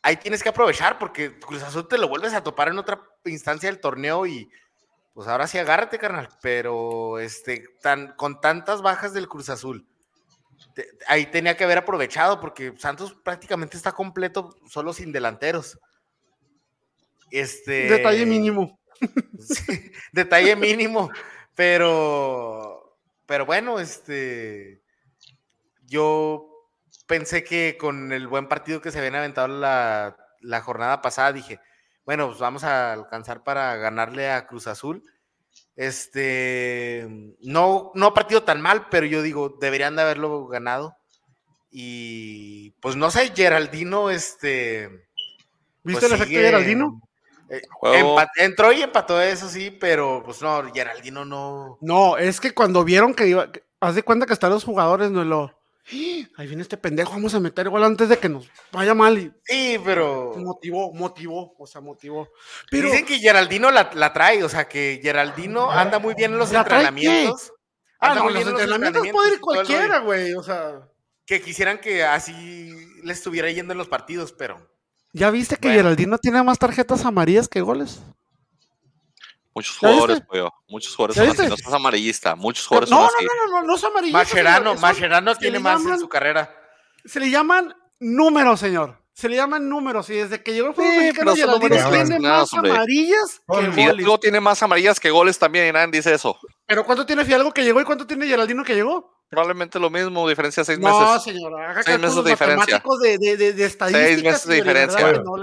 ahí 0.02 0.16
tienes 0.16 0.42
que 0.42 0.48
aprovechar 0.48 0.98
porque 0.98 1.38
Cruz 1.40 1.62
Azul 1.62 1.88
te 1.88 1.98
lo 1.98 2.08
vuelves 2.08 2.34
a 2.34 2.44
topar 2.44 2.68
en 2.68 2.78
otra 2.78 3.02
instancia 3.24 3.68
del 3.68 3.80
torneo 3.80 4.26
y 4.26 4.48
pues 5.12 5.26
ahora 5.26 5.48
sí 5.48 5.58
agárrate, 5.58 5.98
carnal. 5.98 6.28
Pero 6.40 7.18
este, 7.18 7.64
tan, 7.82 8.14
con 8.14 8.40
tantas 8.40 8.80
bajas 8.80 9.12
del 9.12 9.28
Cruz 9.28 9.50
Azul, 9.50 9.84
te- 10.72 10.88
ahí 11.08 11.26
tenía 11.26 11.56
que 11.56 11.64
haber 11.64 11.78
aprovechado 11.78 12.38
porque 12.40 12.72
Santos 12.78 13.14
prácticamente 13.24 13.76
está 13.76 13.90
completo 13.90 14.50
solo 14.68 14.92
sin 14.92 15.10
delanteros. 15.10 15.78
Este, 17.30 17.88
Detalle 17.88 18.26
mínimo. 18.26 18.78
Sí, 19.38 19.90
detalle 20.12 20.56
mínimo, 20.56 21.10
pero, 21.54 22.98
pero 23.24 23.46
bueno, 23.46 23.80
este, 23.80 24.82
yo 25.86 26.46
pensé 27.06 27.42
que 27.42 27.76
con 27.78 28.12
el 28.12 28.28
buen 28.28 28.46
partido 28.46 28.80
que 28.82 28.90
se 28.90 28.98
habían 28.98 29.14
aventado 29.14 29.48
la, 29.48 30.16
la 30.40 30.60
jornada 30.60 31.00
pasada, 31.00 31.32
dije, 31.32 31.60
bueno, 32.04 32.26
pues 32.28 32.40
vamos 32.40 32.64
a 32.64 32.92
alcanzar 32.92 33.42
para 33.42 33.74
ganarle 33.76 34.30
a 34.30 34.46
Cruz 34.46 34.66
Azul. 34.66 35.02
Este, 35.76 37.06
no, 37.40 37.92
no 37.94 38.12
partido 38.12 38.42
tan 38.42 38.60
mal, 38.60 38.88
pero 38.90 39.06
yo 39.06 39.22
digo, 39.22 39.56
deberían 39.60 39.96
de 39.96 40.02
haberlo 40.02 40.46
ganado. 40.46 40.96
Y 41.70 42.72
pues 42.80 42.96
no 42.96 43.10
sé, 43.10 43.32
Geraldino, 43.34 44.10
este... 44.10 45.06
¿Viste 45.82 46.00
pues, 46.00 46.02
el 46.04 46.12
efecto 46.12 46.26
sigue- 46.28 46.38
de 46.40 46.46
Geraldino? 46.46 47.02
Eh, 47.50 47.62
entró 48.36 48.72
y 48.72 48.82
empató 48.82 49.20
eso 49.20 49.48
sí, 49.48 49.70
pero 49.70 50.22
pues 50.24 50.40
no, 50.42 50.62
Geraldino 50.72 51.24
no. 51.24 51.78
No, 51.80 52.16
es 52.16 52.40
que 52.40 52.52
cuando 52.54 52.84
vieron 52.84 53.14
que 53.14 53.26
iba, 53.28 53.50
que- 53.50 53.64
haz 53.80 53.94
de 53.94 54.02
cuenta 54.02 54.26
que 54.26 54.32
están 54.32 54.50
los 54.50 54.64
jugadores, 54.64 55.10
no 55.10 55.24
lo. 55.24 55.42
"¡Ah! 55.92 56.28
Ahí 56.36 56.46
viene 56.46 56.62
este 56.62 56.76
pendejo, 56.76 57.12
vamos 57.12 57.34
a 57.34 57.40
meter 57.40 57.68
gol 57.68 57.82
antes 57.82 58.08
de 58.08 58.18
que 58.18 58.28
nos 58.28 58.48
vaya 58.70 58.94
mal. 58.94 59.18
Y 59.18 59.32
Sí, 59.44 59.80
pero 59.84 60.34
motivó, 60.36 60.92
motivó, 60.92 61.54
o 61.58 61.66
sea, 61.66 61.80
motivó. 61.80 62.28
Pero 62.70 62.88
dicen 62.88 63.04
que 63.06 63.18
Geraldino 63.18 63.70
la, 63.72 63.90
la 63.94 64.12
trae, 64.12 64.44
o 64.44 64.48
sea, 64.48 64.68
que 64.68 65.00
Geraldino 65.02 65.70
anda 65.70 65.98
muy 65.98 66.14
bien 66.14 66.32
en 66.32 66.38
los 66.38 66.52
¿La 66.52 66.64
trae 66.64 66.86
entrenamientos. 66.86 67.52
ah, 67.98 68.14
no, 68.14 68.24
muy 68.24 68.34
los 68.34 68.42
en 68.42 68.48
entrenamientos 68.50 69.08
puede 69.08 69.34
ir 69.34 69.40
cualquiera, 69.40 69.98
güey. 70.00 70.34
O 70.34 70.42
sea, 70.42 70.86
Que 71.26 71.40
quisieran 71.40 71.78
que 71.78 72.04
así 72.04 72.72
le 73.02 73.12
estuviera 73.12 73.50
yendo 73.50 73.72
en 73.72 73.78
los 73.78 73.88
partidos, 73.88 74.32
pero 74.32 74.60
¿ya 75.12 75.30
viste 75.30 75.56
que 75.56 75.68
Bueno. 75.68 75.82
Geraldino 75.82 76.18
tiene 76.18 76.42
más 76.42 76.58
tarjetas 76.58 77.04
amarillas 77.04 77.48
que 77.48 77.60
goles? 77.60 78.00
Muchos 79.54 79.78
¿Ya 79.80 79.88
jugadores, 79.88 80.20
pollo, 80.20 80.52
muchos 80.68 80.94
jugadores 80.94 81.16
¿Ya 81.16 81.26
son 81.34 81.40
así, 81.40 81.50
no 81.50 81.56
seas 81.56 81.72
amarillista, 81.74 82.36
muchos 82.36 82.64
No, 82.64 82.68
jugadores 82.68 82.90
no, 82.90 82.96
son 82.96 83.04
no, 83.04 83.16
así. 83.18 83.26
no, 83.26 83.60
no, 83.60 83.66
no 83.66 83.78
son 83.78 83.90
amarillos. 83.90 84.12
Mascherano, 84.14 84.74
Mascherano 84.76 85.34
tiene 85.34 85.58
más 85.58 85.80
llaman- 85.80 85.94
en 85.94 86.00
su 86.00 86.08
carrera. 86.08 86.54
Se 87.04 87.18
le 87.18 87.30
llaman 87.30 87.74
números, 87.98 88.60
señor. 88.60 88.98
Se 89.12 89.28
le 89.28 89.36
llaman 89.36 89.68
números. 89.68 90.08
Y 90.08 90.14
desde 90.14 90.42
que 90.42 90.52
llegó 90.54 90.68
el 90.68 90.74
fútbol 90.74 90.90
Sí, 90.92 90.98
mexicano, 90.98 91.34
Geraldino 91.34 91.90
tiene 91.90 92.20
más 92.20 92.52
hombre. 92.54 92.70
amarillas 92.70 93.40
que 93.40 93.52
goles. 93.52 93.74
Fidalgo 93.74 94.20
tiene 94.20 94.40
más 94.40 94.62
amarillas 94.62 95.00
que 95.00 95.10
goles 95.10 95.38
también 95.38 95.66
y 95.68 95.72
nadie 95.72 95.88
dice 95.92 96.14
eso. 96.14 96.38
¿Pero 96.66 96.84
cuánto 96.86 97.04
tiene 97.04 97.24
Fidalgo 97.24 97.52
que 97.52 97.64
llegó 97.64 97.80
y 97.80 97.84
cuánto 97.84 98.06
tiene 98.06 98.26
Geraldino 98.28 98.62
que 98.64 98.74
llegó? 98.74 99.19
Probablemente 99.30 99.78
lo 99.78 99.90
mismo, 99.90 100.28
diferencia 100.28 100.64
seis 100.64 100.78
No, 100.78 100.88
meses. 101.12 101.22
señor, 101.22 101.60
haga 101.62 101.82
Seis 101.84 101.98
meses 102.00 102.24
de 102.24 102.30
diferencia. 102.30 102.82
de, 103.00 103.18
de, 103.18 103.36
de, 103.36 103.52
de 103.52 103.64
estadísticas. 103.64 104.22
meses 104.24 104.46
de 104.48 104.54
diferencia. 104.56 105.04
verdad 105.06 105.22
no 105.24 105.36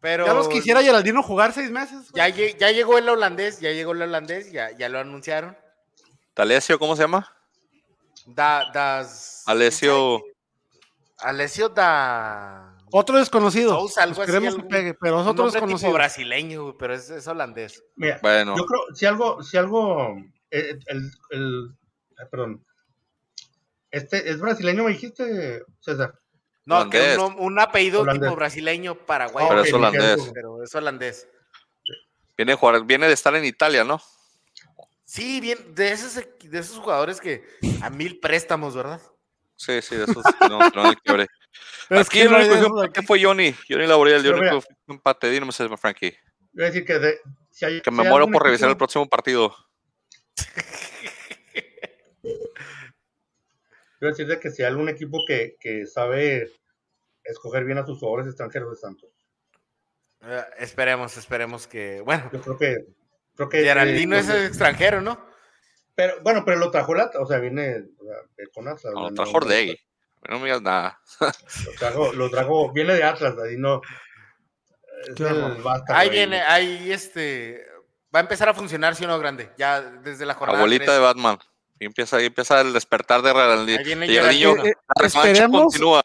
Pero 0.00 0.26
ya 0.26 0.34
los 0.34 0.48
quisiera 0.48 0.82
Geraldino 0.82 1.22
jugar 1.22 1.52
seis 1.52 1.70
meses. 1.70 2.10
ya, 2.12 2.28
ya 2.28 2.70
llegó 2.70 2.98
el 2.98 3.08
holandés, 3.08 3.60
ya 3.60 3.70
llegó 3.70 3.92
el 3.92 4.02
holandés, 4.02 4.52
ya, 4.52 4.70
ya 4.76 4.88
lo 4.90 4.98
anunciaron. 4.98 5.56
Talesio, 6.34 6.78
¿cómo 6.78 6.94
se 6.94 7.02
llama? 7.02 7.34
Da, 8.26 8.70
das, 8.72 9.42
Alessio. 9.46 10.22
Alessio 11.18 11.68
da. 11.70 12.76
Otro 12.90 13.16
desconocido. 13.18 13.70
Sousa, 13.78 14.02
algo 14.02 14.16
Pues 14.16 14.28
así, 14.28 14.56
que 14.56 14.62
pegue, 14.64 14.94
pero 14.94 15.16
es 15.20 15.22
un 15.22 15.28
otro 15.28 15.50
desconocido. 15.50 15.92
brasileño, 15.92 16.76
pero 16.76 16.94
es, 16.94 17.08
es 17.08 17.26
holandés. 17.26 17.82
Mira, 17.96 18.18
Bueno, 18.22 18.54
yo 18.56 18.66
creo, 18.66 18.94
si 18.94 19.06
algo, 19.06 19.42
si 19.42 19.56
algo, 19.56 20.16
eh, 20.50 20.78
el, 20.86 21.10
el- 21.30 21.70
perdón, 22.30 22.62
este, 23.92 24.28
¿es 24.30 24.40
brasileño 24.40 24.82
me 24.84 24.90
dijiste, 24.92 25.62
César? 25.80 26.18
No, 26.64 26.88
que 26.90 26.98
Holandés. 26.98 27.18
un, 27.18 27.34
un 27.38 27.58
apellido 27.60 28.00
Holandés. 28.02 28.22
tipo 28.28 28.36
brasileño, 28.36 28.94
paraguayo. 28.94 29.48
Pero 29.48 29.60
Ok, 29.62 29.66
es 29.66 29.72
holandés. 29.74 30.30
pero 30.34 30.62
es 30.62 30.74
holandés. 30.74 31.28
viene, 32.36 32.52
a 32.52 32.56
jugar, 32.56 32.84
viene 32.84 33.06
de 33.06 33.14
estar 33.14 33.34
en 33.36 33.44
Italia, 33.44 33.84
¿no? 33.84 34.00
Sí, 35.04 35.40
bien, 35.40 35.74
de 35.74 35.92
esos, 35.92 36.14
de 36.14 36.58
esos 36.58 36.78
jugadores 36.78 37.20
que 37.20 37.44
a 37.82 37.90
mil 37.90 38.18
préstamos, 38.20 38.74
¿verdad? 38.74 39.00
Sí, 39.56 39.82
sí, 39.82 39.94
de 39.96 40.04
esos 40.04 40.22
que 40.24 40.48
no, 40.48 40.58
que 40.70 40.76
no 40.82 40.94
quiebre. 41.04 41.26
Pero 41.88 42.00
es 42.00 42.08
que 42.08 42.22
el 42.22 42.32
único 42.32 42.90
que 42.92 43.02
fue- 43.02 43.18
que 43.18 43.24
Johnny. 43.24 43.54
Johnny 43.68 43.86
Laboriel, 43.86 44.16
el 44.18 44.22
Pero 44.32 44.38
único 44.38 44.60
que 44.62 44.92
empate. 44.92 45.30
Dime, 45.30 45.52
César 45.52 45.76
Frankie. 45.78 46.16
Iba 46.54 46.64
a 46.66 46.70
decir 46.70 46.84
que, 46.86 46.98
de- 46.98 47.20
si 47.50 47.64
hay- 47.66 47.80
Que 47.82 47.90
si 47.90 47.96
me 47.96 48.02
hay 48.04 48.08
muero 48.08 48.26
por 48.28 48.42
revisar 48.42 48.68
el 48.68 48.72
equipo- 48.72 48.78
próximo 48.78 49.08
partido. 49.08 49.54
A 54.02 54.10
decir 54.10 54.26
de 54.26 54.40
que 54.40 54.50
si 54.50 54.62
hay 54.62 54.68
algún 54.68 54.88
equipo 54.88 55.18
que, 55.26 55.56
que 55.60 55.86
sabe 55.86 56.50
escoger 57.24 57.64
bien 57.64 57.78
a 57.78 57.86
sus 57.86 57.98
jugadores 57.98 58.26
extranjeros 58.26 58.70
de 58.70 58.76
Santos. 58.76 59.10
Eh, 60.22 60.44
esperemos, 60.58 61.16
esperemos 61.16 61.66
que. 61.66 62.00
Bueno, 62.00 62.30
Yo 62.32 62.40
creo 62.40 62.58
que, 62.58 62.86
creo 63.34 63.48
que 63.48 63.62
Geraldino 63.62 64.16
eh, 64.16 64.20
es 64.20 64.30
extranjero, 64.30 65.00
¿no? 65.00 65.24
Pero, 65.94 66.14
bueno, 66.22 66.42
pero 66.44 66.58
lo 66.58 66.70
trajo 66.70 66.94
Lata, 66.94 67.20
o 67.20 67.26
sea, 67.26 67.38
viene 67.38 67.84
o 67.98 68.04
sea, 68.04 68.16
de 68.36 68.48
con 68.48 68.66
Atlas. 68.68 68.94
Lo 68.94 69.12
trajo 69.12 69.36
Ordegui. 69.36 69.78
No 70.28 70.38
me 70.38 70.44
digas 70.44 70.62
nada. 70.62 71.00
Lo 71.20 71.72
trajo, 71.78 72.12
lo 72.12 72.30
trajo, 72.30 72.72
viene 72.72 72.94
de 72.94 73.02
Atlas, 73.02 73.34
ahí 73.38 73.56
no. 73.56 73.82
Ahí 75.88 76.10
viene, 76.10 76.40
ahí 76.42 76.92
este. 76.92 77.66
Va 78.14 78.20
a 78.20 78.22
empezar 78.22 78.48
a 78.48 78.54
funcionar, 78.54 78.94
si 78.94 79.04
o 79.04 79.08
no, 79.08 79.18
grande. 79.18 79.50
Ya 79.56 79.80
desde 79.80 80.24
la 80.24 80.34
jornada. 80.34 80.58
Abuelita 80.58 80.84
tres. 80.84 80.96
de 80.96 81.02
Batman. 81.02 81.38
Y 81.82 81.86
empieza, 81.86 82.20
empieza 82.20 82.60
el 82.60 82.72
despertar 82.72 83.22
de 83.22 83.30
Y 83.30 83.34
Geraldino. 84.14 84.64
Eh, 84.64 84.68
eh, 84.70 84.74
la 85.00 85.06
esperemos 85.06 85.62
continúa. 85.62 86.02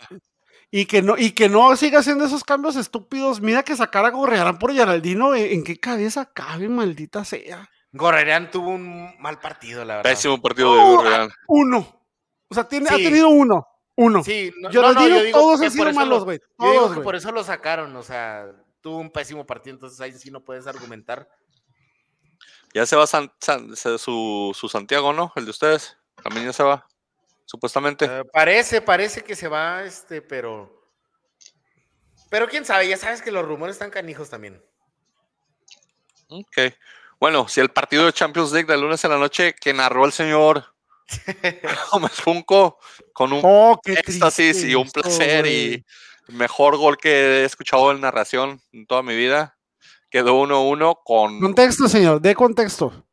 y 0.71 0.85
que 0.85 1.03
no 1.03 1.15
y 1.17 1.31
que 1.31 1.49
no 1.49 1.75
siga 1.75 1.99
haciendo 1.99 2.25
esos 2.25 2.43
cambios 2.43 2.75
estúpidos. 2.75 3.41
Mira 3.41 3.61
que 3.61 3.75
sacara 3.75 4.09
Gorrearán 4.09 4.57
por 4.57 4.73
Geraldino. 4.73 5.35
¿En, 5.35 5.45
en 5.51 5.63
qué 5.63 5.79
cabeza 5.79 6.25
cabe, 6.33 6.67
maldita 6.67 7.23
sea? 7.23 7.69
Gorrerán 7.91 8.49
tuvo 8.49 8.71
un 8.71 9.15
mal 9.19 9.39
partido, 9.39 9.85
la 9.85 9.97
verdad. 9.97 10.09
Pésimo 10.09 10.41
partido 10.41 10.73
de 10.73 10.79
No, 10.79 10.95
Gorreal. 10.95 11.31
Uno. 11.47 12.03
O 12.49 12.55
sea, 12.55 12.67
tiene, 12.67 12.89
ha 12.89 12.95
tenido 12.95 13.29
uno. 13.29 13.67
Uno. 13.95 14.23
Sí, 14.23 14.51
no, 14.59 14.69
no, 14.69 14.73
Geraldino, 14.73 15.09
no, 15.09 15.15
yo 15.15 15.23
digo 15.23 15.39
todos 15.39 15.61
han 15.61 15.71
sido 15.71 15.93
malos, 15.93 16.19
lo- 16.19 16.25
güey. 16.25 16.39
Yo 16.59 16.71
digo 16.71 16.93
que 16.95 17.01
por 17.01 17.15
eso 17.15 17.31
lo 17.31 17.43
sacaron, 17.43 17.95
o 17.95 18.01
sea, 18.03 18.47
tuvo 18.81 18.97
un 18.97 19.11
pésimo 19.11 19.45
partido, 19.45 19.75
entonces 19.75 19.99
ahí 20.01 20.11
sí 20.13 20.31
no 20.31 20.43
puedes 20.43 20.65
argumentar. 20.65 21.27
Ya 22.73 22.85
se 22.85 22.95
va 22.95 23.07
San- 23.07 23.31
su, 23.97 24.55
su 24.55 24.69
Santiago, 24.69 25.13
¿no? 25.13 25.31
El 25.35 25.45
de 25.45 25.51
ustedes. 25.51 25.97
También 26.23 26.45
ya 26.47 26.53
se 26.53 26.63
va, 26.63 26.87
supuestamente. 27.45 28.05
Eh, 28.05 28.23
parece, 28.31 28.81
parece 28.81 29.23
que 29.23 29.35
se 29.35 29.47
va, 29.47 29.83
este, 29.83 30.21
pero. 30.21 30.75
Pero 32.29 32.47
quién 32.49 32.65
sabe, 32.65 32.87
ya 32.87 32.97
sabes 32.97 33.21
que 33.21 33.31
los 33.31 33.45
rumores 33.45 33.75
están 33.75 33.89
canijos 33.89 34.29
también. 34.29 34.61
Ok. 36.29 36.57
Bueno, 37.19 37.47
si 37.47 37.61
el 37.61 37.69
partido 37.69 38.05
de 38.05 38.13
Champions 38.13 38.51
League 38.51 38.67
de 38.71 38.77
lunes 38.77 39.03
en 39.03 39.11
la 39.11 39.17
noche 39.17 39.53
que 39.53 39.73
narró 39.73 40.05
el 40.05 40.11
señor 40.11 40.65
Gómez 41.91 42.19
Junco 42.21 42.79
con 43.13 43.31
un 43.33 43.41
Oh, 43.43 43.79
éxtasis 43.85 44.51
triste 44.57 44.67
y 44.71 44.75
un 44.75 44.91
placer 44.91 45.47
y 45.47 45.85
mejor 46.27 46.77
gol 46.77 46.97
que 46.97 47.09
he 47.41 47.45
escuchado 47.45 47.91
en 47.91 48.01
narración 48.01 48.61
en 48.73 48.85
toda 48.85 49.01
mi 49.03 49.15
vida. 49.15 49.56
Quedó 50.09 50.41
1-1 50.41 50.99
con... 51.03 51.39
Contexto, 51.39 51.87
señor, 51.87 52.21
de 52.21 52.35
contexto. 52.35 53.05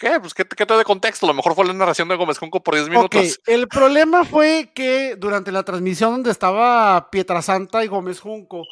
¿Qué? 0.00 0.18
Pues 0.18 0.32
¿qué, 0.32 0.46
qué 0.46 0.64
te 0.64 0.74
de 0.74 0.84
contexto? 0.84 1.26
Lo 1.26 1.34
mejor 1.34 1.54
fue 1.54 1.66
la 1.66 1.74
narración 1.74 2.08
de 2.08 2.16
Gómez 2.16 2.38
Junco 2.38 2.62
por 2.62 2.74
10 2.74 2.86
Ok, 2.86 2.90
minutos. 2.90 3.40
el 3.46 3.68
problema 3.68 4.24
fue 4.24 4.72
que 4.74 5.14
durante 5.16 5.52
la 5.52 5.62
transmisión 5.62 6.12
donde 6.12 6.30
estaba 6.30 7.10
Pietrasanta 7.10 7.84
y 7.84 7.88
Gómez 7.88 8.18
Junco, 8.18 8.62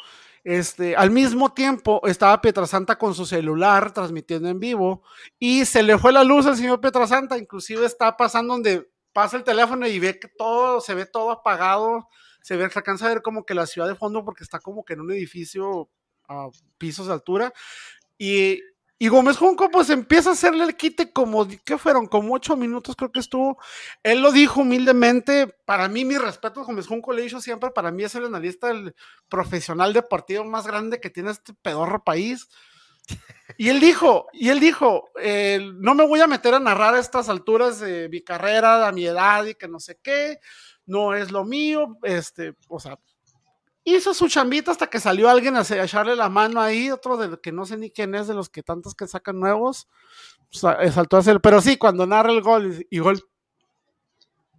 este, 0.43 0.97
al 0.97 1.11
mismo 1.11 1.53
tiempo 1.53 2.01
estaba 2.07 2.41
Pietrasanta 2.41 2.97
con 2.97 3.15
su 3.15 3.27
celular 3.27 3.93
transmitiendo 3.93 4.49
en 4.49 4.59
vivo 4.59 5.03
y 5.39 5.67
se 5.67 5.83
le 5.83 5.99
fue 5.99 6.13
la 6.15 6.25
luz 6.25 6.47
al 6.47 6.57
señor 6.57 6.81
Pietrasanta, 6.81 7.37
inclusive 7.37 7.85
está 7.85 8.17
pasando 8.17 8.55
donde 8.55 8.89
pasa 9.13 9.37
el 9.37 9.45
teléfono 9.45 9.87
y 9.87 9.99
ve 9.99 10.19
que 10.19 10.29
todo, 10.29 10.81
se 10.81 10.95
ve 10.95 11.05
todo 11.05 11.31
apagado, 11.31 12.09
se 12.41 12.57
ve, 12.57 12.71
se 12.71 12.79
alcanza 12.79 13.05
a 13.05 13.09
ver 13.11 13.21
como 13.21 13.45
que 13.45 13.53
la 13.53 13.67
ciudad 13.67 13.87
de 13.89 13.97
fondo 13.97 14.25
porque 14.25 14.45
está 14.45 14.61
como 14.61 14.83
que 14.83 14.95
en 14.95 15.03
un 15.03 15.11
edificio 15.11 15.91
a 16.29 16.49
pisos 16.79 17.07
de 17.07 17.12
altura 17.12 17.53
y 18.16 18.61
y 19.01 19.07
Gómez 19.09 19.37
Junco, 19.37 19.70
pues 19.70 19.91
empieza 19.91 20.31
a 20.31 20.33
hacerle 20.33 20.64
el 20.64 20.76
quite 20.76 21.12
como, 21.12 21.47
¿qué 21.64 21.79
fueron? 21.79 22.07
Como 22.09 22.35
ocho 22.35 22.57
minutos 22.57 22.97
creo 22.97 23.12
que 23.12 23.20
estuvo. 23.20 23.57
Él 24.03 24.20
lo 24.20 24.33
dijo 24.33 24.62
humildemente. 24.62 25.47
Para 25.47 25.89
mí, 25.89 26.05
mi 26.05 26.18
respeto 26.18 26.64
Gómez 26.64 26.89
Junco, 26.89 27.12
le 27.12 27.24
he 27.24 27.41
siempre, 27.41 27.70
para 27.70 27.93
mí 27.93 28.03
es 28.03 28.16
el 28.16 28.24
analista 28.24 28.70
el 28.72 28.97
profesional 29.29 29.93
deportivo 29.93 30.43
más 30.45 30.66
grande 30.66 30.99
que 30.99 31.11
tiene 31.11 31.31
este 31.31 31.55
pedorro 31.55 32.03
país. 32.03 32.49
Y 33.57 33.68
él 33.68 33.79
dijo, 33.79 34.26
y 34.33 34.49
él 34.49 34.59
dijo, 34.59 35.11
eh, 35.20 35.61
no 35.76 35.95
me 35.95 36.05
voy 36.05 36.20
a 36.20 36.26
meter 36.26 36.55
a 36.55 36.61
narrar 36.61 36.95
a 36.95 36.99
estas 36.99 37.29
alturas 37.29 37.79
de 37.79 38.09
mi 38.09 38.20
carrera, 38.20 38.87
a 38.87 38.93
mi 38.93 39.07
edad 39.07 39.45
y 39.47 39.55
que 39.55 39.68
no 39.68 39.79
sé 39.79 39.99
qué, 40.03 40.41
no 40.87 41.14
es 41.14 41.31
lo 41.31 41.45
mío, 41.45 41.97
este, 42.03 42.55
o 42.68 42.81
sea, 42.81 42.99
hizo 43.95 44.14
su 44.14 44.28
chambita 44.28 44.70
hasta 44.70 44.89
que 44.89 45.01
salió 45.01 45.28
alguien 45.28 45.57
a, 45.57 45.62
echarle 45.62 46.16
la 46.16 46.28
mano 46.28 46.61
ahí, 46.61 46.91
otro 46.91 47.16
de 47.16 47.41
que 47.41 47.53
no 47.53 47.66
sé 47.66 47.76
ni 47.76 47.91
quién 47.91 48.14
es, 48.14 48.26
de 48.26 48.34
los 48.34 48.49
que 48.49 48.62
tantos 48.62 48.95
que 48.95 49.07
sacan 49.07 49.39
nuevos, 49.39 49.89
sa- 50.51 50.82
eh, 50.82 50.91
saltó 50.93 51.16
a 51.16 51.20
hacer, 51.20 51.41
pero 51.41 51.61
sí, 51.61 51.76
cuando 51.76 52.07
narra 52.07 52.32
el 52.32 52.43
gol 52.43 52.86
y, 52.91 52.97
y 52.97 52.99
gol, 53.01 53.22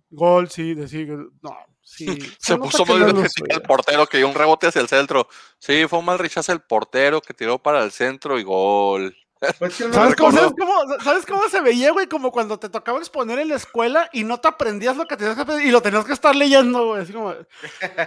gol, 0.10 0.50
sí, 0.50 0.74
decir, 0.74 1.10
no, 1.42 1.58
sí. 1.82 2.06
Se 2.40 2.58
puso 2.58 2.86
muy 2.86 3.00
no 3.00 3.22
el 3.22 3.62
portero 3.62 4.08
que 4.08 4.18
dio 4.18 4.28
un 4.28 4.36
rebote 4.36 4.68
hacia 4.68 4.82
el 4.82 4.88
centro. 4.88 5.28
Sí, 5.58 5.86
fue 5.88 6.00
un 6.00 6.06
mal 6.06 6.20
rechazo 6.20 6.52
el 6.52 6.62
portero 6.62 7.22
que 7.22 7.34
tiró 7.34 7.60
para 7.60 7.84
el 7.84 7.92
centro 7.92 8.40
y 8.40 8.44
gol. 8.44 9.16
Pues 9.58 9.78
que 9.78 9.94
¿Sabes 9.94 10.16
cómo. 10.16 10.32
¿sabes, 10.34 10.54
cómo, 10.58 10.74
¿Sabes 11.02 11.26
cómo 11.26 11.50
se 11.50 11.62
veía, 11.62 11.92
güey? 11.92 12.08
Como 12.08 12.32
cuando 12.32 12.60
te 12.60 12.68
tocaba 12.68 13.00
exponer 13.00 13.40
en 13.40 13.48
la 13.48 13.56
escuela 13.56 14.10
y 14.12 14.26
no 14.26 14.40
te 14.40 14.50
aprendías 14.50 14.98
lo 14.98 15.06
que 15.06 15.16
tenías 15.16 15.36
que 15.36 15.44
aprender 15.44 15.66
y 15.66 15.72
lo 15.72 15.82
tenías 15.82 16.04
que 16.04 16.12
estar 16.12 16.36
leyendo, 16.36 16.88
güey. 16.88 17.04
Así 17.04 17.14
como, 17.14 17.34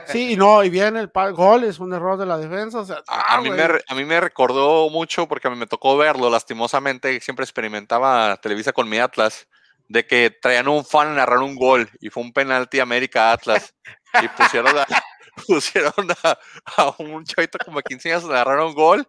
sí, 0.07 0.33
y 0.33 0.37
no, 0.37 0.63
y 0.63 0.69
viene 0.69 1.01
el 1.01 1.11
gol, 1.33 1.65
es 1.65 1.79
un 1.79 1.93
error 1.95 2.19
de 2.19 2.27
la 2.27 2.37
defensa. 2.37 2.81
O 2.81 2.85
sea, 2.85 3.03
A, 3.07 3.21
a 3.21 3.37
ah, 3.37 3.41
mí 3.41 3.49
me, 3.51 3.63
a 3.63 3.95
mí 3.95 4.05
me 4.05 4.21
recordó 4.21 4.91
mucho 4.91 5.27
porque 5.27 5.49
a 5.49 5.51
mí 5.51 5.57
me 5.57 5.67
tocó 5.67 5.97
verlo, 5.97 6.29
lastimosamente, 6.29 7.19
siempre 7.21 7.45
experimentaba 7.45 8.37
Televisa 8.37 8.73
con 8.75 8.89
mi 8.89 8.99
Atlas, 8.99 9.49
de 9.89 10.07
que 10.07 10.31
traían 10.31 10.69
un 10.69 10.85
fan 10.85 11.09
a 11.09 11.15
narrar 11.15 11.39
un 11.39 11.57
gol 11.57 11.89
y 12.01 12.11
fue 12.11 12.23
un 12.23 12.33
penalti 12.33 12.79
América 12.81 13.33
Atlas 13.33 13.75
y 14.23 14.29
pusieron 14.29 14.77
a, 14.79 14.87
pusieron 15.47 16.11
a, 16.25 16.39
a 16.77 16.95
un 16.99 17.25
chavito 17.25 17.59
como 17.65 17.79
de 17.79 17.85
15 17.85 18.13
años 18.13 18.25
a 18.25 18.33
narrar 18.33 18.61
un 18.61 18.75
gol. 18.75 19.09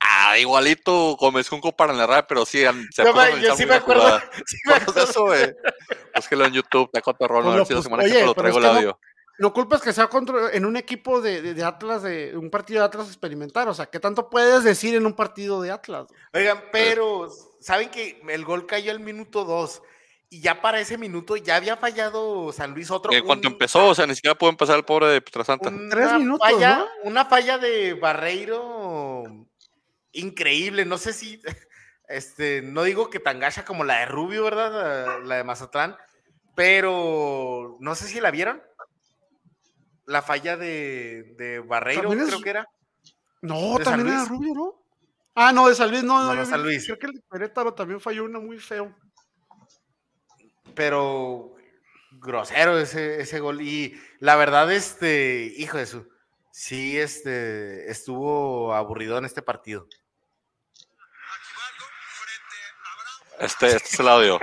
Ah, 0.00 0.38
igualito 0.38 1.16
Gómez 1.16 1.48
Junco 1.48 1.74
para 1.74 1.92
narrar, 1.92 2.26
pero 2.26 2.44
sí, 2.44 2.58
se 2.60 2.66
a 2.68 2.72
me- 2.72 3.40
yo 3.42 3.54
sí 3.56 3.64
me 3.64 3.70
la 3.72 3.76
acuerdo. 3.76 4.20
sí 4.46 4.56
me 4.64 4.72
¿Cuántos 4.72 4.94
de 4.94 5.00
acuerdo. 5.02 5.10
eso, 5.10 5.24
güey? 5.24 5.54
Búsquelo 6.14 6.44
en 6.44 6.52
YouTube, 6.52 6.90
te 6.92 7.00
cotorrón, 7.02 7.42
a 7.42 7.44
Pues 7.44 7.52
ver 7.54 7.58
lo 7.60 7.64
si 7.66 7.74
la 7.74 7.82
semana 7.82 8.04
que 8.04 8.10
te 8.10 8.24
lo 8.24 8.30
es 8.30 8.36
traigo 8.36 8.58
el 8.58 8.62
que 8.64 8.70
no- 8.70 8.76
audio. 8.76 9.00
No 9.38 9.52
culpas 9.52 9.82
que 9.82 9.92
sea 9.92 10.06
contra, 10.06 10.50
en 10.52 10.64
un 10.64 10.78
equipo 10.78 11.20
de, 11.20 11.42
de- 11.42 11.52
de 11.52 11.62
Atlas, 11.64 12.02
de 12.02 12.34
un 12.36 12.48
partido 12.50 12.80
de 12.80 12.86
Atlas 12.86 13.08
experimentar. 13.08 13.68
O 13.68 13.74
sea, 13.74 13.84
¿qué 13.86 14.00
tanto 14.00 14.30
puedes 14.30 14.64
decir 14.64 14.94
en 14.94 15.04
un 15.04 15.12
partido 15.12 15.60
de 15.60 15.70
Atlas? 15.72 16.06
güey? 16.08 16.42
Oigan, 16.44 16.64
pero 16.72 17.28
saben 17.60 17.90
que 17.90 18.22
el 18.28 18.44
gol 18.46 18.64
cayó 18.66 18.92
al 18.92 19.00
minuto 19.00 19.44
2 19.44 19.82
y 20.30 20.40
ya 20.40 20.62
para 20.62 20.80
ese 20.80 20.96
minuto 20.96 21.36
ya 21.36 21.56
había 21.56 21.76
fallado 21.76 22.50
San 22.50 22.72
Luis 22.72 22.90
otro. 22.90 23.12
En 23.12 23.24
cuanto 23.26 23.46
empezó, 23.48 23.86
o 23.88 23.94
sea, 23.94 24.06
ni 24.06 24.14
siquiera 24.14 24.34
pudo 24.36 24.48
empezar 24.50 24.76
el 24.76 24.84
pobre 24.86 25.08
de 25.08 25.20
Pietrasanta. 25.20 25.68
una 25.68 25.90
Tres 25.90 26.12
minutos, 26.14 26.50
falla, 26.50 26.76
¿no? 26.78 26.86
Una 27.10 27.24
falla 27.26 27.58
de 27.58 27.92
Barreiro 27.92 29.45
increíble. 30.18 30.84
No 30.84 30.98
sé 30.98 31.12
si, 31.12 31.40
este, 32.08 32.62
no 32.62 32.82
digo 32.82 33.10
que 33.10 33.20
tan 33.20 33.40
gacha 33.40 33.64
como 33.64 33.84
la 33.84 34.00
de 34.00 34.06
Rubio, 34.06 34.44
¿verdad? 34.44 34.72
La, 34.72 35.18
la 35.18 35.36
de 35.36 35.44
Mazatlán, 35.44 35.96
pero 36.54 37.76
no 37.80 37.94
sé 37.94 38.06
si 38.06 38.20
la 38.20 38.30
vieron. 38.30 38.62
La 40.06 40.22
falla 40.22 40.56
de, 40.56 41.34
de 41.36 41.58
Barreiro, 41.60 42.12
es- 42.12 42.26
creo 42.26 42.40
que 42.40 42.50
era. 42.50 42.66
No, 43.42 43.76
¿De 43.78 43.84
San 43.84 43.94
también 43.96 44.08
era? 44.16 44.24
Rubio, 44.24 44.54
¿no? 44.54 44.82
Ah, 45.34 45.52
no, 45.52 45.68
de 45.68 45.74
San 45.74 45.90
Luis, 45.90 46.02
no, 46.02 46.22
no, 46.24 46.34
No, 46.34 46.46
San 46.46 46.62
Luis. 46.62 46.84
Creo 46.86 46.98
que 46.98 47.06
el 47.06 47.12
de 47.12 47.22
Querétaro 47.30 47.74
también 47.74 48.00
falló 48.00 48.24
una 48.24 48.38
muy 48.38 48.58
feo. 48.58 48.94
pero 50.74 51.54
grosero 52.12 52.78
ese, 52.78 53.20
ese 53.20 53.40
gol. 53.40 53.60
Y 53.62 53.98
la 54.20 54.36
verdad, 54.36 54.70
este, 54.72 55.52
hijo 55.56 55.78
de 55.78 55.86
su, 55.86 56.08
sí, 56.52 56.98
este, 56.98 57.90
estuvo 57.90 58.74
aburrido 58.74 59.18
en 59.18 59.24
este 59.24 59.42
partido. 59.42 59.86
Este, 63.38 63.66
este 63.66 63.88
es 63.88 64.00
el 64.00 64.08
audio. 64.08 64.40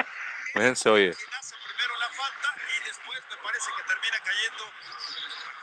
Fíjense, 0.54 0.88
oye. 0.90 1.10
hace 1.10 1.56
primero 1.66 1.98
la 1.98 2.10
falta 2.10 2.54
y 2.62 2.86
después 2.86 3.20
me 3.28 3.38
parece 3.38 3.70
que 3.76 3.84
termina 3.90 4.20
cayendo. 4.20 4.64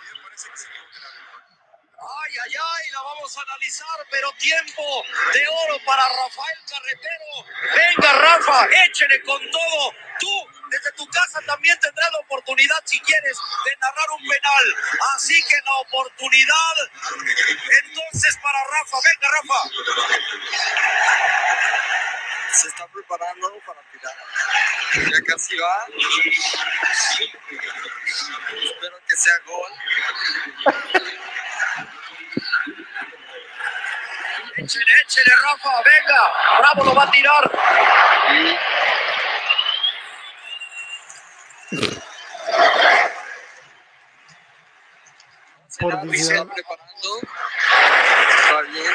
Y 0.03 0.17
me 0.17 0.23
parece 0.25 0.51
que 0.51 0.57
se 0.57 0.67
equivoca 0.67 0.99
el 0.99 1.05
árbitro. 1.07 1.39
Ay, 1.95 2.33
ay, 2.43 2.55
ay, 2.59 2.91
la 2.91 3.03
vamos 3.03 3.39
a 3.39 3.43
analizar, 3.43 4.07
pero 4.11 4.33
tiempo 4.33 5.05
de 5.33 5.47
oro 5.47 5.79
para 5.87 6.03
Rafael 6.09 6.59
Carretero. 6.69 7.47
Venga, 7.77 8.13
Rafa, 8.15 8.69
échele 8.87 9.23
con 9.23 9.39
todo. 9.51 9.95
Tú, 10.19 10.49
desde 10.71 10.91
tu 10.93 11.07
casa, 11.07 11.41
también 11.47 11.79
tendrás 11.79 12.11
la 12.11 12.19
oportunidad, 12.19 12.83
si 12.85 12.99
quieres, 13.01 13.39
de 13.65 13.77
narrar 13.77 14.11
un 14.11 14.29
penal. 14.29 14.75
Así 15.15 15.41
que 15.45 15.57
la 15.65 15.75
oportunidad, 15.87 16.75
entonces, 17.85 18.37
para 18.43 18.59
Rafa. 18.65 18.99
Venga, 19.05 19.29
Rafa. 19.39 19.71
Se 22.53 22.69
está 22.69 22.87
preparando 22.89 23.49
para 23.67 23.81
tirar. 23.93 24.15
Ya 25.11 25.21
casi 25.27 25.57
va. 25.57 25.87
Espero 28.63 28.99
que 29.09 29.17
sea 29.17 29.39
gol. 29.47 29.73
Échele, 34.57 34.93
échele, 35.05 35.33
Rafa, 35.43 35.83
venga. 35.83 36.33
Bravo 36.59 36.85
lo 36.85 36.95
va 36.95 37.05
a 37.05 37.11
tirar. 37.11 37.51
Por 45.79 45.93
Se 45.93 45.99
dignidad. 46.01 46.33
está 46.43 46.55
preparando. 46.55 47.21
Está 48.43 48.61
bien. 48.63 48.93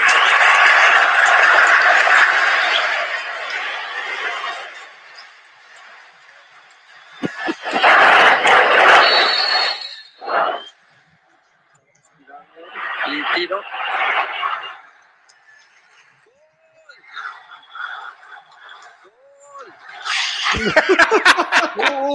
Y 13.08 13.24
tiro. 13.36 13.62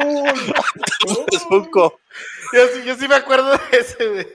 Es. 0.00 1.46
Yo, 2.52 2.66
sí- 2.74 2.82
yo 2.84 2.96
sí 2.96 3.06
me 3.06 3.14
acuerdo 3.14 3.50
de 3.52 3.78
ese, 3.78 4.08
güey. 4.08 4.26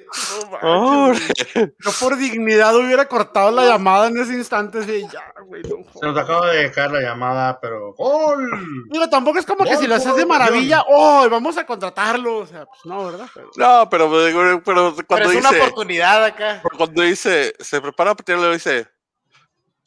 Oh, 0.63 1.11
Yo 1.55 1.91
por 1.99 2.17
dignidad 2.17 2.75
hubiera 2.75 3.05
cortado 3.05 3.51
la 3.51 3.65
llamada 3.65 4.07
en 4.07 4.17
ese 4.17 4.33
instante. 4.33 4.79
Así, 4.79 5.05
ya, 5.11 5.33
güey, 5.45 5.61
no 5.63 5.77
jodas. 5.83 5.99
Se 5.99 6.05
nos 6.05 6.17
acaba 6.17 6.49
de 6.51 6.71
caer 6.71 6.91
la 6.91 7.01
llamada, 7.01 7.59
pero 7.59 7.93
¡gol! 7.93 8.49
Digo, 8.89 9.09
tampoco 9.09 9.39
es 9.39 9.45
como 9.45 9.65
que 9.65 9.75
si 9.75 9.85
lo 9.87 9.95
haces 9.95 10.15
de 10.15 10.25
maravilla, 10.25 10.83
oh, 10.87 11.27
vamos 11.29 11.57
a 11.57 11.65
contratarlo. 11.65 12.37
O 12.37 12.45
sea, 12.47 12.65
pues 12.65 12.85
no, 12.85 13.05
¿verdad? 13.05 13.27
Pero- 13.33 13.49
No, 13.57 13.89
pero, 13.89 14.09
pero, 14.09 14.63
pero 14.63 14.95
Pero 14.95 15.07
cuando 15.07 15.29
es 15.31 15.35
una 15.37 15.49
dice, 15.51 15.61
oportunidad 15.61 16.23
acá. 16.25 16.61
cuando 16.77 17.01
dice, 17.01 17.53
se 17.59 17.81
prepara 17.81 18.15
para 18.15 18.23
tirarle, 18.25 18.53
dice, 18.53 18.87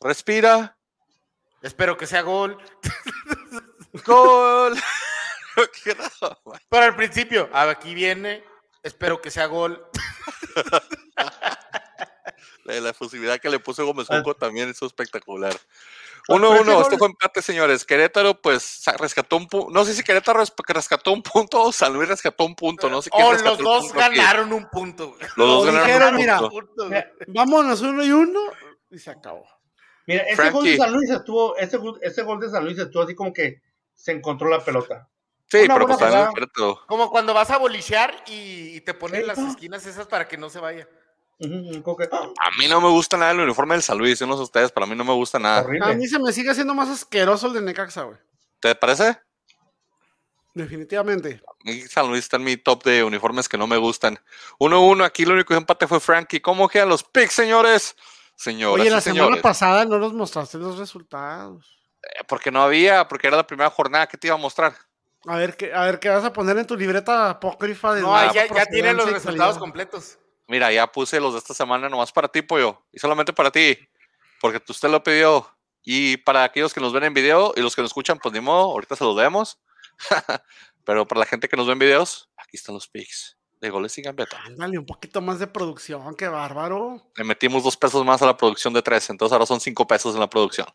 respira, 0.00 0.74
Espero 1.60 1.96
que 1.96 2.06
sea 2.06 2.22
gol. 2.22 2.56
gol. 4.06 4.78
que 5.84 5.94
no. 5.94 6.38
Pero 6.68 6.84
al 6.84 6.96
principio, 6.96 7.48
aquí 7.52 7.94
viene, 7.94 8.44
espero 8.82 9.20
que 9.20 9.30
sea 9.30 9.46
gol. 9.46 9.84
La, 12.64 12.80
la 12.80 13.38
que 13.38 13.48
le 13.48 13.58
puso 13.60 13.84
Gómez 13.86 14.06
Ah. 14.10 14.16
Junco 14.16 14.34
también 14.34 14.68
es 14.68 14.82
espectacular. 14.82 15.54
Ah, 15.54 16.34
1-1, 16.34 16.58
pero 16.58 16.72
ese 16.72 16.82
esto 16.82 16.98
fue 16.98 17.06
empate, 17.08 17.40
señores. 17.40 17.86
Querétaro, 17.86 18.38
pues, 18.42 18.82
rescató 18.98 19.38
un 19.38 19.48
punto. 19.48 19.70
No 19.72 19.84
sé 19.86 19.94
si 19.94 20.02
Querétaro 20.02 20.40
res- 20.40 20.52
rescató 20.66 21.12
un 21.12 21.22
punto 21.22 21.62
o 21.62 21.72
San 21.72 21.94
Luis 21.94 22.06
rescató 22.08 22.44
un 22.44 22.54
punto. 22.54 22.90
No 22.90 23.00
sé 23.00 23.08
quién 23.08 23.26
los 23.42 23.58
dos 23.58 23.92
ganaron 23.94 24.52
un 24.52 24.68
punto. 24.68 25.16
Los 25.36 25.48
dos 25.48 25.62
O 25.62 25.64
ganaron 25.64 25.86
dijeron, 25.86 26.14
un 26.14 26.20
mira, 26.20 26.38
punto. 26.40 26.50
Punto, 26.54 26.88
güey. 26.88 27.04
Vámonos 27.28 27.80
uno 27.80 28.04
y 28.04 28.12
uno 28.12 28.40
y 28.90 28.98
se 28.98 29.10
acabó. 29.10 29.46
Mira, 30.06 30.22
ese 30.24 30.50
gol 30.50 30.64
de 30.64 30.76
Frankie. 30.76 30.76
San 30.76 30.92
Luis 30.92 31.10
estuvo, 31.10 31.56
ese, 31.56 31.76
gol- 31.78 31.98
ese 32.02 32.22
gol 32.22 32.40
de 32.40 32.50
San 32.50 32.64
Luis 32.64 32.78
estuvo 32.78 33.02
así 33.02 33.14
como 33.14 33.32
que 33.32 33.62
se 33.94 34.12
encontró 34.12 34.50
la 34.50 34.62
pelota. 34.62 35.08
Sí, 35.50 35.58
Una 35.64 35.74
pero 35.74 35.86
pues 35.86 35.98
también 35.98 36.28
Querétaro. 36.34 36.80
Como 36.86 37.10
cuando 37.10 37.32
vas 37.32 37.50
a 37.50 37.56
bolichear 37.58 38.14
y, 38.26 38.76
y 38.76 38.80
te 38.82 38.92
ponen 38.94 39.26
las 39.26 39.38
esquinas 39.38 39.86
esas 39.86 40.06
para 40.06 40.28
que 40.28 40.36
no 40.36 40.50
se 40.50 40.60
vaya. 40.60 40.86
¡ah! 41.40 42.32
A 42.42 42.50
mí 42.58 42.66
no 42.68 42.80
me 42.80 42.88
gusta 42.90 43.16
nada 43.16 43.30
el 43.32 43.40
uniforme 43.40 43.74
del 43.74 43.82
San 43.82 43.96
Luis. 43.96 44.20
No 44.22 44.36
sé 44.36 44.42
ustedes, 44.42 44.72
pero 44.72 44.84
a 44.84 44.88
mí 44.88 44.94
no 44.94 45.04
me 45.04 45.14
gusta 45.14 45.38
nada. 45.38 45.62
horrible. 45.62 45.90
A 45.90 45.94
mí 45.94 46.06
se 46.06 46.18
me 46.18 46.32
sigue 46.32 46.50
haciendo 46.50 46.74
más 46.74 46.88
asqueroso 46.88 47.46
el 47.46 47.54
de 47.54 47.62
Necaxa, 47.62 48.02
güey. 48.02 48.18
¿Te 48.60 48.74
parece? 48.74 49.18
Definitivamente. 50.54 51.40
A 51.46 51.52
mí 51.64 51.80
San 51.82 52.08
Luis 52.08 52.24
está 52.24 52.36
en 52.36 52.44
mi 52.44 52.56
top 52.56 52.82
de 52.84 53.04
uniformes 53.04 53.48
que 53.48 53.56
no 53.56 53.66
me 53.66 53.76
gustan. 53.76 54.18
1-1, 54.58 55.04
aquí 55.04 55.22
el 55.22 55.32
único 55.32 55.54
empate 55.54 55.86
fue 55.86 56.00
Frankie. 56.00 56.40
¿Cómo 56.40 56.68
quedan 56.68 56.88
los 56.88 57.04
picks, 57.04 57.34
señores? 57.34 57.94
Señoras 58.34 58.80
Oye, 58.82 58.90
la 58.90 58.98
y 58.98 59.00
semana 59.02 59.24
señores. 59.24 59.42
pasada 59.42 59.84
no 59.84 59.98
nos 59.98 60.12
mostraste 60.12 60.58
los 60.58 60.78
resultados. 60.78 61.78
Eh, 62.02 62.24
Porque 62.26 62.50
no 62.50 62.62
había, 62.62 63.06
porque 63.08 63.26
era 63.28 63.36
la 63.36 63.46
primera 63.46 63.70
jornada 63.70 64.06
que 64.06 64.16
te 64.16 64.28
iba 64.28 64.34
a 64.34 64.38
mostrar. 64.38 64.74
A 65.26 65.36
ver 65.36 65.56
qué, 65.56 65.72
a 65.74 65.84
ver 65.84 65.98
qué 65.98 66.08
vas 66.08 66.24
a 66.24 66.32
poner 66.32 66.56
en 66.58 66.66
tu 66.66 66.76
libreta 66.76 67.30
apócrifa 67.30 67.92
de 67.94 68.02
No, 68.02 68.12
la 68.14 68.32
ya, 68.32 68.46
ya 68.46 68.66
tienen 68.66 68.96
los 68.96 69.06
resultados 69.10 69.38
calidad. 69.38 69.58
completos. 69.60 70.18
Mira, 70.46 70.72
ya 70.72 70.86
puse 70.86 71.20
los 71.20 71.32
de 71.34 71.38
esta 71.40 71.52
semana 71.54 71.88
nomás 71.88 72.12
para 72.12 72.28
ti, 72.28 72.40
pollo. 72.42 72.82
Y 72.92 72.98
solamente 72.98 73.32
para 73.32 73.50
ti. 73.50 73.76
Porque 74.40 74.60
tú- 74.60 74.72
usted 74.72 74.88
lo 74.88 75.02
pidió. 75.02 75.46
Y 75.82 76.16
para 76.18 76.44
aquellos 76.44 76.72
que 76.72 76.80
nos 76.80 76.92
ven 76.92 77.04
en 77.04 77.14
video 77.14 77.52
y 77.56 77.60
los 77.60 77.74
que 77.74 77.82
nos 77.82 77.90
escuchan, 77.90 78.18
pues 78.18 78.32
ni 78.32 78.40
modo, 78.40 78.70
ahorita 78.72 78.94
se 78.96 79.04
los 79.04 79.16
vemos. 79.16 79.58
Pero 80.84 81.06
para 81.06 81.20
la 81.20 81.26
gente 81.26 81.48
que 81.48 81.56
nos 81.56 81.66
ve 81.66 81.72
en 81.74 81.78
videos, 81.78 82.30
aquí 82.36 82.56
están 82.56 82.74
los 82.74 82.88
picks 82.88 83.36
de 83.60 83.70
goles 83.70 83.96
y 83.98 84.02
gambeta. 84.02 84.38
Dale 84.56 84.78
un 84.78 84.86
poquito 84.86 85.20
más 85.20 85.38
de 85.40 85.46
producción, 85.48 86.14
qué 86.14 86.28
bárbaro. 86.28 87.10
Le 87.16 87.24
metimos 87.24 87.64
dos 87.64 87.76
pesos 87.76 88.04
más 88.04 88.22
a 88.22 88.26
la 88.26 88.36
producción 88.36 88.72
de 88.72 88.82
tres, 88.82 89.10
entonces 89.10 89.32
ahora 89.32 89.46
son 89.46 89.60
cinco 89.60 89.86
pesos 89.86 90.14
en 90.14 90.20
la 90.20 90.30
producción. 90.30 90.66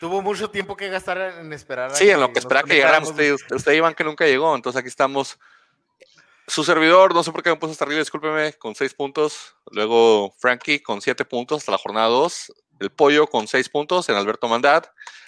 Tuvo 0.00 0.20
mucho 0.22 0.50
tiempo 0.50 0.76
que 0.76 0.88
gastar 0.88 1.18
en 1.40 1.52
esperar. 1.52 1.90
a 1.90 1.94
Sí, 1.94 2.10
en 2.10 2.20
lo 2.20 2.32
que 2.32 2.38
esperaba 2.38 2.66
que 2.66 2.74
conectáramos. 2.74 3.10
usted, 3.10 3.34
usted 3.50 3.72
Iván 3.72 3.94
que 3.94 4.04
nunca 4.04 4.26
llegó, 4.26 4.54
entonces 4.54 4.80
aquí 4.80 4.88
estamos. 4.88 5.38
Su 6.48 6.62
servidor, 6.62 7.12
no 7.12 7.24
sé 7.24 7.32
por 7.32 7.42
qué 7.42 7.50
me 7.50 7.56
puso 7.56 7.72
hasta 7.72 7.84
arriba, 7.84 7.98
discúlpeme, 7.98 8.52
con 8.52 8.74
seis 8.74 8.94
puntos. 8.94 9.56
Luego 9.70 10.32
Frankie 10.38 10.80
con 10.80 11.00
siete 11.00 11.24
puntos 11.24 11.58
hasta 11.58 11.72
la 11.72 11.78
jornada 11.78 12.06
dos. 12.06 12.52
El 12.78 12.90
Pollo 12.90 13.26
con 13.26 13.48
seis 13.48 13.68
puntos 13.68 14.08
en 14.08 14.14
Alberto 14.16 14.46
Mandat. 14.46 14.86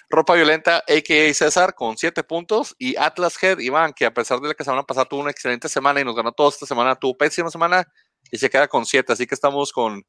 Ropa 0.09 0.33
Violenta, 0.35 0.77
a.k.a. 0.77 1.33
César, 1.33 1.75
con 1.75 1.97
siete 1.97 2.23
puntos. 2.23 2.75
Y 2.79 2.95
Atlas 2.95 3.41
Head, 3.41 3.59
Iván, 3.59 3.93
que 3.93 4.05
a 4.05 4.13
pesar 4.13 4.39
de 4.39 4.47
la 4.47 4.53
que 4.53 4.63
semana 4.63 4.83
pasada 4.83 5.05
tuvo 5.05 5.21
una 5.21 5.31
excelente 5.31 5.67
semana 5.67 5.99
y 5.99 6.05
nos 6.05 6.15
ganó 6.15 6.31
toda 6.31 6.49
esta 6.49 6.65
semana, 6.65 6.95
tuvo 6.95 7.17
pésima 7.17 7.51
semana 7.51 7.85
y 8.31 8.37
se 8.37 8.49
queda 8.49 8.67
con 8.67 8.85
siete. 8.85 9.13
Así 9.13 9.27
que 9.27 9.35
estamos 9.35 9.71
con, 9.71 10.05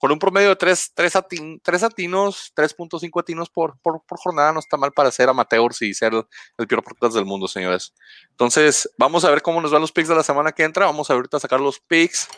con 0.00 0.10
un 0.10 0.18
promedio 0.18 0.48
de 0.48 0.56
tres, 0.56 0.92
tres, 0.94 1.14
atin- 1.14 1.60
tres 1.62 1.82
atinos, 1.82 2.52
3.5 2.56 3.20
atinos 3.20 3.50
por, 3.50 3.78
por, 3.80 4.02
por 4.06 4.18
jornada. 4.18 4.50
No 4.50 4.60
está 4.60 4.78
mal 4.78 4.92
para 4.92 5.10
ser 5.10 5.28
amateurs 5.28 5.82
y 5.82 5.92
ser 5.92 6.14
el 6.56 6.66
peor 6.66 6.82
podcast 6.82 7.14
del 7.14 7.26
mundo, 7.26 7.46
señores. 7.46 7.92
Entonces, 8.30 8.90
vamos 8.96 9.26
a 9.26 9.30
ver 9.30 9.42
cómo 9.42 9.60
nos 9.60 9.70
van 9.70 9.82
los 9.82 9.92
picks 9.92 10.08
de 10.08 10.14
la 10.14 10.22
semana 10.22 10.52
que 10.52 10.62
entra. 10.64 10.86
Vamos 10.86 11.10
a 11.10 11.12
ahorita 11.12 11.36
a 11.36 11.40
sacar 11.40 11.60
los 11.60 11.80
picks 11.80 12.28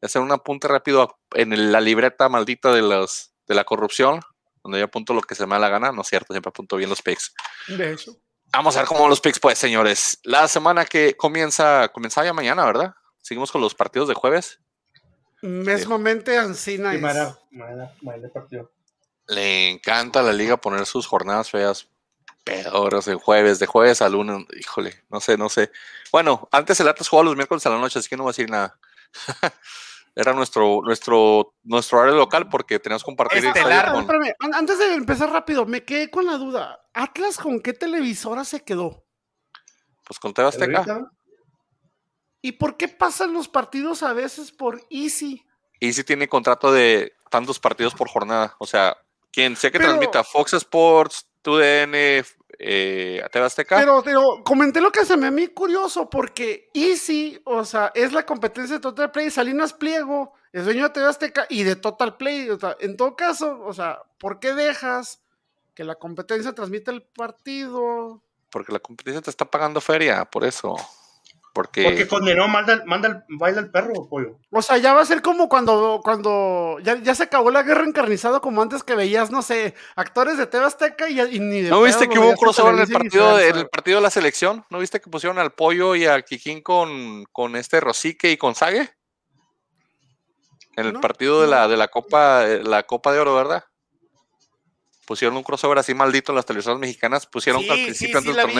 y 0.00 0.06
hacer 0.06 0.22
un 0.22 0.32
apunte 0.32 0.66
rápido 0.66 1.18
en 1.34 1.70
la 1.70 1.82
libreta 1.82 2.30
maldita 2.30 2.72
de, 2.72 2.80
las, 2.80 3.34
de 3.46 3.54
la 3.54 3.64
corrupción, 3.64 4.20
donde 4.64 4.78
yo 4.78 4.86
apunto 4.86 5.12
lo 5.12 5.20
que 5.20 5.34
se 5.34 5.44
me 5.44 5.56
da 5.56 5.58
la 5.58 5.68
gana. 5.68 5.92
No 5.92 6.00
es 6.00 6.08
cierto, 6.08 6.32
siempre 6.32 6.48
apunto 6.48 6.76
bien 6.76 6.88
los 6.88 7.02
picks. 7.02 7.34
De 7.68 7.92
hecho. 7.92 8.16
Vamos 8.50 8.76
a 8.76 8.80
ver 8.80 8.88
cómo 8.88 9.00
van 9.00 9.10
los 9.10 9.20
picks, 9.20 9.38
pues, 9.38 9.58
señores. 9.58 10.18
La 10.24 10.48
semana 10.48 10.86
que 10.86 11.14
comienza, 11.18 11.88
comienza 11.88 12.24
ya 12.24 12.32
mañana, 12.32 12.64
¿verdad? 12.64 12.94
Seguimos 13.20 13.52
con 13.52 13.60
los 13.60 13.74
partidos 13.74 14.08
de 14.08 14.14
jueves. 14.14 14.58
Mesmamente 15.42 16.36
Ancina 16.38 16.92
Sí, 16.92 16.98
Mara 16.98 17.36
partido. 18.32 18.70
Le 19.26 19.70
encanta 19.70 20.20
a 20.20 20.22
la 20.22 20.32
liga 20.32 20.56
poner 20.56 20.86
sus 20.86 21.06
jornadas 21.06 21.50
feas 21.50 21.88
pedoras 22.44 23.04
de 23.04 23.14
jueves, 23.14 23.58
de 23.58 23.66
jueves 23.66 24.02
a 24.02 24.08
lunes. 24.08 24.44
Híjole, 24.58 25.04
no 25.08 25.20
sé, 25.20 25.36
no 25.36 25.48
sé. 25.48 25.70
Bueno, 26.10 26.48
antes 26.52 26.80
el 26.80 26.88
Atlas 26.88 27.08
jugaba 27.08 27.26
los 27.26 27.36
miércoles 27.36 27.64
a 27.66 27.70
la 27.70 27.78
noche, 27.78 27.98
así 27.98 28.08
que 28.08 28.16
no 28.16 28.24
voy 28.24 28.30
a 28.30 28.32
decir 28.32 28.50
nada. 28.50 28.78
Era 30.16 30.32
nuestro, 30.32 30.80
nuestro, 30.82 31.54
nuestro 31.62 31.98
horario 31.98 32.16
local 32.16 32.48
porque 32.48 32.80
teníamos 32.80 33.02
que 33.02 33.06
compartir 33.06 33.38
el 33.38 33.46
Estelar. 33.46 33.92
con- 33.92 34.00
espérame, 34.00 34.34
antes 34.52 34.78
de 34.78 34.94
empezar 34.94 35.30
rápido, 35.30 35.64
me 35.66 35.84
quedé 35.84 36.10
con 36.10 36.26
la 36.26 36.36
duda. 36.36 36.80
¿Atlas 36.92 37.38
con 37.38 37.60
qué 37.60 37.72
televisora 37.72 38.44
se 38.44 38.62
quedó? 38.64 39.04
pues 40.04 40.18
con 40.18 40.34
TV 40.34 40.48
Azteca. 40.48 41.08
¿Y 42.42 42.52
por 42.52 42.76
qué 42.76 42.88
pasan 42.88 43.32
los 43.32 43.48
partidos 43.48 44.02
a 44.02 44.12
veces 44.12 44.52
por 44.52 44.82
Easy? 44.90 45.44
Y 45.78 45.92
sí 45.92 46.04
tiene 46.04 46.28
contrato 46.28 46.72
de 46.72 47.12
tantos 47.30 47.58
partidos 47.58 47.94
por 47.94 48.08
jornada. 48.08 48.54
O 48.58 48.66
sea, 48.66 48.96
quien 49.32 49.56
sea 49.56 49.70
que 49.70 49.78
Pero- 49.78 49.90
transmita 49.90 50.24
Fox 50.24 50.54
Sports, 50.54 51.26
TUDN, 51.42 52.22
eh, 52.58 53.22
TV 53.32 53.44
Azteca. 53.46 53.78
Pero, 53.78 54.02
pero 54.02 54.42
comenté 54.44 54.80
lo 54.80 54.92
que 54.92 55.04
se 55.06 55.16
me 55.16 55.28
a 55.28 55.30
mí 55.30 55.48
curioso, 55.48 56.10
porque 56.10 56.68
Easy, 56.74 57.40
o 57.44 57.64
sea, 57.64 57.90
es 57.94 58.12
la 58.12 58.26
competencia 58.26 58.76
de 58.76 58.80
Total 58.80 59.10
Play. 59.10 59.30
Salinas 59.30 59.72
Pliego 59.72 60.34
es 60.52 60.64
dueño 60.64 60.84
de 60.84 60.90
TV 60.90 61.06
Azteca 61.06 61.46
y 61.48 61.62
de 61.62 61.76
Total 61.76 62.16
Play. 62.16 62.50
O 62.50 62.58
sea, 62.58 62.76
en 62.80 62.96
todo 62.96 63.16
caso, 63.16 63.60
o 63.64 63.72
sea, 63.72 64.02
¿por 64.18 64.40
qué 64.40 64.52
dejas 64.54 65.22
que 65.74 65.84
la 65.84 65.94
competencia 65.94 66.54
transmita 66.54 66.90
el 66.90 67.02
partido? 67.02 68.22
Porque 68.50 68.72
la 68.72 68.80
competencia 68.80 69.22
te 69.22 69.30
está 69.30 69.44
pagando 69.46 69.80
feria, 69.80 70.24
por 70.26 70.44
eso. 70.44 70.76
Porque, 71.52 71.82
Porque 71.82 72.06
condenó, 72.06 72.46
manda, 72.46 72.82
manda 72.86 73.08
el, 73.08 73.16
baila 73.28 73.60
el 73.60 73.70
perro, 73.70 74.08
pollo. 74.08 74.38
O 74.50 74.62
sea, 74.62 74.78
ya 74.78 74.94
va 74.94 75.02
a 75.02 75.04
ser 75.04 75.20
como 75.20 75.48
cuando, 75.48 76.00
cuando 76.02 76.78
ya, 76.82 76.96
ya 77.02 77.14
se 77.14 77.24
acabó 77.24 77.50
la 77.50 77.64
guerra 77.64 77.84
encarnizada, 77.84 78.38
como 78.38 78.62
antes 78.62 78.84
que 78.84 78.94
veías, 78.94 79.32
no 79.32 79.42
sé, 79.42 79.74
actores 79.96 80.38
de 80.38 80.46
TV 80.46 80.64
Azteca 80.64 81.08
y, 81.08 81.20
y 81.20 81.40
ni 81.40 81.62
de 81.62 81.70
¿No 81.70 81.82
viste 81.82 82.08
que 82.08 82.18
hubo 82.20 82.30
un 82.30 82.36
crossover 82.36 82.74
en 82.74 82.80
el 82.80 82.88
partido, 82.88 83.36
de, 83.36 83.48
en 83.48 83.56
el 83.56 83.68
partido 83.68 83.96
de 83.98 84.02
la 84.02 84.10
selección? 84.10 84.64
¿No 84.70 84.78
viste 84.78 85.00
que 85.00 85.10
pusieron 85.10 85.38
al 85.40 85.52
Pollo 85.52 85.96
y 85.96 86.06
al 86.06 86.24
Kikín 86.24 86.62
con, 86.62 87.24
con 87.32 87.56
este 87.56 87.80
Rosique 87.80 88.30
y 88.30 88.36
con 88.36 88.54
Sague? 88.54 88.90
En 90.76 90.86
el 90.86 90.92
No, 90.92 91.00
partido 91.00 91.42
de 91.42 91.48
la, 91.48 91.66
de 91.66 91.76
la 91.76 91.88
Copa 91.88 92.46
eh, 92.46 92.62
la 92.62 92.84
Copa 92.84 93.12
de 93.12 93.18
Oro, 93.18 93.34
¿verdad? 93.34 93.64
Pusieron 95.04 95.36
un 95.36 95.42
crossover 95.42 95.78
así 95.78 95.94
maldito 95.94 96.30
en 96.30 96.36
las 96.36 96.46
televisoras 96.46 96.78
mexicanas, 96.78 97.26
pusieron 97.26 97.62
al 97.62 97.84
principio 97.84 98.18
antes 98.18 98.36
del 98.36 98.46
vi. 98.46 98.52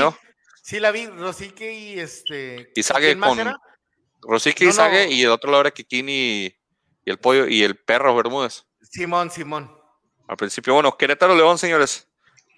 Sí, 0.63 0.79
la 0.81 0.91
vi. 0.91 1.07
Rosique 1.07 1.73
y 1.73 1.99
este. 2.01 2.71
Y 2.75 2.83
Sague 2.83 3.09
¿quién 3.09 3.19
más 3.19 3.37
con-? 3.37 3.55
Rosique 4.23 4.65
y 4.65 4.67
No, 4.69 4.73
no. 4.73 4.77
Sague, 4.77 5.11
y 5.11 5.23
el 5.23 5.31
otro 5.31 5.51
lado 5.51 5.63
era 5.63 5.71
Kikín 5.71 6.09
y, 6.09 6.47
y 7.05 7.11
el 7.11 7.19
Pollo 7.19 7.47
y 7.47 7.63
el 7.63 7.77
Perro 7.77 8.15
Bermúdez. 8.15 8.65
Simón, 8.83 9.31
Simón. 9.31 9.75
Al 10.29 10.37
principio, 10.37 10.75
bueno, 10.75 10.97
Querétaro 10.97 11.35
León, 11.35 11.59
señores. 11.59 12.09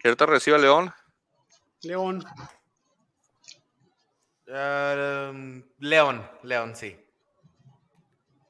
Querétaro 0.02 0.32
recibe 0.32 0.56
a 0.56 0.60
León. 0.60 0.92
León. 1.82 2.24
Ah, 4.48 5.32
León, 5.78 6.30
León, 6.42 6.76
sí. 6.76 6.98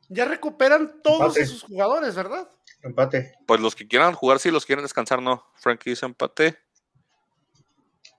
Ya 0.08 0.24
recuperan 0.24 1.00
todos 1.02 1.20
Empate. 1.36 1.42
esos 1.42 1.62
jugadores, 1.62 2.14
¿verdad? 2.14 2.48
Empate. 2.82 3.34
Pues 3.46 3.60
los 3.60 3.74
que 3.74 3.86
quieran 3.86 4.12
jugar, 4.14 4.38
sí, 4.38 4.50
los 4.50 4.64
que 4.64 4.68
quieren 4.68 4.84
descansar, 4.84 5.22
no. 5.22 5.46
Frankie 5.56 5.90
dice 5.90 6.04
empate. 6.04 6.58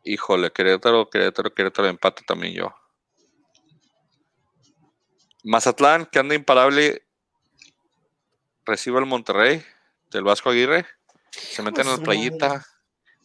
Híjole, 0.04 0.52
Querétaro, 0.52 1.10
Querétaro, 1.10 1.54
Querétaro, 1.54 1.88
empate 1.88 2.24
también 2.28 2.54
yo. 2.54 2.76
Mazatlán, 5.44 6.06
que 6.06 6.20
anda 6.20 6.36
imparable, 6.36 7.06
recibe 8.66 8.98
al 8.98 9.06
Monterrey 9.06 9.64
del 10.12 10.24
Vasco 10.24 10.50
Aguirre. 10.50 10.86
Se 11.32 11.62
meten 11.62 11.86
Pues 11.86 11.88
en 11.88 12.00
la 12.00 12.04
playita, 12.06 12.66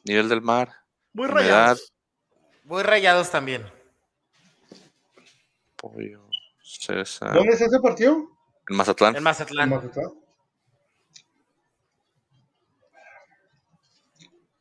nivel 0.04 0.28
del 0.28 0.40
mar. 0.42 0.72
Muy 1.12 1.26
Humedad. 1.26 1.42
rayados. 1.42 1.92
Voy 2.64 2.82
rayados 2.82 3.30
también. 3.30 3.66
Pollo, 5.76 6.28
César. 6.62 7.32
¿Dónde 7.34 7.54
es 7.54 7.60
ese 7.60 7.78
partido? 7.80 8.28
En 8.68 8.76
Mazatlán. 8.76 9.10
En 9.14 9.18
En 9.18 9.22
Mazatlán. 9.24 9.70
Mazatlán. 9.70 10.12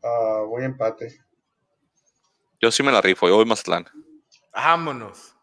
Ah, 0.04 0.44
voy 0.48 0.64
a 0.64 0.66
empate. 0.66 1.27
Yo 2.68 2.72
sí 2.72 2.84
me 2.84 2.92
la 2.92 3.00
rifo, 3.02 3.28
yo 3.28 3.36
voy 3.36 3.46
Mazatlán. 3.46 3.88
Vámonos. 4.54 5.34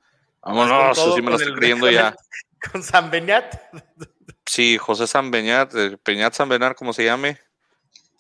Vámonos, 0.43 0.99
sí 1.15 1.23
me 1.23 1.31
la 1.31 1.37
estoy 1.37 1.53
el- 1.53 1.59
creyendo 1.59 1.87
con 1.87 1.95
ya. 1.95 2.09
el- 2.09 2.15
Con 2.73 2.83
San 2.83 3.11
Beñat. 3.11 3.55
Sí, 4.47 4.79
José 4.79 5.07
San 5.07 5.31
Beñat, 5.31 5.75
eh, 5.75 5.97
Peñat 6.03 6.33
San 6.35 6.49
Beñat, 6.49 6.75
como 6.77 6.93
se 6.93 7.05
llame. 7.05 7.39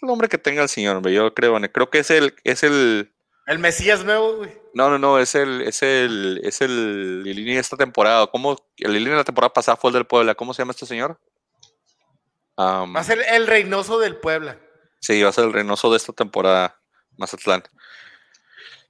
El 0.03 0.09
nombre 0.09 0.29
que 0.29 0.37
tenga 0.39 0.63
el 0.63 0.69
señor, 0.69 0.97
hombre, 0.97 1.13
yo 1.15 1.33
creo, 1.35 1.59
creo 1.73 1.91
que 1.91 1.99
es 2.01 2.11
el, 2.11 2.35
es 2.45 2.63
el 2.63 3.15
El 3.47 3.59
Mesías 3.59 4.05
nuevo, 4.05 4.37
güey. 4.37 4.51
No, 4.75 4.91
no, 4.91 4.99
no, 4.99 5.19
es 5.19 5.35
el, 5.35 5.63
es 5.63 5.83
el, 5.83 6.41
es 6.45 6.61
el 6.61 7.23
Lilini 7.23 7.55
de 7.55 7.61
esta 7.61 7.77
temporada. 7.77 8.27
¿Cómo? 8.27 8.57
El 8.79 8.93
Lilini 8.93 9.11
de 9.13 9.17
la 9.17 9.25
temporada 9.25 9.53
pasada 9.53 9.77
fue 9.77 9.91
el 9.91 9.95
del 9.95 10.07
Puebla. 10.07 10.35
¿Cómo 10.35 10.53
se 10.55 10.63
llama 10.63 10.73
este 10.73 10.85
señor? 10.87 11.19
Va 12.59 13.01
a 13.01 13.05
ser 13.05 13.21
el 13.31 13.47
Reynoso 13.47 13.99
del 13.99 14.17
Puebla. 14.17 14.59
sí, 15.01 15.23
va 15.23 15.31
a 15.31 15.33
ser 15.33 15.45
el 15.45 15.53
Reynoso 15.53 15.91
de 15.91 15.97
esta 15.97 16.13
temporada, 16.13 16.79
Mazatlán. 17.17 17.63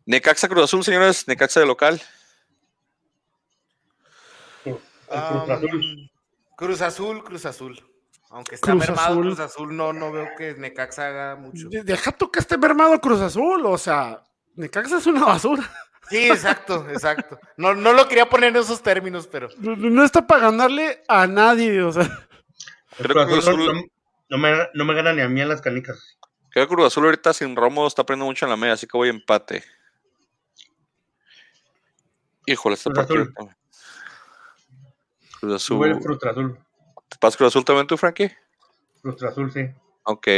Necaxa 0.07 0.49
Cruz 0.49 0.65
Azul, 0.65 0.85
señores. 0.85 1.27
Necaxa 1.29 1.61
de 1.61 1.67
local. 1.67 2.01
Ah, 5.11 5.45
Cruz 5.47 5.51
Azul. 5.51 6.11
Cruz 6.57 6.81
Azul, 6.83 7.25
Cruz 7.25 7.47
Azul. 7.47 7.83
Aunque 8.31 8.57
está 8.57 8.73
Cruz 8.73 8.81
mermado 8.81 9.09
Azul. 9.11 9.23
Cruz 9.23 9.41
Azul, 9.41 9.77
no, 9.77 9.93
no 9.93 10.11
veo 10.13 10.29
que 10.37 10.55
Necaxa 10.55 11.09
haga 11.09 11.37
mucho. 11.37 11.69
De- 11.69 11.85
Deja 11.85 12.13
tú 12.13 12.31
que 12.31 12.41
esté 12.41 12.59
mermado 12.59 13.01
Cruz 13.01 13.21
Azul, 13.21 13.65
o 13.67 13.79
sea, 13.79 14.23
Necaxa 14.55 14.99
es 14.99 15.07
una 15.07 15.25
basura. 15.25 15.71
Sí, 16.11 16.29
exacto, 16.29 16.87
exacto. 16.91 17.39
No, 17.57 17.75
no 17.75 17.93
lo 17.93 18.07
quería 18.09 18.29
poner 18.29 18.51
en 18.51 18.57
esos 18.57 18.83
términos, 18.83 19.27
pero 19.27 19.49
No, 19.59 19.75
no 19.77 20.05
está 20.05 20.27
para 20.27 20.43
ganarle 20.51 21.03
a 21.09 21.27
nadie, 21.27 21.81
o 21.83 21.93
sea. 21.93 22.05
Creo 22.99 23.27
que 23.27 23.33
Cruz 23.33 23.49
Azul 23.49 23.91
no, 24.29 24.39
me, 24.39 24.53
no 24.75 24.85
me 24.85 24.95
gana 24.95 25.13
ni 25.13 25.23
a 25.23 25.29
mí 25.29 25.41
en 25.41 25.49
las 25.49 25.63
canicas. 25.63 26.19
Creo 26.51 26.67
que 26.69 26.75
Cruz 26.75 26.87
Azul 26.89 27.05
ahorita 27.05 27.33
sin 27.33 27.57
Romo 27.57 27.87
está 27.87 28.03
aprendiendo 28.03 28.27
mucho 28.27 28.45
en 28.47 28.51
la 28.51 28.57
media, 28.57 28.75
así 28.75 28.87
que 28.87 28.97
voy 28.99 29.09
a 29.09 29.13
empate. 29.13 29.65
Híjole, 32.47 32.75
este 32.75 32.91
Cruz 32.91 32.97
partido. 32.99 33.23
Azul. 33.23 33.35
también. 33.35 33.57
Cruz 35.41 35.55
Azul. 35.55 36.01
Cruz 36.01 36.25
Azul. 36.25 36.59
¿Te 37.09 37.19
pasas 37.19 37.37
Cruz 37.37 37.49
Azul 37.49 37.65
también 37.65 37.87
tú, 37.87 37.97
Frankie? 37.97 38.33
Cruz 39.03 39.23
Azul, 39.23 39.53
sí. 39.53 39.61
Ok. 40.05 40.29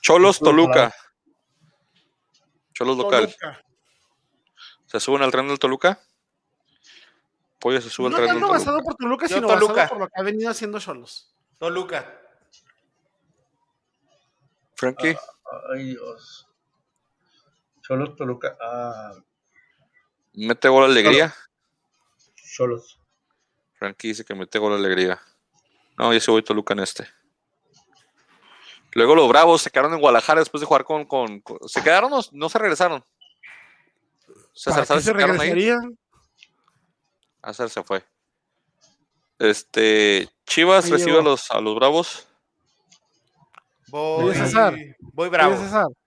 Cholos, 0.00 0.38
Cruz 0.38 0.48
Toluca. 0.50 0.94
Cholos 2.72 2.96
local. 2.96 3.26
Toluca. 3.26 3.64
¿Se 4.86 4.98
suben 5.00 5.22
al 5.22 5.30
tren 5.30 5.46
del 5.48 5.58
Toluca? 5.58 6.00
Pollo 7.60 7.80
se 7.80 7.90
sube 7.90 8.06
al 8.06 8.12
No 8.12 8.16
tren 8.16 8.28
del 8.30 8.38
Toluca. 8.40 8.58
basado 8.58 8.80
por 8.82 8.94
Toluca, 8.96 9.26
Yo 9.26 9.36
sino 9.36 9.48
Toluca. 9.48 9.72
basado 9.74 9.88
por 9.90 9.98
lo 9.98 10.06
que 10.08 10.20
ha 10.20 10.22
venido 10.24 10.50
haciendo 10.50 10.80
Cholos. 10.80 11.34
Toluca. 11.58 12.16
Frankie, 14.76 15.14
Ay, 15.74 15.84
Dios. 15.90 16.48
Cholos, 17.82 18.16
Toluca. 18.16 18.56
Ah, 18.60 19.12
mete 20.46 20.68
gol 20.68 20.84
alegría. 20.84 21.34
Cholos. 22.56 22.98
Frankie 23.74 24.08
dice 24.08 24.24
que 24.24 24.34
mete 24.34 24.58
gol 24.58 24.74
alegría. 24.74 25.20
No, 25.98 26.12
yo 26.12 26.20
sí 26.20 26.30
voy 26.30 26.42
Toluca 26.42 26.74
en 26.74 26.80
este. 26.80 27.06
Luego 28.92 29.14
los 29.14 29.28
Bravos 29.28 29.62
se 29.62 29.70
quedaron 29.70 29.94
en 29.94 30.00
Guadalajara 30.00 30.40
después 30.40 30.60
de 30.60 30.66
jugar 30.66 30.84
con. 30.84 31.04
con- 31.06 31.40
con- 31.40 31.58
¿Se 31.68 31.82
quedaron 31.82 32.12
o 32.12 32.20
no 32.32 32.48
se 32.48 32.58
regresaron? 32.58 33.04
César, 34.52 34.72
¿Para 34.72 34.82
qué 34.82 34.86
¿sabes 34.86 35.02
si 35.04 35.10
se 35.10 35.12
se 35.12 35.26
regresarían? 35.26 35.98
César 37.44 37.70
se 37.70 37.82
fue. 37.84 38.04
Este. 39.38 40.28
Chivas 40.44 40.84
Ahí 40.86 40.90
recibe 40.92 41.18
a 41.18 41.22
los, 41.22 41.50
a 41.50 41.60
los 41.60 41.74
Bravos. 41.76 42.26
Voy, 43.88 44.34
César. 44.34 44.74
voy 45.14 45.28
bravo. 45.28 45.56
César, 45.56 45.86
¿Qué 45.88 45.99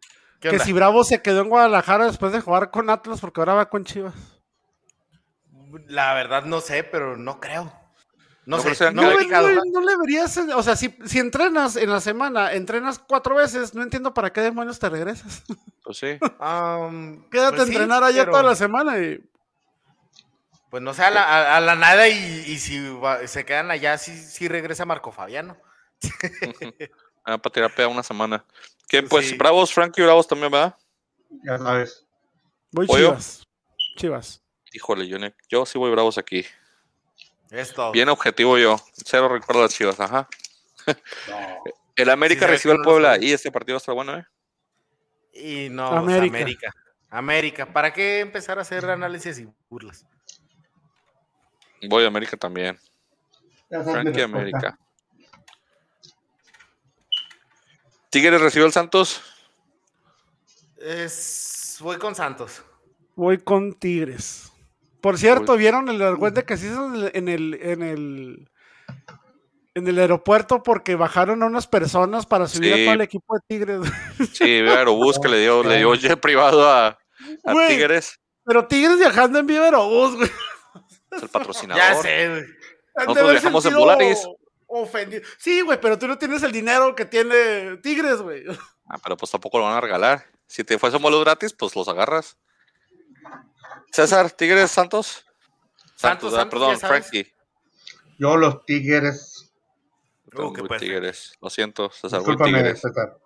que 0.49 0.55
onda? 0.55 0.63
si 0.65 0.73
Bravo 0.73 1.03
se 1.03 1.21
quedó 1.21 1.41
en 1.41 1.49
Guadalajara 1.49 2.05
después 2.05 2.31
de 2.31 2.41
jugar 2.41 2.71
con 2.71 2.89
Atlas 2.89 3.19
porque 3.21 3.41
ahora 3.41 3.53
va 3.55 3.69
con 3.69 3.83
Chivas. 3.85 4.13
La 5.87 6.13
verdad 6.13 6.43
no 6.45 6.61
sé, 6.61 6.83
pero 6.83 7.17
no 7.17 7.39
creo. 7.39 7.71
No, 8.45 8.57
No, 8.57 8.73
sé, 8.75 8.91
no 8.91 9.01
No, 9.03 9.09
le- 9.09 9.55
no, 9.71 9.81
deberías, 9.87 10.37
o 10.37 10.63
sea, 10.63 10.75
si, 10.75 10.95
si 11.05 11.19
entrenas 11.19 11.77
en 11.77 11.89
la 11.89 12.01
semana, 12.01 12.51
entrenas 12.53 12.99
cuatro 12.99 13.35
veces, 13.35 13.73
no 13.73 13.81
entiendo 13.81 14.13
para 14.13 14.33
qué 14.33 14.41
demonios 14.41 14.79
te 14.79 14.89
regresas. 14.89 15.43
Pues 15.83 15.97
sí. 15.97 16.17
Quédate 16.17 17.57
pues 17.57 17.61
a 17.61 17.65
sí, 17.65 17.71
entrenar 17.71 18.03
allá 18.03 18.21
pero, 18.21 18.31
toda 18.31 18.43
la 18.43 18.55
semana 18.55 18.97
y 18.99 19.19
Pues 20.69 20.83
no 20.83 20.93
sé, 20.93 21.03
a 21.03 21.11
la, 21.11 21.23
a- 21.23 21.57
a 21.57 21.61
la 21.61 21.75
nada 21.75 22.07
y, 22.09 22.15
y 22.47 22.57
si 22.59 22.79
va- 22.95 23.25
se 23.27 23.45
quedan 23.45 23.71
allá, 23.71 23.97
sí, 23.97 24.15
sí 24.17 24.47
regresa 24.47 24.85
Marco 24.85 25.11
Fabiano. 25.11 25.57
Ah, 27.25 27.37
para 27.37 27.53
tirar 27.53 27.73
peda 27.73 27.87
una 27.87 28.03
semana. 28.03 28.43
¿Qué? 28.87 29.03
Pues 29.03 29.29
Sí. 29.29 29.37
Bravos, 29.37 29.73
Frankie 29.73 30.01
Bravos 30.01 30.27
también, 30.27 30.51
¿verdad? 30.51 30.75
Ya 31.43 31.57
sabes. 31.57 32.05
voy 32.71 32.87
¿Pollo? 32.87 33.09
Chivas. 33.09 33.43
Chivas. 33.95 34.43
Híjole, 34.73 35.07
yo, 35.07 35.17
yo 35.49 35.65
sí 35.65 35.77
voy 35.77 35.91
Bravos 35.91 36.17
aquí. 36.17 36.45
Esto. 37.51 37.91
Bien 37.91 38.09
objetivo 38.09 38.57
yo. 38.57 38.77
Cero 38.93 39.29
recuerdo 39.29 39.61
a 39.61 39.65
las 39.65 39.73
Chivas, 39.73 39.99
ajá. 39.99 40.27
El 41.95 42.09
América 42.09 42.45
ve 42.47 42.53
recibe 42.53 42.73
al 42.73 42.79
no 42.79 42.83
Puebla 42.83 43.17
y 43.19 43.31
este 43.31 43.51
partido 43.51 43.77
está 43.77 43.93
bueno, 43.93 44.17
¿eh? 44.17 44.25
Y 45.33 45.69
no, 45.69 45.89
pues, 45.89 45.99
América. 45.99 46.37
América. 46.37 46.73
América. 47.09 47.65
¿Para 47.71 47.93
qué 47.93 48.19
empezar 48.19 48.57
a 48.57 48.61
hacer 48.61 48.89
análisis 48.89 49.37
y 49.39 49.47
burlas? 49.69 50.05
Voy 51.87 52.03
a 52.03 52.07
América 52.07 52.37
también. 52.37 52.79
Ya 53.69 53.83
sabes 53.83 54.05
mi 54.05 54.13
Frankie. 54.13 54.21
América. 54.21 54.79
Tigres 58.13 58.39
recibe 58.39 58.65
al 58.65 58.71
Santos. 58.71 59.21
Es... 60.77 61.77
Voy 61.79 61.97
con 61.97 62.13
Santos. 62.13 62.61
Voy 63.15 63.39
con 63.39 63.73
Tigres. 63.73 64.51
Por 65.01 65.17
cierto, 65.17 65.57
¿vieron 65.57 65.89
el 65.89 65.99
argüente 65.99 66.43
que 66.43 66.55
se 66.55 66.67
hizo 66.67 66.85
en 66.85 66.93
el, 66.95 67.11
en 67.15 67.27
el, 67.27 67.53
en 67.55 67.81
el, 67.81 68.49
en 69.73 69.87
el 69.87 69.97
aeropuerto 69.97 70.61
porque 70.61 70.93
bajaron 70.95 71.41
a 71.41 71.47
unas 71.47 71.65
personas 71.65 72.27
para 72.27 72.47
subir 72.47 72.75
Sí. 72.75 72.81
a 72.81 72.85
todo 72.85 72.93
el 72.93 73.01
equipo 73.01 73.33
de 73.35 73.41
Tigres? 73.47 73.79
Sí, 74.33 74.61
Viva 74.61 74.75
Aerobús 74.75 75.17
que 75.19 75.29
le 75.29 75.41
dio, 75.41 75.63
le 75.63 75.77
dio 75.79 75.95
jet 75.95 76.19
privado 76.19 76.69
a, 76.69 76.89
a 77.43 77.51
Güey. 77.51 77.69
Tigres. 77.69 78.19
Pero 78.45 78.67
Tigres 78.67 78.99
viajando 78.99 79.39
en 79.39 79.47
Viva 79.47 79.65
Aerobús, 79.65 80.17
güey. 80.17 80.29
Es 81.11 81.23
el 81.23 81.29
patrocinador. 81.29 81.81
Ya 81.83 81.95
sé, 81.95 82.29
güey. 82.29 82.43
Nosotros 83.07 83.31
viajamos 83.31 83.65
en 83.65 83.71
sentido 83.71 83.79
Volaris. 83.79 84.27
Ofendido. 84.75 85.23
Sí, 85.37 85.61
güey, 85.61 85.79
pero 85.79 85.99
tú 85.99 86.07
no 86.07 86.17
tienes 86.17 86.41
el 86.41 86.51
dinero 86.51 86.95
que 86.95 87.05
tiene 87.05 87.77
Tigres, 87.77 88.21
güey. 88.21 88.43
Ah, 88.87 88.97
pero 89.01 89.15
pues 89.15 89.31
tampoco 89.31 89.59
lo 89.59 89.65
van 89.65 89.77
a 89.77 89.81
regalar. 89.81 90.25
Si 90.47 90.63
te 90.63 90.77
fuese 90.79 90.97
un 90.97 91.03
vuelo 91.03 91.19
gratis, 91.19 91.53
pues 91.53 91.75
los 91.75 91.87
agarras. 91.87 92.37
César, 93.91 94.31
Tigres, 94.31 94.71
Santos. 94.71 95.25
Santos, 95.95 96.33
ah, 96.33 96.37
Santos, 96.37 96.49
perdón. 96.49 96.79
Frankie. 96.79 97.31
Yo 98.17 98.35
los 98.35 98.65
Tigres. 98.65 99.53
Uh, 100.35 100.51
qué. 100.51 100.63
Tigres. 100.79 101.37
Lo 101.39 101.49
siento, 101.49 101.91
César, 101.91 102.19
Discúlpame, 102.19 102.57
Tigres. 102.57 102.81
César. 102.81 103.17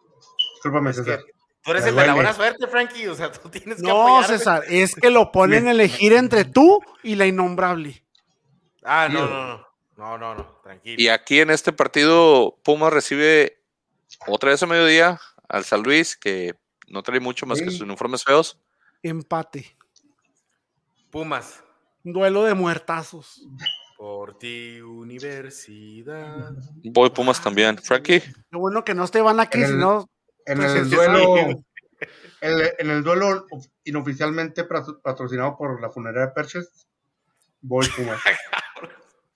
Discúlpame, 0.56 0.94
César. 0.94 1.22
tú 1.64 1.72
eres 1.72 1.84
Me 1.84 1.90
el 1.90 1.95
de 1.95 2.07
la 2.07 2.14
buena 2.14 2.34
suerte, 2.34 2.68
Frankie. 2.68 3.07
O 3.07 3.15
sea, 3.15 3.32
tú 3.32 3.49
tienes 3.49 3.78
que 3.78 3.88
No, 3.88 4.02
apoyarme. 4.02 4.38
César, 4.38 4.64
es 4.68 4.95
que 4.95 5.10
lo 5.10 5.32
ponen 5.32 5.68
a 5.68 5.72
elegir 5.72 6.14
entre 6.14 6.44
tú 6.44 6.82
y 7.03 7.15
la 7.15 7.26
innombrable. 7.26 8.03
Ah, 8.84 9.07
no, 9.10 9.28
no, 9.28 9.48
no. 9.48 9.66
No, 9.98 10.18
no, 10.18 10.36
no. 10.36 10.60
Tranquilo. 10.64 10.95
Y 11.02 11.07
aquí 11.10 11.40
en 11.40 11.49
este 11.49 11.74
partido, 11.74 12.57
Pumas 12.64 12.94
recibe 12.94 13.61
otra 14.28 14.52
vez 14.52 14.61
a 14.64 14.68
mediodía 14.68 15.19
al 15.49 15.64
San 15.65 15.82
Luis, 15.84 16.15
que 16.15 16.56
no 16.88 17.02
trae 17.03 17.19
mucho 17.19 17.45
más 17.45 17.60
que 17.60 17.72
sus 17.72 17.82
uniformes 17.82 18.24
feos. 18.24 18.60
Empate. 19.02 19.76
Pumas. 21.11 21.64
Duelo 22.03 22.44
de 22.44 22.53
muertazos. 22.53 23.45
Por 23.98 24.38
ti, 24.38 24.80
universidad. 24.82 26.52
Voy 26.84 27.10
Pumas 27.10 27.41
también. 27.41 27.78
Frankie, 27.80 28.19
Qué 28.22 28.57
bueno 28.57 28.84
que 28.84 28.94
no 28.94 29.03
esté 29.03 29.22
van 29.22 29.40
aquí, 29.40 29.57
En 29.57 29.64
el- 29.64 29.69
si 29.72 29.76
no. 29.78 30.10
En 30.45 30.61
el 30.61 30.90
duelo, 30.90 31.36
el- 32.41 32.74
en 32.78 32.90
el 32.91 33.03
duelo 33.03 33.45
of- 33.52 33.65
inoficialmente 33.84 34.64
patro- 34.64 35.02
patrocinado 35.02 35.57
por 35.57 35.82
la 35.82 35.90
funeraria 35.90 36.34
Perches, 36.34 36.88
voy 37.61 37.88
Pumas. 37.90 38.22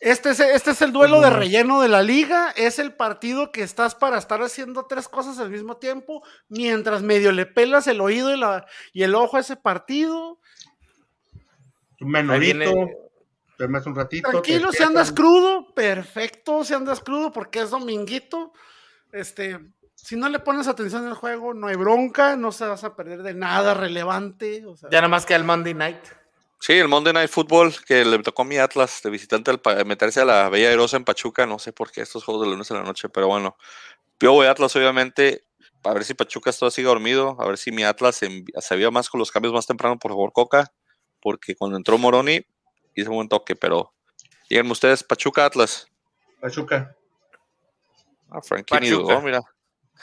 Este 0.02 0.32
es, 0.32 0.40
este 0.40 0.72
es 0.72 0.82
el 0.82 0.91
duelo 0.91 1.18
de 1.22 1.28
Pumas. 1.28 1.40
relleno 1.40 1.80
de 1.80 1.88
la 1.88 2.02
liga. 2.02 2.52
Es 2.57 2.80
el 2.80 2.91
partido 2.91 3.52
que 3.52 3.61
estás 3.61 3.94
para 3.94 4.18
estar 4.18 4.41
haciendo 4.41 4.88
tres 4.88 5.07
cosas 5.07 5.38
al 5.38 5.52
mismo 5.52 5.78
tiempo, 5.78 6.23
mientras 6.49 7.03
medio 7.03 7.32
le 7.32 7.45
pelas 7.45 7.86
el 7.86 8.02
oído 8.02 8.34
y, 8.34 8.40
la, 8.40 8.65
y 8.94 9.03
el 9.03 9.14
ojo 9.14 9.38
a 9.38 9.41
ese 9.41 9.56
partido. 9.56 10.40
Menorito, 11.99 12.73
duermes 13.60 13.86
un 13.86 13.95
ratito. 13.95 14.28
Tranquilo, 14.28 14.72
si 14.72 14.82
andas 14.82 15.11
crudo, 15.11 15.72
perfecto, 15.76 16.64
si 16.64 16.73
andas 16.73 16.99
crudo 16.99 17.32
porque 17.32 17.60
es 17.60 17.69
dominguito. 17.69 18.53
Este, 19.11 19.60
si 19.94 20.15
no 20.15 20.30
le 20.30 20.40
pones 20.40 20.68
atención 20.68 21.06
al 21.06 21.14
juego, 21.14 21.53
no 21.53 21.68
hay 21.68 21.76
bronca, 21.76 22.36
no 22.36 22.52
se 22.52 22.65
vas 22.65 22.84
a 22.84 22.95
perder 22.95 23.22
de 23.22 23.36
nada 23.36 23.76
relevante. 23.76 24.65
o 24.65 24.76
sea, 24.76 24.90
Ya 24.90 24.98
nada 24.98 25.10
más 25.10 25.28
que 25.28 25.36
el 25.36 25.44
Monday 25.44 25.76
Night. 25.76 26.20
Sí, 26.62 26.74
el 26.74 26.88
Monday 26.88 27.12
Night 27.12 27.30
Football, 27.30 27.74
que 27.86 28.06
le 28.06 28.18
tocó 28.20 28.44
a 28.44 28.46
mi 28.46 28.58
Atlas 28.58 29.02
de 29.04 29.10
visitante 29.10 29.52
al 29.52 29.60
pa- 29.60 29.84
meterse 29.84 30.22
a 30.22 30.26
la 30.26 30.48
Bella 30.50 30.70
Airosa 30.70 30.96
en 30.96 31.04
Pachuca. 31.04 31.46
No 31.46 31.60
sé 31.60 31.74
por 31.74 31.92
qué 31.92 32.02
estos 32.02 32.24
juegos 32.24 32.46
de 32.46 32.52
lunes 32.52 32.72
a 32.72 32.76
la 32.76 32.84
noche, 32.84 33.10
pero 33.10 33.28
bueno. 33.28 33.58
Yo 34.20 34.32
voy 34.34 34.46
a 34.48 34.52
Atlas, 34.52 34.76
obviamente, 34.76 35.44
a 35.84 35.94
ver 35.94 36.04
si 36.04 36.14
Pachuca 36.14 36.52
todavía 36.52 36.76
sigue 36.76 36.88
dormido, 36.88 37.36
a 37.42 37.48
ver 37.48 37.58
si 37.58 37.72
mi 37.72 37.84
Atlas 37.84 38.16
se, 38.16 38.44
se 38.60 38.76
vio 38.76 38.92
más 38.92 39.10
con 39.10 39.18
los 39.20 39.32
cambios 39.32 39.52
más 39.54 39.66
temprano 39.66 39.98
por 39.98 40.12
favor 40.12 40.32
Coca, 40.32 40.72
porque 41.20 41.56
cuando 41.56 41.76
entró 41.78 41.98
Moroni 41.98 42.46
hizo 42.94 43.10
un 43.10 43.16
buen 43.16 43.30
toque, 43.30 43.56
pero 43.56 43.92
díganme 44.48 44.72
ustedes, 44.74 45.04
Pachuca 45.04 45.46
Atlas. 45.46 45.88
Pachuca. 46.40 46.96
Ah, 48.30 48.42
Frankie 48.44 48.76
ni 48.80 48.90
Pachuca. 48.92 49.14
dudó, 49.14 49.22
mira. 49.22 49.42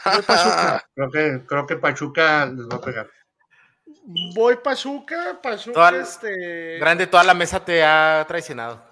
Pachuca. 0.04 0.84
Creo 0.96 1.10
que, 1.12 1.46
creo 1.46 1.66
que 1.66 1.76
Pachuca 1.76 2.46
les 2.46 2.68
va 2.68 2.74
a 2.76 2.80
pegar. 2.80 3.08
Voy 4.34 4.56
Pachuca, 4.56 5.38
Pachuca, 5.42 5.74
Toda- 5.74 6.00
este. 6.02 6.78
Grande, 6.78 7.06
toda 7.06 7.24
la 7.24 7.34
mesa 7.34 7.62
te 7.62 7.84
ha 7.84 8.24
traicionado. 8.26 8.82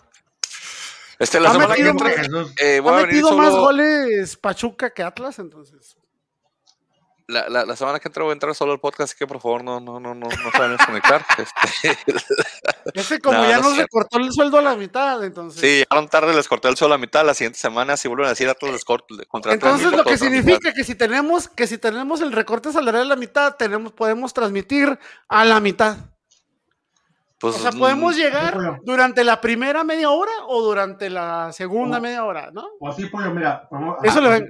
Este, 1.19 1.41
la 1.41 1.49
Ha 1.49 1.53
semana 1.53 1.75
que 1.75 1.89
entra, 1.89 2.11
Jesús. 2.11 2.53
eh, 2.59 2.77
Ha 2.77 2.81
voy 2.83 2.93
a 2.93 2.97
venir 2.97 3.09
metido 3.25 3.33
más 3.37 3.51
goles 3.53 4.37
Pachuca 4.37 4.91
que 4.93 5.03
Atlas, 5.03 5.39
entonces. 5.39 5.97
La, 7.29 7.49
la, 7.49 7.65
la 7.65 7.75
semana 7.77 7.99
que 7.99 8.09
entra 8.09 8.23
voy 8.25 8.31
a 8.31 8.35
entrar 8.35 8.55
solo 8.55 8.73
al 8.73 8.81
podcast, 8.81 9.11
así 9.11 9.19
que 9.19 9.27
por 9.27 9.41
favor 9.41 9.65
no, 9.65 9.81
no, 9.81 9.99
no, 9.99 10.15
no, 10.15 10.29
no 10.29 10.51
se 10.53 10.59
van 10.59 10.71
a 10.73 10.77
desconectar. 10.77 11.25
Este, 11.39 11.97
Ese 12.95 13.21
como 13.21 13.39
No, 13.39 13.49
ya 13.49 13.57
no 13.57 13.63
nos 13.65 13.75
cierto. 13.75 13.83
recortó 13.99 14.19
el 14.19 14.33
sueldo 14.33 14.59
a 14.59 14.63
la 14.63 14.77
mitad, 14.77 15.23
entonces. 15.25 15.61
sí, 15.61 15.67
llegaron 15.79 16.09
tarde, 16.09 16.35
les 16.35 16.47
corté 16.49 16.69
el 16.69 16.77
sol 16.77 16.93
a 16.93 16.95
la 16.95 16.99
mitad. 16.99 17.25
La 17.25 17.35
siguiente 17.35 17.59
semana, 17.59 17.97
si 17.97 18.09
vuelven 18.09 18.27
a 18.27 18.31
decir 18.31 18.49
Atlas, 18.49 18.73
les 18.73 18.85
corto. 18.85 19.15
Entonces 19.51 19.93
lo 19.93 20.05
que 20.05 20.17
significa 20.19 20.73
que 20.73 20.85
si 20.85 20.95
tenemos 20.95 21.49
que 21.49 21.67
si 21.67 21.79
tenemos 21.79 22.21
el 22.21 22.33
recorte 22.33 22.73
salarial 22.73 23.03
a 23.05 23.07
la 23.09 23.17
mitad, 23.17 23.57
tenemos 23.57 23.93
podemos 23.93 24.33
transmitir 24.33 24.99
a 25.29 25.45
la 25.45 25.61
mitad. 25.61 25.97
Pues, 27.39 27.55
O 27.57 27.59
sea, 27.59 27.71
podemos 27.73 28.15
mm, 28.15 28.19
llegar 28.19 28.55
pollo. 28.55 28.77
durante 28.83 29.23
la 29.23 29.41
primera 29.43 29.85
media 29.85 30.11
hora 30.11 30.33
o 30.49 30.63
durante 30.63 31.11
la 31.11 31.53
segunda 31.53 32.01
media 32.01 32.25
hora, 32.25 32.51
¿no? 32.51 32.67
O 32.81 32.89
así, 32.89 33.05
pollo, 33.07 33.31
mira. 33.31 33.69
vamos- 33.71 33.97
Eso 34.03 34.19
ah, 34.21 34.23
le 34.23 34.29
así. 34.33 34.45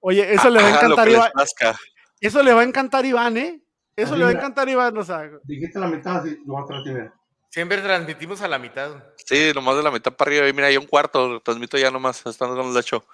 Oye, 0.00 0.32
eso 0.34 0.48
le 0.50 0.60
va 0.62 0.68
a 0.68 0.70
lo 0.70 0.76
encantar 0.76 1.08
Iván. 1.08 1.30
plazca. 1.32 1.76
Eso 2.20 2.42
le 2.42 2.52
va 2.52 2.60
a 2.60 2.64
encantar 2.64 3.04
Iván, 3.04 3.36
¿eh? 3.36 3.60
Eso 3.96 4.10
Así, 4.12 4.18
le 4.18 4.24
va 4.24 4.30
a 4.30 4.34
encantar 4.34 4.68
Iván, 4.68 4.96
o 4.96 5.04
sea, 5.04 5.28
Dijiste 5.44 5.78
la 5.78 5.86
mitad, 5.88 6.22
sí, 6.24 6.36
yo 6.46 6.52
voy 6.52 6.62
a 6.62 6.66
tratar 6.66 6.84
de 6.84 6.94
ver. 6.94 7.12
Siempre 7.54 7.80
transmitimos 7.80 8.40
a 8.40 8.48
la 8.48 8.58
mitad. 8.58 8.90
Sí, 9.24 9.52
nomás 9.54 9.76
de 9.76 9.84
la 9.84 9.92
mitad 9.92 10.12
para 10.12 10.28
arriba. 10.28 10.52
Mira, 10.52 10.66
hay 10.66 10.76
un 10.76 10.88
cuarto. 10.88 11.40
Transmito 11.40 11.78
ya 11.78 11.88
nomás. 11.88 12.26
Están 12.26 12.48
con 12.48 12.68
el 12.68 12.76
hecho. 12.76 13.06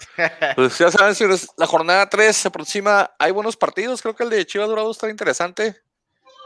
Pues 0.56 0.78
ya 0.78 0.90
saben, 0.90 1.14
la 1.58 1.66
jornada 1.66 2.08
3 2.08 2.34
se 2.34 2.48
aproxima. 2.48 3.10
Hay 3.18 3.32
buenos 3.32 3.58
partidos. 3.58 4.00
Creo 4.00 4.16
que 4.16 4.22
el 4.22 4.30
de 4.30 4.46
Chivas 4.46 4.66
Dorados 4.66 4.96
está 4.96 5.10
interesante. 5.10 5.82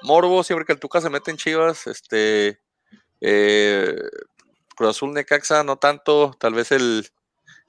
Morbo, 0.02 0.42
siempre 0.42 0.66
que 0.66 0.72
el 0.72 0.80
Tuca 0.80 1.00
se 1.00 1.08
mete 1.08 1.30
en 1.30 1.36
Chivas. 1.36 1.86
Este. 1.86 2.58
Eh, 3.20 3.94
Cruz 4.74 4.90
Azul 4.90 5.12
Necaxa, 5.12 5.62
no 5.62 5.76
tanto. 5.76 6.34
Tal 6.40 6.52
vez 6.52 6.72
el 6.72 7.08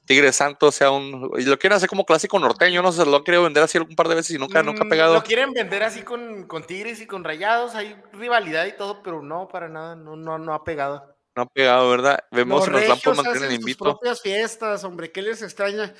Tigre 0.05 0.31
Santos 0.31 0.75
sea 0.75 0.91
un. 0.91 1.31
Y 1.37 1.43
lo 1.43 1.57
quieren 1.57 1.77
hacer 1.77 1.89
como 1.89 2.05
clásico 2.05 2.37
norteño. 2.39 2.81
No 2.81 2.91
sé, 2.91 3.05
lo 3.05 3.17
han 3.17 3.23
querido 3.23 3.43
vender 3.43 3.63
así 3.63 3.77
un 3.77 3.95
par 3.95 4.07
de 4.07 4.15
veces 4.15 4.35
y 4.35 4.39
nunca, 4.39 4.61
nunca 4.63 4.81
ha 4.83 4.85
Mm, 4.85 4.89
pegado. 4.89 5.13
Lo 5.15 5.23
quieren 5.23 5.51
vender 5.53 5.83
así 5.83 6.03
con, 6.03 6.45
con 6.47 6.63
Tigres 6.65 7.01
y 7.01 7.07
con 7.07 7.23
Rayados. 7.23 7.75
Hay 7.75 7.95
rivalidad 8.13 8.65
y 8.65 8.73
todo, 8.73 9.01
pero 9.03 9.21
no, 9.21 9.47
para 9.47 9.67
nada. 9.67 9.95
No, 9.95 10.15
no, 10.15 10.37
no 10.37 10.53
ha 10.53 10.63
pegado. 10.63 11.15
No 11.35 11.43
ha 11.43 11.45
pegado, 11.47 11.89
¿verdad? 11.89 12.19
Vemos 12.31 12.67
los 12.69 12.81
si 12.83 12.87
por 12.87 12.95
regios 12.95 13.17
mantener 13.17 13.31
hacen 13.37 13.43
el 13.43 13.49
sus 13.49 13.59
invito. 13.59 13.83
propias 13.83 14.21
fiestas, 14.21 14.83
hombre, 14.83 15.11
¿qué 15.11 15.21
les 15.21 15.41
extraña? 15.41 15.93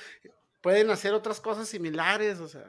Pueden 0.62 0.90
hacer 0.90 1.12
otras 1.12 1.40
cosas 1.40 1.68
similares, 1.68 2.38
o 2.40 2.48
sea. 2.48 2.64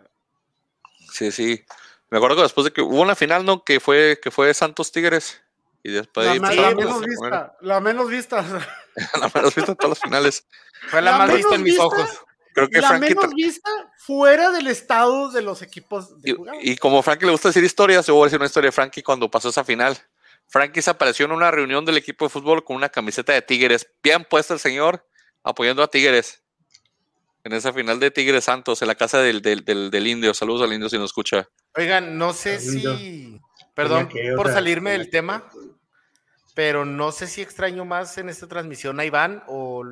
Sí, 1.11 1.31
sí. 1.31 1.63
Me 2.09 2.17
acuerdo 2.17 2.37
que 2.37 2.41
después 2.43 2.65
de 2.65 2.71
que 2.73 2.81
hubo 2.81 3.01
una 3.01 3.15
final, 3.15 3.45
¿no? 3.45 3.63
Que 3.63 3.79
fue, 3.79 4.19
que 4.21 4.31
fue 4.31 4.53
Santos 4.53 4.91
Tigres. 4.91 5.41
Y 5.87 5.91
después 5.91 6.27
de 6.27 6.37
La, 6.37 6.73
menos 6.73 6.99
vista, 7.01 7.55
la 7.61 7.79
menos 7.79 8.09
vista. 8.09 8.41
la 8.43 9.31
menos 9.33 9.55
vista 9.55 9.71
de 9.71 9.75
todas 9.77 9.89
las 9.91 9.99
finales. 10.01 10.45
Fue 10.89 11.01
la, 11.01 11.11
La 11.11 11.17
más 11.19 11.33
vista 11.33 11.55
en 11.55 11.63
mis 11.63 11.71
vista. 11.75 11.85
ojos. 11.85 12.09
Creo 12.53 12.67
que 12.67 12.81
la 12.81 12.87
Frankie. 12.89 13.15
menos 13.15 13.33
vista 13.33 13.69
fuera 13.99 14.51
del 14.51 14.67
estado 14.67 15.31
de 15.31 15.41
los 15.41 15.61
equipos 15.61 16.21
de. 16.21 16.31
Y, 16.61 16.71
y 16.73 16.75
como 16.75 17.01
Frankie 17.01 17.25
le 17.25 17.31
gusta 17.31 17.47
decir 17.47 17.63
historias, 17.63 18.05
yo 18.05 18.15
voy 18.15 18.23
a 18.23 18.25
decir 18.25 18.37
una 18.37 18.47
historia 18.47 18.67
de 18.67 18.71
Frankie 18.73 19.01
cuando 19.01 19.31
pasó 19.31 19.47
esa 19.47 19.63
final. 19.63 19.97
Frankie 20.47 20.81
se 20.81 20.89
apareció 20.89 21.25
en 21.25 21.31
una 21.31 21.51
reunión 21.51 21.85
del 21.85 21.95
equipo 21.95 22.25
de 22.25 22.29
fútbol 22.29 22.65
con 22.65 22.75
una 22.75 22.89
camiseta 22.89 23.31
de 23.31 23.41
Tigres. 23.41 23.87
Bien 24.03 24.25
puesto 24.29 24.53
el 24.53 24.59
señor, 24.59 25.07
apoyando 25.41 25.83
a 25.83 25.87
Tigres. 25.87 26.43
En 27.45 27.53
esa 27.53 27.71
final 27.71 28.01
de 28.01 28.11
Tigres 28.11 28.43
Santos, 28.43 28.81
en 28.81 28.89
la 28.89 28.95
casa 28.95 29.19
del, 29.21 29.41
del, 29.41 29.63
del, 29.63 29.89
del 29.89 30.05
indio. 30.07 30.33
Saludos 30.33 30.63
al 30.63 30.73
indio 30.73 30.89
si 30.89 30.97
nos 30.97 31.11
escucha. 31.11 31.47
Oigan, 31.77 32.17
no 32.17 32.33
sé 32.33 32.59
si. 32.59 33.39
Perdón 33.73 34.09
por 34.35 34.51
salirme 34.51 34.89
del 34.93 35.11
tema, 35.11 35.47
pero 36.57 36.85
no 36.85 37.11
sé 37.11 37.27
si 37.27 37.43
extraño 37.43 37.85
más 37.85 38.17
en 38.17 38.29
esta 38.29 38.47
transmisión 38.47 38.99
a 38.99 39.05
Iván 39.05 39.43
o 39.45 39.83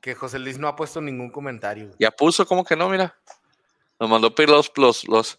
que 0.00 0.14
José 0.14 0.38
Luis 0.38 0.56
no 0.56 0.68
ha 0.68 0.76
puesto 0.76 1.00
ningún 1.00 1.30
comentario. 1.32 1.90
Ya 1.98 2.12
puso, 2.12 2.46
como 2.46 2.64
que 2.64 2.76
no? 2.76 2.88
Mira. 2.88 3.12
Nos 3.98 4.08
mandó 4.08 4.32
pedir 4.32 4.50
los, 4.50 4.70
los, 4.76 5.02
los. 5.08 5.36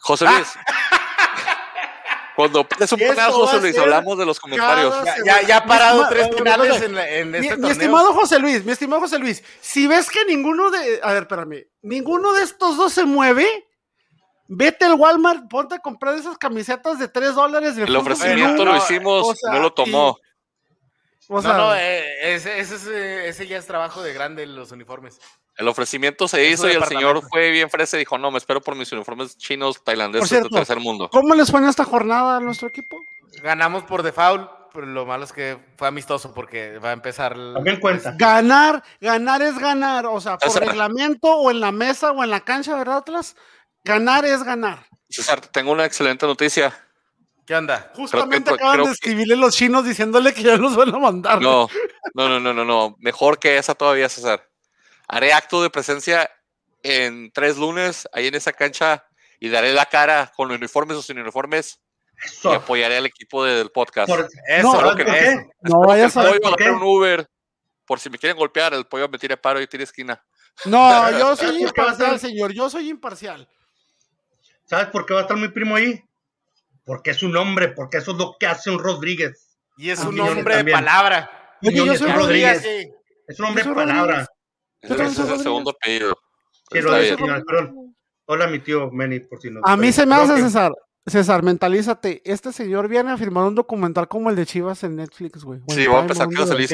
José 0.00 0.24
Luis. 0.24 0.48
Cuando 2.34 2.66
pides 2.68 2.90
un 2.90 2.98
penal, 2.98 3.30
José 3.30 3.60
Luis, 3.60 3.78
hablamos 3.78 4.18
de 4.18 4.26
los 4.26 4.40
comentarios. 4.40 4.92
Ya, 5.04 5.14
ya, 5.24 5.42
ya 5.46 5.56
ha 5.58 5.64
parado 5.64 6.02
Mi 6.02 6.08
tres 6.08 6.28
penales 6.34 6.82
en, 6.82 6.94
la- 6.96 7.08
en 7.08 7.30
Mi, 7.30 7.36
este 7.38 7.50
mi 7.50 7.54
torneo. 7.54 7.70
estimado 7.70 8.12
José 8.14 8.38
Luis, 8.40 8.64
mi 8.64 8.72
estimado 8.72 9.00
José 9.02 9.20
Luis, 9.20 9.44
si 9.60 9.86
ves 9.86 10.10
que 10.10 10.24
ninguno 10.24 10.72
de, 10.72 10.98
a 11.04 11.12
ver, 11.12 11.22
espérame, 11.22 11.68
ninguno 11.82 12.32
de 12.32 12.42
estos 12.42 12.76
dos 12.76 12.92
se 12.92 13.04
mueve, 13.04 13.46
vete 14.46 14.84
al 14.84 14.94
Walmart, 14.94 15.48
ponte 15.48 15.76
a 15.76 15.78
comprar 15.78 16.14
esas 16.14 16.38
camisetas 16.38 16.98
de 16.98 17.08
3 17.08 17.34
dólares 17.34 17.76
El 17.76 17.96
ofrecimiento 17.96 18.64
lo 18.64 18.76
hicimos, 18.76 19.28
o 19.28 19.34
sea, 19.34 19.52
no 19.52 19.60
lo 19.60 19.72
tomó. 19.72 20.18
o 21.28 21.42
sea, 21.42 21.52
no, 21.52 21.58
no, 21.58 21.74
eh, 21.74 22.34
ese, 22.34 22.58
ese, 22.58 22.74
es, 22.74 22.86
ese 22.86 23.46
ya 23.46 23.58
es 23.58 23.66
trabajo 23.66 24.02
de 24.02 24.12
grande 24.12 24.46
los 24.46 24.72
uniformes. 24.72 25.20
El 25.56 25.68
ofrecimiento 25.68 26.26
se 26.26 26.48
hizo 26.48 26.68
y 26.68 26.72
el 26.72 26.84
señor 26.84 27.22
fue 27.28 27.50
bien 27.52 27.70
fresa 27.70 27.96
y 27.96 28.00
dijo, 28.00 28.18
no, 28.18 28.30
me 28.30 28.38
espero 28.38 28.60
por 28.60 28.74
mis 28.74 28.90
uniformes 28.90 29.38
chinos, 29.38 29.82
tailandeses 29.84 30.28
cierto, 30.28 30.48
de 30.48 30.56
tercer 30.56 30.80
mundo. 30.80 31.08
¿cómo 31.10 31.34
les 31.34 31.50
fue 31.50 31.60
en 31.60 31.68
esta 31.68 31.84
jornada 31.84 32.38
a 32.38 32.40
nuestro 32.40 32.68
equipo? 32.68 32.98
Ganamos 33.40 33.84
por 33.84 34.02
default, 34.02 34.50
pero 34.72 34.86
lo 34.86 35.06
malo 35.06 35.22
es 35.22 35.32
que 35.32 35.56
fue 35.76 35.86
amistoso 35.86 36.34
porque 36.34 36.78
va 36.78 36.90
a 36.90 36.92
empezar. 36.92 37.34
También 37.34 37.78
cuenta. 37.78 38.14
Ganar, 38.18 38.82
ganar 39.00 39.42
es 39.42 39.56
ganar, 39.56 40.06
o 40.06 40.20
sea, 40.20 40.36
por 40.38 40.60
reglamento 40.60 41.32
o 41.32 41.50
en 41.52 41.60
la 41.60 41.70
mesa 41.70 42.10
o 42.10 42.24
en 42.24 42.30
la 42.30 42.40
cancha, 42.40 42.76
¿verdad, 42.76 42.98
Atlas? 42.98 43.36
Ganar 43.84 44.24
es 44.24 44.42
ganar. 44.42 44.86
César, 45.08 45.40
tengo 45.40 45.72
una 45.72 45.84
excelente 45.84 46.26
noticia. 46.26 46.72
¿Qué 47.46 47.54
onda? 47.54 47.92
Justamente 47.94 48.48
que- 48.50 48.54
acaban 48.54 48.78
de 48.78 48.84
que- 48.86 48.90
escribirle 48.92 49.36
los 49.36 49.54
chinos 49.54 49.84
diciéndole 49.84 50.32
que 50.32 50.42
ya 50.42 50.56
los 50.56 50.74
van 50.74 50.94
a 50.94 50.98
mandar. 50.98 51.40
No, 51.42 51.68
no, 52.14 52.28
no, 52.28 52.40
no, 52.40 52.54
no, 52.54 52.64
no. 52.64 52.96
Mejor 52.98 53.38
que 53.38 53.58
esa 53.58 53.74
todavía, 53.74 54.08
César. 54.08 54.48
Haré 55.06 55.34
acto 55.34 55.62
de 55.62 55.68
presencia 55.68 56.30
en 56.82 57.30
tres 57.32 57.58
lunes 57.58 58.08
ahí 58.12 58.26
en 58.28 58.34
esa 58.34 58.52
cancha 58.52 59.04
y 59.38 59.50
daré 59.50 59.74
la 59.74 59.84
cara 59.86 60.32
con 60.34 60.50
uniformes 60.50 60.96
o 60.96 61.02
sin 61.02 61.18
uniformes 61.18 61.80
y 62.42 62.48
apoyaré 62.48 62.96
al 62.96 63.06
equipo 63.06 63.44
de- 63.44 63.56
del 63.56 63.70
podcast. 63.70 64.08
Por- 64.08 64.28
Eso, 64.48 64.72
No, 64.72 64.80
lo 64.80 64.88
¿por 64.88 64.96
que 64.96 65.04
qué? 65.04 65.18
eso. 65.28 65.40
No 65.60 65.80
vayas 65.80 66.16
a 66.16 66.22
ver. 66.22 66.40
¿por 66.40 66.56
qué? 66.56 66.70
un 66.70 66.82
Uber. 66.82 67.28
Por 67.86 68.00
si 68.00 68.08
me 68.08 68.16
quieren 68.16 68.38
golpear, 68.38 68.72
el 68.72 68.86
pollo 68.86 69.06
me 69.10 69.18
tire 69.18 69.36
paro 69.36 69.60
y 69.60 69.66
tire 69.66 69.84
esquina. 69.84 70.24
No, 70.64 71.10
yo 71.18 71.36
soy 71.36 71.46
¿Por 71.64 71.74
qué 71.74 71.82
imparcial, 71.82 72.18
señor. 72.18 72.52
Yo 72.54 72.70
soy 72.70 72.88
imparcial. 72.88 73.46
¿Sabes 74.66 74.88
por 74.88 75.06
qué 75.06 75.14
va 75.14 75.20
a 75.20 75.22
estar 75.22 75.36
mi 75.36 75.48
primo 75.48 75.76
ahí? 75.76 76.00
Porque 76.84 77.10
es 77.10 77.22
un 77.22 77.36
hombre, 77.36 77.68
porque 77.68 77.98
eso 77.98 78.12
es 78.12 78.18
lo 78.18 78.36
que 78.38 78.46
hace 78.46 78.70
un 78.70 78.78
Rodríguez. 78.78 79.58
Y 79.76 79.90
es 79.90 80.00
un 80.00 80.18
hombre 80.20 80.62
de 80.62 80.72
palabra. 80.72 81.56
Oye, 81.62 81.76
yo 81.76 81.94
soy 81.96 82.12
Rodríguez. 82.12 82.62
Rodríguez. 82.62 82.62
Sí. 82.62 82.92
Es 83.28 83.40
un 83.40 83.46
hombre 83.46 83.64
de 83.64 83.74
palabra. 83.74 84.26
Ese 84.80 84.94
es 84.94 85.18
el 85.18 85.38
segundo 85.38 85.70
apellido. 85.70 86.16
Hola, 88.26 88.46
mi 88.46 88.58
tío 88.60 88.90
Manny, 88.90 89.20
por 89.20 89.40
si 89.40 89.50
no. 89.50 89.60
A 89.64 89.76
mí 89.76 89.92
se 89.92 90.06
me 90.06 90.14
hace, 90.14 90.34
que- 90.36 90.42
César. 90.42 90.72
César, 91.06 91.42
mentalízate. 91.42 92.22
Este 92.24 92.50
señor 92.50 92.88
viene 92.88 93.12
a 93.12 93.18
firmar 93.18 93.44
un 93.44 93.54
documental 93.54 94.08
como 94.08 94.30
el 94.30 94.36
de 94.36 94.46
Chivas 94.46 94.84
en 94.84 94.96
Netflix, 94.96 95.44
güey. 95.44 95.60
Sí, 95.68 95.86
voy 95.86 95.96
a 95.96 96.00
empezar 96.00 96.28
que 96.28 96.34
Luis 96.36 96.50
güey. 96.50 96.66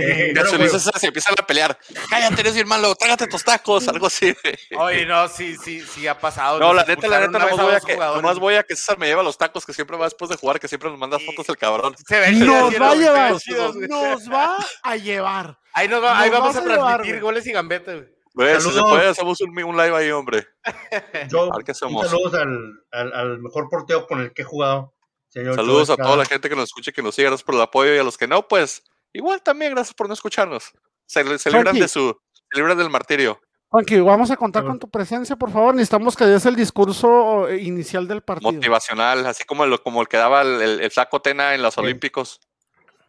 se 0.95 1.07
empiezan 1.09 1.35
a 1.37 1.45
pelear. 1.45 1.77
Cállate, 2.09 2.41
eres 2.41 2.55
bien 2.55 2.69
malo, 2.69 2.95
trágate 2.95 3.27
tus 3.27 3.43
tacos, 3.43 3.89
algo 3.89 4.07
así. 4.07 4.33
Oye, 4.79 5.05
no, 5.05 5.27
sí, 5.27 5.57
sí, 5.57 5.81
sí 5.81 6.07
ha 6.07 6.17
pasado. 6.17 6.61
No, 6.61 6.73
la 6.73 6.85
neta, 6.85 7.09
la 7.09 7.21
neta, 7.27 7.39
nomás 7.41 7.57
voy, 7.61 7.75
a 7.75 7.81
que, 7.81 7.97
nomás 7.97 8.39
voy 8.39 8.55
a 8.55 8.63
que 8.63 8.77
César 8.77 8.99
me 8.99 9.07
lleve 9.09 9.21
a 9.21 9.25
los 9.25 9.37
tacos 9.37 9.67
que 9.67 9.73
siempre 9.73 9.97
va 9.97 10.05
después 10.05 10.29
de 10.29 10.37
jugar, 10.37 10.61
que 10.61 10.69
siempre 10.69 10.91
nos 10.91 10.99
manda 10.99 11.19
fotos 11.19 11.49
el 11.49 11.57
cabrón. 11.57 11.97
Se 12.07 12.21
ven 12.21 12.39
Nos 12.47 12.73
va 12.81 12.93
a 12.93 12.95
llevar. 12.95 13.41
se 13.41 13.53
güey. 13.53 13.89
Nos 13.89 14.31
va 14.31 14.59
a 14.85 14.97
llevar. 14.97 15.59
Ahí, 15.73 15.89
nos 15.89 16.03
va- 16.05 16.19
ahí 16.21 16.31
vamos 16.31 16.55
a 16.55 16.63
transmitir 16.63 17.15
güey. 17.15 17.21
goles 17.21 17.47
y 17.49 17.53
gambetas, 17.53 17.97
güey. 17.97 18.20
Güey, 18.45 18.55
si 18.57 18.63
se 18.63 18.73
Saludos. 18.75 18.91
puede, 18.91 19.09
hacemos 19.09 19.41
un, 19.41 19.63
un 19.63 19.77
live 19.77 19.97
ahí, 19.97 20.11
hombre. 20.11 20.47
Yo, 21.31 21.53
A 21.53 21.57
ver 21.57 21.65
qué 21.65 21.73
un 21.73 21.77
hacemos. 21.77 22.09
saludos 22.09 22.35
al, 22.35 22.83
al, 22.93 23.13
al 23.13 23.39
mejor 23.41 23.69
porteo 23.69 24.07
con 24.07 24.21
el 24.21 24.33
que 24.33 24.43
he 24.43 24.45
jugado. 24.45 24.95
Señor 25.29 25.55
Saludos 25.55 25.89
Joe 25.89 25.95
a 25.95 26.05
toda 26.05 26.17
la 26.17 26.25
gente 26.25 26.49
que 26.49 26.57
nos 26.57 26.65
escuche, 26.65 26.93
que 26.93 27.03
nos 27.03 27.15
siga, 27.15 27.29
gracias 27.31 27.45
por 27.45 27.55
el 27.55 27.61
apoyo 27.61 27.95
y 27.95 27.99
a 27.99 28.03
los 28.03 28.19
que 28.19 28.27
no, 28.27 28.49
pues 28.49 28.83
igual 29.13 29.43
también 29.43 29.73
gracias 29.75 29.95
por 29.95 30.09
no 30.09 30.15
escucharnos. 30.15 30.73
Se, 31.07 31.39
se 31.39 31.51
libran 31.51 31.77
de 31.79 31.87
su, 31.89 32.17
se 32.33 32.59
libran 32.59 32.77
del 32.79 32.91
martirio. 32.91 33.41
Juanqui, 33.69 34.01
vamos 34.01 34.33
a 34.33 34.37
contar 34.37 34.65
con 34.65 34.81
tu 34.81 34.91
presencia, 34.91 35.37
por 35.37 35.53
favor. 35.53 35.73
Necesitamos 35.75 36.17
que 36.17 36.25
des 36.25 36.45
el 36.47 36.57
discurso 36.57 37.47
eh, 37.49 37.59
inicial 37.63 38.09
del 38.09 38.21
partido. 38.23 38.51
Motivacional, 38.53 39.25
así 39.27 39.45
como 39.45 39.63
el, 39.63 39.81
como 39.83 40.01
el 40.03 40.09
que 40.09 40.17
daba 40.17 40.43
el, 40.43 40.61
el, 40.61 40.81
el 40.81 40.91
flaco 40.91 41.23
Tena 41.23 41.55
en 41.55 41.63
los 41.63 41.75
Sí. 41.75 41.81
Olímpicos. 41.81 42.41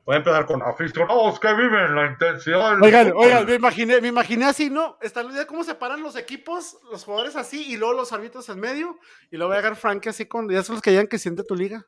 Voy 0.05 0.15
a 0.15 0.17
empezar 0.17 0.45
con 0.47 0.61
aficionados 0.63 1.39
que 1.39 1.53
viven 1.53 1.95
la 1.95 2.07
intensidad. 2.07 2.71
del 2.71 2.83
Oigan, 2.83 3.07
fútbol. 3.09 3.23
oigan, 3.25 3.45
me 3.45 3.55
imaginé, 3.55 4.01
me 4.01 4.07
imaginé 4.07 4.45
así, 4.45 4.69
¿no? 4.69 4.97
Están 5.01 5.31
ya 5.33 5.45
cómo 5.45 5.63
se 5.63 5.75
paran 5.75 6.01
los 6.01 6.15
equipos, 6.15 6.77
los 6.91 7.03
jugadores 7.03 7.35
así, 7.35 7.71
y 7.71 7.77
luego 7.77 7.93
los 7.93 8.11
árbitros 8.11 8.49
en 8.49 8.59
medio, 8.59 8.97
y 9.29 9.37
luego 9.37 9.49
va 9.51 9.55
a 9.55 9.59
llegar 9.59 9.75
Frankie 9.75 10.09
así 10.09 10.25
con, 10.25 10.49
ya 10.49 10.63
son 10.63 10.75
los 10.75 10.81
que 10.81 10.89
digan 10.91 11.07
que 11.07 11.19
siente 11.19 11.43
tu 11.43 11.55
liga. 11.55 11.85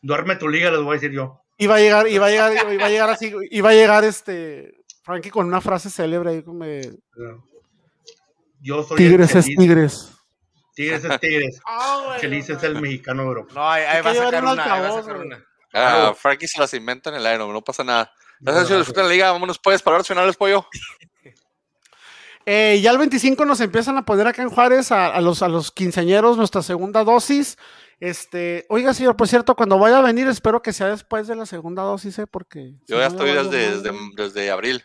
Duerme 0.00 0.36
tu 0.36 0.48
liga, 0.48 0.70
les 0.70 0.80
voy 0.80 0.92
a 0.92 1.00
decir 1.00 1.12
yo. 1.12 1.42
Y 1.58 1.66
va 1.66 1.74
a 1.76 1.78
llegar, 1.78 2.08
y 2.08 2.16
va 2.18 2.26
a 2.26 2.30
llegar, 2.30 2.72
y 2.72 2.76
va 2.78 2.86
a 2.86 2.88
llegar 2.88 3.10
así, 3.10 3.32
y 3.50 3.60
va 3.60 3.68
a 3.70 3.74
llegar 3.74 4.02
este 4.04 4.82
Frankie 5.02 5.30
con 5.30 5.46
una 5.46 5.60
frase 5.60 5.90
célebre 5.90 6.30
ahí 6.30 6.42
como 6.42 6.64
Yo 8.60 8.82
soy 8.82 8.96
Tigres 8.96 9.32
el 9.32 9.38
es 9.38 9.44
Tigres. 9.46 10.12
Tigres 10.74 11.04
es 11.04 11.20
Tigres. 11.20 11.60
Ah. 11.66 12.16
Chelis 12.20 12.48
es 12.50 12.62
el 12.62 12.80
mexicano 12.80 13.22
de 13.22 13.28
Europa. 13.28 13.52
No, 13.54 13.70
ahí, 13.70 13.82
ahí 13.82 13.96
Hay 13.98 14.02
va 14.02 14.10
a 14.10 14.14
sacar 14.14 14.44
un 14.44 14.50
una. 14.52 14.74
ahí 14.74 14.80
va 14.80 14.88
a 14.88 15.02
sacar 15.02 15.16
una. 15.20 15.44
Ah, 15.72 16.14
Frankie 16.16 16.48
se 16.48 16.60
las 16.60 16.74
inventa 16.74 17.10
en 17.10 17.16
el 17.16 17.26
aire, 17.26 17.46
no 17.46 17.62
pasa 17.62 17.82
nada. 17.82 18.12
Gracias, 18.40 18.66
chicos, 18.66 18.78
disfruten 18.80 19.04
la 19.04 19.10
liga. 19.10 19.32
Vámonos, 19.32 19.58
pues, 19.58 19.82
palabras 19.82 20.06
finales, 20.06 20.36
pollo. 20.36 20.66
Eh, 22.44 22.80
ya 22.82 22.90
el 22.90 22.98
25 22.98 23.44
nos 23.44 23.60
empiezan 23.60 23.96
a 23.98 24.04
poner 24.04 24.26
acá 24.26 24.42
en 24.42 24.50
Juárez 24.50 24.90
a, 24.90 25.06
a 25.06 25.20
los, 25.20 25.42
a 25.42 25.48
los 25.48 25.70
quinceañeros 25.70 26.36
nuestra 26.36 26.60
segunda 26.60 27.04
dosis. 27.04 27.56
Este, 28.00 28.66
oiga, 28.68 28.92
señor, 28.94 29.16
por 29.16 29.28
cierto, 29.28 29.54
cuando 29.54 29.78
vaya 29.78 29.98
a 29.98 30.02
venir, 30.02 30.26
espero 30.26 30.60
que 30.60 30.72
sea 30.72 30.88
después 30.88 31.28
de 31.28 31.36
la 31.36 31.46
segunda 31.46 31.84
dosis, 31.84 32.18
¿eh? 32.18 32.26
Porque. 32.26 32.74
Yo 32.88 32.96
si 32.96 33.00
ya 33.00 33.08
no, 33.08 33.14
estoy 33.14 33.30
desde, 33.30 33.76
desde, 33.76 33.92
desde 34.16 34.50
abril, 34.50 34.82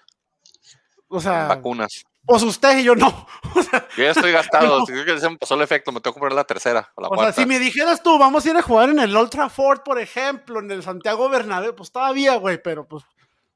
O 1.08 1.20
sea, 1.20 1.48
vacunas. 1.48 2.04
Pues 2.28 2.44
usted 2.44 2.78
y 2.78 2.84
yo 2.84 2.96
no. 2.96 3.28
O 3.56 3.64
sea, 3.64 3.88
Yo 3.98 4.04
ya 4.04 4.12
estoy 4.12 4.32
gastado. 4.32 4.80
No. 4.80 4.86
Creo 4.86 5.04
que 5.06 5.20
se 5.20 5.30
me 5.30 5.38
pasó 5.38 5.56
el 5.56 5.62
efecto. 5.62 5.92
Me 5.92 6.00
tengo 6.02 6.14
que 6.14 6.20
comprar 6.20 6.34
la 6.34 6.44
tercera 6.44 6.92
o 6.96 7.02
la 7.02 7.08
o 7.08 7.12
sea, 7.12 7.18
cuarta. 7.18 7.42
si 7.42 7.48
me 7.48 7.58
dijeras 7.58 8.04
tú, 8.04 8.20
vamos 8.20 8.46
a 8.46 8.50
ir 8.52 8.58
a 8.58 8.62
jugar 8.62 8.90
en 8.90 9.00
el 9.00 9.16
Old 9.16 9.32
Trafford, 9.32 9.82
por 9.82 10.00
ejemplo, 10.00 10.60
en 10.60 10.70
el 10.70 10.84
Santiago 10.84 11.28
Bernabéu, 11.30 11.74
pues 11.76 11.92
todavía, 11.92 12.36
güey, 12.36 12.62
pero 12.62 12.88
pues 12.88 13.04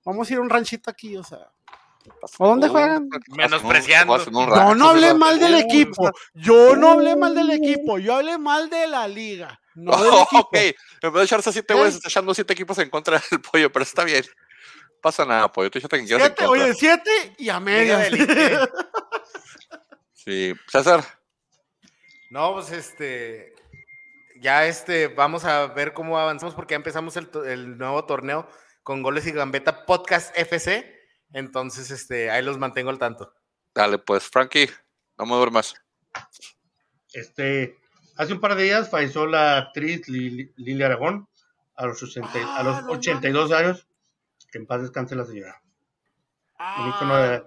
vamos 0.03 0.27
a 0.29 0.33
ir 0.33 0.39
a 0.39 0.41
un 0.41 0.49
ranchito 0.49 0.89
aquí, 0.89 1.15
o 1.17 1.23
sea. 1.23 1.49
¿O 2.39 2.47
dónde 2.47 2.67
juegan? 2.67 3.07
Menospreciando. 3.35 4.17
Yo 4.17 4.73
no 4.75 4.89
hablé 4.89 5.13
mal 5.13 5.39
del 5.39 5.55
equipo. 5.55 6.09
Yo 6.33 6.75
no 6.75 6.91
hablé 6.93 7.15
mal 7.15 7.35
del 7.35 7.51
equipo. 7.51 7.99
Yo 7.99 8.15
hablé 8.15 8.37
mal 8.39 8.69
de 8.71 8.87
la 8.87 9.07
liga. 9.07 9.59
No 9.75 9.91
del 10.03 10.11
Oh, 10.11 10.23
equipo. 10.23 10.39
ok, 10.39 10.55
en 10.55 10.73
vez 11.01 11.13
de 11.13 11.23
echarse 11.23 11.51
siete 11.51 11.73
güeyes, 11.75 11.95
está 11.95 12.09
echando 12.09 12.33
siete 12.33 12.53
equipos 12.53 12.77
en 12.79 12.89
contra 12.89 13.21
del 13.29 13.41
pollo, 13.41 13.71
pero 13.71 13.83
está 13.83 14.03
bien. 14.03 14.23
Pasa 15.01 15.25
nada, 15.25 15.51
pollo. 15.51 15.71
Tú 15.71 15.79
échate 15.79 15.97
quien 15.97 16.07
quieras 16.07 16.27
en 16.29 16.35
Siete, 16.37 16.47
oye, 16.47 16.73
siete 16.75 17.35
y 17.37 17.49
a 17.49 17.57
élite. 17.57 18.59
Sí, 20.13 20.53
César. 20.67 21.03
No, 22.29 22.53
pues 22.53 22.71
este. 22.71 23.55
Ya 24.39 24.67
este, 24.67 25.07
vamos 25.07 25.45
a 25.45 25.65
ver 25.67 25.93
cómo 25.93 26.17
avanzamos 26.19 26.53
porque 26.53 26.73
ya 26.73 26.77
empezamos 26.77 27.17
el, 27.17 27.29
el 27.47 27.77
nuevo 27.77 28.05
torneo 28.05 28.47
con 28.83 29.01
Goles 29.01 29.25
y 29.25 29.31
Gambeta 29.31 29.85
Podcast 29.85 30.35
FC. 30.37 30.99
Entonces, 31.33 31.89
este, 31.91 32.29
ahí 32.29 32.43
los 32.43 32.57
mantengo 32.57 32.89
al 32.89 32.99
tanto. 32.99 33.33
Dale, 33.73 33.97
pues, 33.97 34.23
Frankie, 34.23 34.69
no 35.17 35.25
me 35.25 35.35
duermas. 35.35 35.75
Este, 37.13 37.79
hace 38.17 38.33
un 38.33 38.39
par 38.39 38.55
de 38.55 38.63
días 38.63 38.89
falleció 38.89 39.25
la 39.25 39.57
actriz 39.57 40.07
Lili, 40.07 40.53
Lili 40.57 40.83
Aragón 40.83 41.27
a 41.75 41.85
los, 41.85 42.01
80 42.03 42.29
a 42.37 42.59
Ah, 42.59 42.63
los 42.63 42.83
no 42.83 42.91
82 42.93 43.51
años. 43.51 43.87
Que 44.51 44.57
en 44.57 44.65
paz 44.67 44.81
descanse 44.81 45.15
la 45.15 45.25
señora. 45.25 45.61
Ah, 46.59 47.41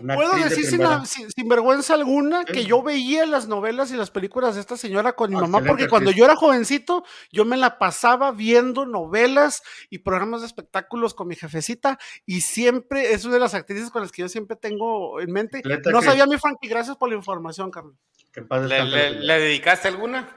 de- 0.00 0.14
Puedo 0.16 0.34
de 0.34 0.42
decir 0.44 0.66
sin, 0.66 0.78
primera. 0.80 1.04
sin- 1.04 1.30
sin 1.30 1.48
vergüenza 1.48 1.94
alguna 1.94 2.44
que 2.44 2.64
yo 2.64 2.82
veía 2.82 3.24
las 3.26 3.46
novelas 3.46 3.92
y 3.92 3.96
las 3.96 4.10
películas 4.10 4.56
de 4.56 4.60
esta 4.60 4.76
señora 4.76 5.12
con 5.14 5.30
mi 5.30 5.36
Ah, 5.36 5.42
mamá, 5.42 5.60
porque 5.64 5.86
cuando 5.88 6.10
yo 6.10 6.24
era 6.24 6.34
jovencito, 6.34 7.04
yo 7.30 7.44
me 7.44 7.56
la 7.56 7.78
pasaba 7.78 8.32
viendo 8.32 8.86
novelas 8.86 9.62
y 9.90 9.98
programas 9.98 10.40
de 10.40 10.48
espectáculos 10.48 11.14
con 11.14 11.28
mi 11.28 11.36
jefecita, 11.36 11.96
y 12.26 12.40
siempre 12.40 13.12
es 13.12 13.24
una 13.24 13.34
de 13.34 13.40
las 13.40 13.54
actrices 13.54 13.90
con 13.90 14.02
las 14.02 14.10
que 14.10 14.22
yo 14.22 14.28
siempre 14.28 14.56
tengo 14.56 15.20
en 15.20 15.30
mente. 15.30 15.58
Excelente 15.58 15.90
No 15.92 16.02
sabía 16.02 16.26
mi 16.26 16.38
Frankie, 16.38 16.66
gracias 16.68 16.96
por 16.96 17.08
la 17.08 17.14
información, 17.14 17.70
Carlos. 17.70 17.94
Que 18.32 18.40
en 18.40 18.48
paz 18.48 18.62
¿Le, 18.62 18.74
descanse 18.74 18.90
la 18.90 18.96
le- 18.96 19.08
señora. 19.10 19.24
le 19.26 19.40
dedicaste 19.40 19.88
alguna? 19.88 20.28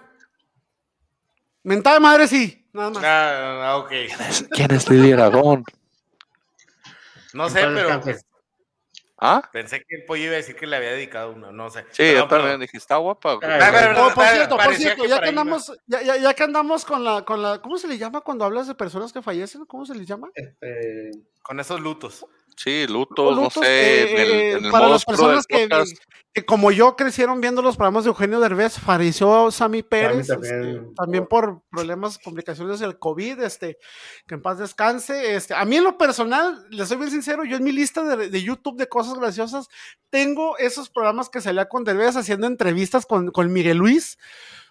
Mentada 1.63 1.95
de 1.95 1.99
madre, 1.99 2.27
sí, 2.27 2.69
nada 2.73 2.91
más. 2.91 3.03
Ah, 3.03 3.77
ok. 3.83 3.91
¿Quién 4.51 4.71
es 4.71 4.87
Lili 4.89 5.13
Aragón? 5.13 5.63
No 7.37 7.49
sé, 7.49 7.61
pero 7.73 8.01
pues, 8.01 8.25
¿Ah? 9.19 9.41
pensé 9.51 9.83
que 9.83 9.95
el 9.95 10.05
pollo 10.05 10.23
iba 10.25 10.33
a 10.33 10.37
decir 10.37 10.55
que 10.55 10.67
le 10.67 10.75
había 10.75 10.91
dedicado 10.91 11.31
una, 11.31 11.51
no 11.51 11.69
sé. 11.71 11.85
Sí, 11.91 12.03
yo 12.13 12.27
también 12.27 12.41
perdón. 12.43 12.61
dije, 12.61 12.77
está 12.77 12.97
guapa. 12.97 13.33
güey. 13.35 13.49
Ay, 13.49 13.71
pero- 13.71 14.13
Por, 14.13 14.25
cierto, 14.25 14.57
por 14.57 14.75
cierto, 14.75 15.03
que 15.03 15.09
ya 15.09 15.19
que 15.21 15.29
andamos, 15.29 15.73
ya, 15.87 16.01
ya- 16.03 16.17
ya 16.17 16.33
que 16.35 16.43
andamos 16.43 16.85
con 16.85 17.03
la, 17.03 17.23
con 17.25 17.41
la, 17.41 17.59
¿cómo 17.61 17.77
se 17.79 17.87
le 17.87 17.97
llama 17.97 18.21
cuando 18.21 18.45
hablas 18.45 18.67
de 18.67 18.75
personas 18.75 19.11
que 19.11 19.21
fallecen? 19.23 19.65
¿Cómo 19.65 19.85
se 19.87 19.95
les 19.95 20.05
llama? 20.05 20.29
Este, 20.35 21.11
Con 21.41 21.59
esos 21.59 21.79
lutos. 21.79 22.25
Sí, 22.57 22.87
lutos, 22.87 23.35
no 23.35 23.43
Lutos, 23.43 23.63
sé, 23.63 23.69
eh, 23.69 24.11
en 24.11 24.19
el, 24.19 24.31
eh, 24.31 24.51
en 24.53 24.65
el 24.65 24.71
para 24.71 24.85
modo 24.85 24.93
las 24.93 25.05
personas 25.05 25.45
que, 25.45 25.69
como 26.47 26.71
yo 26.71 26.95
crecieron 26.95 27.39
viendo 27.39 27.61
los 27.61 27.77
programas 27.77 28.03
de 28.03 28.09
Eugenio 28.09 28.39
Derbez, 28.39 28.79
falleció 28.79 29.51
Sammy 29.51 29.83
Pérez, 29.83 30.27
también. 30.27 30.65
este, 30.65 30.93
también 30.95 31.27
por 31.27 31.61
problemas, 31.69 32.17
complicaciones 32.17 32.79
del 32.79 32.97
COVID, 32.97 33.41
este, 33.41 33.77
que 34.27 34.35
en 34.35 34.41
paz 34.41 34.57
descanse. 34.57 35.35
Este, 35.35 35.53
a 35.53 35.65
mí 35.65 35.77
en 35.77 35.83
lo 35.83 35.99
personal, 35.99 36.65
les 36.71 36.87
soy 36.87 36.97
bien 36.97 37.11
sincero, 37.11 37.45
yo 37.45 37.57
en 37.57 37.63
mi 37.63 37.71
lista 37.71 38.03
de, 38.03 38.29
de 38.29 38.43
YouTube 38.43 38.77
de 38.77 38.89
cosas 38.89 39.19
graciosas, 39.19 39.67
tengo 40.09 40.57
esos 40.57 40.89
programas 40.89 41.29
que 41.29 41.41
salía 41.41 41.69
con 41.69 41.83
Derbez 41.83 42.15
haciendo 42.15 42.47
entrevistas 42.47 43.05
con, 43.05 43.29
con 43.29 43.53
Miguel 43.53 43.77
Luis. 43.77 44.17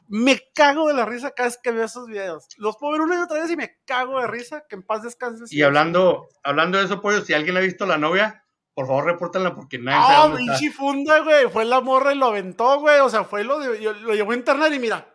Me 0.08 0.40
cago 0.54 0.88
de 0.88 0.94
la 0.94 1.04
risa 1.04 1.30
cada 1.32 1.48
vez 1.48 1.58
que 1.62 1.70
veo 1.72 1.84
esos 1.84 2.06
videos. 2.06 2.46
Los 2.58 2.76
puedo 2.76 2.92
ver 2.92 3.00
una 3.02 3.16
y 3.16 3.22
otra 3.22 3.40
vez 3.40 3.50
y 3.50 3.56
me 3.56 3.76
cago 3.86 4.20
de 4.20 4.26
risa. 4.26 4.64
Que 4.68 4.76
en 4.76 4.82
paz 4.82 5.02
descanse. 5.02 5.44
y 5.50 5.62
hablando, 5.62 6.28
hablando 6.44 6.78
de 6.78 6.84
eso, 6.84 7.00
pollo, 7.00 7.22
si 7.24 7.34
alguien 7.34 7.56
ha 7.56 7.60
visto 7.60 7.86
la 7.86 7.98
novia, 7.98 8.44
por 8.74 8.86
favor 8.86 9.06
repórtenla 9.06 9.54
porque 9.54 9.78
nadie 9.78 10.00
sabe 10.02 10.14
Ah, 10.16 10.28
dónde 10.28 10.42
está. 10.42 10.58
pinche 10.58 10.76
funda, 10.76 11.18
güey. 11.20 11.48
Fue 11.50 11.64
la 11.64 11.80
morra 11.80 12.12
y 12.12 12.16
lo 12.18 12.26
aventó, 12.26 12.78
güey. 12.80 13.00
O 13.00 13.08
sea, 13.10 13.24
fue 13.24 13.42
lo 13.44 13.58
de, 13.58 13.80
lo 13.80 14.14
llevó 14.14 14.32
a 14.32 14.36
internet 14.36 14.72
y 14.74 14.78
mira. 14.78 15.14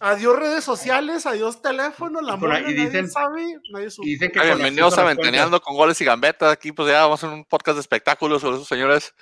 Adiós 0.00 0.36
redes 0.38 0.64
sociales, 0.64 1.26
adiós 1.26 1.62
teléfono, 1.62 2.20
la 2.20 2.32
Y 2.32 2.34
ahí 2.34 2.62
nadie 2.62 2.74
dicen- 2.74 3.10
sabe, 3.10 3.60
nadie 3.70 3.90
supo. 3.90 4.06
Y 4.06 4.10
dicen 4.12 4.30
que 4.30 4.38
con 4.38 4.46
Bienvenidos 4.48 4.98
a 4.98 5.04
Ventaneando 5.04 5.60
con 5.60 5.74
goles 5.76 6.00
y 6.00 6.04
gambetas. 6.04 6.52
Aquí, 6.52 6.72
pues 6.72 6.88
ya 6.88 7.02
vamos 7.02 7.22
a 7.22 7.26
hacer 7.26 7.36
un 7.38 7.44
podcast 7.44 7.76
de 7.76 7.80
espectáculos 7.80 8.40
sobre 8.42 8.56
esos 8.56 8.68
señores. 8.68 9.14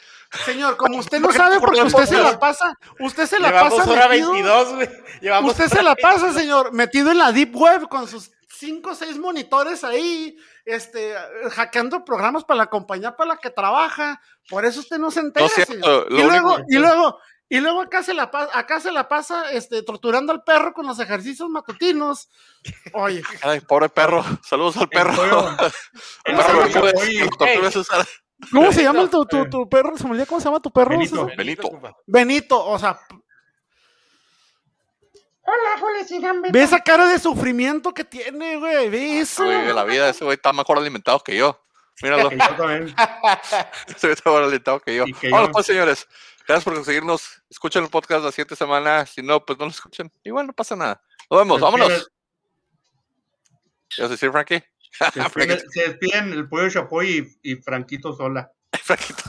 Señor, 0.45 0.77
como 0.77 0.99
usted 0.99 1.21
no 1.21 1.31
sabe, 1.33 1.61
porque 1.61 1.83
usted 1.83 2.07
se 2.07 2.19
la 2.23 2.39
pasa, 2.39 2.73
usted 2.99 3.27
se 3.27 3.39
la 3.39 3.49
Llevamos 3.49 3.75
pasa 3.79 3.91
hora 3.91 4.09
metido, 4.09 4.33
22, 4.33 4.75
güey. 4.75 4.89
Llevamos 5.21 5.51
usted 5.53 5.69
se 5.69 5.83
la 5.83 5.95
pasa, 5.97 6.33
señor, 6.33 6.73
metido 6.73 7.11
en 7.11 7.19
la 7.19 7.33
deep 7.33 7.55
web 7.57 7.89
con 7.89 8.09
sus 8.09 8.31
cinco 8.49 8.91
o 8.91 8.95
seis 8.95 9.19
monitores 9.19 9.85
ahí, 9.85 10.37
este, 10.67 11.15
hackeando 11.53 12.05
programas 12.05 12.45
para 12.45 12.59
la 12.59 12.67
compañía 12.67 13.17
para 13.17 13.29
la 13.31 13.37
que 13.39 13.51
trabaja. 13.51 14.21
Por 14.49 14.65
eso 14.67 14.81
usted 14.81 14.99
no 14.99 15.11
se 15.11 15.21
entera, 15.21 15.45
No 15.45 15.49
es 15.49 15.55
cierto, 15.55 15.73
señor. 15.73 16.07
Y 16.11 16.23
luego, 16.23 16.55
único- 16.57 16.67
y 16.69 16.77
luego, 16.77 17.19
y 17.53 17.59
luego 17.59 17.83
acá 17.83 18.05
se 18.05 18.15
la 18.15 18.31
pasa, 18.31 18.57
acá 18.57 18.79
se 18.79 18.93
la 18.93 19.09
pasa, 19.09 19.51
este, 19.51 19.83
torturando 19.83 20.33
al 20.33 20.45
perro 20.45 20.73
con 20.73 20.87
los 20.87 21.01
ejercicios 21.01 21.51
matutinos. 21.51 22.31
Oye, 22.93 23.25
Ay, 23.43 23.59
pobre 23.59 23.89
perro. 23.89 24.25
Saludos 24.45 24.77
al 24.77 24.89
perro. 24.89 25.13
El 26.25 26.37
El 26.37 27.29
perro. 27.37 27.71
¿cómo 28.53 28.73
se 28.73 28.83
llama 28.85 29.03
el 29.03 29.11
tu, 29.11 29.27
Benito, 29.27 29.45
tu, 29.45 29.51
tu 29.51 29.69
perro? 29.69 29.99
Se 29.99 30.05
me 30.05 30.11
olvidó 30.11 30.27
cómo 30.27 30.41
se 30.41 30.45
llama 30.45 30.61
tu 30.61 30.71
perro. 30.71 30.91
Benito. 30.91 31.27
Benito. 31.37 31.71
Benito, 32.07 32.65
o 32.65 32.79
sea. 32.79 33.01
Ve 36.53 36.63
esa 36.63 36.79
cara 36.79 37.09
de 37.09 37.19
sufrimiento 37.19 37.93
que 37.93 38.05
tiene, 38.05 38.59
güey. 38.59 38.89
Ve 38.89 39.19
eso. 39.19 39.45
Güey, 39.45 39.67
de 39.67 39.75
la 39.75 39.83
vida, 39.83 40.09
ese 40.09 40.25
güey 40.25 40.37
está 40.37 40.53
mejor 40.53 40.79
alimentado 40.79 41.19
que 41.19 41.37
yo. 41.37 41.61
Míralo, 42.01 42.31
yo 42.31 42.39
también. 42.57 42.95
güey 44.01 44.13
está 44.13 44.31
mejor 44.31 44.45
alimentado 44.45 44.79
que 44.79 44.95
yo. 44.95 45.05
Yo. 45.07 45.51
pues 45.51 45.67
señores, 45.67 46.07
gracias 46.51 46.65
por 46.65 46.75
conseguirnos. 46.75 47.43
Escuchen 47.49 47.85
el 47.85 47.91
podcast 47.91 48.25
la 48.25 48.33
siguiente 48.33 48.57
semana. 48.57 49.07
Si 49.07 49.23
no, 49.23 49.45
pues 49.45 49.57
no 49.59 49.67
lo 49.67 49.71
escuchen. 49.71 50.11
Igual 50.25 50.49
no 50.49 50.53
pasa 50.53 50.75
nada. 50.75 51.01
Nos 51.31 51.41
vemos, 51.41 51.61
vámonos. 51.61 52.11
¿Qué 53.89 54.03
vas 54.03 54.11
a 54.11 54.15
decir, 54.15 54.33
Frankie? 54.33 54.63
Se 55.73 55.83
despiden, 55.83 56.33
el 56.33 56.49
pollo 56.49 56.69
Chapoy 56.69 57.39
y, 57.43 57.53
y 57.53 57.57
Franquito 57.57 58.13
Sola. 58.13 58.51
Franquito. 58.83 59.23